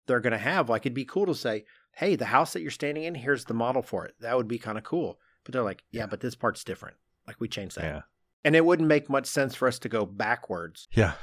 they're 0.08 0.20
going 0.20 0.32
to 0.32 0.38
have. 0.38 0.70
Like 0.70 0.84
it'd 0.84 0.94
be 0.94 1.06
cool 1.06 1.26
to 1.28 1.36
say, 1.36 1.66
hey, 1.96 2.16
the 2.16 2.26
house 2.26 2.54
that 2.54 2.62
you're 2.62 2.72
standing 2.72 3.04
in, 3.04 3.16
here's 3.16 3.46
the 3.46 3.54
model 3.54 3.82
for 3.82 4.06
it. 4.06 4.16
That 4.20 4.38
would 4.38 4.48
be 4.48 4.60
kind 4.60 4.78
of 4.78 4.84
cool. 4.84 5.20
But 5.46 5.54
they're 5.54 5.64
like, 5.64 5.84
yeah, 5.92 6.02
Yeah. 6.02 6.06
but 6.08 6.20
this 6.20 6.36
part's 6.36 6.64
different. 6.66 6.98
Like 7.26 7.40
we 7.40 7.48
changed 7.48 7.78
that. 7.78 7.84
yeah. 7.84 8.02
And 8.44 8.56
it 8.56 8.66
wouldn't 8.66 8.88
make 8.90 9.10
much 9.10 9.26
sense 9.28 9.56
for 9.56 9.68
us 9.68 9.80
to 9.80 9.90
go 9.90 10.06
backwards 10.06 10.88
Yeah. 10.92 11.14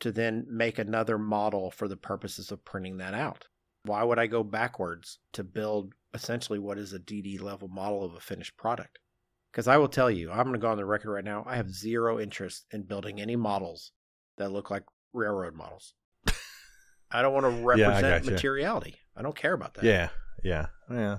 to 0.00 0.12
then 0.12 0.46
make 0.48 0.78
another 0.78 1.18
model 1.18 1.70
for 1.70 1.88
the 1.88 1.96
purposes 1.96 2.50
of 2.50 2.64
printing 2.64 2.98
that 2.98 3.12
out. 3.14 3.48
Why 3.84 4.02
would 4.02 4.18
I 4.18 4.26
go 4.28 4.42
backwards 4.42 5.18
to 5.32 5.44
build 5.44 5.92
essentially 6.14 6.58
what 6.58 6.78
is 6.78 6.92
a 6.94 6.98
DD 6.98 7.38
level 7.40 7.68
model 7.68 8.02
of 8.04 8.14
a 8.14 8.20
finished 8.20 8.56
product? 8.56 8.98
Because 9.52 9.68
I 9.68 9.76
will 9.76 9.88
tell 9.88 10.10
you, 10.10 10.30
I'm 10.30 10.44
going 10.44 10.54
to 10.54 10.58
go 10.58 10.68
on 10.70 10.78
the 10.78 10.84
record 10.86 11.12
right 11.12 11.24
now. 11.24 11.44
I 11.46 11.56
have 11.56 11.70
zero 11.70 12.18
interest 12.18 12.64
in 12.72 12.82
building 12.84 13.20
any 13.20 13.36
models 13.36 13.92
that 14.38 14.50
look 14.50 14.70
like 14.70 14.84
railroad 15.12 15.54
models. 15.54 15.92
I 17.10 17.22
don't 17.22 17.32
want 17.34 17.44
to 17.46 17.50
Yeah, 17.78 17.90
I 17.90 18.00
represent 18.00 18.24
materiality. 18.26 18.96
I 19.16 19.22
don't 19.22 19.36
care 19.36 19.52
about 19.52 19.74
that. 19.74 19.84
Yeah. 19.84 20.08
Yeah. 20.42 20.66
Yeah. 20.90 21.18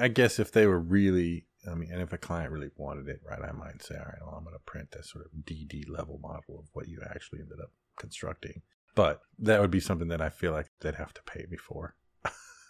I 0.00 0.08
guess 0.08 0.38
if 0.38 0.50
they 0.52 0.66
were 0.66 0.80
really, 0.80 1.46
I 1.70 1.74
mean, 1.74 1.90
and 1.92 2.02
if 2.02 2.12
a 2.12 2.18
client 2.18 2.52
really 2.52 2.70
wanted 2.76 3.08
it, 3.08 3.20
right, 3.28 3.40
I 3.42 3.52
might 3.52 3.82
say, 3.82 3.96
all 3.96 4.04
right, 4.04 4.18
well, 4.20 4.34
I'm 4.36 4.44
going 4.44 4.54
to 4.54 4.60
print 4.64 4.90
that 4.92 5.04
sort 5.04 5.24
of 5.24 5.32
DD 5.44 5.88
level 5.88 6.18
model 6.22 6.58
of 6.58 6.66
what 6.72 6.88
you 6.88 7.00
actually 7.08 7.40
ended 7.40 7.60
up 7.62 7.70
constructing. 7.98 8.62
But 8.94 9.20
that 9.38 9.60
would 9.60 9.70
be 9.70 9.80
something 9.80 10.08
that 10.08 10.20
I 10.20 10.30
feel 10.30 10.52
like 10.52 10.68
they'd 10.80 10.94
have 10.94 11.12
to 11.14 11.22
pay 11.22 11.46
me 11.50 11.56
for. 11.56 11.94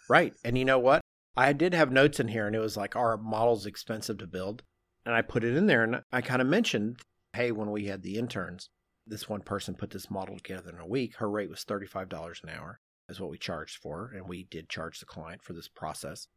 Right. 0.09 0.33
And 0.43 0.57
you 0.57 0.65
know 0.65 0.79
what? 0.79 1.01
I 1.35 1.53
did 1.53 1.73
have 1.73 1.91
notes 1.91 2.19
in 2.19 2.29
here 2.29 2.47
and 2.47 2.55
it 2.55 2.59
was 2.59 2.77
like, 2.77 2.95
our 2.95 3.17
model's 3.17 3.65
expensive 3.65 4.17
to 4.19 4.27
build. 4.27 4.63
And 5.05 5.13
I 5.15 5.21
put 5.21 5.43
it 5.43 5.55
in 5.55 5.67
there 5.67 5.83
and 5.83 6.01
I 6.11 6.21
kind 6.21 6.41
of 6.41 6.47
mentioned, 6.47 6.97
hey, 7.33 7.51
when 7.51 7.71
we 7.71 7.85
had 7.85 8.03
the 8.03 8.17
interns, 8.17 8.69
this 9.05 9.29
one 9.29 9.41
person 9.41 9.75
put 9.75 9.91
this 9.91 10.11
model 10.11 10.35
together 10.37 10.71
in 10.71 10.79
a 10.79 10.87
week. 10.87 11.15
Her 11.17 11.29
rate 11.29 11.49
was 11.49 11.63
$35 11.63 12.43
an 12.43 12.49
hour, 12.49 12.79
is 13.07 13.19
what 13.19 13.29
we 13.29 13.37
charged 13.37 13.77
for. 13.81 14.11
And 14.13 14.27
we 14.27 14.43
did 14.43 14.67
charge 14.67 14.99
the 14.99 15.05
client 15.05 15.43
for 15.43 15.53
this 15.53 15.67
process. 15.69 16.27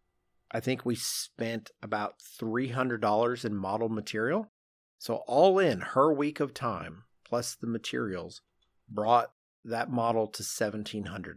I 0.52 0.60
think 0.60 0.84
we 0.84 0.94
spent 0.96 1.70
about 1.82 2.14
$300 2.40 3.44
in 3.44 3.54
model 3.56 3.88
material. 3.88 4.50
So, 4.98 5.22
all 5.26 5.58
in, 5.58 5.80
her 5.80 6.12
week 6.12 6.40
of 6.40 6.52
time 6.54 7.04
plus 7.24 7.54
the 7.54 7.66
materials 7.66 8.42
brought 8.88 9.30
that 9.64 9.90
model 9.90 10.26
to 10.26 10.42
$1,700. 10.42 11.36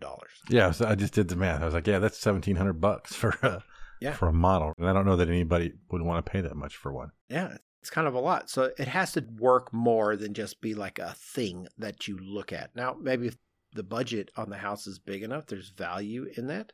Yeah, 0.49 0.71
so 0.71 0.85
I 0.87 0.95
just 0.95 1.13
did 1.13 1.27
the 1.27 1.35
math. 1.35 1.61
I 1.61 1.65
was 1.65 1.73
like, 1.73 1.87
yeah, 1.87 1.99
that's 1.99 2.17
seventeen 2.17 2.55
hundred 2.55 2.81
bucks 2.81 3.13
for 3.15 3.37
a 3.41 3.63
Yeah. 4.01 4.13
for 4.13 4.27
a 4.27 4.33
model, 4.33 4.73
and 4.77 4.87
I 4.89 4.93
don't 4.93 5.05
know 5.05 5.15
that 5.17 5.29
anybody 5.29 5.73
would 5.91 6.01
want 6.01 6.25
to 6.25 6.29
pay 6.31 6.41
that 6.41 6.55
much 6.55 6.75
for 6.75 6.91
one. 6.91 7.11
Yeah, 7.29 7.57
it's 7.81 7.89
kind 7.89 8.07
of 8.07 8.15
a 8.15 8.19
lot. 8.19 8.49
So 8.49 8.71
it 8.77 8.87
has 8.87 9.11
to 9.13 9.25
work 9.39 9.71
more 9.73 10.15
than 10.15 10.33
just 10.33 10.59
be 10.61 10.73
like 10.73 10.99
a 10.99 11.13
thing 11.17 11.67
that 11.77 12.07
you 12.07 12.17
look 12.17 12.51
at. 12.51 12.75
Now, 12.75 12.95
maybe 12.99 13.27
if 13.27 13.37
the 13.73 13.83
budget 13.83 14.31
on 14.35 14.49
the 14.49 14.57
house 14.57 14.87
is 14.87 14.99
big 14.99 15.21
enough, 15.23 15.45
there's 15.47 15.69
value 15.69 16.27
in 16.35 16.47
that. 16.47 16.73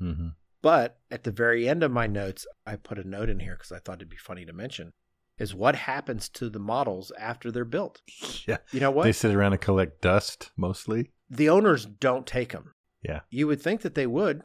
Mm-hmm. 0.00 0.28
But 0.62 0.98
at 1.10 1.24
the 1.24 1.30
very 1.32 1.68
end 1.68 1.82
of 1.82 1.90
my 1.90 2.06
notes, 2.06 2.46
I 2.66 2.76
put 2.76 2.98
a 2.98 3.06
note 3.08 3.28
in 3.28 3.40
here 3.40 3.56
because 3.56 3.72
I 3.72 3.78
thought 3.80 3.96
it'd 3.98 4.08
be 4.08 4.16
funny 4.16 4.44
to 4.46 4.52
mention 4.52 4.92
is 5.38 5.54
what 5.54 5.74
happens 5.74 6.28
to 6.28 6.48
the 6.48 6.58
models 6.60 7.10
after 7.18 7.50
they're 7.50 7.64
built. 7.64 8.00
Yeah, 8.46 8.58
You 8.72 8.80
know 8.80 8.90
what? 8.90 9.04
they 9.04 9.12
sit 9.12 9.34
around 9.34 9.52
and 9.52 9.60
collect 9.60 10.00
dust 10.02 10.50
mostly. 10.56 11.10
the 11.30 11.48
owners 11.48 11.84
don't 11.86 12.26
take 12.26 12.52
them. 12.52 12.74
Yeah. 13.02 13.20
You 13.30 13.46
would 13.48 13.60
think 13.60 13.80
that 13.82 13.94
they 13.94 14.06
would. 14.06 14.42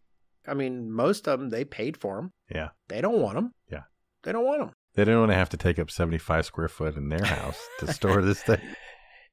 I 0.47 0.53
mean, 0.53 0.91
most 0.91 1.27
of 1.27 1.39
them, 1.39 1.49
they 1.49 1.65
paid 1.65 1.97
for 1.97 2.15
them. 2.15 2.31
Yeah, 2.49 2.69
They 2.87 3.01
don't 3.01 3.19
want 3.21 3.35
them. 3.35 3.53
Yeah. 3.71 3.83
They 4.23 4.31
don't 4.31 4.45
want 4.45 4.59
them. 4.59 4.71
they 4.95 5.03
don't 5.05 5.19
want 5.19 5.31
to 5.31 5.35
have 5.37 5.49
to 5.49 5.57
take 5.57 5.77
up 5.77 5.91
seventy 5.91 6.17
five 6.17 6.45
square 6.45 6.67
foot 6.67 6.95
in 6.95 7.09
their 7.09 7.25
house 7.25 7.59
to 7.79 7.91
store 7.97 8.21
this 8.21 8.41
thing. 8.41 8.61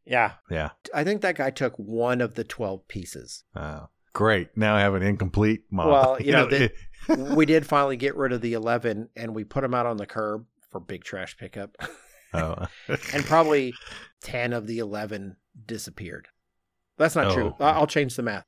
Yeah. 0.05 0.33
Yeah, 0.51 0.71
I 0.93 1.05
think 1.05 1.23
that 1.23 1.37
guy 1.37 1.51
took 1.51 1.75
one 1.77 2.21
of 2.21 2.35
the 2.35 2.45
12 2.45 2.87
pieces. 2.89 3.45
oh, 3.57 3.89
great. 4.15 4.57
Now 4.57 4.75
I 4.75 4.81
have 4.81 4.95
an 4.95 5.03
incomplete 5.03 5.65
model. 5.71 5.93
Well, 5.93 6.23
you 6.23 6.33
know, 6.33 6.47
the- 6.49 6.65
it- 6.65 6.75
we 7.37 7.45
did 7.45 7.67
finally 7.67 7.99
get 7.99 8.17
rid 8.17 8.33
of 8.33 8.41
the 8.41 8.55
11 8.55 9.11
and 9.15 9.35
we 9.35 9.45
put 9.45 9.61
them 9.61 9.75
out 9.75 9.85
on 9.85 9.99
the 9.99 10.07
curb 10.07 10.47
for 10.71 10.81
big 10.81 11.05
trash 11.05 11.37
pickup. 11.37 11.77
oh. 12.33 12.67
and 13.13 13.25
probably 13.27 13.75
10 14.23 14.55
of 14.55 14.67
the 14.67 14.79
11 14.79 15.37
disappeared. 15.67 16.29
That's 16.97 17.15
not 17.15 17.35
true. 17.35 17.55
Oh. 17.61 17.65
I- 17.65 17.73
I'll 17.73 17.87
change 17.87 18.17
the 18.17 18.23
math. 18.23 18.47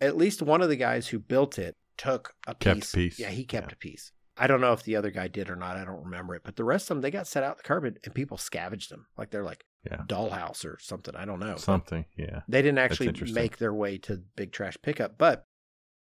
At 0.00 0.16
least 0.16 0.40
one 0.40 0.62
of 0.62 0.70
the 0.70 0.76
guys 0.76 1.08
who 1.08 1.18
built 1.18 1.58
it 1.58 1.76
took 1.98 2.32
a 2.46 2.54
piece. 2.54 2.64
Kept 2.64 2.94
a 2.94 2.96
piece. 2.96 3.18
Yeah, 3.18 3.28
he 3.30 3.44
kept 3.44 3.70
Yeah. 3.72 3.74
a 3.74 3.76
piece. 3.76 4.12
I 4.40 4.46
don't 4.46 4.60
know 4.60 4.72
if 4.72 4.84
the 4.84 4.94
other 4.96 5.10
guy 5.10 5.26
did 5.28 5.50
or 5.50 5.56
not. 5.56 5.76
I 5.76 5.84
don't 5.84 6.04
remember 6.04 6.34
it. 6.36 6.42
But 6.44 6.54
the 6.56 6.62
rest 6.64 6.84
of 6.84 6.96
them, 6.96 7.00
they 7.02 7.10
got 7.10 7.26
set 7.26 7.42
out 7.42 7.56
the 7.58 7.64
curb 7.64 7.84
and 7.84 7.98
people 8.14 8.38
scavenged 8.38 8.90
them. 8.90 9.06
Like 9.18 9.30
they're 9.30 9.42
like 9.44 9.64
Yeah. 9.84 10.02
dollhouse 10.06 10.64
or 10.64 10.78
something. 10.80 11.14
I 11.14 11.24
don't 11.24 11.38
know. 11.40 11.52
But 11.52 11.60
Something, 11.60 12.04
yeah. 12.16 12.40
They 12.48 12.62
didn't 12.62 12.78
actually 12.78 13.12
make 13.32 13.58
their 13.58 13.72
way 13.72 13.96
to 13.98 14.22
big 14.36 14.52
trash 14.52 14.76
pickup. 14.82 15.16
But 15.18 15.44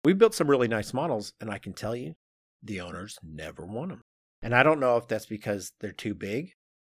we 0.04 0.12
built 0.12 0.34
some 0.34 0.48
really 0.48 0.68
nice 0.68 0.94
models. 0.94 1.32
And 1.40 1.50
I 1.50 1.58
can 1.58 1.72
tell 1.72 1.94
you, 1.96 2.14
the 2.62 2.80
owners 2.80 3.18
never 3.22 3.66
want 3.66 3.90
them. 3.90 4.02
And 4.42 4.54
I 4.54 4.62
don't 4.62 4.80
know 4.80 4.96
if 4.96 5.08
that's 5.08 5.26
because 5.26 5.72
they're 5.80 5.92
too 5.92 6.14
big. 6.14 6.52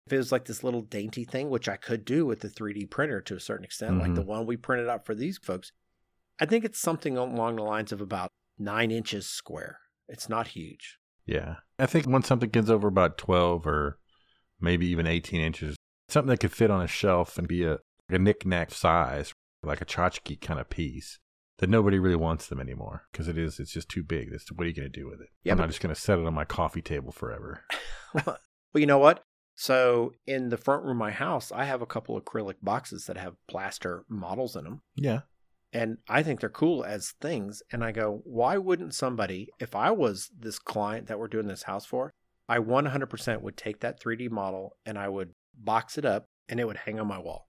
If 0.06 0.12
it 0.12 0.18
was 0.18 0.30
like 0.30 0.44
this 0.44 0.62
little 0.62 0.82
dainty 0.82 1.24
thing, 1.24 1.48
which 1.50 1.68
I 1.68 1.76
could 1.76 2.04
do 2.04 2.26
with 2.26 2.40
the 2.40 2.48
3D 2.48 2.86
printer 2.90 3.20
to 3.22 3.34
a 3.36 3.40
certain 3.40 3.64
extent, 3.64 3.98
like 3.98 4.10
Mhm. 4.12 4.16
the 4.16 4.22
one 4.22 4.46
we 4.46 4.56
printed 4.56 4.88
out 4.88 5.04
for 5.06 5.14
these 5.14 5.38
folks, 5.38 5.72
I 6.38 6.46
think 6.46 6.64
it's 6.64 6.78
something 6.78 7.16
along 7.16 7.56
the 7.56 7.62
lines 7.62 7.90
of 7.90 8.00
about 8.00 8.30
nine 8.58 8.90
inches 8.90 9.26
square. 9.26 9.80
It's 10.08 10.28
not 10.28 10.48
huge. 10.48 10.98
Yeah. 11.24 11.56
I 11.78 11.86
think 11.86 12.06
once 12.06 12.28
something 12.28 12.50
gets 12.50 12.68
over 12.68 12.86
about 12.86 13.18
12 13.18 13.66
or 13.66 13.98
maybe 14.60 14.86
even 14.86 15.06
18 15.06 15.40
inches, 15.40 15.74
something 16.08 16.28
that 16.30 16.40
could 16.40 16.52
fit 16.52 16.70
on 16.70 16.82
a 16.82 16.86
shelf 16.86 17.38
and 17.38 17.48
be 17.48 17.64
a, 17.64 17.78
a 18.08 18.18
knick-knack 18.18 18.70
size, 18.70 19.34
like 19.62 19.80
a 19.80 19.84
tchotchke 19.84 20.40
kind 20.40 20.60
of 20.60 20.68
piece, 20.70 21.18
that 21.58 21.70
nobody 21.70 21.98
really 21.98 22.16
wants 22.16 22.46
them 22.46 22.60
anymore 22.60 23.02
because 23.10 23.28
it 23.28 23.38
is, 23.38 23.58
it's 23.58 23.72
just 23.72 23.88
too 23.88 24.02
big. 24.02 24.30
That's, 24.30 24.50
what 24.52 24.64
are 24.64 24.68
you 24.68 24.74
going 24.74 24.90
to 24.90 25.00
do 25.00 25.06
with 25.06 25.20
it? 25.20 25.28
Yeah, 25.42 25.52
I'm 25.52 25.58
but- 25.58 25.64
not 25.64 25.70
just 25.70 25.80
going 25.80 25.94
to 25.94 26.00
set 26.00 26.18
it 26.18 26.26
on 26.26 26.34
my 26.34 26.44
coffee 26.44 26.82
table 26.82 27.12
forever. 27.12 27.64
well, 28.14 28.38
you 28.74 28.86
know 28.86 28.98
what? 28.98 29.22
So 29.54 30.12
in 30.26 30.50
the 30.50 30.58
front 30.58 30.82
room 30.82 30.92
of 30.92 30.96
my 30.98 31.12
house, 31.12 31.50
I 31.50 31.64
have 31.64 31.80
a 31.80 31.86
couple 31.86 32.20
acrylic 32.20 32.56
boxes 32.62 33.06
that 33.06 33.16
have 33.16 33.36
plaster 33.48 34.04
models 34.08 34.54
in 34.54 34.64
them. 34.64 34.82
Yeah. 34.96 35.20
and 35.72 35.96
I 36.08 36.22
think 36.22 36.40
they're 36.40 36.50
cool 36.50 36.84
as 36.84 37.12
things. 37.22 37.62
And 37.72 37.82
I 37.82 37.90
go, 37.90 38.20
why 38.24 38.58
wouldn't 38.58 38.92
somebody, 38.94 39.48
if 39.58 39.74
I 39.74 39.90
was 39.92 40.30
this 40.38 40.58
client 40.58 41.06
that 41.06 41.18
we're 41.18 41.26
doing 41.28 41.46
this 41.48 41.62
house 41.62 41.86
for, 41.86 42.12
I 42.50 42.58
100% 42.58 43.40
would 43.40 43.56
take 43.56 43.80
that 43.80 43.98
3D 43.98 44.30
model 44.30 44.76
and 44.84 44.98
I 44.98 45.08
would 45.08 45.32
box 45.56 45.98
it 45.98 46.04
up 46.04 46.26
and 46.48 46.60
it 46.60 46.66
would 46.66 46.78
hang 46.78 47.00
on 47.00 47.06
my 47.06 47.18
wall. 47.18 47.48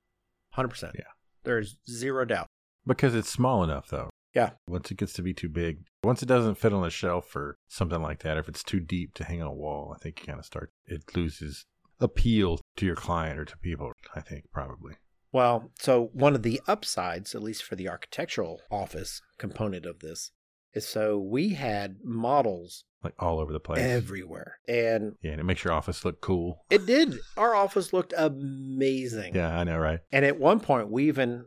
100%. 0.56 0.92
Yeah. 0.96 1.02
There's 1.44 1.78
zero 1.90 2.26
doubt. 2.26 2.48
Because 2.86 3.16
it's 3.16 3.30
small 3.30 3.64
enough, 3.64 3.88
though. 3.90 4.10
Yeah. 4.34 4.52
Once 4.68 4.92
it 4.92 4.98
gets 4.98 5.14
to 5.14 5.22
be 5.22 5.34
too 5.34 5.50
big, 5.50 5.80
once 6.04 6.22
it 6.22 6.28
doesn't 6.28 6.56
fit 6.56 6.74
on 6.74 6.86
a 6.86 6.90
shelf 6.90 7.36
or 7.36 7.56
something 7.68 8.02
like 8.02 8.20
that, 8.20 8.38
if 8.38 8.48
it's 8.48 8.64
too 8.64 8.80
deep 8.80 9.14
to 9.16 9.24
hang 9.24 9.42
on 9.42 9.48
a 9.48 9.54
wall, 9.54 9.94
I 9.96 10.00
think 10.00 10.20
you 10.20 10.28
kind 10.28 10.40
of 10.40 10.46
start, 10.46 10.72
it 10.86 11.04
loses 11.16 11.66
appeal 12.00 12.60
to 12.78 12.86
your 12.86 12.96
client 12.96 13.40
or 13.40 13.46
to 13.46 13.58
people, 13.58 13.92
I 14.16 14.22
think, 14.22 14.46
probably. 14.52 14.96
Well, 15.32 15.72
so 15.80 16.10
one 16.14 16.36
of 16.36 16.44
the 16.44 16.62
upsides, 16.68 17.36
at 17.36 17.44
least 17.44 17.64
for 17.64 17.76
the 17.76 17.90
architectural 17.90 18.62
office 18.72 19.22
component 19.38 19.86
of 19.86 20.00
this, 20.00 20.32
is 20.74 20.88
so 20.88 21.18
we 21.18 21.56
had 21.56 21.98
models 22.04 22.84
Like 23.04 23.14
all 23.20 23.40
over 23.40 23.54
the 23.54 23.60
place. 23.60 23.80
everywhere. 23.80 24.60
And 24.68 25.16
yeah, 25.22 25.32
and 25.32 25.40
it 25.40 25.44
makes 25.44 25.64
your 25.64 25.74
office 25.74 26.04
look 26.04 26.20
cool. 26.20 26.66
it 26.70 26.86
did. 26.86 27.16
Our 27.38 27.54
office 27.56 27.94
looked 27.94 28.14
amazing. 28.18 29.36
Yeah, 29.36 29.58
I 29.58 29.64
know, 29.64 29.78
right? 29.78 30.00
And 30.12 30.26
at 30.26 30.40
one 30.40 30.60
point, 30.60 30.90
we 30.92 31.08
even, 31.08 31.46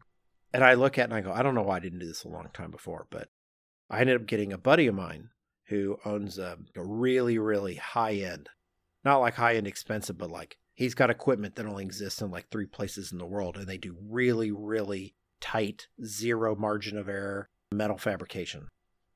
and 0.55 0.63
I 0.65 0.75
look 0.75 0.97
at 0.97 1.03
it 1.03 1.05
and 1.05 1.15
I 1.15 1.21
go, 1.21 1.33
I 1.33 1.43
don't 1.43 1.55
know 1.55 1.63
why 1.63 1.77
I 1.77 1.81
didn't 1.81 1.99
do 1.99 2.07
this 2.07 2.25
a 2.25 2.29
long 2.29 2.49
time 2.55 2.71
before, 2.71 3.07
but 3.11 3.29
I 3.91 4.01
ended 4.01 4.21
up 4.21 4.27
getting 4.27 4.53
a 4.53 4.59
buddy 4.59 4.87
of 4.87 4.95
mine 4.95 5.31
who 5.69 5.99
owns 6.05 6.39
a, 6.39 6.57
a 6.77 6.85
really, 6.85 7.37
really 7.39 7.75
high 7.75 8.15
end, 8.15 8.49
not 9.05 9.19
like 9.19 9.35
high 9.35 9.57
end 9.57 9.67
expensive, 9.67 10.17
but 10.19 10.31
like 10.31 10.57
he's 10.75 10.95
got 10.95 11.11
equipment 11.11 11.57
that 11.57 11.67
only 11.67 11.85
exists 11.85 12.23
in 12.23 12.31
like 12.31 12.49
three 12.51 12.67
places 12.67 13.11
in 13.13 13.19
the 13.19 13.27
world. 13.27 13.57
And 13.57 13.67
they 13.67 13.79
do 13.79 13.97
really, 14.09 14.51
really 14.51 15.15
tight, 15.41 15.89
zero 16.05 16.55
margin 16.55 16.97
of 16.97 17.09
error 17.09 17.49
metal 17.73 17.99
fabrication. 17.99 18.69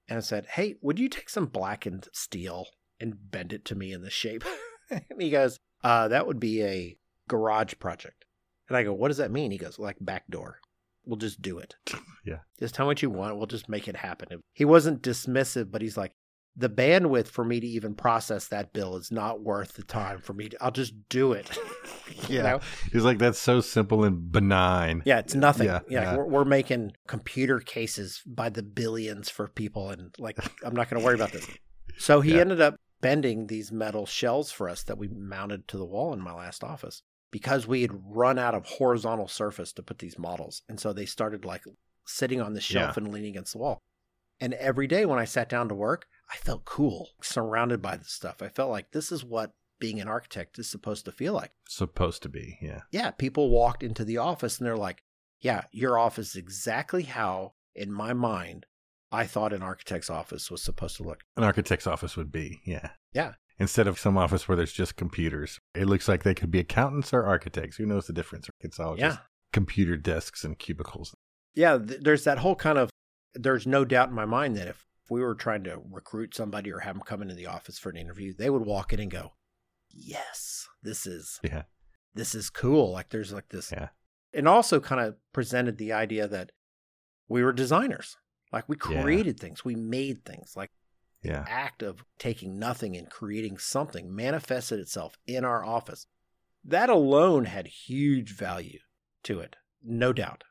And 0.08 0.18
I 0.18 0.20
said, 0.20 0.46
Hey, 0.46 0.76
would 0.80 0.98
you 0.98 1.08
take 1.08 1.28
some 1.28 1.46
blackened 1.46 2.08
steel 2.12 2.66
and 3.00 3.30
bend 3.30 3.52
it 3.52 3.64
to 3.66 3.74
me 3.74 3.92
in 3.92 4.02
this 4.02 4.12
shape? 4.12 4.44
and 4.90 5.02
he 5.20 5.30
goes, 5.30 5.58
uh, 5.82 6.08
That 6.08 6.26
would 6.26 6.40
be 6.40 6.62
a 6.62 6.96
garage 7.28 7.74
project. 7.78 8.24
And 8.68 8.76
I 8.76 8.82
go, 8.82 8.92
What 8.92 9.08
does 9.08 9.18
that 9.18 9.30
mean? 9.30 9.50
He 9.50 9.58
goes, 9.58 9.78
Like 9.78 9.96
back 10.00 10.28
door. 10.28 10.60
We'll 11.06 11.16
just 11.16 11.42
do 11.42 11.58
it. 11.58 11.76
Yeah. 12.24 12.38
Just 12.58 12.74
tell 12.74 12.86
me 12.86 12.88
what 12.88 13.02
you 13.02 13.10
want. 13.10 13.36
We'll 13.36 13.46
just 13.46 13.68
make 13.68 13.88
it 13.88 13.96
happen. 13.96 14.42
He 14.54 14.64
wasn't 14.64 15.02
dismissive, 15.02 15.70
but 15.70 15.82
he's 15.82 15.98
like, 15.98 16.12
the 16.56 16.68
bandwidth 16.68 17.26
for 17.26 17.44
me 17.44 17.58
to 17.60 17.66
even 17.66 17.94
process 17.94 18.48
that 18.48 18.72
bill 18.72 18.96
is 18.96 19.10
not 19.10 19.42
worth 19.42 19.74
the 19.74 19.82
time 19.82 20.20
for 20.20 20.32
me 20.32 20.48
to, 20.50 20.56
I'll 20.62 20.70
just 20.70 20.94
do 21.08 21.32
it. 21.32 21.50
You 22.28 22.36
Yeah. 22.36 22.42
know? 22.42 22.60
He's 22.92 23.02
like, 23.02 23.18
that's 23.18 23.38
so 23.38 23.60
simple 23.60 24.04
and 24.04 24.30
benign. 24.30 25.02
Yeah, 25.04 25.18
it's 25.18 25.34
nothing. 25.34 25.66
Yeah, 25.66 25.80
Yeah, 25.88 26.02
yeah. 26.02 26.16
We're, 26.16 26.26
we're 26.26 26.44
making 26.44 26.92
computer 27.06 27.60
cases 27.60 28.22
by 28.26 28.50
the 28.50 28.62
billions 28.62 29.28
for 29.30 29.48
people, 29.48 29.90
and 29.90 30.14
like, 30.18 30.38
I'm 30.64 30.74
not 30.74 30.88
going 30.88 31.00
to 31.00 31.04
worry 31.04 31.14
about 31.14 31.32
this. 31.32 31.46
So 31.98 32.20
he 32.20 32.34
Yeah. 32.34 32.40
ended 32.42 32.60
up 32.60 32.76
bending 33.00 33.46
these 33.48 33.72
metal 33.72 34.06
shells 34.06 34.50
for 34.52 34.68
us 34.68 34.82
that 34.84 34.96
we 34.98 35.08
mounted 35.08 35.66
to 35.68 35.76
the 35.76 35.84
wall 35.84 36.12
in 36.12 36.20
my 36.20 36.32
last 36.32 36.62
office 36.62 37.02
because 37.30 37.66
we 37.66 37.82
had 37.82 37.90
run 37.92 38.38
out 38.38 38.54
of 38.54 38.64
horizontal 38.64 39.28
surface 39.28 39.72
to 39.72 39.82
put 39.82 39.98
these 39.98 40.18
models. 40.18 40.62
And 40.68 40.78
so 40.78 40.92
they 40.92 41.06
started 41.06 41.44
like 41.44 41.64
sitting 42.06 42.40
on 42.40 42.54
the 42.54 42.60
shelf 42.60 42.96
and 42.96 43.12
leaning 43.12 43.30
against 43.30 43.52
the 43.52 43.58
wall. 43.58 43.78
And 44.40 44.54
every 44.54 44.86
day 44.86 45.04
when 45.04 45.18
I 45.18 45.24
sat 45.24 45.48
down 45.48 45.68
to 45.68 45.74
work, 45.74 46.06
I 46.32 46.36
felt 46.36 46.64
cool, 46.64 47.10
surrounded 47.22 47.80
by 47.82 47.96
this 47.96 48.10
stuff. 48.12 48.42
I 48.42 48.48
felt 48.48 48.70
like 48.70 48.90
this 48.92 49.12
is 49.12 49.24
what 49.24 49.52
being 49.80 50.00
an 50.00 50.08
architect 50.08 50.58
is 50.58 50.68
supposed 50.68 51.04
to 51.04 51.12
feel 51.12 51.32
like. 51.34 51.52
Supposed 51.68 52.22
to 52.22 52.28
be, 52.28 52.58
yeah. 52.62 52.82
Yeah, 52.90 53.10
people 53.10 53.50
walked 53.50 53.82
into 53.82 54.04
the 54.04 54.18
office 54.18 54.58
and 54.58 54.66
they're 54.66 54.76
like, 54.76 55.02
yeah, 55.40 55.64
your 55.72 55.98
office 55.98 56.30
is 56.30 56.36
exactly 56.36 57.02
how, 57.02 57.52
in 57.74 57.92
my 57.92 58.12
mind, 58.14 58.66
I 59.12 59.26
thought 59.26 59.52
an 59.52 59.62
architect's 59.62 60.08
office 60.10 60.50
was 60.50 60.62
supposed 60.62 60.96
to 60.96 61.02
look. 61.02 61.20
An 61.36 61.44
architect's 61.44 61.86
office 61.86 62.16
would 62.16 62.32
be, 62.32 62.60
yeah. 62.64 62.90
Yeah. 63.12 63.34
Instead 63.58 63.86
of 63.86 63.98
some 64.00 64.16
office 64.16 64.48
where 64.48 64.56
there's 64.56 64.72
just 64.72 64.96
computers, 64.96 65.60
it 65.74 65.86
looks 65.86 66.08
like 66.08 66.22
they 66.22 66.34
could 66.34 66.50
be 66.50 66.58
accountants 66.60 67.12
or 67.12 67.24
architects. 67.24 67.76
Who 67.76 67.86
knows 67.86 68.06
the 68.06 68.12
difference? 68.12 68.48
It's 68.60 68.80
all 68.80 68.98
Yeah. 68.98 69.08
just 69.10 69.20
computer 69.52 69.96
desks 69.96 70.42
and 70.44 70.58
cubicles. 70.58 71.14
Yeah, 71.54 71.78
th- 71.78 72.00
there's 72.00 72.24
that 72.24 72.38
whole 72.38 72.56
kind 72.56 72.78
of, 72.78 72.90
there's 73.34 73.66
no 73.66 73.84
doubt 73.84 74.08
in 74.08 74.14
my 74.14 74.24
mind 74.24 74.56
that 74.56 74.66
if 74.68 74.86
we 75.10 75.20
were 75.20 75.34
trying 75.34 75.64
to 75.64 75.80
recruit 75.90 76.34
somebody 76.34 76.72
or 76.72 76.80
have 76.80 76.94
them 76.96 77.02
come 77.04 77.22
into 77.22 77.34
the 77.34 77.46
office 77.46 77.78
for 77.78 77.90
an 77.90 77.96
interview, 77.96 78.32
they 78.34 78.50
would 78.50 78.64
walk 78.66 78.92
in 78.92 79.00
and 79.00 79.10
go, 79.10 79.32
yes, 79.90 80.66
this 80.82 81.06
is, 81.06 81.40
Yeah. 81.42 81.62
this 82.14 82.34
is 82.34 82.50
cool. 82.50 82.92
Like 82.92 83.10
there's 83.10 83.32
like 83.32 83.48
this. 83.50 83.70
Yeah. 83.72 83.88
And 84.32 84.48
also 84.48 84.80
kind 84.80 85.00
of 85.00 85.16
presented 85.32 85.78
the 85.78 85.92
idea 85.92 86.26
that 86.28 86.52
we 87.28 87.42
were 87.42 87.52
designers. 87.52 88.16
Like 88.52 88.68
we 88.68 88.76
Yeah. 88.90 89.02
created 89.02 89.38
things, 89.38 89.64
we 89.64 89.74
made 89.74 90.24
things. 90.24 90.54
Like 90.56 90.70
Yeah. 91.22 91.44
act 91.48 91.82
of 91.82 92.04
taking 92.18 92.58
nothing 92.58 92.96
and 92.96 93.10
creating 93.10 93.58
something 93.58 94.14
manifested 94.14 94.78
itself 94.80 95.16
in 95.26 95.44
our 95.44 95.64
office. 95.64 96.06
That 96.64 96.88
alone 96.90 97.44
had 97.44 97.66
huge 97.66 98.34
value 98.34 98.80
to 99.24 99.40
it, 99.40 99.56
no 99.82 100.12
doubt. 100.12 100.44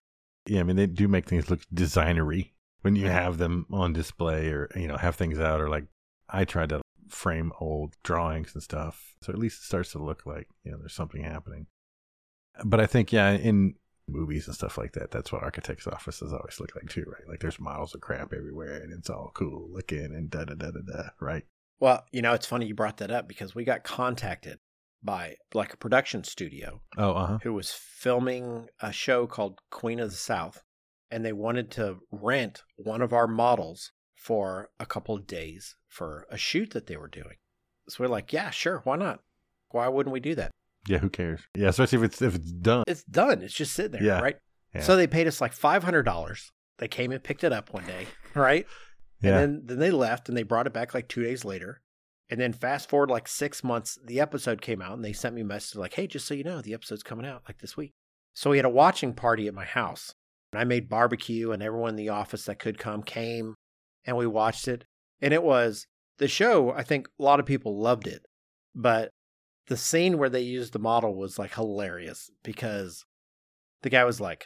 Yeah, 0.46 0.60
I 0.60 0.64
mean 0.64 0.76
they 0.76 0.88
do 0.88 1.08
make 1.08 1.28
things 1.28 1.50
look 1.50 1.62
designery 1.74 2.52
when 2.84 2.96
you 2.96 3.08
have 3.08 3.38
them 3.40 3.66
on 3.72 3.92
display 3.94 4.50
or 4.50 4.70
you 4.76 4.88
know 4.88 4.98
have 4.98 5.16
things 5.16 5.40
out 5.40 5.60
or 5.60 5.70
like 5.70 5.86
I 6.30 6.46
tried 6.46 6.70
to 6.70 6.82
frame 7.10 7.52
old 7.60 7.96
drawings 8.04 8.54
and 8.54 8.62
stuff, 8.64 9.16
so 9.22 9.34
at 9.34 9.40
least 9.40 9.62
it 9.62 9.66
starts 9.66 9.92
to 9.94 10.00
look 10.00 10.26
like 10.26 10.48
you 10.64 10.72
know 10.72 10.78
there's 10.78 10.94
something 10.94 11.24
happening. 11.24 11.68
But 12.64 12.80
I 12.80 12.86
think 12.86 13.12
yeah, 13.12 13.32
in 13.32 13.76
movies 14.08 14.48
and 14.48 14.56
stuff 14.56 14.78
like 14.78 14.94
that, 14.94 15.12
that's 15.12 15.32
what 15.32 15.44
architects' 15.44 15.88
offices 15.88 16.34
always 16.34 16.60
look 16.60 16.76
like 16.76 16.90
too, 16.90 17.06
right? 17.08 17.28
Like 17.28 17.40
there's 17.40 17.60
models 17.60 17.96
of 17.96 18.02
crap 18.02 18.34
everywhere 18.34 18.76
and 18.82 18.92
it's 18.94 19.10
all 19.10 19.32
cool 19.34 19.70
looking 19.72 20.06
and 20.06 20.30
da 20.30 20.44
da 20.44 20.54
da 20.56 20.72
da 20.72 20.82
da, 20.86 21.04
right? 21.20 21.44
Well, 21.80 22.04
you 22.12 22.22
know, 22.22 22.34
it's 22.34 22.46
funny 22.46 22.66
you 22.66 22.76
brought 22.76 22.98
that 22.98 23.12
up 23.12 23.28
because 23.28 23.56
we 23.56 23.64
got 23.64 23.84
contacted 23.84 24.60
by 25.02 25.36
like 25.54 25.74
a 25.74 25.78
production 25.78 26.24
studio 26.24 26.82
Oh, 26.98 27.12
uh 27.14 27.28
huh. 27.28 27.38
who 27.44 27.54
was 27.54 27.72
filming 27.72 28.68
a 28.82 28.92
show 28.92 29.26
called 29.28 29.60
Queen 29.70 30.00
of 30.00 30.10
the 30.12 30.16
South, 30.18 30.64
and 31.14 31.24
they 31.24 31.34
wanted 31.34 31.70
to 31.72 32.00
rent 32.12 32.64
one 32.76 33.02
of 33.02 33.14
our 33.14 33.28
models 33.28 33.92
for 34.16 34.70
a 34.80 34.86
couple 34.86 35.16
of 35.16 35.28
days 35.28 35.76
for 35.88 36.26
a 36.30 36.38
shoot 36.38 36.72
that 36.72 36.88
they 36.88 36.98
were 36.98 37.08
doing. 37.08 37.36
So 37.90 38.04
we're 38.04 38.10
like, 38.10 38.32
yeah, 38.34 38.50
sure, 38.50 38.82
why 38.84 38.96
not? 38.96 39.20
Why 39.70 39.88
wouldn't 39.88 40.14
we 40.14 40.20
do 40.20 40.36
that? 40.36 40.52
Yeah, 40.88 40.98
who 41.00 41.10
cares? 41.10 41.42
Yeah, 41.56 41.70
especially 41.70 42.00
if 42.00 42.04
it's 42.06 42.22
if 42.22 42.36
it's 42.36 42.52
done. 42.52 42.84
It's 42.88 43.04
done. 43.04 43.42
It's 43.42 43.54
just 43.54 43.74
sitting 43.74 43.92
there, 43.94 44.04
Yeah. 44.04 44.20
right? 44.22 44.38
Yeah. 44.74 44.82
So 44.82 44.96
they 44.96 45.08
paid 45.08 45.28
us 45.28 45.40
like 45.42 45.54
five 45.54 45.84
hundred 45.84 46.04
dollars. 46.04 46.52
They 46.80 46.88
came 46.88 47.12
and 47.12 47.24
picked 47.24 47.44
it 47.44 47.54
up 47.54 47.72
one 47.74 47.86
day, 47.86 48.08
right? 48.36 48.66
Yeah. 49.22 49.38
And 49.40 49.60
then 49.60 49.62
then 49.66 49.80
they 49.80 49.92
left 49.92 50.28
and 50.28 50.38
they 50.38 50.44
brought 50.44 50.68
it 50.68 50.74
back 50.74 50.94
like 50.94 51.08
two 51.08 51.24
days 51.24 51.46
later. 51.46 51.82
And 52.30 52.40
then 52.40 52.52
fast 52.54 52.90
forward 52.90 53.10
like 53.12 53.28
six 53.28 53.64
months, 53.64 53.98
the 54.04 54.20
episode 54.20 54.62
came 54.62 54.82
out 54.82 54.94
and 54.94 55.06
they 55.06 55.14
sent 55.14 55.36
me 55.36 55.42
a 55.42 55.46
message 55.46 55.76
like, 55.76 55.94
hey, 55.94 56.08
just 56.08 56.26
so 56.28 56.34
you 56.34 56.44
know, 56.44 56.62
the 56.62 56.74
episode's 56.74 57.04
coming 57.04 57.26
out 57.26 57.44
like 57.48 57.60
this 57.60 57.78
week. 57.78 57.92
So 58.34 58.50
we 58.50 58.58
had 58.58 58.66
a 58.66 58.70
watching 58.70 59.14
party 59.14 59.48
at 59.48 59.54
my 59.54 59.66
house. 59.66 60.16
And 60.54 60.60
I 60.62 60.66
made 60.66 60.88
barbecue 60.88 61.52
and 61.52 61.64
everyone 61.64 61.90
in 61.90 61.96
the 61.96 62.10
office 62.10 62.46
that 62.46 62.60
could 62.60 62.78
come 62.78 63.02
came 63.02 63.56
and 64.06 64.16
we 64.16 64.28
watched 64.28 64.68
it. 64.68 64.86
And 65.20 65.34
it 65.34 65.42
was 65.42 65.88
the 66.20 66.28
show, 66.28 66.72
I 66.72 66.84
think 66.84 67.08
a 67.20 67.24
lot 67.24 67.40
of 67.40 67.48
people 67.48 67.82
loved 67.82 68.06
it. 68.06 68.22
But 68.76 69.10
the 69.66 69.78
scene 69.78 70.20
where 70.20 70.30
they 70.30 70.42
used 70.42 70.74
the 70.74 70.80
model 70.80 71.16
was 71.16 71.40
like 71.40 71.56
hilarious 71.56 72.30
because 72.44 73.04
the 73.82 73.90
guy 73.90 74.04
was 74.04 74.22
like, 74.22 74.46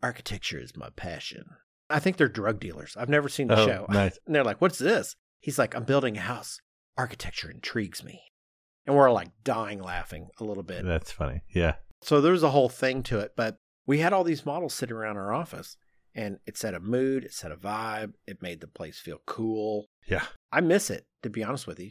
architecture 0.00 0.60
is 0.60 0.76
my 0.76 0.90
passion. 0.94 1.44
I 1.90 1.98
think 1.98 2.18
they're 2.18 2.28
drug 2.28 2.60
dealers. 2.60 2.96
I've 2.96 3.08
never 3.08 3.28
seen 3.28 3.48
the 3.48 3.58
Oh, 3.58 3.66
show. 3.66 3.86
nice. 3.90 4.18
And 4.26 4.34
they're 4.34 4.44
like, 4.44 4.60
what's 4.60 4.78
this? 4.78 5.16
He's 5.40 5.58
like, 5.58 5.74
I'm 5.74 5.82
building 5.84 6.16
a 6.16 6.20
house. 6.20 6.60
Architecture 6.96 7.50
intrigues 7.50 8.04
me. 8.04 8.20
And 8.86 8.94
we're 8.94 9.10
like 9.10 9.30
dying 9.42 9.82
laughing 9.82 10.28
a 10.38 10.44
little 10.44 10.62
bit. 10.62 10.84
That's 10.84 11.10
funny. 11.10 11.42
Yeah. 11.52 11.74
So 12.02 12.20
there's 12.20 12.44
a 12.44 12.50
whole 12.50 12.68
thing 12.68 13.02
to 13.04 13.18
it, 13.18 13.32
but 13.36 13.56
we 13.86 13.98
had 13.98 14.12
all 14.12 14.24
these 14.24 14.44
models 14.46 14.74
sitting 14.74 14.96
around 14.96 15.16
our 15.16 15.32
office 15.32 15.76
and 16.14 16.38
it 16.46 16.56
set 16.56 16.74
a 16.74 16.80
mood, 16.80 17.24
it 17.24 17.32
set 17.32 17.52
a 17.52 17.56
vibe, 17.56 18.12
it 18.26 18.40
made 18.42 18.60
the 18.60 18.66
place 18.66 18.98
feel 18.98 19.18
cool. 19.26 19.86
Yeah. 20.08 20.24
I 20.50 20.60
miss 20.60 20.90
it, 20.90 21.04
to 21.22 21.30
be 21.30 21.44
honest 21.44 21.66
with 21.66 21.78
you. 21.78 21.90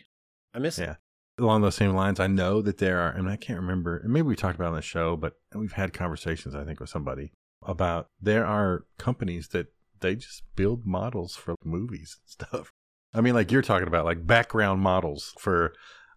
I 0.54 0.60
miss 0.60 0.78
Yeah. 0.80 0.92
it. 0.94 0.98
along 1.38 1.62
those 1.62 1.76
same 1.76 1.94
lines, 1.94 2.20
I 2.20 2.28
know 2.28 2.62
that 2.62 2.78
there 2.78 3.00
are, 3.02 3.10
and 3.10 3.30
I 3.30 3.36
can't 3.36 3.60
remember, 3.60 3.98
and 3.98 4.12
maybe 4.14 4.26
we 4.28 4.36
talked 4.38 4.56
about 4.56 4.68
it 4.68 4.70
on 4.70 4.76
the 4.76 4.82
show, 4.82 5.18
but 5.18 5.34
we've 5.54 5.74
had 5.74 5.92
conversations, 5.94 6.56
I 6.56 6.64
think, 6.64 6.80
with 6.80 6.90
somebody 6.90 7.34
about 7.62 8.08
there 8.22 8.46
are 8.46 8.86
companies 8.98 9.50
that 9.50 9.68
they 10.00 10.16
just 10.16 10.44
build 10.56 10.86
models 10.86 11.36
for 11.36 11.56
movies 11.64 12.18
and 12.22 12.30
stuff. 12.50 12.70
I 13.14 13.20
mean, 13.22 13.34
like 13.34 13.52
you're 13.52 13.62
talking 13.62 13.88
about, 13.88 14.06
like 14.06 14.26
background 14.26 14.80
models 14.82 15.34
for 15.38 15.74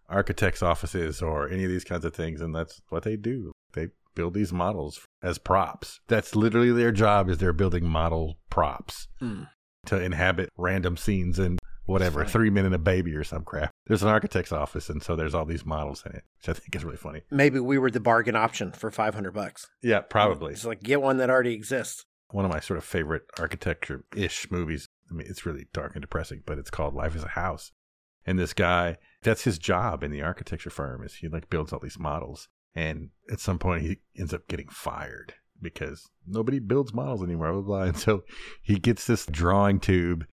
architects' 0.07 0.63
offices 0.63 1.21
or 1.21 1.49
any 1.49 1.63
of 1.65 1.69
these 1.69 1.83
kinds 1.83 2.05
of 2.05 2.13
things, 2.13 2.39
and 2.41 2.55
that's 2.55 2.81
what 2.89 3.03
they 3.03 3.15
do. 3.17 3.51
They 3.73 3.89
build 4.15 4.33
these 4.33 4.51
models 4.53 5.05
as 5.21 5.37
props. 5.37 5.99
That's 6.07 6.35
literally 6.35 6.71
their 6.71 6.91
job 6.91 7.29
is 7.29 7.37
they're 7.37 7.53
building 7.53 7.85
model 7.85 8.37
props 8.49 9.07
Hmm. 9.19 9.43
to 9.87 10.01
inhabit 10.01 10.49
random 10.57 10.97
scenes 10.97 11.39
and 11.39 11.59
whatever, 11.85 12.23
three 12.25 12.49
men 12.51 12.65
and 12.65 12.75
a 12.75 12.79
baby 12.79 13.15
or 13.15 13.23
some 13.23 13.43
crap. 13.43 13.71
There's 13.87 14.03
an 14.03 14.09
architect's 14.09 14.51
office, 14.51 14.89
and 14.89 15.01
so 15.01 15.15
there's 15.15 15.33
all 15.33 15.45
these 15.45 15.65
models 15.65 16.03
in 16.05 16.11
it, 16.11 16.23
which 16.37 16.49
I 16.49 16.53
think 16.53 16.75
is 16.75 16.85
really 16.85 16.97
funny. 16.97 17.21
Maybe 17.31 17.59
we 17.59 17.77
were 17.79 17.89
the 17.89 17.99
bargain 17.99 18.35
option 18.35 18.71
for 18.71 18.91
500 18.91 19.31
bucks. 19.33 19.67
Yeah, 19.81 20.01
probably. 20.01 20.53
It's 20.53 20.65
like, 20.65 20.83
get 20.83 21.01
one 21.01 21.17
that 21.17 21.29
already 21.31 21.53
exists. 21.53 22.05
One 22.31 22.45
of 22.45 22.51
my 22.51 22.59
sort 22.59 22.77
of 22.77 22.83
favorite 22.83 23.23
architecture 23.39 24.03
ish 24.15 24.51
movies. 24.51 24.87
I 25.09 25.15
mean, 25.15 25.25
it's 25.27 25.47
really 25.47 25.65
dark 25.73 25.93
and 25.95 26.01
depressing, 26.01 26.43
but 26.45 26.59
it's 26.59 26.69
called 26.69 26.93
Life 26.93 27.15
as 27.15 27.23
a 27.23 27.29
House. 27.29 27.71
And 28.23 28.37
this 28.37 28.53
guy, 28.53 28.97
that's 29.23 29.45
his 29.45 29.57
job 29.57 30.03
in 30.03 30.11
the 30.11 30.21
architecture 30.21 30.69
firm, 30.69 31.03
is 31.03 31.15
he 31.15 31.27
like 31.27 31.49
builds 31.49 31.73
all 31.73 31.79
these 31.79 31.97
models. 31.97 32.47
And 32.79 33.09
at 33.29 33.41
some 33.41 33.59
point, 33.59 33.81
he 33.81 33.97
ends 34.17 34.33
up 34.33 34.47
getting 34.47 34.69
fired 34.69 35.33
because 35.61 36.09
nobody 36.25 36.59
builds 36.59 36.93
models 36.93 37.21
anymore. 37.21 37.51
Blah, 37.51 37.61
blah, 37.61 37.77
blah. 37.77 37.81
And 37.89 37.97
so 37.97 38.23
he 38.61 38.79
gets 38.79 39.05
this 39.05 39.25
drawing 39.25 39.81
tube 39.81 40.25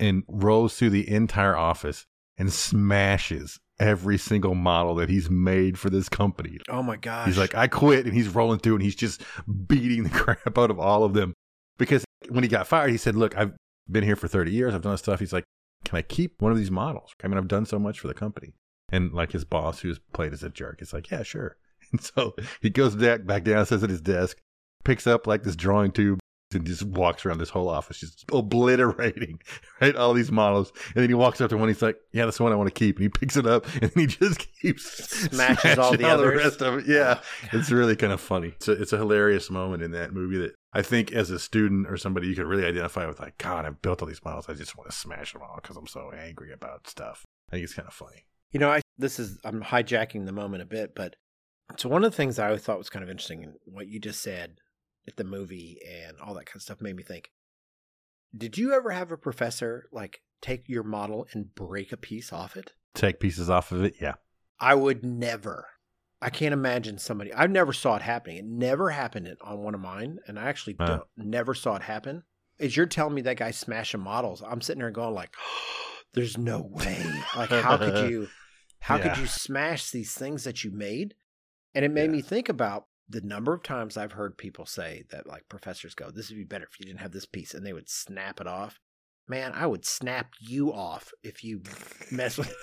and 0.00 0.24
rolls 0.26 0.76
through 0.76 0.90
the 0.90 1.08
entire 1.08 1.56
office 1.56 2.06
and 2.36 2.52
smashes 2.52 3.60
every 3.78 4.18
single 4.18 4.56
model 4.56 4.96
that 4.96 5.10
he's 5.10 5.30
made 5.30 5.78
for 5.78 5.90
this 5.90 6.08
company. 6.08 6.58
Oh 6.68 6.82
my 6.82 6.96
gosh. 6.96 7.28
He's 7.28 7.38
like, 7.38 7.54
I 7.54 7.68
quit, 7.68 8.04
and 8.04 8.14
he's 8.14 8.28
rolling 8.28 8.58
through, 8.58 8.74
and 8.74 8.82
he's 8.82 8.96
just 8.96 9.22
beating 9.68 10.02
the 10.02 10.10
crap 10.18 10.58
out 10.58 10.72
of 10.72 10.80
all 10.80 11.04
of 11.04 11.14
them. 11.14 11.34
Because 11.78 12.04
when 12.30 12.42
he 12.42 12.48
got 12.48 12.66
fired, 12.66 12.90
he 12.90 12.96
said, 12.96 13.14
"Look, 13.14 13.36
I've 13.36 13.52
been 13.88 14.02
here 14.02 14.16
for 14.16 14.26
30 14.26 14.50
years. 14.50 14.74
I've 14.74 14.82
done 14.82 14.92
this 14.92 15.00
stuff." 15.00 15.20
He's 15.20 15.32
like, 15.32 15.44
"Can 15.84 15.98
I 15.98 16.02
keep 16.02 16.42
one 16.42 16.50
of 16.50 16.58
these 16.58 16.70
models? 16.70 17.12
I 17.22 17.28
mean, 17.28 17.38
I've 17.38 17.46
done 17.46 17.64
so 17.64 17.78
much 17.78 18.00
for 18.00 18.08
the 18.08 18.14
company." 18.14 18.54
And 18.90 19.12
like 19.12 19.30
his 19.30 19.44
boss, 19.44 19.80
who's 19.80 20.00
played 20.12 20.32
as 20.32 20.42
a 20.42 20.50
jerk, 20.50 20.82
is 20.82 20.92
like, 20.92 21.08
"Yeah, 21.10 21.22
sure." 21.22 21.56
And 21.92 22.00
so 22.14 22.34
he 22.60 22.70
goes 22.70 22.96
back 22.96 23.24
back 23.26 23.44
down, 23.44 23.64
sits 23.66 23.82
at 23.82 23.90
his 23.90 24.00
desk, 24.00 24.38
picks 24.84 25.06
up 25.06 25.26
like 25.26 25.42
this 25.44 25.56
drawing 25.56 25.92
tube, 25.92 26.18
and 26.54 26.66
just 26.66 26.82
walks 26.82 27.24
around 27.24 27.38
this 27.38 27.48
whole 27.48 27.68
office, 27.70 27.98
just 28.00 28.24
obliterating 28.30 29.40
right 29.80 29.96
all 29.96 30.12
these 30.12 30.30
models. 30.30 30.70
And 30.94 31.02
then 31.02 31.08
he 31.08 31.14
walks 31.14 31.40
up 31.40 31.48
to 31.50 31.56
one. 31.56 31.68
He's 31.68 31.80
like, 31.82 31.96
"Yeah, 32.12 32.24
that's 32.26 32.36
the 32.38 32.42
one 32.42 32.52
I 32.52 32.56
want 32.56 32.68
to 32.68 32.74
keep." 32.78 32.96
And 32.96 33.04
he 33.04 33.08
picks 33.08 33.36
it 33.36 33.46
up, 33.46 33.66
and 33.80 33.90
he 33.94 34.06
just 34.06 34.46
keeps 34.60 34.84
Smashes 35.30 35.78
all 35.78 35.92
the 35.92 35.98
smashing 35.98 36.04
others. 36.04 36.44
rest 36.44 36.62
of 36.62 36.78
it. 36.80 36.86
Yeah, 36.86 37.20
Oh, 37.20 37.58
it's 37.58 37.70
really 37.70 37.96
kind 37.96 38.12
of 38.12 38.20
funny. 38.20 38.48
It's 38.48 38.68
a, 38.68 38.72
it's 38.72 38.92
a 38.92 38.98
hilarious 38.98 39.50
moment 39.50 39.82
in 39.82 39.92
that 39.92 40.12
movie 40.12 40.38
that 40.38 40.54
I 40.72 40.82
think 40.82 41.12
as 41.12 41.30
a 41.30 41.38
student 41.38 41.86
or 41.88 41.96
somebody 41.96 42.28
you 42.28 42.34
could 42.34 42.46
really 42.46 42.66
identify 42.66 43.06
with. 43.06 43.20
Like, 43.20 43.38
God, 43.38 43.64
I've 43.64 43.80
built 43.82 44.02
all 44.02 44.08
these 44.08 44.24
models. 44.24 44.46
I 44.48 44.54
just 44.54 44.76
want 44.76 44.90
to 44.90 44.96
smash 44.96 45.32
them 45.32 45.42
all 45.42 45.58
because 45.60 45.76
I'm 45.76 45.86
so 45.86 46.10
angry 46.12 46.52
about 46.52 46.86
stuff. 46.86 47.24
I 47.48 47.52
think 47.56 47.64
it's 47.64 47.74
kind 47.74 47.88
of 47.88 47.94
funny. 47.94 48.24
You 48.50 48.60
know, 48.60 48.70
I 48.70 48.82
this 48.98 49.18
is 49.18 49.38
I'm 49.44 49.62
hijacking 49.62 50.26
the 50.26 50.32
moment 50.32 50.62
a 50.62 50.66
bit, 50.66 50.94
but 50.94 51.16
so 51.76 51.88
one 51.88 52.04
of 52.04 52.10
the 52.10 52.16
things 52.16 52.38
I 52.38 52.46
always 52.46 52.62
thought 52.62 52.78
was 52.78 52.90
kind 52.90 53.02
of 53.02 53.10
interesting 53.10 53.42
and 53.44 53.54
what 53.64 53.88
you 53.88 53.98
just 54.00 54.20
said 54.22 54.56
at 55.06 55.16
the 55.16 55.24
movie 55.24 55.78
and 56.06 56.16
all 56.20 56.34
that 56.34 56.46
kind 56.46 56.56
of 56.56 56.62
stuff 56.62 56.80
made 56.80 56.96
me 56.96 57.02
think. 57.02 57.30
Did 58.36 58.56
you 58.56 58.72
ever 58.72 58.90
have 58.90 59.12
a 59.12 59.16
professor 59.16 59.88
like 59.92 60.20
take 60.40 60.68
your 60.68 60.82
model 60.82 61.26
and 61.32 61.54
break 61.54 61.92
a 61.92 61.96
piece 61.96 62.32
off 62.32 62.56
it? 62.56 62.72
Take 62.94 63.20
pieces 63.20 63.50
off 63.50 63.72
of 63.72 63.84
it. 63.84 63.94
Yeah. 64.00 64.14
I 64.60 64.74
would 64.74 65.04
never. 65.04 65.66
I 66.20 66.30
can't 66.30 66.52
imagine 66.52 66.98
somebody. 66.98 67.34
I 67.34 67.46
never 67.48 67.72
saw 67.72 67.96
it 67.96 68.02
happening. 68.02 68.36
It 68.36 68.44
never 68.44 68.90
happened 68.90 69.28
on 69.42 69.58
one 69.58 69.74
of 69.74 69.80
mine, 69.80 70.18
and 70.28 70.38
I 70.38 70.44
actually 70.44 70.74
don't, 70.74 71.02
never 71.16 71.52
saw 71.52 71.74
it 71.74 71.82
happen. 71.82 72.22
As 72.60 72.76
you're 72.76 72.86
telling 72.86 73.14
me 73.14 73.22
that 73.22 73.38
guy 73.38 73.50
smashing 73.50 74.00
models, 74.00 74.40
I'm 74.40 74.60
sitting 74.60 74.78
there 74.80 74.92
going 74.92 75.14
like, 75.14 75.34
"There's 76.14 76.38
no 76.38 76.62
way! 76.62 77.04
Like, 77.36 77.50
how 77.50 77.76
could 77.76 77.98
you? 78.10 78.28
How 78.78 78.98
Yeah. 78.98 79.08
could 79.08 79.18
you 79.20 79.26
smash 79.26 79.90
these 79.90 80.14
things 80.14 80.44
that 80.44 80.62
you 80.62 80.70
made?" 80.70 81.14
And 81.74 81.84
it 81.84 81.90
made 81.90 82.04
Yeah. 82.10 82.16
me 82.16 82.22
think 82.22 82.48
about 82.48 82.84
the 83.08 83.20
number 83.20 83.52
of 83.52 83.62
times 83.62 83.96
I've 83.96 84.12
heard 84.12 84.38
people 84.38 84.64
say 84.66 85.04
that, 85.10 85.26
like 85.26 85.48
professors 85.48 85.94
go, 85.94 86.10
This 86.10 86.28
would 86.30 86.36
be 86.38 86.44
better 86.44 86.64
if 86.70 86.78
you 86.78 86.86
didn't 86.86 87.00
have 87.00 87.12
this 87.12 87.26
piece, 87.26 87.54
and 87.54 87.64
they 87.66 87.72
would 87.72 87.88
snap 87.88 88.40
it 88.40 88.46
off. 88.46 88.78
Man, 89.28 89.52
I 89.54 89.66
would 89.66 89.84
snap 89.84 90.32
you 90.40 90.72
off 90.72 91.12
if 91.22 91.44
you 91.44 91.62
mess 92.10 92.36
with. 92.38 92.54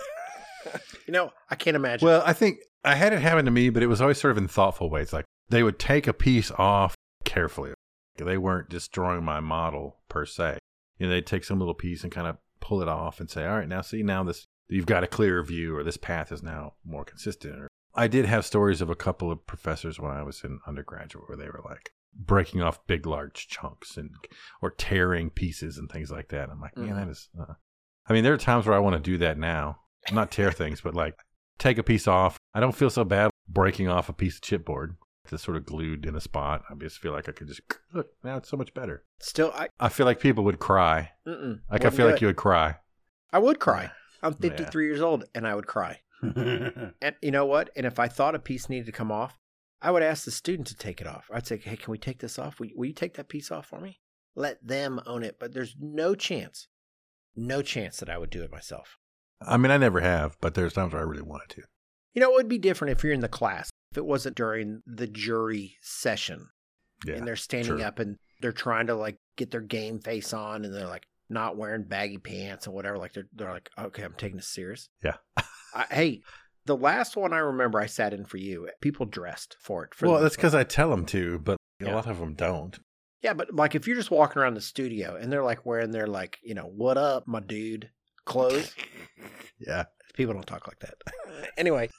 you 1.07 1.13
know, 1.13 1.31
I 1.49 1.55
can't 1.55 1.75
imagine. 1.75 2.05
Well, 2.05 2.21
I 2.25 2.33
think 2.33 2.59
I 2.83 2.95
had 2.95 3.13
it 3.13 3.21
happen 3.21 3.45
to 3.45 3.51
me, 3.51 3.69
but 3.69 3.83
it 3.83 3.87
was 3.87 4.01
always 4.01 4.19
sort 4.19 4.31
of 4.31 4.37
in 4.37 4.47
thoughtful 4.47 4.89
ways. 4.89 5.13
Like 5.13 5.25
they 5.49 5.63
would 5.63 5.79
take 5.79 6.07
a 6.07 6.13
piece 6.13 6.51
off 6.51 6.95
carefully. 7.25 7.73
They 8.17 8.37
weren't 8.37 8.69
destroying 8.69 9.23
my 9.23 9.39
model 9.39 9.99
per 10.09 10.25
se. 10.25 10.57
You 10.97 11.07
know, 11.07 11.11
they'd 11.13 11.25
take 11.25 11.45
some 11.45 11.59
little 11.59 11.73
piece 11.73 12.03
and 12.03 12.11
kind 12.11 12.27
of 12.27 12.37
pull 12.59 12.81
it 12.81 12.89
off 12.89 13.19
and 13.21 13.29
say, 13.29 13.45
"All 13.45 13.57
right, 13.57 13.67
now 13.67 13.81
see, 13.81 14.03
now 14.03 14.23
this 14.23 14.45
you've 14.67 14.85
got 14.85 15.03
a 15.03 15.07
clearer 15.07 15.41
view, 15.43 15.75
or 15.77 15.83
this 15.83 15.97
path 15.97 16.31
is 16.31 16.43
now 16.43 16.73
more 16.83 17.05
consistent." 17.05 17.55
Or 17.59 17.67
I 17.95 18.07
did 18.07 18.25
have 18.25 18.45
stories 18.45 18.81
of 18.81 18.89
a 18.89 18.95
couple 18.95 19.31
of 19.31 19.45
professors 19.47 19.99
when 19.99 20.11
I 20.11 20.23
was 20.23 20.43
in 20.43 20.59
undergraduate 20.67 21.27
where 21.27 21.37
they 21.37 21.47
were 21.47 21.61
like 21.65 21.91
breaking 22.13 22.61
off 22.61 22.85
big, 22.87 23.05
large 23.05 23.47
chunks 23.47 23.97
and 23.97 24.11
or 24.61 24.71
tearing 24.71 25.29
pieces 25.29 25.77
and 25.77 25.89
things 25.91 26.11
like 26.11 26.29
that. 26.29 26.49
I'm 26.49 26.59
like, 26.61 26.77
man, 26.77 26.89
Mhm. 26.89 26.95
that 26.95 27.07
is. 27.09 27.29
Uh. 27.39 27.53
I 28.07 28.13
mean, 28.13 28.23
there 28.23 28.33
are 28.33 28.37
times 28.37 28.65
where 28.65 28.75
I 28.75 28.79
want 28.79 28.95
to 28.95 28.99
do 29.11 29.17
that 29.19 29.37
now. 29.37 29.81
Not 30.11 30.31
tear 30.31 30.51
things, 30.51 30.81
but 30.81 30.95
like 30.95 31.15
take 31.57 31.77
a 31.77 31.83
piece 31.83 32.07
off. 32.07 32.37
I 32.53 32.59
don't 32.59 32.75
feel 32.75 32.89
so 32.89 33.03
bad 33.03 33.31
breaking 33.47 33.87
off 33.89 34.09
a 34.09 34.13
piece 34.13 34.35
of 34.35 34.41
chipboard 34.41 34.95
that's 35.29 35.43
sort 35.43 35.57
of 35.57 35.65
glued 35.65 36.05
in 36.05 36.15
a 36.15 36.21
spot. 36.21 36.63
I 36.69 36.73
just 36.75 36.97
feel 36.99 37.11
like 37.11 37.27
I 37.29 37.31
could 37.31 37.47
just 37.47 37.61
look 37.93 38.07
now 38.23 38.37
it's 38.37 38.49
so 38.49 38.57
much 38.57 38.73
better. 38.73 39.03
Still, 39.19 39.51
I 39.53 39.67
I 39.79 39.89
feel 39.89 40.05
like 40.05 40.19
people 40.19 40.43
would 40.45 40.59
cry. 40.59 41.11
mm-mm, 41.27 41.59
Like 41.71 41.85
I 41.85 41.89
feel 41.89 42.05
like 42.05 42.15
it. 42.15 42.21
you 42.21 42.27
would 42.27 42.37
cry. 42.37 42.77
I 43.31 43.39
would 43.39 43.59
cry. 43.59 43.91
I'm 44.23 44.33
Yeah. 44.39 44.49
53 44.49 44.85
years 44.85 45.01
old, 45.01 45.25
and 45.35 45.47
I 45.47 45.53
would 45.55 45.67
cry. 45.67 45.99
And 47.01 47.15
you 47.21 47.31
know 47.31 47.45
what? 47.45 47.69
And 47.75 47.85
if 47.85 47.99
I 47.99 48.07
thought 48.07 48.35
a 48.35 48.39
piece 48.39 48.69
needed 48.69 48.85
to 48.87 48.91
come 48.91 49.11
off, 49.11 49.37
I 49.81 49.91
would 49.91 50.03
ask 50.03 50.25
the 50.25 50.31
student 50.31 50.67
to 50.67 50.75
take 50.75 50.99
it 51.01 51.07
off. 51.07 51.29
I'd 51.33 51.47
say, 51.47 51.57
"Hey, 51.57 51.77
can 51.77 51.91
we 51.91 51.97
take 51.97 52.19
this 52.19 52.37
off? 52.37 52.59
Will 52.59 52.67
you, 52.67 52.73
will 52.75 52.85
you 52.87 52.93
take 52.93 53.13
that 53.15 53.29
piece 53.29 53.51
off 53.51 53.67
for 53.67 53.79
me?" 53.79 53.99
Let 54.35 54.65
them 54.65 54.99
own 55.05 55.23
it. 55.23 55.37
But 55.39 55.53
there's 55.53 55.75
no 55.79 56.15
chance, 56.15 56.67
no 57.35 57.61
chance 57.61 57.97
that 57.97 58.09
I 58.09 58.17
would 58.17 58.29
do 58.29 58.43
it 58.43 58.51
myself. 58.51 58.97
I 59.41 59.57
mean, 59.57 59.71
I 59.71 59.77
never 59.77 60.01
have, 60.01 60.35
but 60.41 60.53
there's 60.53 60.73
times 60.73 60.93
where 60.93 61.01
I 61.01 61.05
really 61.05 61.21
wanted 61.23 61.49
to. 61.51 61.61
You 62.13 62.21
know, 62.21 62.31
it 62.31 62.35
would 62.35 62.49
be 62.49 62.57
different 62.57 62.91
if 62.91 63.03
you're 63.03 63.13
in 63.13 63.21
the 63.21 63.27
class. 63.29 63.69
If 63.91 63.97
it 63.97 64.05
wasn't 64.05 64.35
during 64.35 64.81
the 64.85 65.07
jury 65.07 65.77
session 65.81 66.49
Yeah. 67.05 67.15
and 67.15 67.25
they're 67.27 67.35
standing 67.37 67.77
sure. 67.77 67.85
up 67.85 67.99
and 67.99 68.17
they're 68.41 68.51
trying 68.51 68.87
to 68.87 68.95
like 68.95 69.17
get 69.37 69.51
their 69.51 69.61
game 69.61 69.99
face 69.99 70.33
on 70.33 70.65
and 70.65 70.73
they're 70.75 70.87
like 70.87 71.05
not 71.29 71.57
wearing 71.57 71.83
baggy 71.83 72.17
pants 72.17 72.65
and 72.65 72.75
whatever. 72.75 72.97
Like 72.97 73.13
they're 73.13 73.27
they're 73.33 73.51
like, 73.53 73.69
okay, 73.77 74.03
I'm 74.03 74.13
taking 74.13 74.35
this 74.37 74.47
serious. 74.49 74.89
Yeah. 75.03 75.15
I, 75.73 75.85
hey, 75.89 76.21
the 76.65 76.75
last 76.77 77.15
one 77.17 77.33
I 77.33 77.37
remember 77.39 77.79
I 77.79 77.85
sat 77.87 78.13
in 78.13 78.25
for 78.25 78.37
you. 78.37 78.69
People 78.81 79.05
dressed 79.05 79.55
for 79.59 79.83
it. 79.85 79.93
For 79.95 80.07
well, 80.07 80.21
that's 80.21 80.35
because 80.35 80.53
I 80.55 80.63
tell 80.63 80.89
them 80.89 81.05
to, 81.07 81.39
but 81.39 81.57
a 81.81 81.91
lot 81.91 82.07
of 82.07 82.19
them 82.19 82.33
don't. 82.35 82.77
yeah, 83.21 83.33
but 83.33 83.53
like 83.53 83.75
if 83.75 83.87
you're 83.87 83.95
just 83.95 84.11
walking 84.11 84.41
around 84.41 84.53
the 84.55 84.61
studio 84.61 85.15
and 85.15 85.31
they're 85.31 85.43
like 85.43 85.65
wearing 85.65 85.91
their 85.91 86.07
like 86.07 86.37
you 86.43 86.53
know 86.53 86.65
what 86.75 86.97
up 86.97 87.27
my 87.27 87.39
dude 87.39 87.89
clothes. 88.25 88.73
Yeah. 89.59 89.85
People 90.13 90.33
don't 90.33 90.47
talk 90.47 90.67
like 90.67 90.79
that. 90.79 90.95
anyway, 91.57 91.89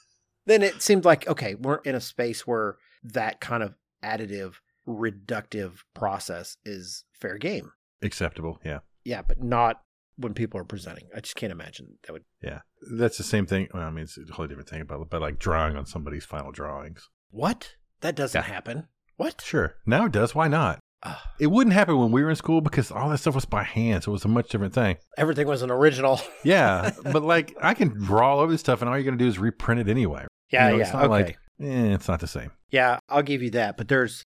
then 0.47 0.63
it 0.63 0.81
seemed 0.81 1.05
like 1.05 1.27
okay, 1.27 1.53
we're 1.55 1.77
in 1.77 1.93
a 1.95 2.01
space 2.01 2.47
where 2.47 2.77
that 3.03 3.39
kind 3.39 3.61
of 3.61 3.75
additive, 4.03 4.55
reductive 4.87 5.79
process 5.93 6.57
is 6.65 7.03
fair 7.13 7.37
game. 7.37 7.71
Acceptable. 8.01 8.59
Yeah. 8.65 8.79
Yeah, 9.03 9.21
but 9.21 9.41
not 9.43 9.81
when 10.17 10.33
people 10.33 10.59
are 10.59 10.63
presenting. 10.65 11.07
I 11.15 11.19
just 11.21 11.35
can't 11.35 11.51
imagine 11.51 11.97
that 12.03 12.13
would. 12.13 12.23
Yeah. 12.41 12.61
That's 12.95 13.17
the 13.17 13.23
same 13.23 13.45
thing. 13.45 13.67
Well, 13.73 13.83
I 13.83 13.89
mean, 13.91 14.03
it's 14.03 14.17
a 14.17 14.33
whole 14.33 14.47
different 14.47 14.69
thing 14.69 14.81
about 14.81 15.09
but 15.09 15.21
like 15.21 15.39
drawing 15.39 15.75
on 15.75 15.85
somebody's 15.85 16.25
final 16.25 16.51
drawings. 16.51 17.09
What? 17.29 17.75
That 18.01 18.15
doesn't 18.15 18.39
Yeah. 18.39 18.45
happen. 18.47 18.87
What? 19.17 19.41
Sure. 19.41 19.75
Now 19.85 20.05
it 20.05 20.11
does. 20.11 20.33
Why 20.35 20.47
not? 20.47 20.79
Ah, 21.03 21.31
It 21.39 21.47
wouldn't 21.47 21.73
happen 21.73 21.97
when 21.97 22.11
we 22.11 22.23
were 22.23 22.29
in 22.29 22.35
school 22.35 22.61
because 22.61 22.91
all 22.91 23.09
that 23.09 23.17
stuff 23.17 23.33
was 23.35 23.45
by 23.45 23.63
hand, 23.63 24.03
so 24.03 24.11
it 24.11 24.13
was 24.13 24.25
a 24.25 24.27
much 24.27 24.49
different 24.49 24.73
thing. 24.75 24.97
everything 25.17 25.47
was 25.47 25.61
an 25.63 25.71
original. 25.71 26.19
Yeah, 26.43 26.91
but 27.03 27.23
like 27.23 27.55
I 27.61 27.73
can 27.73 27.89
draw 27.89 28.33
all 28.35 28.39
over 28.39 28.51
this 28.51 28.61
stuff, 28.61 28.81
and 28.81 28.89
all 28.89 28.95
you're 28.97 29.05
gonna 29.05 29.17
do 29.17 29.27
is 29.27 29.39
reprint 29.39 29.81
it 29.81 29.87
anyway. 29.89 30.27
Yeah, 30.51 30.65
You 30.67 30.71
know, 30.73 30.77
yeah. 30.77 30.83
it's 30.83 30.93
not 30.93 31.03
okay. 31.05 31.09
like- 31.09 31.37
Eh, 31.59 31.93
it's 31.93 32.07
not 32.07 32.19
the 32.19 32.27
same. 32.27 32.51
yeah, 32.71 32.99
I'll 33.09 33.21
give 33.23 33.41
you 33.43 33.51
that. 33.51 33.77
But 33.77 33.87
there's 33.87 34.23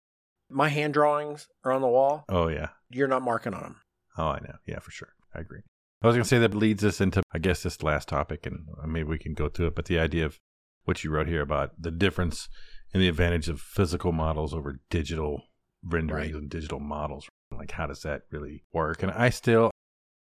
my 0.50 0.68
hand 0.68 0.94
drawings 0.94 1.46
are 1.64 1.72
on 1.72 1.80
the 1.80 1.88
wall. 1.88 2.24
Oh 2.28 2.48
yeah. 2.48 2.68
You're 2.90 3.08
not 3.08 3.22
marking 3.22 3.54
on 3.54 3.62
them. 3.62 3.76
Oh, 4.16 4.28
I 4.28 4.38
know. 4.40 4.54
Yeah, 4.66 4.78
for 4.78 4.90
sure. 4.92 5.08
I 5.34 5.40
agree. 5.40 5.60
I 6.04 6.08
was 6.08 6.16
gonna 6.16 6.24
say 6.24 6.38
that 6.38 6.54
leads 6.54 6.84
us 6.84 7.00
into, 7.00 7.22
I 7.32 7.38
guess, 7.38 7.62
this 7.62 7.82
last 7.82 8.08
topic, 8.08 8.44
and 8.44 8.66
maybe 8.86 9.08
we 9.08 9.18
can 9.18 9.32
go 9.32 9.48
to 9.48 9.66
it. 9.66 9.74
But 9.74 9.86
the 9.86 9.98
idea 9.98 10.26
of 10.26 10.38
what 10.84 11.02
you 11.02 11.10
wrote 11.10 11.28
here 11.28 11.40
about 11.40 11.70
the 11.80 11.90
difference 11.90 12.48
and 12.92 13.02
the 13.02 13.08
advantage 13.08 13.48
of 13.48 13.58
physical 13.58 14.12
models 14.12 14.52
over 14.52 14.80
digital 14.90 15.44
renderings 15.82 16.34
Right. 16.34 16.42
and 16.42 16.50
digital 16.50 16.78
models. 16.78 17.26
Like, 17.50 17.70
how 17.70 17.86
does 17.86 18.02
that 18.02 18.22
really 18.30 18.64
work? 18.70 19.02
And 19.02 19.12
I 19.12 19.30
still, 19.30 19.70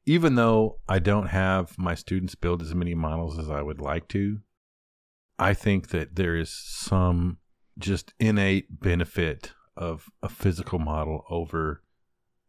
even 0.07 0.35
though 0.35 0.81
I 0.89 0.99
don't 0.99 1.29
have 1.29 1.79
my 1.79 1.95
students 1.95 2.35
build 2.35 2.63
as 2.63 2.75
many 2.75 2.95
models 2.95 3.39
as 3.39 3.49
I 3.49 3.63
would 3.63 3.81
like 3.81 4.09
to, 4.09 4.41
I 5.39 5.55
think 5.55 5.91
that 5.91 6.17
there 6.17 6.37
is 6.37 6.51
some 6.51 7.39
just 7.79 8.13
innate 8.19 8.81
benefit 8.81 9.53
of 9.77 10.07
a 10.21 10.29
physical 10.29 10.81
model 10.81 11.25
over 11.31 11.85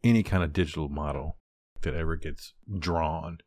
any 0.02 0.24
kind 0.24 0.42
of 0.42 0.52
digital 0.52 0.88
model 0.88 1.36
that 1.82 1.94
ever 1.94 2.16
gets 2.16 2.54
drawn. 2.78 3.38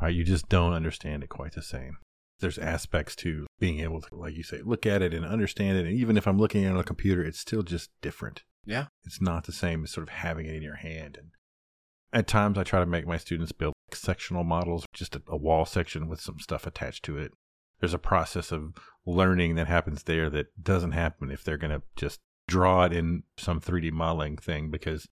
Right? 0.00 0.14
You 0.14 0.24
just 0.24 0.48
don't 0.48 0.72
understand 0.72 1.22
it 1.22 1.28
quite 1.28 1.54
the 1.54 1.62
same. 1.62 1.98
There's 2.40 2.58
aspects 2.58 3.14
to 3.16 3.46
being 3.58 3.80
able 3.80 4.00
to, 4.00 4.14
like 4.14 4.34
you 4.34 4.42
say, 4.42 4.62
look 4.62 4.86
at 4.86 5.02
it 5.02 5.12
and 5.12 5.26
understand 5.26 5.76
it. 5.76 5.86
And 5.86 5.94
even 5.94 6.16
if 6.16 6.26
I'm 6.26 6.38
looking 6.38 6.64
at 6.64 6.70
it 6.70 6.74
on 6.74 6.80
a 6.80 6.84
computer, 6.84 7.22
it's 7.22 7.38
still 7.38 7.62
just 7.62 7.90
different. 8.00 8.42
Yeah. 8.64 8.86
It's 9.04 9.20
not 9.20 9.44
the 9.44 9.52
same 9.52 9.84
as 9.84 9.90
sort 9.90 10.08
of 10.08 10.14
having 10.14 10.46
it 10.46 10.54
in 10.54 10.62
your 10.62 10.76
hand. 10.76 11.18
And 11.18 11.30
at 12.12 12.26
times 12.26 12.56
I 12.56 12.64
try 12.64 12.80
to 12.80 12.86
make 12.86 13.06
my 13.06 13.18
students 13.18 13.52
build 13.52 13.74
sectional 13.92 14.44
models, 14.44 14.86
just 14.94 15.16
a, 15.16 15.22
a 15.28 15.36
wall 15.36 15.66
section 15.66 16.08
with 16.08 16.20
some 16.20 16.38
stuff 16.38 16.66
attached 16.66 17.04
to 17.04 17.18
it. 17.18 17.32
There's 17.80 17.94
a 17.94 17.98
process 17.98 18.52
of 18.52 18.74
learning 19.06 19.54
that 19.54 19.66
happens 19.66 20.02
there 20.02 20.28
that 20.30 20.62
doesn't 20.62 20.92
happen 20.92 21.30
if 21.30 21.44
they're 21.44 21.56
going 21.56 21.72
to 21.72 21.82
just 21.96 22.20
draw 22.48 22.84
it 22.84 22.92
in 22.92 23.22
some 23.36 23.60
3D 23.60 23.92
modeling 23.92 24.36
thing 24.36 24.70
because 24.70 25.08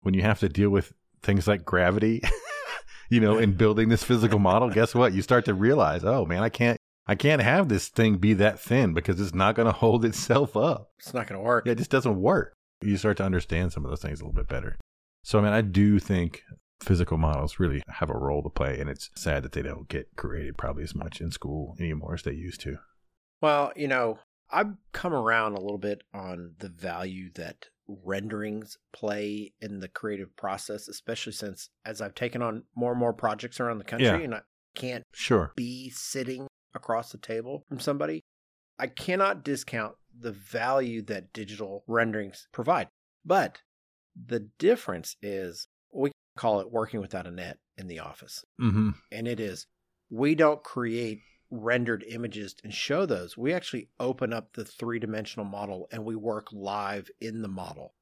when 0.00 0.14
you 0.14 0.22
have 0.22 0.40
to 0.40 0.48
deal 0.48 0.70
with 0.70 0.92
things 1.22 1.46
like 1.46 1.64
gravity, 1.64 2.22
you 3.10 3.20
know, 3.20 3.38
in 3.38 3.52
building 3.52 3.88
this 3.88 4.04
physical 4.04 4.38
model, 4.38 4.70
guess 4.70 4.94
what? 4.94 5.12
You 5.12 5.22
start 5.22 5.44
to 5.46 5.54
realize, 5.54 6.04
oh 6.04 6.24
man, 6.24 6.42
I 6.42 6.48
can't 6.48 6.78
I 7.06 7.16
can't 7.16 7.42
have 7.42 7.68
this 7.68 7.88
thing 7.88 8.18
be 8.18 8.34
that 8.34 8.60
thin 8.60 8.94
because 8.94 9.20
it's 9.20 9.34
not 9.34 9.56
going 9.56 9.66
to 9.72 9.72
hold 9.72 10.04
itself 10.04 10.56
up. 10.56 10.90
It's 10.98 11.14
not 11.14 11.26
going 11.26 11.40
to 11.40 11.44
work. 11.44 11.66
Yeah, 11.66 11.72
it 11.72 11.78
just 11.78 11.90
doesn't 11.90 12.20
work. 12.20 12.52
You 12.82 12.96
start 12.96 13.16
to 13.18 13.24
understand 13.24 13.72
some 13.72 13.84
of 13.84 13.90
those 13.90 14.00
things 14.00 14.20
a 14.20 14.24
little 14.24 14.34
bit 14.34 14.48
better. 14.48 14.78
So, 15.22 15.38
I 15.38 15.42
mean, 15.42 15.52
I 15.52 15.60
do 15.60 15.98
think 15.98 16.42
physical 16.82 17.18
models 17.18 17.58
really 17.58 17.82
have 17.88 18.10
a 18.10 18.16
role 18.16 18.42
to 18.42 18.48
play, 18.48 18.80
and 18.80 18.88
it's 18.88 19.10
sad 19.14 19.42
that 19.42 19.52
they 19.52 19.62
don't 19.62 19.88
get 19.88 20.08
created 20.16 20.56
probably 20.56 20.82
as 20.82 20.94
much 20.94 21.20
in 21.20 21.30
school 21.30 21.76
anymore 21.78 22.14
as 22.14 22.22
they 22.22 22.32
used 22.32 22.60
to. 22.62 22.78
Well, 23.42 23.72
you 23.76 23.88
know, 23.88 24.18
I've 24.50 24.74
come 24.92 25.12
around 25.12 25.54
a 25.54 25.60
little 25.60 25.78
bit 25.78 26.02
on 26.14 26.54
the 26.58 26.68
value 26.68 27.30
that 27.34 27.66
renderings 28.04 28.76
play 28.92 29.52
in 29.60 29.80
the 29.80 29.88
creative 29.88 30.34
process, 30.36 30.88
especially 30.88 31.32
since 31.32 31.70
as 31.84 32.00
I've 32.00 32.14
taken 32.14 32.42
on 32.42 32.64
more 32.74 32.92
and 32.92 33.00
more 33.00 33.12
projects 33.12 33.60
around 33.60 33.78
the 33.78 33.84
country 33.84 34.06
Yeah. 34.08 34.18
and 34.18 34.34
I 34.34 34.40
can't 34.74 35.04
Sure. 35.12 35.52
be 35.56 35.90
sitting 35.90 36.46
across 36.74 37.10
the 37.12 37.18
table 37.18 37.64
from 37.68 37.80
somebody, 37.80 38.22
I 38.78 38.86
cannot 38.86 39.42
discount 39.44 39.96
the 40.16 40.32
value 40.32 41.02
that 41.02 41.32
digital 41.32 41.84
renderings 41.86 42.48
provide. 42.52 42.88
But 43.24 43.62
the 44.14 44.40
difference 44.58 45.16
is 45.22 45.68
we 45.92 46.12
call 46.36 46.60
it 46.60 46.70
working 46.70 47.00
without 47.00 47.26
a 47.26 47.30
net 47.30 47.58
in 47.76 47.86
the 47.88 47.98
office. 47.98 48.44
Mm-hmm. 48.60 48.90
And 49.12 49.28
it 49.28 49.40
is 49.40 49.66
we 50.08 50.34
don't 50.34 50.62
create 50.64 51.20
rendered 51.50 52.04
images 52.08 52.54
and 52.62 52.72
show 52.72 53.06
those. 53.06 53.36
We 53.36 53.52
actually 53.52 53.88
open 53.98 54.32
up 54.32 54.52
the 54.52 54.64
three 54.64 54.98
dimensional 54.98 55.44
model 55.44 55.88
and 55.90 56.04
we 56.04 56.16
work 56.16 56.48
live 56.52 57.10
in 57.20 57.42
the 57.42 57.48
model. 57.48 57.94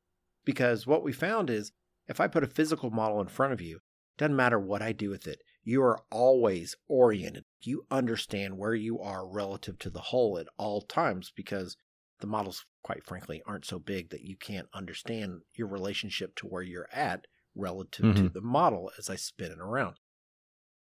Because 0.45 0.87
what 0.87 1.03
we 1.03 1.13
found 1.13 1.51
is 1.51 1.73
if 2.07 2.21
I 2.21 2.27
put 2.29 2.45
a 2.45 2.49
physical 2.49 2.91
model 2.91 3.21
in 3.21 3.29
front 3.29 3.53
of 3.53 3.61
you, 3.61 3.81
doesn't 4.17 4.37
matter 4.37 4.59
what 4.59 4.83
I 4.83 4.93
do 4.93 5.11
with 5.11 5.27
it, 5.27 5.43
you 5.63 5.83
are 5.83 6.01
always 6.11 6.75
oriented. 6.89 7.45
You 7.61 7.87
understand 7.91 8.57
where 8.59 8.75
you 8.75 9.01
are 9.01 9.29
relative 9.29 9.79
to 9.81 9.91
the 9.91 10.01
whole 10.01 10.39
at 10.39 10.47
all 10.57 10.83
times 10.83 11.33
because 11.35 11.77
the 12.21 12.27
models, 12.27 12.65
quite 12.83 13.05
frankly, 13.05 13.43
aren't 13.47 13.65
so 13.67 13.79
big 13.79 14.11
that 14.11 14.23
you 14.23 14.37
can't 14.37 14.69
understand 14.75 15.43
your 15.55 15.69
relationship 15.69 16.35
to 16.37 16.47
where 16.47 16.63
you're 16.63 16.89
at 16.93 17.27
relative 17.55 18.17
to 18.17 18.23
Mhm. 18.25 18.33
the 18.33 18.41
model 18.41 18.91
as 18.99 19.09
I 19.09 19.17
spin 19.17 19.53
it 19.53 19.59
around. 19.61 19.97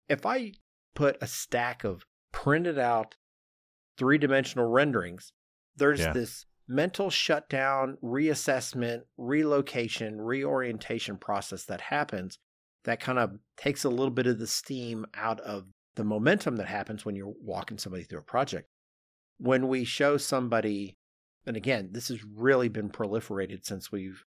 If 0.08 0.24
I 0.24 0.52
put 0.94 1.16
a 1.20 1.26
stack 1.26 1.84
of 1.84 2.04
printed 2.42 2.78
out 2.78 3.16
three 3.98 4.18
dimensional 4.18 4.66
renderings, 4.66 5.32
there's 5.76 6.00
Yeah. 6.00 6.12
this 6.12 6.46
mental 6.66 7.10
shutdown, 7.10 7.98
reassessment, 8.02 9.02
relocation, 9.16 10.20
reorientation 10.20 11.18
process 11.18 11.64
that 11.64 11.80
happens 11.82 12.38
that 12.84 13.00
kind 13.00 13.18
of 13.18 13.38
takes 13.56 13.84
a 13.84 13.90
little 13.90 14.10
bit 14.10 14.26
of 14.26 14.38
the 14.38 14.46
steam 14.46 15.04
out 15.14 15.38
of 15.40 15.66
the 15.96 16.04
momentum 16.04 16.56
that 16.56 16.68
happens 16.68 17.04
when 17.04 17.14
you're 17.14 17.34
walking 17.40 17.76
somebody 17.76 18.04
through 18.04 18.20
a 18.20 18.22
project. 18.22 18.70
When 19.36 19.68
we 19.68 19.84
show 19.84 20.16
somebody 20.16 20.96
And 21.46 21.56
again, 21.56 21.88
this 21.92 22.08
has 22.08 22.22
really 22.22 22.68
been 22.68 22.90
proliferated 22.90 23.64
since 23.64 23.90
we've 23.90 24.24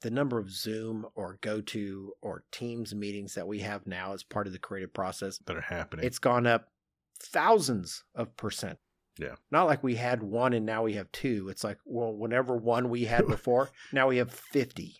the 0.00 0.10
number 0.10 0.36
of 0.38 0.50
Zoom 0.50 1.06
or 1.14 1.38
GoTo 1.40 2.10
or 2.20 2.44
Teams 2.50 2.92
meetings 2.92 3.34
that 3.34 3.46
we 3.46 3.60
have 3.60 3.86
now 3.86 4.12
as 4.14 4.24
part 4.24 4.48
of 4.48 4.52
the 4.52 4.58
creative 4.58 4.92
process. 4.92 5.38
that 5.46 5.56
are 5.56 5.60
happening. 5.60 6.04
It's 6.04 6.18
gone 6.18 6.44
up 6.46 6.72
thousands 7.16 8.04
of 8.14 8.36
percent. 8.36 8.78
Yeah. 9.18 9.34
Not 9.50 9.64
like 9.66 9.82
we 9.82 9.94
had 9.94 10.22
one 10.22 10.52
and 10.52 10.66
now 10.66 10.82
we 10.82 10.94
have 10.94 11.10
two. 11.12 11.48
It's 11.48 11.64
like, 11.64 11.78
well, 11.84 12.12
whenever 12.12 12.56
one 12.56 12.90
we 12.90 13.04
had 13.04 13.26
before, 13.28 13.70
now 13.92 14.08
we 14.08 14.18
have 14.18 14.30
50. 14.32 14.96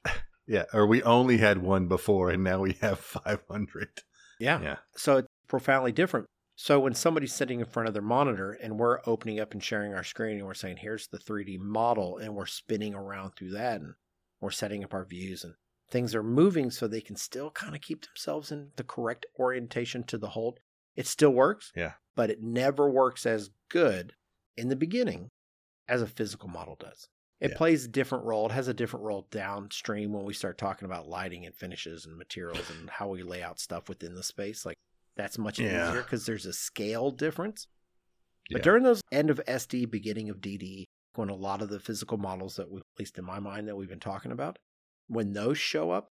yeah, 0.46 0.64
or 0.72 0.86
we 0.86 1.02
only 1.02 1.38
had 1.38 1.58
one 1.58 1.86
before 1.88 2.30
and 2.30 2.42
now 2.42 2.60
we 2.60 2.72
have 2.80 2.98
500. 2.98 3.88
Yeah. 4.40 4.60
Yeah. 4.60 4.76
So 4.96 5.18
it's 5.18 5.28
profoundly 5.48 5.92
different. 5.92 6.26
So 6.58 6.80
when 6.80 6.94
somebody's 6.94 7.34
sitting 7.34 7.60
in 7.60 7.66
front 7.66 7.88
of 7.88 7.92
their 7.92 8.02
monitor 8.02 8.52
and 8.52 8.78
we're 8.78 9.00
opening 9.04 9.38
up 9.38 9.52
and 9.52 9.62
sharing 9.62 9.92
our 9.92 10.04
screen 10.04 10.38
and 10.38 10.46
we're 10.46 10.54
saying, 10.54 10.78
here's 10.78 11.06
the 11.08 11.18
3D 11.18 11.58
model, 11.58 12.16
and 12.16 12.34
we're 12.34 12.46
spinning 12.46 12.94
around 12.94 13.32
through 13.32 13.50
that 13.50 13.82
and 13.82 13.92
we're 14.40 14.50
setting 14.50 14.82
up 14.82 14.94
our 14.94 15.04
views 15.04 15.44
and 15.44 15.54
things 15.90 16.14
are 16.14 16.22
moving 16.22 16.70
so 16.70 16.88
they 16.88 17.02
can 17.02 17.16
still 17.16 17.50
kind 17.50 17.74
of 17.74 17.82
keep 17.82 18.06
themselves 18.06 18.50
in 18.50 18.70
the 18.76 18.84
correct 18.84 19.26
orientation 19.38 20.02
to 20.04 20.16
the 20.18 20.30
hold. 20.30 20.58
It 20.96 21.06
still 21.06 21.30
works. 21.30 21.72
Yeah. 21.76 21.92
But 22.16 22.30
it 22.30 22.42
never 22.42 22.90
works 22.90 23.24
as 23.26 23.50
good 23.68 24.14
in 24.56 24.68
the 24.68 24.74
beginning 24.76 25.28
as 25.86 26.02
a 26.02 26.06
physical 26.08 26.48
model 26.48 26.74
does. 26.74 27.06
It 27.38 27.50
Yeah. 27.50 27.56
plays 27.58 27.84
a 27.84 27.88
different 27.88 28.24
role. 28.24 28.46
It 28.46 28.52
has 28.52 28.66
a 28.66 28.74
different 28.74 29.04
role 29.04 29.28
downstream 29.30 30.12
when 30.12 30.24
we 30.24 30.32
start 30.34 30.56
talking 30.58 30.86
about 30.86 31.06
lighting 31.06 31.44
and 31.46 31.54
finishes 31.54 32.06
and 32.06 32.16
materials 32.16 32.70
and 32.70 32.88
how 32.90 33.08
we 33.08 33.22
lay 33.22 33.42
out 33.42 33.60
stuff 33.60 33.88
within 33.88 34.14
the 34.14 34.22
space. 34.22 34.64
Like 34.66 34.78
that's 35.14 35.36
much 35.38 35.60
Yeah. 35.60 35.90
easier 35.90 36.02
because 36.02 36.24
there's 36.26 36.46
a 36.46 36.52
scale 36.54 37.10
difference. 37.10 37.68
But 38.50 38.58
Yeah. 38.60 38.64
during 38.64 38.82
those 38.84 39.02
end 39.12 39.28
of 39.28 39.40
SD, 39.46 39.84
beginning 39.84 40.30
of 40.30 40.40
DD, 40.40 40.86
when 41.14 41.28
a 41.28 41.34
lot 41.34 41.60
of 41.62 41.68
the 41.68 41.80
physical 41.80 42.16
models 42.16 42.56
that 42.56 42.70
we, 42.70 42.80
at 42.80 42.86
least 42.98 43.18
in 43.18 43.24
my 43.24 43.38
mind, 43.38 43.68
that 43.68 43.76
we've 43.76 43.88
been 43.88 44.00
talking 44.00 44.32
about, 44.32 44.58
when 45.08 45.32
those 45.34 45.58
show 45.58 45.90
up, 45.90 46.08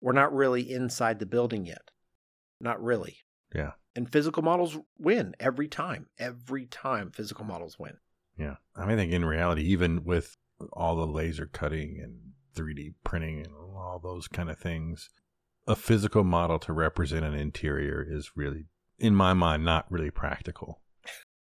we're 0.00 0.12
not 0.12 0.32
really 0.34 0.70
inside 0.70 1.18
the 1.18 1.26
building 1.26 1.66
yet. 1.66 1.90
Not 2.60 2.82
really. 2.82 3.18
Yeah. 3.54 3.72
And 3.94 4.10
physical 4.10 4.42
models 4.42 4.78
win 4.98 5.34
every 5.38 5.68
time. 5.68 6.06
Every 6.18 6.66
time 6.66 7.10
physical 7.10 7.44
models 7.44 7.78
win. 7.78 7.98
Yeah. 8.38 8.56
I 8.74 8.86
mean, 8.86 8.90
I 8.90 8.96
think 8.96 9.12
in 9.12 9.24
reality, 9.24 9.62
even 9.64 10.04
with 10.04 10.36
all 10.72 10.96
the 10.96 11.06
laser 11.06 11.46
cutting 11.46 12.00
and 12.02 12.32
3D 12.56 12.94
printing 13.04 13.40
and 13.40 13.54
all 13.54 14.00
those 14.02 14.28
kind 14.28 14.50
of 14.50 14.58
things, 14.58 15.10
a 15.66 15.76
physical 15.76 16.24
model 16.24 16.58
to 16.60 16.72
represent 16.72 17.24
an 17.24 17.34
interior 17.34 18.04
is 18.08 18.32
really, 18.34 18.66
in 18.98 19.14
my 19.14 19.34
mind, 19.34 19.64
not 19.64 19.90
really 19.90 20.10
practical. 20.10 20.80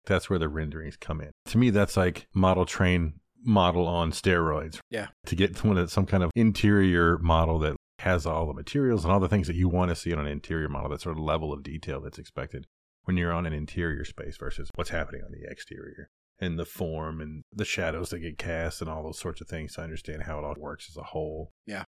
That's 0.06 0.30
where 0.30 0.38
the 0.38 0.48
renderings 0.48 0.96
come 0.96 1.20
in. 1.20 1.32
To 1.46 1.58
me, 1.58 1.70
that's 1.70 1.96
like 1.96 2.28
model 2.32 2.64
train 2.64 3.20
model 3.44 3.86
on 3.86 4.10
steroids. 4.12 4.80
Yeah. 4.90 5.08
To 5.26 5.36
get 5.36 5.62
one 5.62 5.78
of 5.78 5.90
some 5.92 6.06
kind 6.06 6.22
of 6.22 6.30
interior 6.34 7.18
model 7.18 7.58
that 7.60 7.76
has 8.00 8.26
all 8.26 8.46
the 8.46 8.54
materials 8.54 9.04
and 9.04 9.12
all 9.12 9.20
the 9.20 9.28
things 9.28 9.46
that 9.48 9.56
you 9.56 9.68
want 9.68 9.90
to 9.90 9.96
see 9.96 10.12
on 10.12 10.20
an 10.20 10.26
interior 10.26 10.68
model, 10.68 10.90
that 10.90 11.00
sort 11.00 11.16
of 11.16 11.22
level 11.22 11.52
of 11.52 11.62
detail 11.62 12.00
that's 12.00 12.18
expected 12.18 12.66
when 13.04 13.16
you're 13.16 13.32
on 13.32 13.46
an 13.46 13.52
interior 13.52 14.04
space 14.04 14.36
versus 14.36 14.70
what's 14.74 14.90
happening 14.90 15.22
on 15.24 15.32
the 15.32 15.50
exterior 15.50 16.10
and 16.38 16.58
the 16.58 16.64
form 16.64 17.20
and 17.20 17.42
the 17.52 17.64
shadows 17.64 18.10
that 18.10 18.20
get 18.20 18.38
cast 18.38 18.80
and 18.80 18.88
all 18.88 19.02
those 19.02 19.18
sorts 19.18 19.40
of 19.40 19.48
things 19.48 19.74
to 19.74 19.82
understand 19.82 20.22
how 20.22 20.38
it 20.38 20.44
all 20.44 20.54
works 20.56 20.86
as 20.90 20.96
a 20.96 21.02
whole. 21.02 21.52
Yeah. 21.66 21.84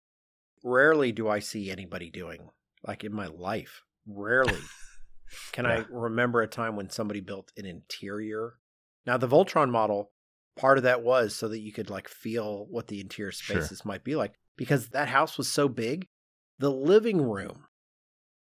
Rarely 0.63 1.11
do 1.11 1.29
I 1.29 1.39
see 1.39 1.69
anybody 1.69 2.09
doing, 2.09 2.49
like 2.85 3.03
in 3.03 3.13
my 3.13 3.27
life, 3.27 3.83
rarely 4.07 4.57
can 5.51 5.65
I 5.67 5.85
remember 5.91 6.41
a 6.41 6.47
time 6.47 6.75
when 6.75 6.89
somebody 6.89 7.19
built 7.19 7.51
an 7.55 7.65
interior. 7.65 8.53
Now, 9.05 9.17
the 9.17 9.27
Voltron 9.27 9.69
model, 9.69 10.11
part 10.57 10.77
of 10.77 10.83
that 10.85 11.03
was 11.03 11.35
so 11.35 11.47
that 11.49 11.59
you 11.59 11.71
could 11.71 11.89
like 11.89 12.07
feel 12.07 12.65
what 12.69 12.87
the 12.87 12.99
interior 12.99 13.31
Sure. 13.31 13.57
spaces 13.57 13.85
might 13.85 14.03
be 14.03 14.15
like 14.15 14.33
because 14.59 14.89
that 14.89 15.07
house 15.07 15.37
was 15.37 15.47
so 15.51 15.67
big. 15.69 16.05
The 16.59 16.69
living 16.69 17.21
room 17.21 17.65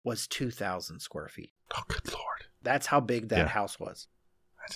was 0.05 0.27
2,000 0.29 1.01
square 1.01 1.29
feet. 1.29 1.53
Oh, 1.75 1.83
good 1.89 2.13
lord! 2.13 2.45
That's 2.61 2.87
how 2.87 3.01
big 3.01 3.31
that 3.31 3.39
Yeah. 3.39 3.49
house 3.49 3.81
was. 3.81 4.07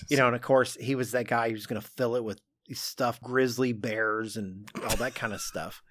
You 0.09 0.17
know, 0.17 0.27
and 0.27 0.35
of 0.35 0.43
course, 0.43 0.75
he 0.81 0.95
was 0.95 1.13
that 1.13 1.29
guy 1.29 1.51
who's 1.51 1.67
going 1.67 1.81
to 1.81 1.87
fill 1.87 2.17
it 2.17 2.25
with 2.25 2.41
stuff, 2.73 3.21
grizzly 3.21 3.73
bears 3.73 4.37
and 4.37 4.69
all 4.83 4.97
that 4.97 5.15
kind 5.15 5.33
of 5.33 5.41
stuff. 5.41 5.83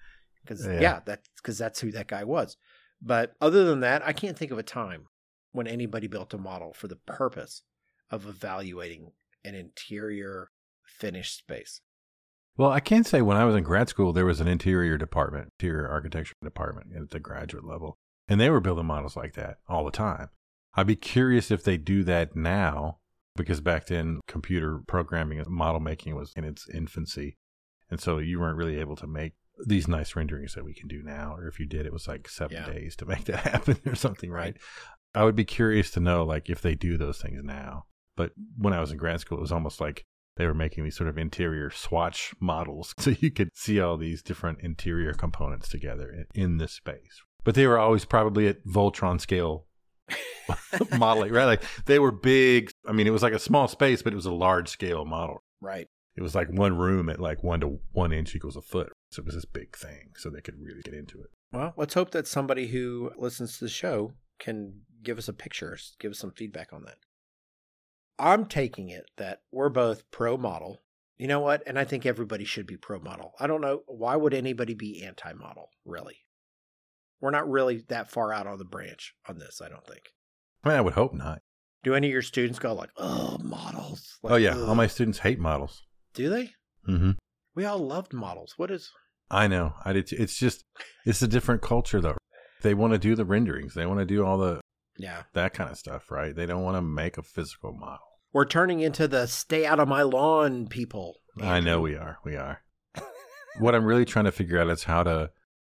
Because 0.42 0.66
Yeah. 0.66 0.80
yeah, 0.80 1.00
that's 1.06 1.28
because 1.36 1.56
that's 1.58 1.80
who 1.80 1.90
that 1.92 2.08
guy 2.08 2.24
was. 2.24 2.56
But 3.00 3.34
other 3.40 3.64
than 3.64 3.80
that, 3.80 4.06
I 4.06 4.12
can't 4.12 4.36
think 4.38 4.50
of 4.50 4.58
a 4.58 4.62
time 4.62 5.06
when 5.52 5.66
anybody 5.66 6.06
built 6.08 6.34
a 6.34 6.38
model 6.38 6.72
for 6.74 6.88
the 6.88 6.96
purpose 6.96 7.62
of 8.10 8.26
evaluating 8.26 9.12
an 9.44 9.54
interior 9.54 10.50
finished 10.84 11.38
space. 11.38 11.80
Well, 12.56 12.70
I 12.70 12.80
can 12.80 13.04
say 13.04 13.20
when 13.22 13.36
I 13.36 13.44
was 13.44 13.54
in 13.54 13.62
grad 13.64 13.88
school, 13.88 14.12
there 14.12 14.24
was 14.26 14.40
an 14.40 14.48
interior 14.48 14.96
department, 14.96 15.50
interior 15.60 15.88
architecture 15.88 16.34
department 16.42 16.88
at 16.96 17.10
the 17.10 17.20
graduate 17.20 17.64
level, 17.64 17.98
and 18.28 18.40
they 18.40 18.48
were 18.50 18.60
building 18.60 18.86
models 18.86 19.16
like 19.16 19.34
that 19.34 19.58
all 19.68 19.84
the 19.84 19.90
time. 19.90 20.28
I'd 20.74 20.86
be 20.86 20.96
curious 20.96 21.50
if 21.50 21.62
they 21.64 21.76
do 21.76 22.02
that 22.04 22.34
now, 22.34 22.98
because 23.34 23.60
back 23.60 23.86
then 23.86 24.20
computer 24.26 24.80
programming 24.86 25.38
and 25.38 25.48
model 25.48 25.80
making 25.80 26.14
was 26.14 26.32
in 26.36 26.44
its 26.44 26.66
infancy, 26.72 27.36
and 27.90 28.00
so 28.00 28.18
you 28.18 28.40
weren't 28.40 28.56
really 28.58 28.80
able 28.80 28.96
to 28.96 29.06
make 29.06 29.34
these 29.66 29.88
nice 29.88 30.14
renderings 30.16 30.54
that 30.54 30.64
we 30.64 30.74
can 30.74 30.86
do 30.88 31.02
now. 31.02 31.34
Or 31.34 31.48
if 31.48 31.58
you 31.58 31.66
did, 31.66 31.86
it 31.86 31.92
was 31.92 32.06
like 32.08 32.28
seven 32.28 32.56
Yeah. 32.58 32.66
days 32.66 32.94
to 32.96 33.06
make 33.06 33.24
that 33.24 33.40
happen 33.52 33.78
or 33.86 33.94
something, 33.94 34.30
right? 34.30 34.56
I 35.14 35.24
would 35.24 35.36
be 35.36 35.44
curious 35.46 35.90
to 35.92 36.00
know 36.00 36.24
like 36.24 36.50
if 36.50 36.60
they 36.60 36.74
do 36.74 36.98
those 36.98 37.18
things 37.20 37.40
now. 37.42 37.84
But 38.16 38.32
when 38.58 38.72
I 38.74 38.80
was 38.80 38.90
in 38.92 38.98
grad 38.98 39.20
school, 39.20 39.38
it 39.38 39.42
was 39.42 39.52
almost 39.52 39.80
like 39.80 40.04
they 40.36 40.46
were 40.46 40.54
making 40.54 40.84
these 40.84 40.96
sort 40.96 41.08
of 41.08 41.18
interior 41.18 41.70
swatch 41.70 42.34
models 42.40 42.94
so 42.98 43.10
you 43.18 43.30
could 43.30 43.50
see 43.54 43.80
all 43.80 43.96
these 43.96 44.22
different 44.22 44.60
interior 44.60 45.12
components 45.12 45.68
together 45.68 46.26
in, 46.34 46.58
this 46.58 46.72
space. 46.72 47.22
But 47.44 47.54
they 47.54 47.66
were 47.66 47.78
always 47.78 48.04
probably 48.04 48.48
at 48.48 48.64
Voltron 48.64 49.20
scale 49.20 49.66
modeling, 50.98 51.32
right? 51.32 51.44
Like 51.44 51.62
they 51.86 51.98
were 51.98 52.12
big. 52.12 52.70
I 52.86 52.92
mean, 52.92 53.06
it 53.06 53.10
was 53.10 53.22
like 53.22 53.32
a 53.32 53.38
small 53.38 53.68
space, 53.68 54.02
but 54.02 54.12
it 54.12 54.16
was 54.16 54.26
a 54.26 54.32
large 54.32 54.68
scale 54.68 55.04
model. 55.04 55.42
Right. 55.60 55.88
It 56.16 56.22
was 56.22 56.34
like 56.34 56.48
one 56.48 56.76
room 56.76 57.08
at 57.08 57.20
like 57.20 57.42
one 57.42 57.60
to 57.60 57.78
one 57.92 58.12
inch 58.12 58.34
equals 58.34 58.56
a 58.56 58.62
foot. 58.62 58.92
So 59.10 59.20
it 59.20 59.26
was 59.26 59.34
this 59.34 59.44
big 59.44 59.76
thing. 59.76 60.12
So 60.16 60.30
they 60.30 60.40
could 60.40 60.58
really 60.60 60.82
get 60.82 60.94
into 60.94 61.20
it. 61.20 61.30
Well, 61.52 61.74
let's 61.76 61.94
hope 61.94 62.10
that 62.12 62.26
somebody 62.26 62.68
who 62.68 63.12
listens 63.16 63.58
to 63.58 63.64
the 63.64 63.70
show 63.70 64.14
can 64.38 64.80
give 65.02 65.18
us 65.18 65.28
a 65.28 65.32
picture, 65.32 65.78
give 65.98 66.12
us 66.12 66.18
some 66.18 66.32
feedback 66.32 66.72
on 66.72 66.84
that. 66.84 66.96
I'm 68.18 68.46
taking 68.46 68.88
it 68.88 69.10
that 69.16 69.40
we're 69.52 69.68
both 69.68 70.10
pro 70.10 70.36
model. 70.36 70.82
You 71.18 71.28
know 71.28 71.40
what? 71.40 71.62
And 71.66 71.78
I 71.78 71.84
think 71.84 72.04
everybody 72.04 72.44
should 72.44 72.66
be 72.66 72.76
pro 72.76 72.98
model. 72.98 73.32
I 73.40 73.46
don't 73.46 73.60
know. 73.60 73.82
Why 73.86 74.16
would 74.16 74.34
anybody 74.34 74.74
be 74.74 75.02
anti 75.04 75.32
model, 75.32 75.70
really? 75.84 76.16
We're 77.20 77.30
not 77.30 77.48
really 77.48 77.82
that 77.88 78.10
far 78.10 78.32
out 78.32 78.46
on 78.46 78.58
the 78.58 78.64
branch 78.64 79.14
on 79.28 79.38
this, 79.38 79.60
I 79.64 79.68
don't 79.68 79.86
think. 79.86 80.02
I 80.64 80.68
mean, 80.68 80.78
I 80.78 80.82
would 80.82 80.94
hope 80.94 81.14
not. 81.14 81.40
Do 81.82 81.94
any 81.94 82.08
of 82.08 82.12
your 82.12 82.22
students 82.22 82.58
go 82.58 82.74
like, 82.74 82.90
oh, 82.96 83.38
models? 83.42 84.18
Like, 84.22 84.32
oh, 84.32 84.36
yeah. 84.36 84.54
ugh. 84.56 84.68
All 84.68 84.74
my 84.74 84.86
students 84.86 85.20
hate 85.20 85.38
models. 85.38 85.82
Do 86.14 86.28
they? 86.28 86.50
Mm-hmm. 86.88 87.12
We 87.54 87.64
all 87.64 87.78
loved 87.78 88.12
models. 88.12 88.54
What 88.56 88.70
is. 88.70 88.90
I 89.30 89.46
know. 89.46 89.74
I 89.84 89.92
did. 89.92 90.08
too. 90.08 90.16
It's 90.18 90.36
just, 90.36 90.64
it's 91.04 91.22
a 91.22 91.28
different 91.28 91.62
culture 91.62 92.00
though. 92.00 92.16
They 92.62 92.74
want 92.74 92.92
to 92.92 92.98
do 92.98 93.14
the 93.14 93.24
renderings. 93.24 93.74
They 93.74 93.86
want 93.86 94.00
to 94.00 94.06
do 94.06 94.24
all 94.24 94.38
the 94.38 94.60
Yeah. 94.98 95.22
that 95.34 95.54
kind 95.54 95.70
of 95.70 95.76
stuff, 95.76 96.10
right? 96.10 96.34
They 96.34 96.46
don't 96.46 96.62
want 96.62 96.76
to 96.76 96.82
make 96.82 97.18
a 97.18 97.22
physical 97.22 97.72
model. 97.72 98.06
We're 98.32 98.44
turning 98.46 98.80
into 98.80 99.08
the 99.08 99.26
stay 99.26 99.64
out 99.66 99.80
of 99.80 99.88
my 99.88 100.02
lawn 100.02 100.66
people. 100.68 101.16
I 101.40 101.60
know 101.60 101.80
we 101.80 101.94
are. 101.96 102.18
We 102.24 102.36
are. 102.36 102.62
what 103.58 103.74
I'm 103.74 103.84
really 103.84 104.04
trying 104.04 104.24
to 104.26 104.32
figure 104.32 104.58
out 104.60 104.68
is 104.68 104.84
how 104.84 105.02
to 105.02 105.30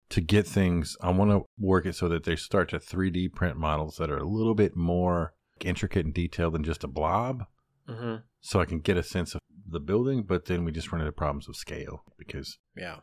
to 0.09 0.21
get 0.21 0.47
things. 0.47 0.95
I 1.01 1.09
want 1.11 1.31
to 1.31 1.45
work 1.59 1.85
it 1.87 1.95
so 1.95 2.07
that 2.09 2.23
they 2.25 2.35
start 2.35 2.69
to 2.69 2.79
3D 2.79 3.33
print 3.33 3.57
models 3.57 3.97
that 3.97 4.11
are 4.11 4.17
a 4.17 4.27
little 4.27 4.53
bit 4.53 4.75
more 4.75 5.33
intricate 5.61 6.05
and 6.05 6.13
detailed 6.13 6.53
than 6.53 6.63
just 6.63 6.83
a 6.83 6.87
blob, 6.87 7.45
hmm 7.87 8.17
so 8.41 8.59
I 8.61 8.65
can 8.65 8.79
get 8.79 8.95
a 8.97 9.01
sense 9.01 9.33
of 9.33 9.41
the 9.67 9.79
building. 9.79 10.21
But 10.21 10.45
then 10.45 10.63
we 10.65 10.71
just 10.71 10.91
run 10.91 11.01
into 11.01 11.11
problems 11.11 11.49
of 11.49 11.55
scale 11.55 12.03
because 12.17 12.59
Yeah. 12.77 12.97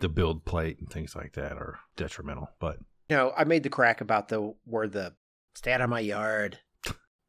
the 0.00 0.08
build 0.08 0.46
plate 0.46 0.78
and 0.80 0.88
things 0.90 1.14
like 1.14 1.34
that 1.34 1.52
are 1.58 1.80
detrimental. 1.96 2.48
But 2.58 2.78
You 3.10 3.16
know, 3.16 3.32
I 3.36 3.44
made 3.44 3.62
the 3.62 3.68
crack 3.68 4.00
about 4.00 4.28
the 4.28 4.54
where 4.64 4.88
the 4.88 5.14
stay 5.56 5.72
out 5.72 5.80
of 5.80 5.90
my 5.90 6.00
yard. 6.00 6.58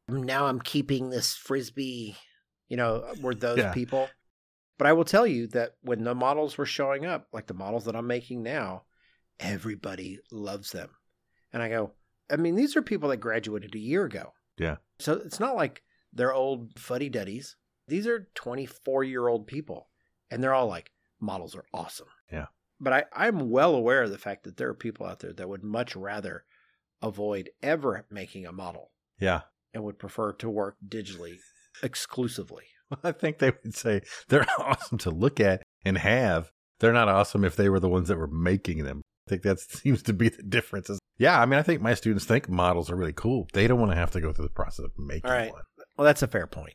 Now 0.06 0.46
I'm 0.46 0.60
keeping 0.60 1.10
this 1.10 1.34
frisbee. 1.34 2.16
You 2.68 2.76
know, 2.76 3.12
were 3.22 3.34
those 3.34 3.58
Yeah. 3.58 3.72
people. 3.72 4.08
But 4.76 4.86
I 4.86 4.92
will 4.92 5.04
tell 5.04 5.26
you 5.26 5.46
that 5.48 5.72
when 5.80 6.04
the 6.04 6.14
models 6.14 6.56
were 6.56 6.66
showing 6.66 7.04
up, 7.06 7.26
like 7.32 7.46
the 7.46 7.54
models 7.54 7.86
that 7.86 7.96
I'm 7.96 8.06
making 8.06 8.42
now, 8.42 8.84
everybody 9.40 10.18
loves 10.30 10.72
them. 10.72 10.90
And 11.52 11.62
I 11.62 11.68
go, 11.68 11.92
I 12.30 12.36
mean, 12.36 12.54
these 12.56 12.76
are 12.76 12.82
people 12.82 13.08
that 13.08 13.16
graduated 13.18 13.74
a 13.74 13.78
year 13.78 14.04
ago. 14.04 14.32
Yeah. 14.58 14.76
So 14.98 15.14
it's 15.14 15.40
not 15.40 15.56
like 15.56 15.82
they're 16.12 16.34
old 16.34 16.78
fuddy 16.78 17.08
duddies. 17.08 17.56
These 17.86 18.06
are 18.06 18.28
24 18.34 19.04
year 19.04 19.28
old 19.28 19.46
people. 19.46 19.88
And 20.30 20.42
they're 20.42 20.54
all 20.54 20.66
like, 20.68 20.90
models 21.20 21.56
are 21.56 21.64
awesome. 21.72 22.08
Yeah. 22.30 22.46
But 22.80 22.92
I, 22.92 23.04
I'm 23.14 23.50
well 23.50 23.74
aware 23.74 24.02
of 24.02 24.10
the 24.10 24.18
fact 24.18 24.44
that 24.44 24.56
there 24.58 24.68
are 24.68 24.74
people 24.74 25.06
out 25.06 25.20
there 25.20 25.32
that 25.32 25.48
would 25.48 25.64
much 25.64 25.96
rather 25.96 26.44
avoid 27.02 27.50
ever 27.62 28.06
making 28.10 28.46
a 28.46 28.52
model 28.52 28.90
yeah, 29.20 29.42
and 29.74 29.84
would 29.84 29.98
prefer 29.98 30.32
to 30.32 30.48
work 30.48 30.76
digitally 30.86 31.36
exclusively. 31.82 32.64
I 33.04 33.12
think 33.12 33.38
they 33.38 33.50
would 33.50 33.74
say 33.74 34.02
they're 34.28 34.46
awesome 34.58 34.98
to 34.98 35.10
look 35.10 35.40
at 35.40 35.62
and 35.84 35.98
have, 35.98 36.50
they're 36.80 36.92
not 36.92 37.08
awesome 37.08 37.44
if 37.44 37.56
they 37.56 37.68
were 37.68 37.80
the 37.80 37.88
ones 37.88 38.08
that 38.08 38.18
were 38.18 38.28
making 38.28 38.84
them. 38.84 39.02
I 39.26 39.30
think 39.30 39.42
that 39.42 39.60
seems 39.68 40.02
to 40.04 40.12
be 40.12 40.28
the 40.28 40.42
difference. 40.42 40.90
Yeah, 41.18 41.40
I 41.40 41.46
mean, 41.46 41.58
I 41.58 41.62
think 41.62 41.82
my 41.82 41.94
students 41.94 42.24
think 42.24 42.48
models 42.48 42.90
are 42.90 42.96
really 42.96 43.12
cool. 43.12 43.48
They 43.52 43.66
don't 43.66 43.80
want 43.80 43.92
to 43.92 43.96
have 43.96 44.10
to 44.12 44.20
go 44.20 44.32
through 44.32 44.46
the 44.46 44.52
process 44.52 44.84
of 44.84 44.92
making 44.98 45.30
right. 45.30 45.52
one 45.52 45.62
Well, 45.96 46.04
that's 46.04 46.22
a 46.22 46.28
fair 46.28 46.46
point. 46.46 46.74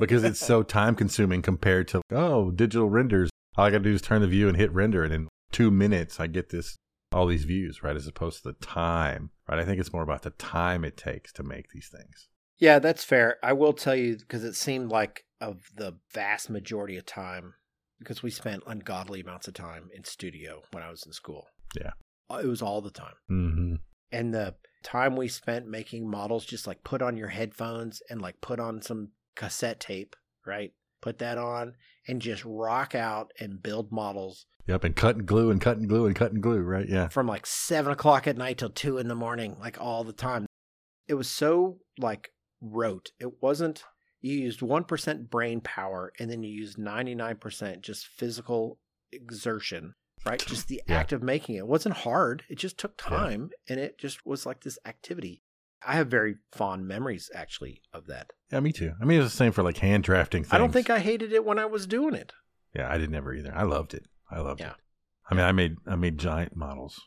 because 0.00 0.24
it's 0.24 0.40
so 0.40 0.62
time 0.62 0.94
consuming 0.94 1.42
compared 1.42 1.88
to, 1.88 2.02
oh, 2.10 2.50
digital 2.50 2.88
renders. 2.88 3.30
All 3.56 3.64
I 3.64 3.70
got 3.70 3.78
to 3.78 3.84
do 3.84 3.92
is 3.92 4.00
turn 4.00 4.22
the 4.22 4.28
view 4.28 4.48
and 4.48 4.56
hit 4.56 4.72
render. 4.72 5.02
And 5.02 5.12
in 5.12 5.28
two 5.50 5.70
minutes, 5.70 6.20
I 6.20 6.28
get 6.28 6.50
this, 6.50 6.76
all 7.12 7.26
these 7.26 7.44
views, 7.44 7.82
right? 7.82 7.96
As 7.96 8.06
opposed 8.06 8.42
to 8.42 8.48
the 8.48 8.66
time, 8.66 9.30
right? 9.48 9.58
I 9.58 9.64
think 9.64 9.80
it's 9.80 9.92
more 9.92 10.02
about 10.02 10.22
the 10.22 10.30
time 10.30 10.84
it 10.84 10.96
takes 10.96 11.32
to 11.34 11.42
make 11.42 11.70
these 11.70 11.88
things. 11.88 12.28
Yeah, 12.58 12.78
that's 12.78 13.04
fair. 13.04 13.38
I 13.42 13.52
will 13.54 13.72
tell 13.72 13.96
you 13.96 14.16
because 14.16 14.44
it 14.44 14.54
seemed 14.54 14.90
like 14.90 15.24
of 15.40 15.70
the 15.76 15.96
vast 16.14 16.48
majority 16.48 16.96
of 16.96 17.06
time, 17.06 17.54
because 17.98 18.22
we 18.22 18.30
spent 18.30 18.62
ungodly 18.66 19.20
amounts 19.20 19.48
of 19.48 19.54
time 19.54 19.88
in 19.94 20.04
studio 20.04 20.62
when 20.70 20.82
I 20.82 20.90
was 20.90 21.04
in 21.04 21.12
school. 21.12 21.46
Yeah. 21.76 21.92
Uh, 22.30 22.40
It 22.42 22.46
was 22.46 22.62
all 22.62 22.80
the 22.80 22.90
time. 22.90 23.14
Mm-hmm. 23.30 23.74
And 24.12 24.34
the 24.34 24.54
time 24.84 25.16
we 25.16 25.28
spent 25.28 25.66
making 25.66 26.08
models, 26.08 26.44
just 26.44 26.66
like 26.66 26.84
put 26.84 27.02
on 27.02 27.16
your 27.16 27.28
headphones 27.28 28.02
and 28.10 28.20
like 28.20 28.40
put 28.40 28.60
on 28.60 28.82
some 28.82 29.08
cassette 29.34 29.80
tape, 29.80 30.14
right? 30.46 30.72
Put 31.00 31.18
that 31.18 31.38
on 31.38 31.74
and 32.06 32.22
just 32.22 32.44
rock 32.44 32.94
out 32.94 33.32
and 33.40 33.62
build 33.62 33.90
models 33.90 34.46
Yep. 34.66 34.84
And 34.84 34.96
cut 34.96 35.16
and 35.16 35.26
glue 35.26 35.50
and 35.50 35.60
cut 35.60 35.76
and 35.78 35.88
glue 35.88 36.06
and 36.06 36.14
cut 36.14 36.32
and 36.32 36.42
glue, 36.42 36.60
right? 36.60 36.88
Yeah. 36.88 37.08
from 37.08 37.26
like 37.26 37.46
seven 37.46 37.92
o'clock 37.92 38.26
at 38.26 38.36
night 38.36 38.58
till 38.58 38.70
two 38.70 38.98
in 38.98 39.08
the 39.08 39.14
morning, 39.14 39.56
like 39.60 39.80
all 39.80 40.04
the 40.04 40.12
time. 40.12 40.46
It 41.08 41.14
was 41.14 41.28
so 41.28 41.78
like 41.98 42.30
rote. 42.60 43.10
It 43.20 43.42
wasn't, 43.42 43.82
you 44.20 44.34
used 44.38 44.60
1% 44.60 45.30
brain 45.30 45.60
power 45.60 46.12
and 46.20 46.30
then 46.30 46.42
you 46.44 46.52
used 46.52 46.78
99% 46.78 47.80
just 47.80 48.06
physical 48.06 48.78
exertion, 49.10 49.94
right? 50.24 50.38
Just 50.46 50.68
the 50.68 50.80
Yeah. 50.86 50.98
act 51.00 51.12
of 51.12 51.22
making 51.22 51.56
it. 51.56 51.60
It 51.60 51.66
wasn't 51.66 51.96
hard. 51.98 52.44
It 52.48 52.56
just 52.58 52.78
took 52.78 53.00
Yeah. 53.02 53.16
time 53.16 53.50
and 53.68 53.80
it 53.80 53.98
just 53.98 54.24
was 54.24 54.46
like 54.46 54.62
this 54.62 54.78
activity. 54.84 55.42
I 55.84 55.94
have 55.94 56.06
very 56.06 56.36
fond 56.52 56.86
memories 56.86 57.30
actually 57.34 57.82
of 57.92 58.06
that. 58.06 58.30
Yeah, 58.52 58.60
me 58.60 58.72
too. 58.72 58.94
I 59.00 59.04
mean, 59.04 59.18
it 59.18 59.22
was 59.22 59.32
the 59.32 59.36
same 59.36 59.52
for 59.52 59.64
like 59.64 59.78
hand 59.78 60.04
drafting 60.04 60.44
things. 60.44 60.52
I 60.52 60.58
don't 60.58 60.72
think 60.72 60.88
I 60.90 61.00
hated 61.00 61.32
it 61.32 61.44
when 61.44 61.58
I 61.58 61.64
was 61.66 61.86
doing 61.88 62.14
it. 62.14 62.32
Yeah, 62.74 62.90
I 62.90 62.98
did 62.98 63.10
never 63.10 63.34
either. 63.34 63.52
I 63.54 63.64
loved 63.64 63.92
it. 63.94 64.06
I 64.32 64.40
loved 64.40 64.60
Yeah. 64.60 64.70
it. 64.70 64.76
I 65.30 65.34
mean, 65.34 65.44
I 65.44 65.52
made 65.52 65.76
I 65.86 65.96
made 65.96 66.18
giant 66.18 66.56
models. 66.56 67.00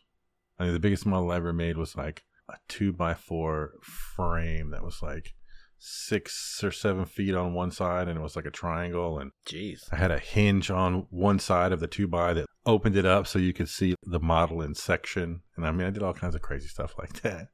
I 0.59 0.63
mean, 0.65 0.73
the 0.73 0.79
biggest 0.79 1.05
model 1.05 1.31
I 1.31 1.37
ever 1.37 1.51
made 1.53 1.77
was 1.77 1.95
like 1.95 2.23
a 2.49 2.55
two 2.69 2.93
by 2.93 3.13
four 3.13 3.71
frame 3.81 4.69
that 4.71 4.83
was 4.83 5.01
like 5.01 5.33
six 5.77 6.61
or 6.63 6.71
seven 6.71 7.05
feet 7.05 7.35
on 7.35 7.53
one 7.53 7.71
side, 7.71 8.07
and 8.07 8.17
it 8.17 8.21
was 8.21 8.35
like 8.35 8.45
a 8.45 8.51
triangle, 8.51 9.19
and 9.19 9.31
Jeez. 9.45 9.79
I 9.91 9.97
had 9.97 10.11
a 10.11 10.19
hinge 10.19 10.71
on 10.71 11.07
one 11.09 11.39
side 11.39 11.71
of 11.71 11.79
the 11.79 11.87
two 11.87 12.07
by 12.07 12.33
that 12.33 12.45
opened 12.65 12.95
it 12.95 13.05
up 13.05 13.27
so 13.27 13.37
you 13.39 13.53
could 13.53 13.69
see 13.69 13.95
the 14.03 14.19
model 14.19 14.61
in 14.61 14.73
section. 14.75 15.41
And 15.57 15.65
I 15.67 15.71
mean, 15.71 15.85
I 15.87 15.91
did 15.91 16.01
all 16.03 16.13
kinds 16.13 16.35
of 16.35 16.41
crazy 16.41 16.67
stuff 16.67 16.93
like 16.97 17.21
that. 17.23 17.47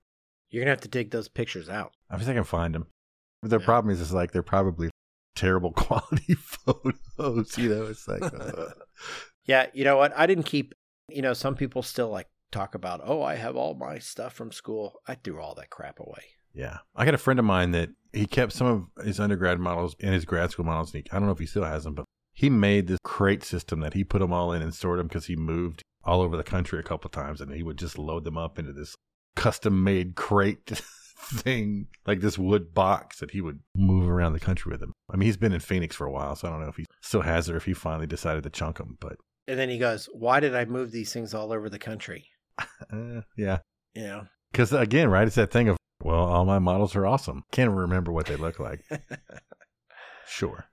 You're 0.50 0.62
going 0.62 0.68
to 0.68 0.72
have 0.72 0.82
to 0.82 0.88
dig 0.90 1.12
those 1.12 1.28
pictures 1.30 1.70
out. 1.70 1.94
I 2.10 2.18
think 2.18 2.30
I 2.30 2.34
can 2.34 2.44
find 2.44 2.76
them. 2.76 2.88
But 3.42 3.50
the 3.52 3.60
Yeah. 3.60 3.66
problem 3.66 3.92
is, 3.94 4.02
it's 4.02 4.12
like 4.14 4.32
they're 4.32 4.44
probably 4.44 4.90
terrible 5.36 5.72
quality 5.76 6.36
photos. 6.36 7.58
You 7.58 7.70
know, 7.70 7.86
it's 7.88 8.08
like. 8.08 8.22
uh, 8.34 8.66
Yeah, 9.52 9.66
you 9.74 9.84
know 9.84 9.98
what? 9.98 10.14
I 10.16 10.28
didn't 10.28 10.46
keep, 10.46 10.74
you 11.10 11.22
know, 11.22 11.34
some 11.34 11.56
people 11.56 11.84
still 11.84 12.08
like 12.08 12.30
talk 12.54 12.74
about, 12.74 13.02
oh, 13.04 13.22
I 13.22 13.36
have 13.36 13.58
all 13.58 13.74
my 13.74 14.00
stuff 14.00 14.32
from 14.32 14.54
school. 14.54 15.02
I 15.06 15.16
threw 15.16 15.42
all 15.42 15.56
that 15.56 15.70
crap 15.70 16.00
away. 16.00 16.24
Yeah. 16.54 16.78
I 16.96 17.04
got 17.04 17.16
a 17.16 17.18
friend 17.18 17.38
of 17.38 17.44
mine 17.44 17.72
that 17.72 17.90
he 18.14 18.28
kept 18.28 18.54
some 18.54 18.68
of 18.98 19.06
his 19.06 19.20
undergrad 19.20 19.60
models 19.60 19.94
and 20.00 20.14
his 20.14 20.24
grad 20.24 20.52
school 20.52 20.64
models. 20.64 20.94
And 20.94 21.04
he, 21.04 21.12
I 21.12 21.20
don't 21.20 21.26
know 21.26 21.34
if 21.34 21.40
he 21.40 21.46
still 21.46 21.66
has 21.66 21.84
them, 21.84 21.96
but 21.96 22.06
he 22.32 22.50
made 22.50 22.88
this 22.88 23.00
crate 23.04 23.44
system 23.44 23.82
that 23.82 23.94
he 23.94 24.06
put 24.06 24.20
them 24.20 24.32
all 24.32 24.54
in 24.54 24.62
and 24.62 24.74
stored 24.74 25.00
them 25.00 25.08
because 25.08 25.26
he 25.26 25.36
moved 25.36 25.82
all 26.06 26.22
over 26.22 26.38
the 26.38 26.44
country 26.44 26.80
a 26.80 26.84
couple 26.84 27.10
times 27.10 27.42
and 27.42 27.54
he 27.54 27.62
would 27.62 27.78
just 27.78 27.98
load 27.98 28.24
them 28.24 28.38
up 28.38 28.58
into 28.58 28.72
this 28.72 28.96
custom 29.36 29.84
made 29.84 30.16
crate 30.16 30.66
thing, 31.18 31.88
like 32.08 32.22
this 32.22 32.38
wood 32.38 32.74
box 32.74 33.20
that 33.20 33.32
he 33.32 33.42
would 33.42 33.60
move 33.76 34.10
around 34.10 34.32
the 34.32 34.40
country 34.40 34.72
with 34.72 34.82
him. 34.82 34.94
I 35.12 35.18
mean, 35.18 35.28
he's 35.28 35.36
been 35.36 35.52
in 35.52 35.60
Phoenix 35.60 35.94
for 35.94 36.08
a 36.08 36.12
while, 36.12 36.38
so 36.38 36.48
I 36.48 36.52
don't 36.52 36.62
know 36.62 36.70
if 36.70 36.78
he 36.78 36.86
still 37.02 37.22
has 37.22 37.50
it 37.50 37.54
or 37.54 37.58
if 37.58 37.66
he 37.66 37.74
finally 37.74 38.08
decided 38.08 38.44
to 38.44 38.50
chunk 38.50 38.78
them, 38.78 38.98
but 39.02 39.18
And 39.48 39.60
then 39.60 39.70
he 39.70 39.78
goes, 39.78 40.08
why 40.14 40.40
did 40.40 40.56
I 40.56 40.66
move 40.66 40.92
these 40.92 41.12
things 41.12 41.34
all 41.34 41.52
over 41.52 41.70
the 41.70 41.80
country? 41.80 42.28
uh, 42.60 43.22
yeah. 43.38 43.60
You 43.94 44.04
know? 44.04 44.28
Because 44.52 44.72
again, 44.74 45.10
right, 45.10 45.26
it's 45.28 45.36
that 45.36 45.52
thing 45.52 45.68
of, 45.70 45.78
well, 46.04 46.24
all 46.26 46.46
my 46.46 46.60
models 46.60 46.96
are 46.96 47.06
awesome. 47.06 47.44
Can't 47.52 47.72
remember 47.72 48.12
what 48.12 48.26
they 48.28 48.36
look 48.36 48.60
like. 48.60 48.84
Sure. 50.28 50.66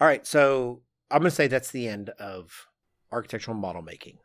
all 0.00 0.06
right. 0.06 0.26
So 0.26 0.82
I'm 1.10 1.20
going 1.20 1.30
to 1.30 1.34
say 1.34 1.46
that's 1.46 1.70
the 1.70 1.88
end 1.88 2.10
of 2.20 2.66
architectural 3.10 3.56
model 3.56 3.82
making. 3.82 4.18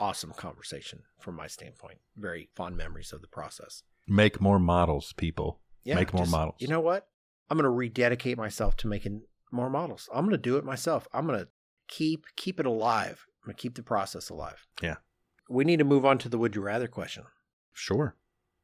Awesome 0.00 0.32
conversation 0.32 1.02
from 1.20 1.36
my 1.36 1.46
standpoint. 1.46 1.98
Very 2.16 2.48
fond 2.56 2.76
memories 2.76 3.12
of 3.12 3.20
the 3.20 3.28
process. 3.28 3.84
Make 4.08 4.40
more 4.40 4.58
models, 4.58 5.12
people. 5.16 5.60
Yeah, 5.84 5.94
Make 5.94 6.12
more 6.12 6.22
just- 6.24 6.32
models. 6.32 6.56
You 6.58 6.66
know 6.68 6.80
what? 6.80 7.06
I'm 7.48 7.56
going 7.56 7.64
to 7.64 7.70
rededicate 7.70 8.36
myself 8.36 8.74
to 8.78 8.88
making 8.88 9.22
more 9.52 9.70
models. 9.70 10.08
I'm 10.12 10.24
going 10.24 10.32
to 10.32 10.38
do 10.38 10.56
it 10.56 10.64
myself. 10.64 11.06
I'm 11.12 11.26
going 11.26 11.38
to 11.38 11.48
keep 11.88 12.26
keep 12.36 12.60
it 12.60 12.66
alive. 12.66 13.26
I'm 13.44 13.52
to 13.52 13.56
keep 13.56 13.74
the 13.74 13.82
process 13.82 14.30
alive. 14.30 14.66
Yeah. 14.82 14.96
We 15.48 15.64
need 15.64 15.78
to 15.78 15.84
move 15.84 16.06
on 16.06 16.18
to 16.18 16.28
the 16.28 16.38
would 16.38 16.54
you 16.54 16.62
rather 16.62 16.88
question. 16.88 17.24
Sure. 17.72 18.16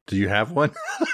Do 0.07 0.15
you 0.15 0.27
have 0.29 0.51
one? 0.51 0.71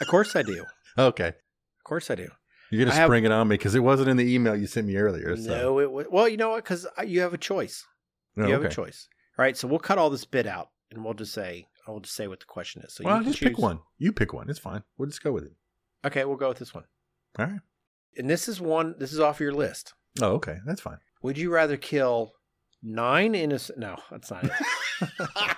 Of 0.00 0.08
course 0.08 0.36
I 0.36 0.42
do. 0.42 0.64
okay. 0.98 1.28
Of 1.28 1.84
course 1.84 2.10
I 2.10 2.16
do. 2.16 2.28
You're 2.70 2.80
going 2.80 2.88
I 2.88 2.94
to 2.94 3.00
have- 3.00 3.08
spring 3.08 3.24
it 3.24 3.32
on 3.32 3.48
me 3.48 3.54
because 3.54 3.74
it 3.74 3.80
wasn't 3.80 4.08
in 4.10 4.16
the 4.16 4.34
email 4.34 4.54
you 4.54 4.66
sent 4.66 4.86
me 4.86 4.96
earlier. 4.96 5.36
So. 5.36 5.48
No, 5.48 5.78
it 5.78 5.90
was 5.90 6.06
well. 6.10 6.28
You 6.28 6.36
know 6.36 6.50
what? 6.50 6.64
Because 6.64 6.86
you 7.06 7.20
have 7.20 7.32
a 7.32 7.38
choice. 7.38 7.86
No, 8.34 8.46
you 8.46 8.52
have 8.52 8.60
okay. 8.60 8.68
a 8.68 8.74
choice. 8.74 9.08
All 9.38 9.42
right. 9.42 9.56
So 9.56 9.66
we'll 9.68 9.78
cut 9.78 9.96
all 9.98 10.10
this 10.10 10.24
bit 10.24 10.46
out, 10.46 10.68
and 10.90 11.04
we'll 11.04 11.14
just 11.14 11.32
say 11.32 11.68
I 11.86 11.92
will 11.92 12.00
just 12.00 12.14
say 12.14 12.26
what 12.26 12.40
the 12.40 12.46
question 12.46 12.82
is. 12.82 12.92
So 12.92 13.04
well, 13.04 13.16
you 13.16 13.22
can 13.22 13.32
just 13.32 13.42
pick 13.42 13.58
one. 13.58 13.78
You 13.98 14.12
pick 14.12 14.32
one. 14.32 14.50
It's 14.50 14.58
fine. 14.58 14.82
We'll 14.98 15.08
just 15.08 15.22
go 15.22 15.32
with 15.32 15.44
it. 15.44 15.52
Okay, 16.04 16.24
we'll 16.24 16.36
go 16.36 16.48
with 16.48 16.58
this 16.58 16.74
one. 16.74 16.84
All 17.38 17.46
right. 17.46 17.60
And 18.18 18.28
this 18.28 18.48
is 18.48 18.60
one. 18.60 18.96
This 18.98 19.12
is 19.12 19.20
off 19.20 19.40
your 19.40 19.52
list. 19.52 19.94
Oh, 20.20 20.32
okay. 20.32 20.58
That's 20.66 20.80
fine. 20.80 20.98
Would 21.22 21.38
you 21.38 21.50
rather 21.52 21.76
kill 21.76 22.32
nine 22.82 23.34
innocent? 23.34 23.78
No, 23.78 23.96
that's 24.10 24.30
not 24.30 24.44
it. 24.44 24.52
I 25.20 25.54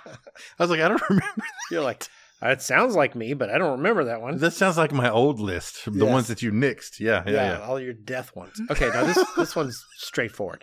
was 0.58 0.70
like, 0.70 0.80
I 0.80 0.88
don't 0.88 1.02
remember. 1.10 1.42
You're 1.70 1.82
like, 1.82 2.06
uh, 2.42 2.48
it 2.50 2.62
sounds 2.62 2.94
like 2.94 3.14
me, 3.14 3.34
but 3.34 3.50
I 3.50 3.58
don't 3.58 3.72
remember 3.78 4.04
that 4.04 4.20
one. 4.20 4.38
That 4.38 4.52
sounds 4.52 4.76
like 4.78 4.92
my 4.92 5.10
old 5.10 5.40
list, 5.40 5.84
the 5.84 6.04
Yes. 6.04 6.12
ones 6.12 6.28
that 6.28 6.42
you 6.42 6.52
nixed. 6.52 7.00
Yeah, 7.00 7.22
yeah, 7.26 7.32
yeah, 7.32 7.58
yeah. 7.58 7.66
all 7.66 7.80
your 7.80 7.92
death 7.92 8.34
ones. 8.36 8.60
Okay, 8.70 8.88
now 8.88 9.04
this 9.04 9.18
this 9.36 9.56
one's 9.56 9.84
straightforward. 9.96 10.62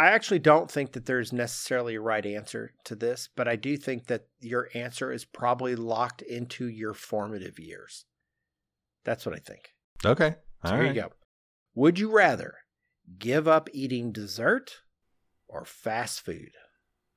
I 0.00 0.06
actually 0.10 0.38
don't 0.38 0.70
think 0.70 0.92
that 0.92 1.06
there's 1.06 1.32
necessarily 1.32 1.96
a 1.96 2.00
right 2.00 2.24
answer 2.24 2.70
to 2.84 2.94
this, 2.94 3.28
but 3.34 3.48
I 3.48 3.56
do 3.56 3.76
think 3.76 4.06
that 4.06 4.28
your 4.38 4.68
answer 4.72 5.10
is 5.10 5.24
probably 5.24 5.74
locked 5.74 6.22
into 6.22 6.68
your 6.68 6.94
formative 6.94 7.58
years. 7.58 8.04
That's 9.04 9.26
what 9.26 9.34
I 9.34 9.38
think. 9.40 9.70
Okay. 10.04 10.36
So 10.64 10.70
All 10.70 10.76
here 10.76 10.84
right. 10.86 10.94
you 10.94 11.00
go. 11.02 11.08
Would 11.74 11.98
you 11.98 12.12
rather 12.12 12.54
give 13.18 13.46
up 13.48 13.68
eating 13.72 14.12
dessert 14.12 14.82
or 15.48 15.64
fast 15.64 16.20
food? 16.20 16.50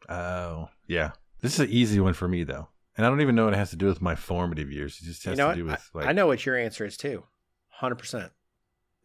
Oh, 0.10 0.70
yeah. 0.88 1.12
This 1.42 1.56
is 1.56 1.60
an 1.62 1.70
easy 1.70 2.00
one 2.00 2.14
for 2.14 2.28
me, 2.28 2.44
though. 2.44 2.70
And 2.98 3.06
I 3.06 3.10
don't 3.10 3.22
even 3.22 3.36
know 3.36 3.46
what 3.46 3.54
it 3.54 3.58
has 3.58 3.70
to 3.72 3.76
do 3.76 3.88
with 3.88 4.02
my 4.02 4.16
formative 4.16 4.72
years. 4.72 5.00
It 5.02 5.06
just 5.06 5.24
has 5.26 5.38
you 5.38 5.38
know 5.38 5.44
to 5.46 5.50
what? 5.50 5.56
do 5.56 5.66
with, 5.66 5.90
like, 5.94 6.08
I 6.08 6.12
know 6.12 6.28
what 6.28 6.46
your 6.46 6.58
answer 6.58 6.86
is 6.86 6.98
too. 6.98 7.24
100%. 7.82 8.30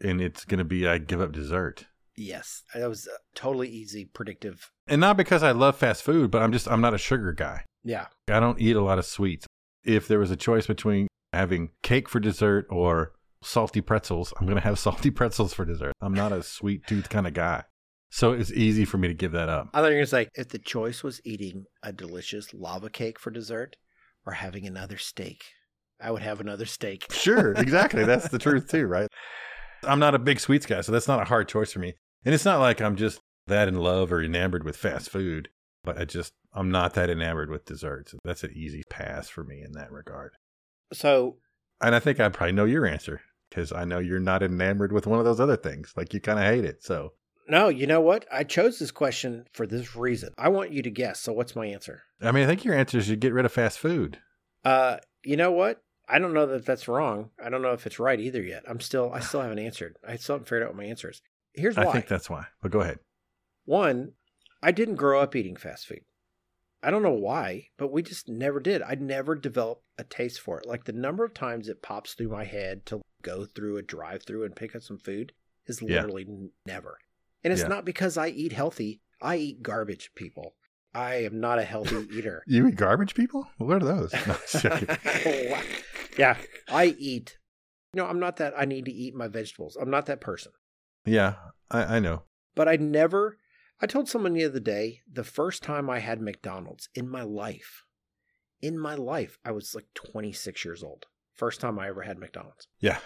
and 0.03 0.21
it's 0.21 0.45
going 0.45 0.59
to 0.59 0.65
be 0.65 0.87
I 0.87 0.99
give 0.99 1.21
up 1.21 1.33
dessert. 1.33 1.87
Yes. 2.17 2.63
That 2.75 2.89
was 2.89 3.09
totally 3.35 3.69
easy, 3.69 4.05
predictive. 4.05 4.71
And 4.87 5.01
not 5.01 5.17
because 5.17 5.43
I 5.43 5.53
love 5.53 5.77
fast 5.77 6.03
food, 6.03 6.31
but 6.31 6.43
I'm 6.43 6.53
just, 6.53 6.69
I'm 6.69 6.81
not 6.81 6.95
a 6.95 6.99
sugar 6.99 7.33
guy. 7.33 7.65
Yeah. 7.85 8.07
I 8.29 8.41
don't 8.41 8.61
eat 8.61 8.77
a 8.77 8.83
lot 8.83 8.99
of 8.99 9.07
sweets. 9.07 9.47
If 9.85 10.09
there 10.09 10.19
was 10.19 10.31
a 10.31 10.37
choice 10.37 10.67
between 10.67 11.07
having 11.33 11.71
cake 11.83 12.09
for 12.09 12.21
dessert 12.21 12.67
or 12.71 13.13
salty 13.47 13.81
pretzels, 13.81 14.33
I'm 14.39 14.47
going 14.47 14.57
to 14.57 14.63
have 14.63 14.79
salty 14.87 15.11
pretzels 15.11 15.55
for 15.55 15.65
dessert. 15.65 15.93
I'm 16.01 16.15
not 16.15 16.33
a 16.33 16.43
sweet 16.43 16.87
tooth 16.87 17.09
kind 17.09 17.27
of 17.27 17.35
guy. 17.35 17.65
So 18.11 18.33
it's 18.33 18.53
easy 18.53 18.85
for 18.85 18.99
me 18.99 19.09
to 19.09 19.15
give 19.15 19.33
that 19.33 19.49
up. 19.49 19.69
I 19.75 19.79
thought 19.79 19.89
you 19.89 19.95
were 19.95 19.97
going 19.97 20.05
to 20.05 20.11
say 20.11 20.29
if 20.35 20.49
the 20.49 20.59
choice 20.59 21.03
was 21.03 21.21
eating 21.25 21.65
a 21.83 21.93
delicious 21.93 22.55
lava 22.55 22.89
cake 22.89 23.19
for 23.19 23.31
dessert 23.31 23.77
or 24.25 24.35
having 24.35 24.67
another 24.67 24.97
steak, 24.97 25.45
I 26.01 26.11
would 26.11 26.23
have 26.23 26.41
another 26.41 26.67
steak. 26.67 27.07
Sure, 27.13 27.53
exactly. 27.53 28.05
That's 28.05 28.29
the 28.29 28.39
truth 28.39 28.69
too, 28.69 28.87
right? 28.87 29.09
I'm 29.83 29.99
not 29.99 30.15
a 30.15 30.19
big 30.19 30.41
sweets 30.41 30.67
guy, 30.67 30.81
so 30.81 30.93
that's 30.93 31.09
not 31.09 31.21
a 31.21 31.27
hard 31.27 31.49
choice 31.49 31.73
for 31.73 31.81
me. 31.81 31.95
And 32.25 32.35
it's 32.35 32.45
not 32.45 32.61
like 32.61 32.81
I'm 32.81 32.97
just 32.97 33.21
that 33.47 33.69
in 33.69 33.77
love 33.77 34.13
or 34.13 34.23
enamored 34.23 34.65
with 34.65 34.77
fast 34.77 35.11
food, 35.11 35.49
but 35.85 35.99
I 35.99 36.05
just 36.05 36.33
I'm 36.53 36.71
not 36.71 36.95
that 36.95 37.11
enamored 37.11 37.51
with 37.51 37.65
desserts. 37.65 38.15
That's 38.25 38.45
an 38.45 38.53
easy 38.55 38.83
pass 38.89 39.29
for 39.29 39.45
me 39.45 39.63
in 39.63 39.73
that 39.73 39.93
regard. 39.93 40.33
So, 40.93 41.37
And 41.81 41.95
I 41.95 41.99
think 41.99 42.19
I 42.21 42.29
probably 42.29 42.53
know 42.53 42.65
your 42.65 42.87
answer 42.87 43.21
because 43.49 43.73
I 43.73 43.85
know 43.85 43.99
you're 43.99 44.21
not 44.21 44.43
enamored 44.43 44.93
with 44.93 45.07
one 45.07 45.19
of 45.19 45.25
those 45.25 45.41
other 45.41 45.57
things. 45.57 45.93
Like 45.97 46.15
you 46.15 46.21
kind 46.21 46.39
of 46.39 46.45
hate 46.45 46.65
it. 46.65 46.83
So 46.83 47.13
no, 47.49 47.69
you 47.69 47.87
know 47.87 48.01
what? 48.01 48.27
I 48.33 48.45
chose 48.45 48.79
this 48.79 48.91
question 48.91 49.47
for 49.53 49.67
this 49.67 49.95
reason. 49.95 50.31
I 50.37 50.49
want 50.49 50.73
you 50.73 50.83
to 50.83 50.91
guess. 50.91 51.21
So, 51.21 51.33
what's 51.33 51.55
my 51.55 51.67
answer? 51.67 52.03
I 52.21 52.33
mean, 52.33 52.45
I 52.45 52.47
think 52.47 52.65
your 52.65 52.75
answer 52.75 52.99
is 52.99 53.09
you 53.09 53.17
get 53.17 53.33
rid 53.33 53.45
of 53.45 53.53
fast 53.53 53.79
food. 53.79 54.19
Uh, 54.65 54.99
you 55.23 55.37
know 55.37 55.53
what? 55.53 55.81
I 56.09 56.19
don't 56.19 56.35
know 56.35 56.47
that 56.47 56.67
that's 56.67 56.89
wrong. 56.89 57.31
I 57.43 57.49
don't 57.49 57.63
know 57.63 57.73
if 57.73 57.87
it's 57.87 57.99
right 57.99 58.19
either 58.19 58.43
yet. 58.43 58.65
I'm 58.69 58.81
still, 58.81 59.13
I 59.13 59.21
still 59.21 59.41
haven't 59.41 59.59
answered. 59.59 59.97
I 60.07 60.17
still 60.17 60.37
haven't 60.37 60.47
figured 60.47 60.63
out 60.65 60.69
what 60.71 60.77
my 60.77 60.85
answer 60.85 61.11
is. 61.11 61.21
here's 61.55 61.77
why. 61.77 61.85
I 61.85 61.93
think 61.93 62.09
that's 62.09 62.31
why. 62.31 62.47
But 62.63 62.71
go 62.71 62.81
ahead. 62.81 62.99
One, 63.65 64.13
I 64.63 64.73
didn't 64.73 64.97
grow 64.97 65.21
up 65.21 65.35
eating 65.35 65.57
fast 65.57 65.87
food. 65.87 66.03
I 66.83 66.91
don't 66.91 67.03
know 67.03 67.11
why, 67.11 67.69
but 67.79 67.91
we 67.91 68.03
just 68.03 68.29
never 68.29 68.61
did. 68.61 68.83
I 68.83 68.95
never 68.95 69.35
developed 69.35 69.83
a 69.99 70.05
taste 70.05 70.41
for 70.41 70.61
it. 70.61 70.67
Like 70.67 70.85
the 70.85 70.93
number 70.93 71.25
of 71.25 71.35
times 71.35 71.69
it 71.69 71.83
pops 71.83 72.15
through 72.15 72.29
my 72.29 72.45
head 72.45 72.87
to 72.87 73.01
go 73.27 73.45
through 73.45 73.77
a 73.77 73.83
drive 73.83 74.23
through 74.23 74.45
and 74.45 74.55
pick 74.57 74.75
up 74.77 74.83
some 74.83 74.99
food 74.99 75.33
is 75.67 75.83
literally 75.83 76.25
n- 76.29 76.51
never. 76.65 76.99
And 77.45 77.53
it's 77.53 77.63
Yeah. 77.63 77.69
not 77.69 77.85
because 77.85 78.17
I 78.17 78.29
eat 78.29 78.53
healthy. 78.53 79.01
I 79.21 79.37
eat 79.37 79.63
garbage, 79.63 80.11
people. 80.15 80.55
I 80.95 81.17
am 81.25 81.41
not 81.41 81.59
a 81.59 81.65
healthy 81.65 82.07
eater. 82.17 82.43
You 82.47 82.67
eat 82.69 82.77
garbage 82.77 83.15
people? 83.15 83.47
What 83.59 83.83
are 83.83 83.87
those? 83.95 84.13
No, 84.13 84.37
just 84.51 84.63
joking. 84.63 84.89
Wow. 85.51 85.63
yeah, 86.19 86.37
I 86.69 86.87
eat. 86.99 87.39
No, 87.95 88.07
I'm 88.07 88.21
not 88.21 88.37
that 88.37 88.55
I 88.57 88.65
need 88.65 88.85
to 88.87 88.93
eat 88.93 89.15
my 89.15 89.29
vegetables. 89.29 89.77
I'm 89.77 89.91
not 89.91 90.07
that 90.07 90.21
person. 90.21 90.53
yeah, 91.05 91.35
I, 91.71 91.97
I 91.97 91.99
know. 92.01 92.23
But 92.55 92.69
I 92.69 92.77
never, 92.77 93.39
I 93.81 93.87
told 93.87 94.09
someone 94.09 94.33
the 94.35 94.45
other 94.45 94.61
day, 94.61 95.01
the 95.11 95.25
first 95.25 95.63
time 95.63 95.91
I 95.91 95.99
had 95.99 96.21
McDonald's 96.21 96.89
in 96.95 97.09
my 97.09 97.23
life, 97.23 97.83
in 98.63 98.79
my 98.79 98.95
life, 98.95 99.39
I 99.45 99.51
was 99.53 99.75
like 99.75 99.87
26 99.95 100.65
years 100.65 100.83
old. 100.83 101.07
First 101.35 101.61
time 101.61 101.79
I 101.79 101.89
ever 101.89 102.03
had 102.03 102.19
McDonald's. 102.19 102.67
Yeah. 102.81 102.99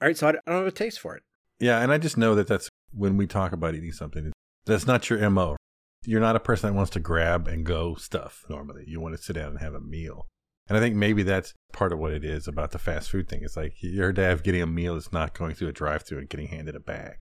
All 0.00 0.06
right, 0.08 0.16
so 0.16 0.28
I, 0.28 0.32
don't 0.32 0.42
have 0.46 0.66
a 0.66 0.70
taste 0.70 1.00
for 1.00 1.16
it. 1.16 1.22
Yeah, 1.58 1.80
and 1.82 1.90
I 1.92 1.98
just 1.98 2.16
know 2.16 2.34
that 2.36 2.46
that's 2.46 2.68
when 2.92 3.16
we 3.16 3.26
talk 3.26 3.52
about 3.52 3.74
eating 3.74 3.92
something, 3.92 4.32
that's 4.66 4.86
not 4.86 5.10
your 5.10 5.28
MO. 5.30 5.56
You're 6.04 6.20
not 6.20 6.36
a 6.36 6.40
person 6.40 6.70
that 6.70 6.76
wants 6.76 6.90
to 6.92 7.00
grab 7.00 7.48
and 7.48 7.66
go 7.66 7.96
stuff 7.96 8.44
normally. 8.48 8.84
You 8.86 9.00
want 9.00 9.16
to 9.16 9.22
sit 9.22 9.34
down 9.34 9.50
and 9.50 9.58
have 9.60 9.74
a 9.74 9.80
meal. 9.80 10.26
And 10.68 10.76
I 10.76 10.80
think 10.80 10.94
maybe 10.94 11.22
that's 11.22 11.54
part 11.72 11.92
of 11.92 11.98
what 11.98 12.12
it 12.12 12.24
is 12.24 12.46
about 12.46 12.70
the 12.70 12.78
fast 12.78 13.10
food 13.10 13.28
thing. 13.28 13.40
It's 13.42 13.56
like 13.56 13.74
your 13.80 14.12
dad 14.12 14.42
getting 14.44 14.62
a 14.62 14.66
meal 14.66 14.94
is 14.96 15.12
not 15.12 15.36
going 15.36 15.54
through 15.54 15.68
a 15.68 15.72
drive 15.72 16.02
through 16.02 16.18
and 16.18 16.28
getting 16.28 16.48
handed 16.48 16.76
a 16.76 16.80
bag. 16.80 17.16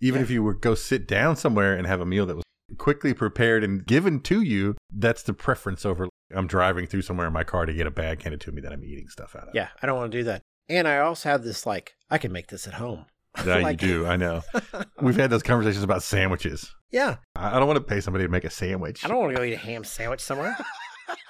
Even 0.00 0.20
Yeah. 0.20 0.24
if 0.24 0.30
you 0.30 0.42
were 0.42 0.54
go 0.54 0.74
sit 0.74 1.06
down 1.06 1.36
somewhere 1.36 1.76
and 1.76 1.86
have 1.86 2.00
a 2.00 2.06
meal 2.06 2.24
that 2.26 2.36
was 2.36 2.44
quickly 2.78 3.12
prepared 3.12 3.62
and 3.62 3.84
given 3.84 4.20
to 4.20 4.40
you, 4.40 4.76
that's 4.90 5.22
the 5.22 5.34
preference 5.34 5.84
over 5.84 6.08
I'm 6.34 6.46
driving 6.46 6.86
through 6.86 7.02
somewhere 7.02 7.26
in 7.26 7.32
my 7.32 7.44
car 7.44 7.66
to 7.66 7.74
get 7.74 7.86
a 7.86 7.90
bag 7.90 8.22
handed 8.22 8.40
to 8.42 8.52
me 8.52 8.62
that 8.62 8.72
I'm 8.72 8.84
eating 8.84 9.08
stuff 9.08 9.36
out 9.36 9.48
of. 9.48 9.54
Yeah, 9.54 9.68
I 9.82 9.86
don't 9.86 9.98
want 9.98 10.10
to 10.12 10.18
do 10.18 10.24
that. 10.24 10.42
And 10.68 10.86
I 10.88 10.98
also 10.98 11.28
have 11.28 11.42
this 11.44 11.66
like, 11.66 11.94
I 12.10 12.18
can 12.18 12.32
make 12.32 12.48
this 12.48 12.66
at 12.66 12.74
home. 12.74 13.06
Yeah, 13.46 13.56
Like- 13.56 13.80
you 13.80 13.88
do. 13.88 14.06
I 14.06 14.16
know. 14.16 14.42
We've 15.00 15.16
had 15.16 15.30
those 15.30 15.42
conversations 15.42 15.82
about 15.82 16.02
sandwiches. 16.02 16.70
yeah, 16.90 17.16
I 17.34 17.58
don't 17.58 17.66
want 17.66 17.78
to 17.78 17.82
pay 17.82 17.98
somebody 18.02 18.24
to 18.26 18.30
make 18.30 18.44
a 18.44 18.50
sandwich. 18.50 19.02
I 19.04 19.08
don't 19.08 19.18
want 19.20 19.32
to 19.32 19.38
go 19.38 19.42
eat 19.42 19.54
a 19.54 19.56
ham 19.56 19.84
sandwich 19.84 20.20
somewhere. 20.20 20.54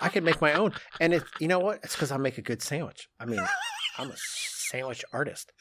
I 0.01 0.09
can 0.09 0.25
make 0.25 0.41
my 0.41 0.53
own. 0.55 0.73
And 1.01 1.15
it, 1.15 1.23
you 1.39 1.47
know 1.47 1.61
what? 1.61 1.79
It's 1.85 1.95
because 1.95 2.11
I 2.11 2.17
make 2.17 2.39
a 2.39 2.43
good 2.43 2.61
sandwich. 2.61 3.09
I 3.21 3.25
mean, 3.27 3.39
I'm 3.99 4.11
a 4.11 4.17
sandwich 4.17 5.05
artist. 5.13 5.53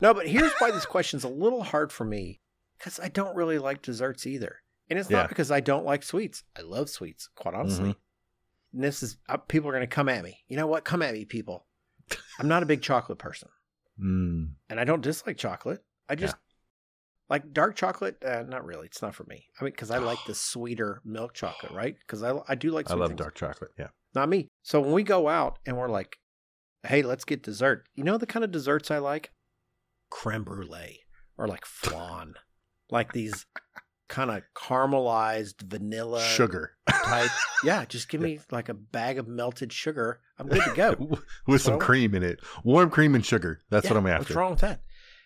No, 0.00 0.12
but 0.12 0.26
here's 0.26 0.50
why 0.58 0.72
this 0.72 0.84
question's 0.84 1.22
a 1.22 1.28
little 1.28 1.62
hard 1.62 1.92
for 1.92 2.04
me 2.04 2.40
because 2.76 2.98
I 2.98 3.06
don't 3.06 3.36
really 3.36 3.58
like 3.58 3.80
desserts 3.80 4.26
either. 4.26 4.56
And 4.90 4.98
it's 4.98 5.08
Yeah. 5.08 5.18
not 5.18 5.28
because 5.28 5.52
I 5.52 5.60
don't 5.60 5.86
like 5.86 6.02
sweets. 6.02 6.42
I 6.58 6.62
love 6.62 6.90
sweets, 6.90 7.28
quite 7.36 7.54
honestly. 7.54 7.94
And 8.72 8.82
this 8.82 9.00
is, 9.04 9.16
uh, 9.28 9.36
people 9.36 9.68
are 9.70 9.72
going 9.74 9.82
to 9.82 9.86
come 9.86 10.08
at 10.08 10.24
me. 10.24 10.38
You 10.48 10.56
know 10.56 10.66
what? 10.66 10.84
Come 10.84 11.02
at 11.02 11.14
me, 11.14 11.24
people. 11.24 11.66
I'm 12.38 12.48
not 12.48 12.62
a 12.62 12.66
big 12.66 12.82
chocolate 12.82 13.18
person 13.18 13.48
Mm. 14.00 14.54
and 14.68 14.80
I 14.80 14.84
don't 14.84 15.02
dislike 15.02 15.36
chocolate. 15.36 15.84
I 16.08 16.16
just 16.16 16.34
like 17.30 17.52
dark 17.52 17.76
chocolate. 17.76 18.16
Uh, 18.24 18.42
not 18.42 18.64
really. 18.66 18.86
It's 18.86 19.00
not 19.00 19.14
for 19.14 19.24
me. 19.24 19.46
I 19.60 19.64
mean, 19.64 19.72
because 19.72 19.90
I 19.90 19.98
like 19.98 20.18
the 20.26 20.34
sweeter 20.34 21.00
milk 21.04 21.32
chocolate, 21.34 21.72
right? 21.72 21.94
Because 22.00 22.22
I 22.22 22.38
I 22.48 22.54
do 22.56 22.70
like. 22.70 22.90
I 22.90 22.94
love 22.94 23.10
things. 23.10 23.18
dark 23.20 23.34
chocolate. 23.36 23.70
Yeah. 23.78 23.88
Not 24.14 24.28
me. 24.28 24.48
So 24.62 24.80
when 24.80 24.92
we 24.92 25.02
go 25.04 25.28
out 25.28 25.58
and 25.64 25.76
we're 25.76 25.88
like, 25.88 26.18
"Hey, 26.86 27.02
let's 27.02 27.24
get 27.24 27.42
dessert," 27.42 27.86
you 27.94 28.02
know 28.04 28.18
the 28.18 28.26
kind 28.26 28.44
of 28.44 28.50
desserts 28.50 28.90
I 28.90 28.98
like? 28.98 29.30
Creme 30.10 30.44
brulee 30.44 31.00
or 31.38 31.46
like 31.48 31.64
flan, 31.64 32.34
like 32.90 33.12
these 33.12 33.46
kind 34.14 34.30
of 34.30 34.42
caramelized 34.54 35.62
vanilla 35.62 36.20
Sugar. 36.22 36.72
type. 36.88 37.30
Yeah, 37.64 37.84
just 37.86 38.08
give 38.10 38.20
me 38.20 38.40
like 38.50 38.68
a 38.68 38.74
bag 38.74 39.18
of 39.18 39.26
melted 39.26 39.72
sugar. 39.72 40.20
I'm 40.38 40.48
good 40.48 40.62
to 40.64 40.74
go. 40.74 41.18
With 41.46 41.62
some 41.62 41.78
cream 41.78 42.14
in 42.14 42.22
it. 42.22 42.40
Warm 42.62 42.90
cream 42.90 43.14
and 43.14 43.24
sugar. 43.24 43.60
That's 43.70 43.88
what 43.88 43.96
I'm 43.96 44.06
after. 44.06 44.20
What's 44.24 44.34
wrong 44.36 44.50
with 44.50 44.60
that? 44.60 44.80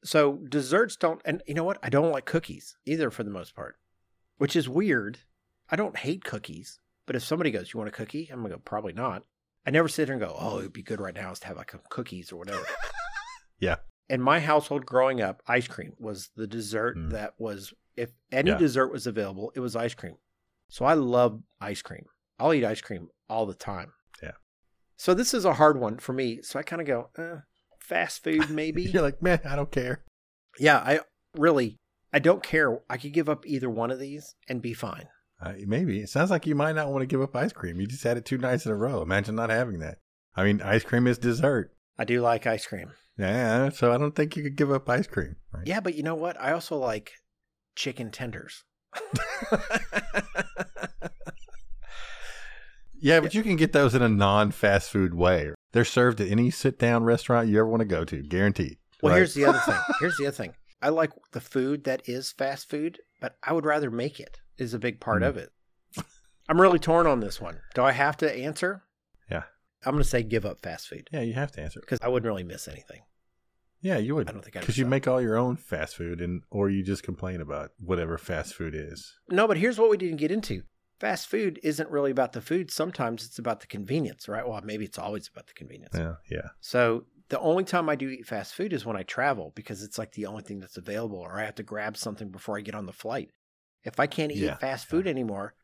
So 0.05 0.37
desserts 0.49 0.95
don't, 0.97 1.21
and 1.25 1.43
you 1.49 1.55
know 1.55 1.65
what? 1.65 1.79
I 1.83 1.89
don't 1.89 2.13
like 2.13 2.25
cookies 2.27 2.77
either 2.87 3.11
for 3.11 3.25
the 3.25 3.31
most 3.31 3.57
part, 3.57 3.77
which 4.37 4.55
is 4.55 4.69
weird. 4.69 5.19
I 5.69 5.75
don't 5.75 5.97
hate 5.97 6.23
cookies, 6.23 6.79
but 7.07 7.17
if 7.17 7.25
somebody 7.25 7.51
goes, 7.51 7.75
"You 7.75 7.79
want 7.79 7.89
a 7.89 7.93
cookie?" 7.93 8.29
I'm 8.33 8.41
gonna 8.43 8.55
go, 8.55 8.61
"Probably 8.65 8.93
not." 8.93 9.25
I 9.67 9.71
never 9.71 9.89
sit 9.89 10.07
there 10.07 10.15
and 10.15 10.25
go, 10.25 10.37
"Oh, 10.39 10.61
it'd 10.61 10.73
be 10.73 10.83
good 10.85 11.01
right 11.01 11.15
now 11.15 11.33
is 11.33 11.41
to 11.41 11.49
have 11.49 11.57
like 11.57 11.75
cookies 11.91 12.31
or 12.33 12.37
whatever." 12.37 12.65
Yeah. 13.61 13.77
In 14.09 14.23
my 14.23 14.39
household 14.39 14.87
growing 14.87 15.21
up, 15.21 15.43
ice 15.49 15.67
cream 15.67 15.95
was 15.99 16.31
the 16.37 16.47
dessert 16.47 16.97
Mm. 16.97 17.11
that 17.11 17.35
was. 17.39 17.75
If 17.99 18.11
any 18.33 18.51
Yeah. 18.51 18.59
dessert 18.59 18.93
was 18.93 19.07
available, 19.07 19.53
it 19.55 19.61
was 19.61 19.75
ice 19.77 19.95
cream. 19.95 20.17
So 20.69 20.85
I 20.85 20.95
love 20.95 21.43
ice 21.61 21.83
cream. 21.83 22.05
I'll 22.39 22.55
eat 22.55 22.65
ice 22.65 22.81
cream 22.81 23.09
all 23.29 23.47
the 23.47 23.55
time. 23.55 23.93
Yeah. 24.23 24.33
So 24.97 25.15
this 25.15 25.35
is 25.35 25.45
a 25.45 25.55
hard 25.55 25.79
one 25.79 25.99
for 25.99 26.13
me. 26.13 26.41
So 26.43 26.59
I 26.59 26.63
kind 26.63 26.81
of 26.83 26.87
go, 26.87 27.11
eh, 27.19 27.41
fast 27.81 28.23
food 28.23 28.51
maybe. 28.51 28.83
You're 28.83 29.03
like, 29.03 29.23
man, 29.23 29.41
I 29.45 29.57
don't 29.57 29.71
care. 29.73 30.05
Yeah, 30.59 30.79
I 30.79 31.01
really 31.37 31.77
I 32.13 32.19
don't 32.21 32.43
care. 32.43 32.81
I 32.89 32.97
could 32.97 33.13
give 33.13 33.29
up 33.29 33.47
either 33.47 33.69
one 33.69 33.91
of 33.91 33.99
these 33.99 34.35
and 34.49 34.63
be 34.63 34.73
fine. 34.73 35.09
Uh, 35.41 35.53
maybe. 35.67 36.01
It 36.01 36.09
sounds 36.09 36.31
like 36.31 36.47
you 36.47 36.55
might 36.55 36.75
not 36.75 36.89
want 36.89 37.03
to 37.03 37.07
give 37.07 37.21
up 37.21 37.37
ice 37.37 37.53
cream. 37.53 37.81
You 37.81 37.87
just 37.87 38.03
had 38.03 38.17
it 38.17 38.25
two 38.25 38.39
nights 38.39 38.65
in 38.67 38.73
a 38.73 38.77
row. 38.77 39.03
Imagine 39.03 39.35
not 39.37 39.51
having 39.51 39.79
that. 39.81 39.99
I 40.35 40.45
mean, 40.45 40.61
ice 40.63 40.85
cream 40.85 41.07
is 41.07 41.19
dessert. 41.19 41.73
I 41.99 42.05
do 42.05 42.21
like 42.21 42.47
ice 42.47 42.67
cream. 42.67 42.93
Yeah, 43.19 43.69
so 43.71 43.93
I 43.93 43.99
don't 43.99 44.15
think 44.17 44.37
you 44.37 44.43
could 44.43 44.57
give 44.57 44.71
up 44.73 44.89
ice 44.89 45.07
cream. 45.07 45.37
Right? 45.53 45.67
Yeah, 45.67 45.81
but 45.81 45.95
you 45.97 46.03
know 46.03 46.15
what? 46.15 46.41
I 46.41 46.53
also 46.53 46.77
like 46.77 47.13
chicken 47.79 48.11
tenders. 48.11 48.65
Yeah, 53.01 53.21
but 53.21 53.33
you 53.33 53.45
can 53.45 53.55
get 53.55 53.73
those 53.73 53.95
in 53.95 54.03
a 54.03 54.09
non-fast 54.09 54.91
food 54.91 55.15
way. 55.15 55.53
They're 55.73 55.85
served 55.85 56.21
at 56.21 56.29
any 56.33 56.51
sit-down 56.51 57.05
restaurant 57.05 57.49
you 57.49 57.59
ever 57.61 57.69
want 57.69 57.81
to 57.81 57.87
go 57.87 58.05
to, 58.05 58.23
guaranteed. 58.23 58.79
Well, 59.01 59.13
Right? 59.13 59.19
here's 59.19 59.35
the 59.35 59.45
other 59.45 59.61
thing. 59.61 59.79
Here's 60.01 60.17
the 60.17 60.27
other 60.27 60.37
thing. 60.37 60.55
I 60.83 60.89
like 60.89 61.13
the 61.31 61.41
food 61.41 61.85
that 61.85 62.09
is 62.09 62.33
fast 62.33 62.69
food, 62.69 62.99
but 63.21 63.37
I 63.45 63.53
would 63.53 63.65
rather 63.65 63.89
make 63.91 64.19
it. 64.19 64.39
Is 64.57 64.75
a 64.75 64.81
big 64.81 64.99
part 65.01 65.23
Mm. 65.23 65.29
of 65.29 65.37
it. 65.37 65.51
I'm 66.49 66.61
really 66.61 66.81
torn 66.81 67.07
on 67.07 67.21
this 67.21 67.41
one. 67.41 67.61
Do 67.77 67.83
I 67.85 67.93
have 67.93 68.17
to 68.17 68.37
answer? 68.37 68.83
Yeah. 69.31 69.45
I'm 69.87 69.93
going 69.93 70.03
to 70.03 70.09
say 70.09 70.25
give 70.25 70.45
up 70.45 70.59
fast 70.59 70.89
food 70.89 71.09
Yeah, 71.13 71.21
you 71.21 71.35
have 71.35 71.53
to 71.53 71.61
answer. 71.61 71.79
because 71.79 72.01
I 72.03 72.09
wouldn't 72.09 72.27
really 72.27 72.43
miss 72.43 72.67
anything. 72.67 73.03
Yeah, 73.81 73.99
you 73.99 74.15
would. 74.17 74.29
I 74.29 74.33
don't 74.33 74.43
think 74.43 74.57
I'd 74.57 74.61
because 74.61 74.79
you 74.79 74.87
make 74.87 75.07
all 75.07 75.21
your 75.21 75.37
own 75.37 75.57
fast 75.57 75.97
food, 75.97 76.21
and 76.21 76.43
or 76.51 76.69
you 76.69 76.83
just 76.83 77.03
complain 77.03 77.41
about 77.41 77.71
whatever 77.79 78.19
fast 78.19 78.55
food 78.55 78.75
is. 78.75 79.15
No, 79.29 79.47
but 79.47 79.57
here's 79.57 79.79
what 79.79 79.91
we 79.91 79.97
didn't 79.97 80.17
get 80.17 80.33
into. 80.33 80.63
Fast 80.99 81.29
food 81.29 81.61
isn't 81.63 81.91
really 81.91 82.11
about 82.11 82.33
the 82.33 82.41
food. 82.41 82.73
Sometimes 82.73 83.25
it's 83.25 83.39
about 83.39 83.61
the 83.61 83.69
convenience, 83.69 84.29
right? 84.29 84.47
Well, 84.47 84.61
maybe 84.65 84.85
it's 84.85 84.99
always 84.99 85.29
about 85.29 85.47
the 85.47 85.55
convenience. 85.55 85.95
Yeah, 85.97 86.15
yeah, 86.29 86.49
So 86.61 87.05
the 87.29 87.39
only 87.39 87.63
time 87.63 87.89
I 87.89 87.95
do 87.95 88.09
eat 88.09 88.27
fast 88.27 88.55
food 88.55 88.73
is 88.73 88.85
when 88.85 88.97
I 88.97 89.05
travel 89.05 89.53
because 89.55 89.85
it's 89.85 89.97
like 89.97 90.13
the 90.13 90.27
only 90.27 90.43
thing 90.43 90.59
that's 90.59 90.77
available, 90.77 91.19
or 91.19 91.39
I 91.39 91.45
have 91.45 91.55
to 91.57 91.63
grab 91.63 91.97
something 91.97 92.31
before 92.31 92.59
I 92.59 92.63
get 92.63 92.75
on 92.75 92.87
the 92.87 92.93
flight. 92.93 93.31
If 93.85 94.01
I 94.01 94.09
can't 94.09 94.33
eat 94.33 94.39
Yeah, 94.39 94.57
fast 94.57 94.87
food 94.87 95.07
anymore, 95.07 95.55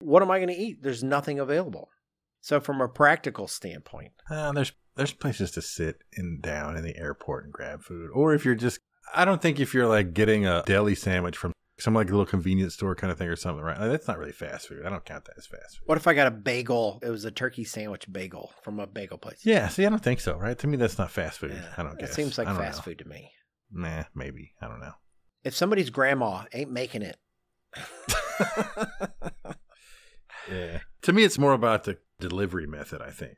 what 0.00 0.22
am 0.22 0.30
I 0.30 0.38
going 0.38 0.48
to 0.48 0.54
eat? 0.54 0.82
There's 0.82 1.02
nothing 1.02 1.38
available. 1.38 1.88
So 2.42 2.60
from 2.60 2.80
a 2.82 2.88
practical 2.88 3.48
standpoint, 3.48 4.12
Uh, 4.28 4.52
there's 4.52 4.72
there's 4.96 5.12
places 5.12 5.50
to 5.52 5.62
sit 5.62 6.02
and 6.16 6.42
down 6.42 6.76
in 6.76 6.82
the 6.84 6.96
airport 6.96 7.44
and 7.44 7.52
grab 7.52 7.82
food, 7.82 8.10
or 8.12 8.34
if 8.34 8.44
you're 8.44 8.54
just, 8.54 8.78
I 9.14 9.24
don't 9.24 9.40
think 9.42 9.58
if 9.60 9.72
you're 9.74 9.86
like 9.88 10.14
getting 10.14 10.46
a 10.46 10.62
deli 10.66 10.94
sandwich 10.94 11.36
from 11.36 11.52
some 11.78 11.94
like 11.94 12.08
little 12.10 12.26
convenience 12.26 12.74
store 12.74 12.94
kind 12.94 13.10
of 13.10 13.18
thing 13.18 13.28
or 13.28 13.34
something, 13.36 13.64
right? 13.64 13.78
That's 13.78 14.06
not 14.06 14.18
really 14.18 14.30
fast 14.32 14.68
food. 14.68 14.84
I 14.86 14.90
don't 14.90 15.04
count 15.04 15.24
that 15.24 15.34
as 15.36 15.46
fast 15.46 15.78
food. 15.78 15.86
what 15.86 15.98
if 15.98 16.06
I 16.06 16.14
got 16.14 16.26
a 16.28 16.30
bagel? 16.30 17.00
It 17.02 17.10
was 17.10 17.24
a 17.24 17.30
turkey 17.30 17.64
sandwich 17.64 18.10
bagel 18.12 18.52
from 18.62 18.78
a 18.78 18.86
bagel 18.86 19.18
place. 19.18 19.40
Yeah, 19.44 19.68
see, 19.68 19.84
I 19.84 19.88
don't 19.88 20.02
think 20.02 20.20
so, 20.20 20.36
right? 20.36 20.56
To 20.58 20.66
me, 20.66 20.76
that's 20.76 20.98
not 20.98 21.10
fast 21.10 21.38
food. 21.40 21.52
Yeah, 21.54 21.72
I 21.76 21.82
don't 21.82 21.98
get 21.98 22.10
It 22.10 22.14
seems 22.14 22.38
like 22.38 22.46
fast 22.46 22.78
know. 22.78 22.82
food 22.82 22.98
to 22.98 23.04
me. 23.08 23.30
Nah, 23.72 24.04
maybe. 24.14 24.52
I 24.60 24.68
don't 24.68 24.80
know. 24.80 24.92
If 25.44 25.56
somebody's 25.56 25.90
grandma 25.90 26.44
ain't 26.52 26.70
making 26.70 27.02
it, 27.02 27.16
Yeah. 30.50 30.80
To 31.02 31.12
me, 31.12 31.24
it's 31.24 31.38
more 31.38 31.52
about 31.52 31.84
the 31.84 31.98
delivery 32.20 32.66
method, 32.66 33.00
I 33.00 33.10
think. 33.10 33.34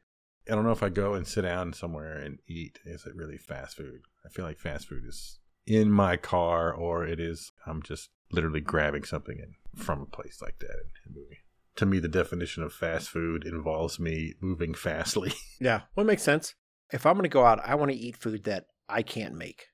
I 0.51 0.55
don't 0.55 0.65
know 0.65 0.73
if 0.73 0.83
I 0.83 0.89
go 0.91 1.15
and 1.15 1.27
sit 1.27 1.43
down 1.43 1.73
somewhere 1.73 2.19
and 2.19 2.39
eat, 2.47 2.79
is 2.85 3.07
it 3.07 3.15
really 3.15 3.39
fast 3.39 3.77
food? 3.77 4.03
I 4.25 4.29
feel 4.29 4.45
like 4.45 4.59
fast 4.59 4.89
food 4.89 5.05
is 5.07 5.39
in 5.67 5.91
my 5.91 6.17
car 6.17 6.73
or 6.73 7.07
it 7.07 7.19
is, 7.19 7.53
I'm 7.67 7.83
just 7.83 8.11
literally 8.31 8.61
grabbing 8.61 9.05
something 9.05 9.39
in, 9.39 9.55
from 9.83 10.03
a 10.03 10.07
place 10.07 10.41
like 10.43 10.59
that 10.61 10.83
and 11.07 11.15
moving. 11.15 11.39
To 11.77 11.87
me, 11.87 11.99
the 11.99 12.09
definition 12.09 12.63
of 12.63 12.73
fast 12.73 13.09
food 13.09 13.45
involves 13.47 13.99
me 13.99 14.35
moving 14.41 14.75
fastly. 14.75 15.33
Yeah, 15.61 15.83
well, 15.97 16.05
it 16.05 16.09
makes 16.09 16.23
sense. 16.23 16.55
If 16.93 17.07
I'm 17.07 17.15
going 17.15 17.23
to 17.23 17.29
go 17.31 17.47
out, 17.47 17.61
I 17.65 17.75
want 17.77 17.91
to 17.91 17.97
eat 17.97 18.17
food 18.19 18.45
that 18.45 18.67
I 18.89 19.03
can't 19.03 19.35
make 19.35 19.67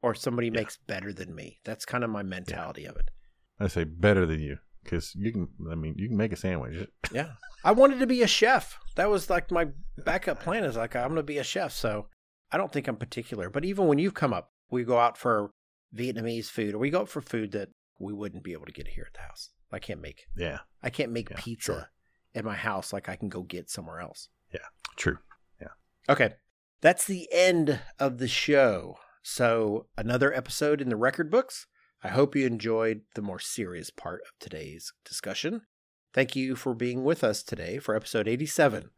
or 0.00 0.14
somebody 0.14 0.46
Yeah. 0.48 0.54
makes 0.60 0.78
better 0.78 1.12
than 1.12 1.34
me. 1.34 1.60
That's 1.64 1.84
kind 1.84 2.02
of 2.02 2.08
my 2.10 2.22
mentality 2.22 2.86
of 2.86 2.96
it. 2.96 3.10
I 3.60 3.66
say 3.68 3.84
better 3.84 4.24
than 4.26 4.40
you 4.40 4.58
because 4.84 5.14
you 5.14 5.32
can, 5.32 5.48
I 5.70 5.74
mean, 5.74 5.94
you 5.98 6.08
can 6.08 6.16
make 6.16 6.32
a 6.32 6.36
sandwich. 6.36 6.88
Yeah. 7.12 7.32
I 7.64 7.72
wanted 7.72 7.98
to 8.00 8.06
be 8.06 8.22
a 8.22 8.26
chef. 8.26 8.78
That 8.96 9.08
was 9.08 9.30
like 9.30 9.50
my 9.50 9.68
backup 9.96 10.40
plan 10.42 10.64
is 10.64 10.76
like, 10.76 10.94
I'm 10.94 11.04
going 11.08 11.16
to 11.16 11.22
be 11.22 11.38
a 11.38 11.44
chef. 11.44 11.72
So 11.72 12.08
I 12.52 12.58
don't 12.58 12.70
think 12.70 12.86
I'm 12.88 12.96
particular. 12.96 13.48
But 13.48 13.64
even 13.64 13.86
when 13.86 13.98
you've 13.98 14.12
come 14.14 14.34
up, 14.34 14.50
we 14.70 14.84
go 14.84 14.98
out 14.98 15.16
for 15.16 15.50
Vietnamese 15.96 16.46
food, 16.50 16.74
or 16.74 16.78
we 16.78 16.90
go 16.90 17.06
for 17.06 17.20
food 17.22 17.52
that 17.52 17.70
we 17.98 18.12
wouldn't 18.12 18.42
be 18.44 18.52
able 18.52 18.66
to 18.66 18.72
get 18.72 18.88
here 18.88 19.04
at 19.06 19.14
the 19.14 19.20
house. 19.26 19.50
I 19.72 19.78
can't 19.78 20.00
make 20.02 20.26
Yeah, 20.36 20.58
I 20.82 20.90
can't 20.90 21.10
make 21.12 21.30
Yeah, 21.30 21.36
pizza 21.38 21.64
sure. 21.72 21.90
at 22.34 22.44
my 22.44 22.54
house 22.54 22.92
like 22.92 23.08
I 23.08 23.16
can 23.16 23.28
go 23.28 23.42
get 23.42 23.70
somewhere 23.70 24.00
else. 24.00 24.28
Yeah, 24.52 24.60
true. 24.96 25.18
Yeah. 25.60 25.68
Okay. 26.08 26.34
That's 26.80 27.06
the 27.06 27.28
end 27.32 27.80
of 27.98 28.18
the 28.18 28.28
show. 28.28 28.98
So, 29.22 29.86
another 29.96 30.34
episode 30.34 30.82
in 30.82 30.90
the 30.90 30.96
record 30.96 31.30
books. 31.30 31.66
I 32.06 32.08
hope 32.08 32.36
you 32.36 32.46
enjoyed 32.46 33.00
the 33.14 33.22
more 33.22 33.38
serious 33.38 33.88
part 33.88 34.20
of 34.26 34.38
today's 34.38 34.92
discussion. 35.06 35.62
Thank 36.12 36.36
you 36.36 36.54
for 36.54 36.74
being 36.74 37.02
with 37.02 37.24
us 37.24 37.42
today 37.42 37.78
for 37.78 37.96
episode 37.96 38.28
87 38.28 38.90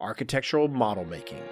Architectural 0.00 0.68
Model 0.68 1.04
Making. 1.04 1.42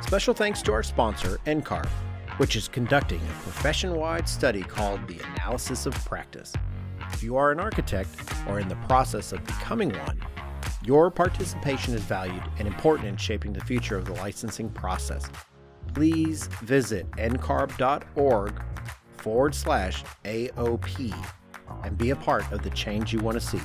Special 0.00 0.32
thanks 0.32 0.62
to 0.62 0.72
our 0.72 0.84
sponsor, 0.84 1.40
NCARB, 1.44 1.88
which 2.36 2.54
is 2.54 2.68
conducting 2.68 3.18
a 3.18 3.42
profession 3.42 3.96
wide 3.96 4.28
study 4.28 4.62
called 4.62 5.00
the 5.08 5.18
Analysis 5.34 5.86
of 5.86 5.94
Practice. 6.04 6.52
If 7.12 7.20
you 7.20 7.34
are 7.36 7.50
an 7.50 7.58
architect 7.58 8.10
or 8.46 8.60
in 8.60 8.68
the 8.68 8.76
process 8.86 9.32
of 9.32 9.44
becoming 9.44 9.90
one, 9.90 10.20
your 10.84 11.10
participation 11.10 11.94
is 11.94 12.02
valued 12.02 12.42
and 12.58 12.68
important 12.68 13.08
in 13.08 13.16
shaping 13.16 13.52
the 13.52 13.64
future 13.64 13.96
of 13.96 14.04
the 14.04 14.12
licensing 14.14 14.68
process. 14.68 15.30
Please 15.94 16.46
visit 16.62 17.10
ncarb.org 17.12 18.62
forward 19.16 19.54
slash 19.54 20.04
AOP 20.24 21.26
and 21.82 21.96
be 21.96 22.10
a 22.10 22.16
part 22.16 22.50
of 22.52 22.62
the 22.62 22.70
change 22.70 23.12
you 23.12 23.20
want 23.20 23.40
to 23.40 23.46
see. 23.46 23.60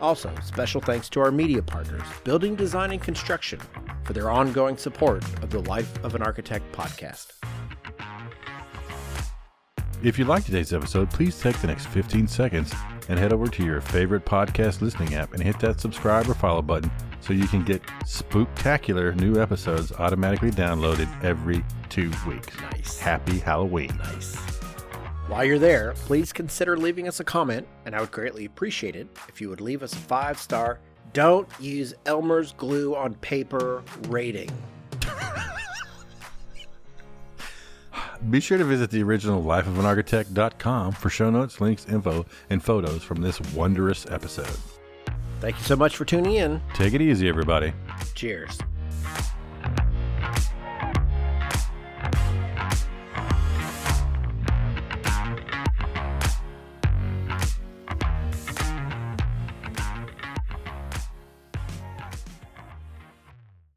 Also, 0.00 0.32
special 0.42 0.80
thanks 0.80 1.08
to 1.08 1.20
our 1.20 1.30
media 1.30 1.62
partners, 1.62 2.02
Building 2.24 2.54
Design 2.54 2.92
and 2.92 3.02
Construction, 3.02 3.60
for 4.04 4.12
their 4.12 4.30
ongoing 4.30 4.76
support 4.76 5.22
of 5.42 5.50
the 5.50 5.60
Life 5.60 6.02
of 6.04 6.14
an 6.14 6.22
Architect 6.22 6.70
podcast. 6.72 7.32
If 10.04 10.18
you 10.18 10.26
like 10.26 10.44
today's 10.44 10.74
episode, 10.74 11.10
please 11.10 11.40
take 11.40 11.58
the 11.62 11.66
next 11.66 11.86
15 11.86 12.28
seconds 12.28 12.74
and 13.08 13.18
head 13.18 13.32
over 13.32 13.46
to 13.46 13.64
your 13.64 13.80
favorite 13.80 14.26
podcast 14.26 14.82
listening 14.82 15.14
app 15.14 15.32
and 15.32 15.42
hit 15.42 15.58
that 15.60 15.80
subscribe 15.80 16.28
or 16.28 16.34
follow 16.34 16.60
button 16.60 16.90
so 17.22 17.32
you 17.32 17.48
can 17.48 17.64
get 17.64 17.82
spooktacular 18.04 19.18
new 19.18 19.40
episodes 19.40 19.92
automatically 19.92 20.50
downloaded 20.50 21.08
every 21.24 21.64
two 21.88 22.12
weeks. 22.28 22.54
Nice. 22.70 22.98
Happy 22.98 23.38
Halloween. 23.38 23.96
Nice. 23.96 24.36
While 25.26 25.46
you're 25.46 25.58
there, 25.58 25.94
please 25.94 26.34
consider 26.34 26.76
leaving 26.76 27.08
us 27.08 27.20
a 27.20 27.24
comment, 27.24 27.66
and 27.86 27.96
I 27.96 28.00
would 28.00 28.12
greatly 28.12 28.44
appreciate 28.44 28.96
it 28.96 29.08
if 29.30 29.40
you 29.40 29.48
would 29.48 29.62
leave 29.62 29.82
us 29.82 29.94
a 29.94 29.96
five 29.96 30.38
star, 30.38 30.80
don't 31.14 31.48
use 31.58 31.94
Elmer's 32.04 32.52
glue 32.52 32.94
on 32.94 33.14
paper 33.14 33.82
rating. 34.08 34.50
Be 38.30 38.40
sure 38.40 38.58
to 38.58 38.64
visit 38.64 38.90
the 38.90 39.02
original 39.02 39.42
lifeofanarchitect.com 39.42 40.92
for 40.92 41.10
show 41.10 41.30
notes, 41.30 41.60
links, 41.60 41.86
info, 41.88 42.24
and 42.50 42.62
photos 42.62 43.02
from 43.02 43.20
this 43.20 43.40
wondrous 43.52 44.06
episode. 44.10 44.56
Thank 45.40 45.58
you 45.58 45.64
so 45.64 45.76
much 45.76 45.96
for 45.96 46.04
tuning 46.04 46.34
in. 46.34 46.62
Take 46.74 46.94
it 46.94 47.02
easy, 47.02 47.28
everybody. 47.28 47.72
Cheers. 48.14 48.58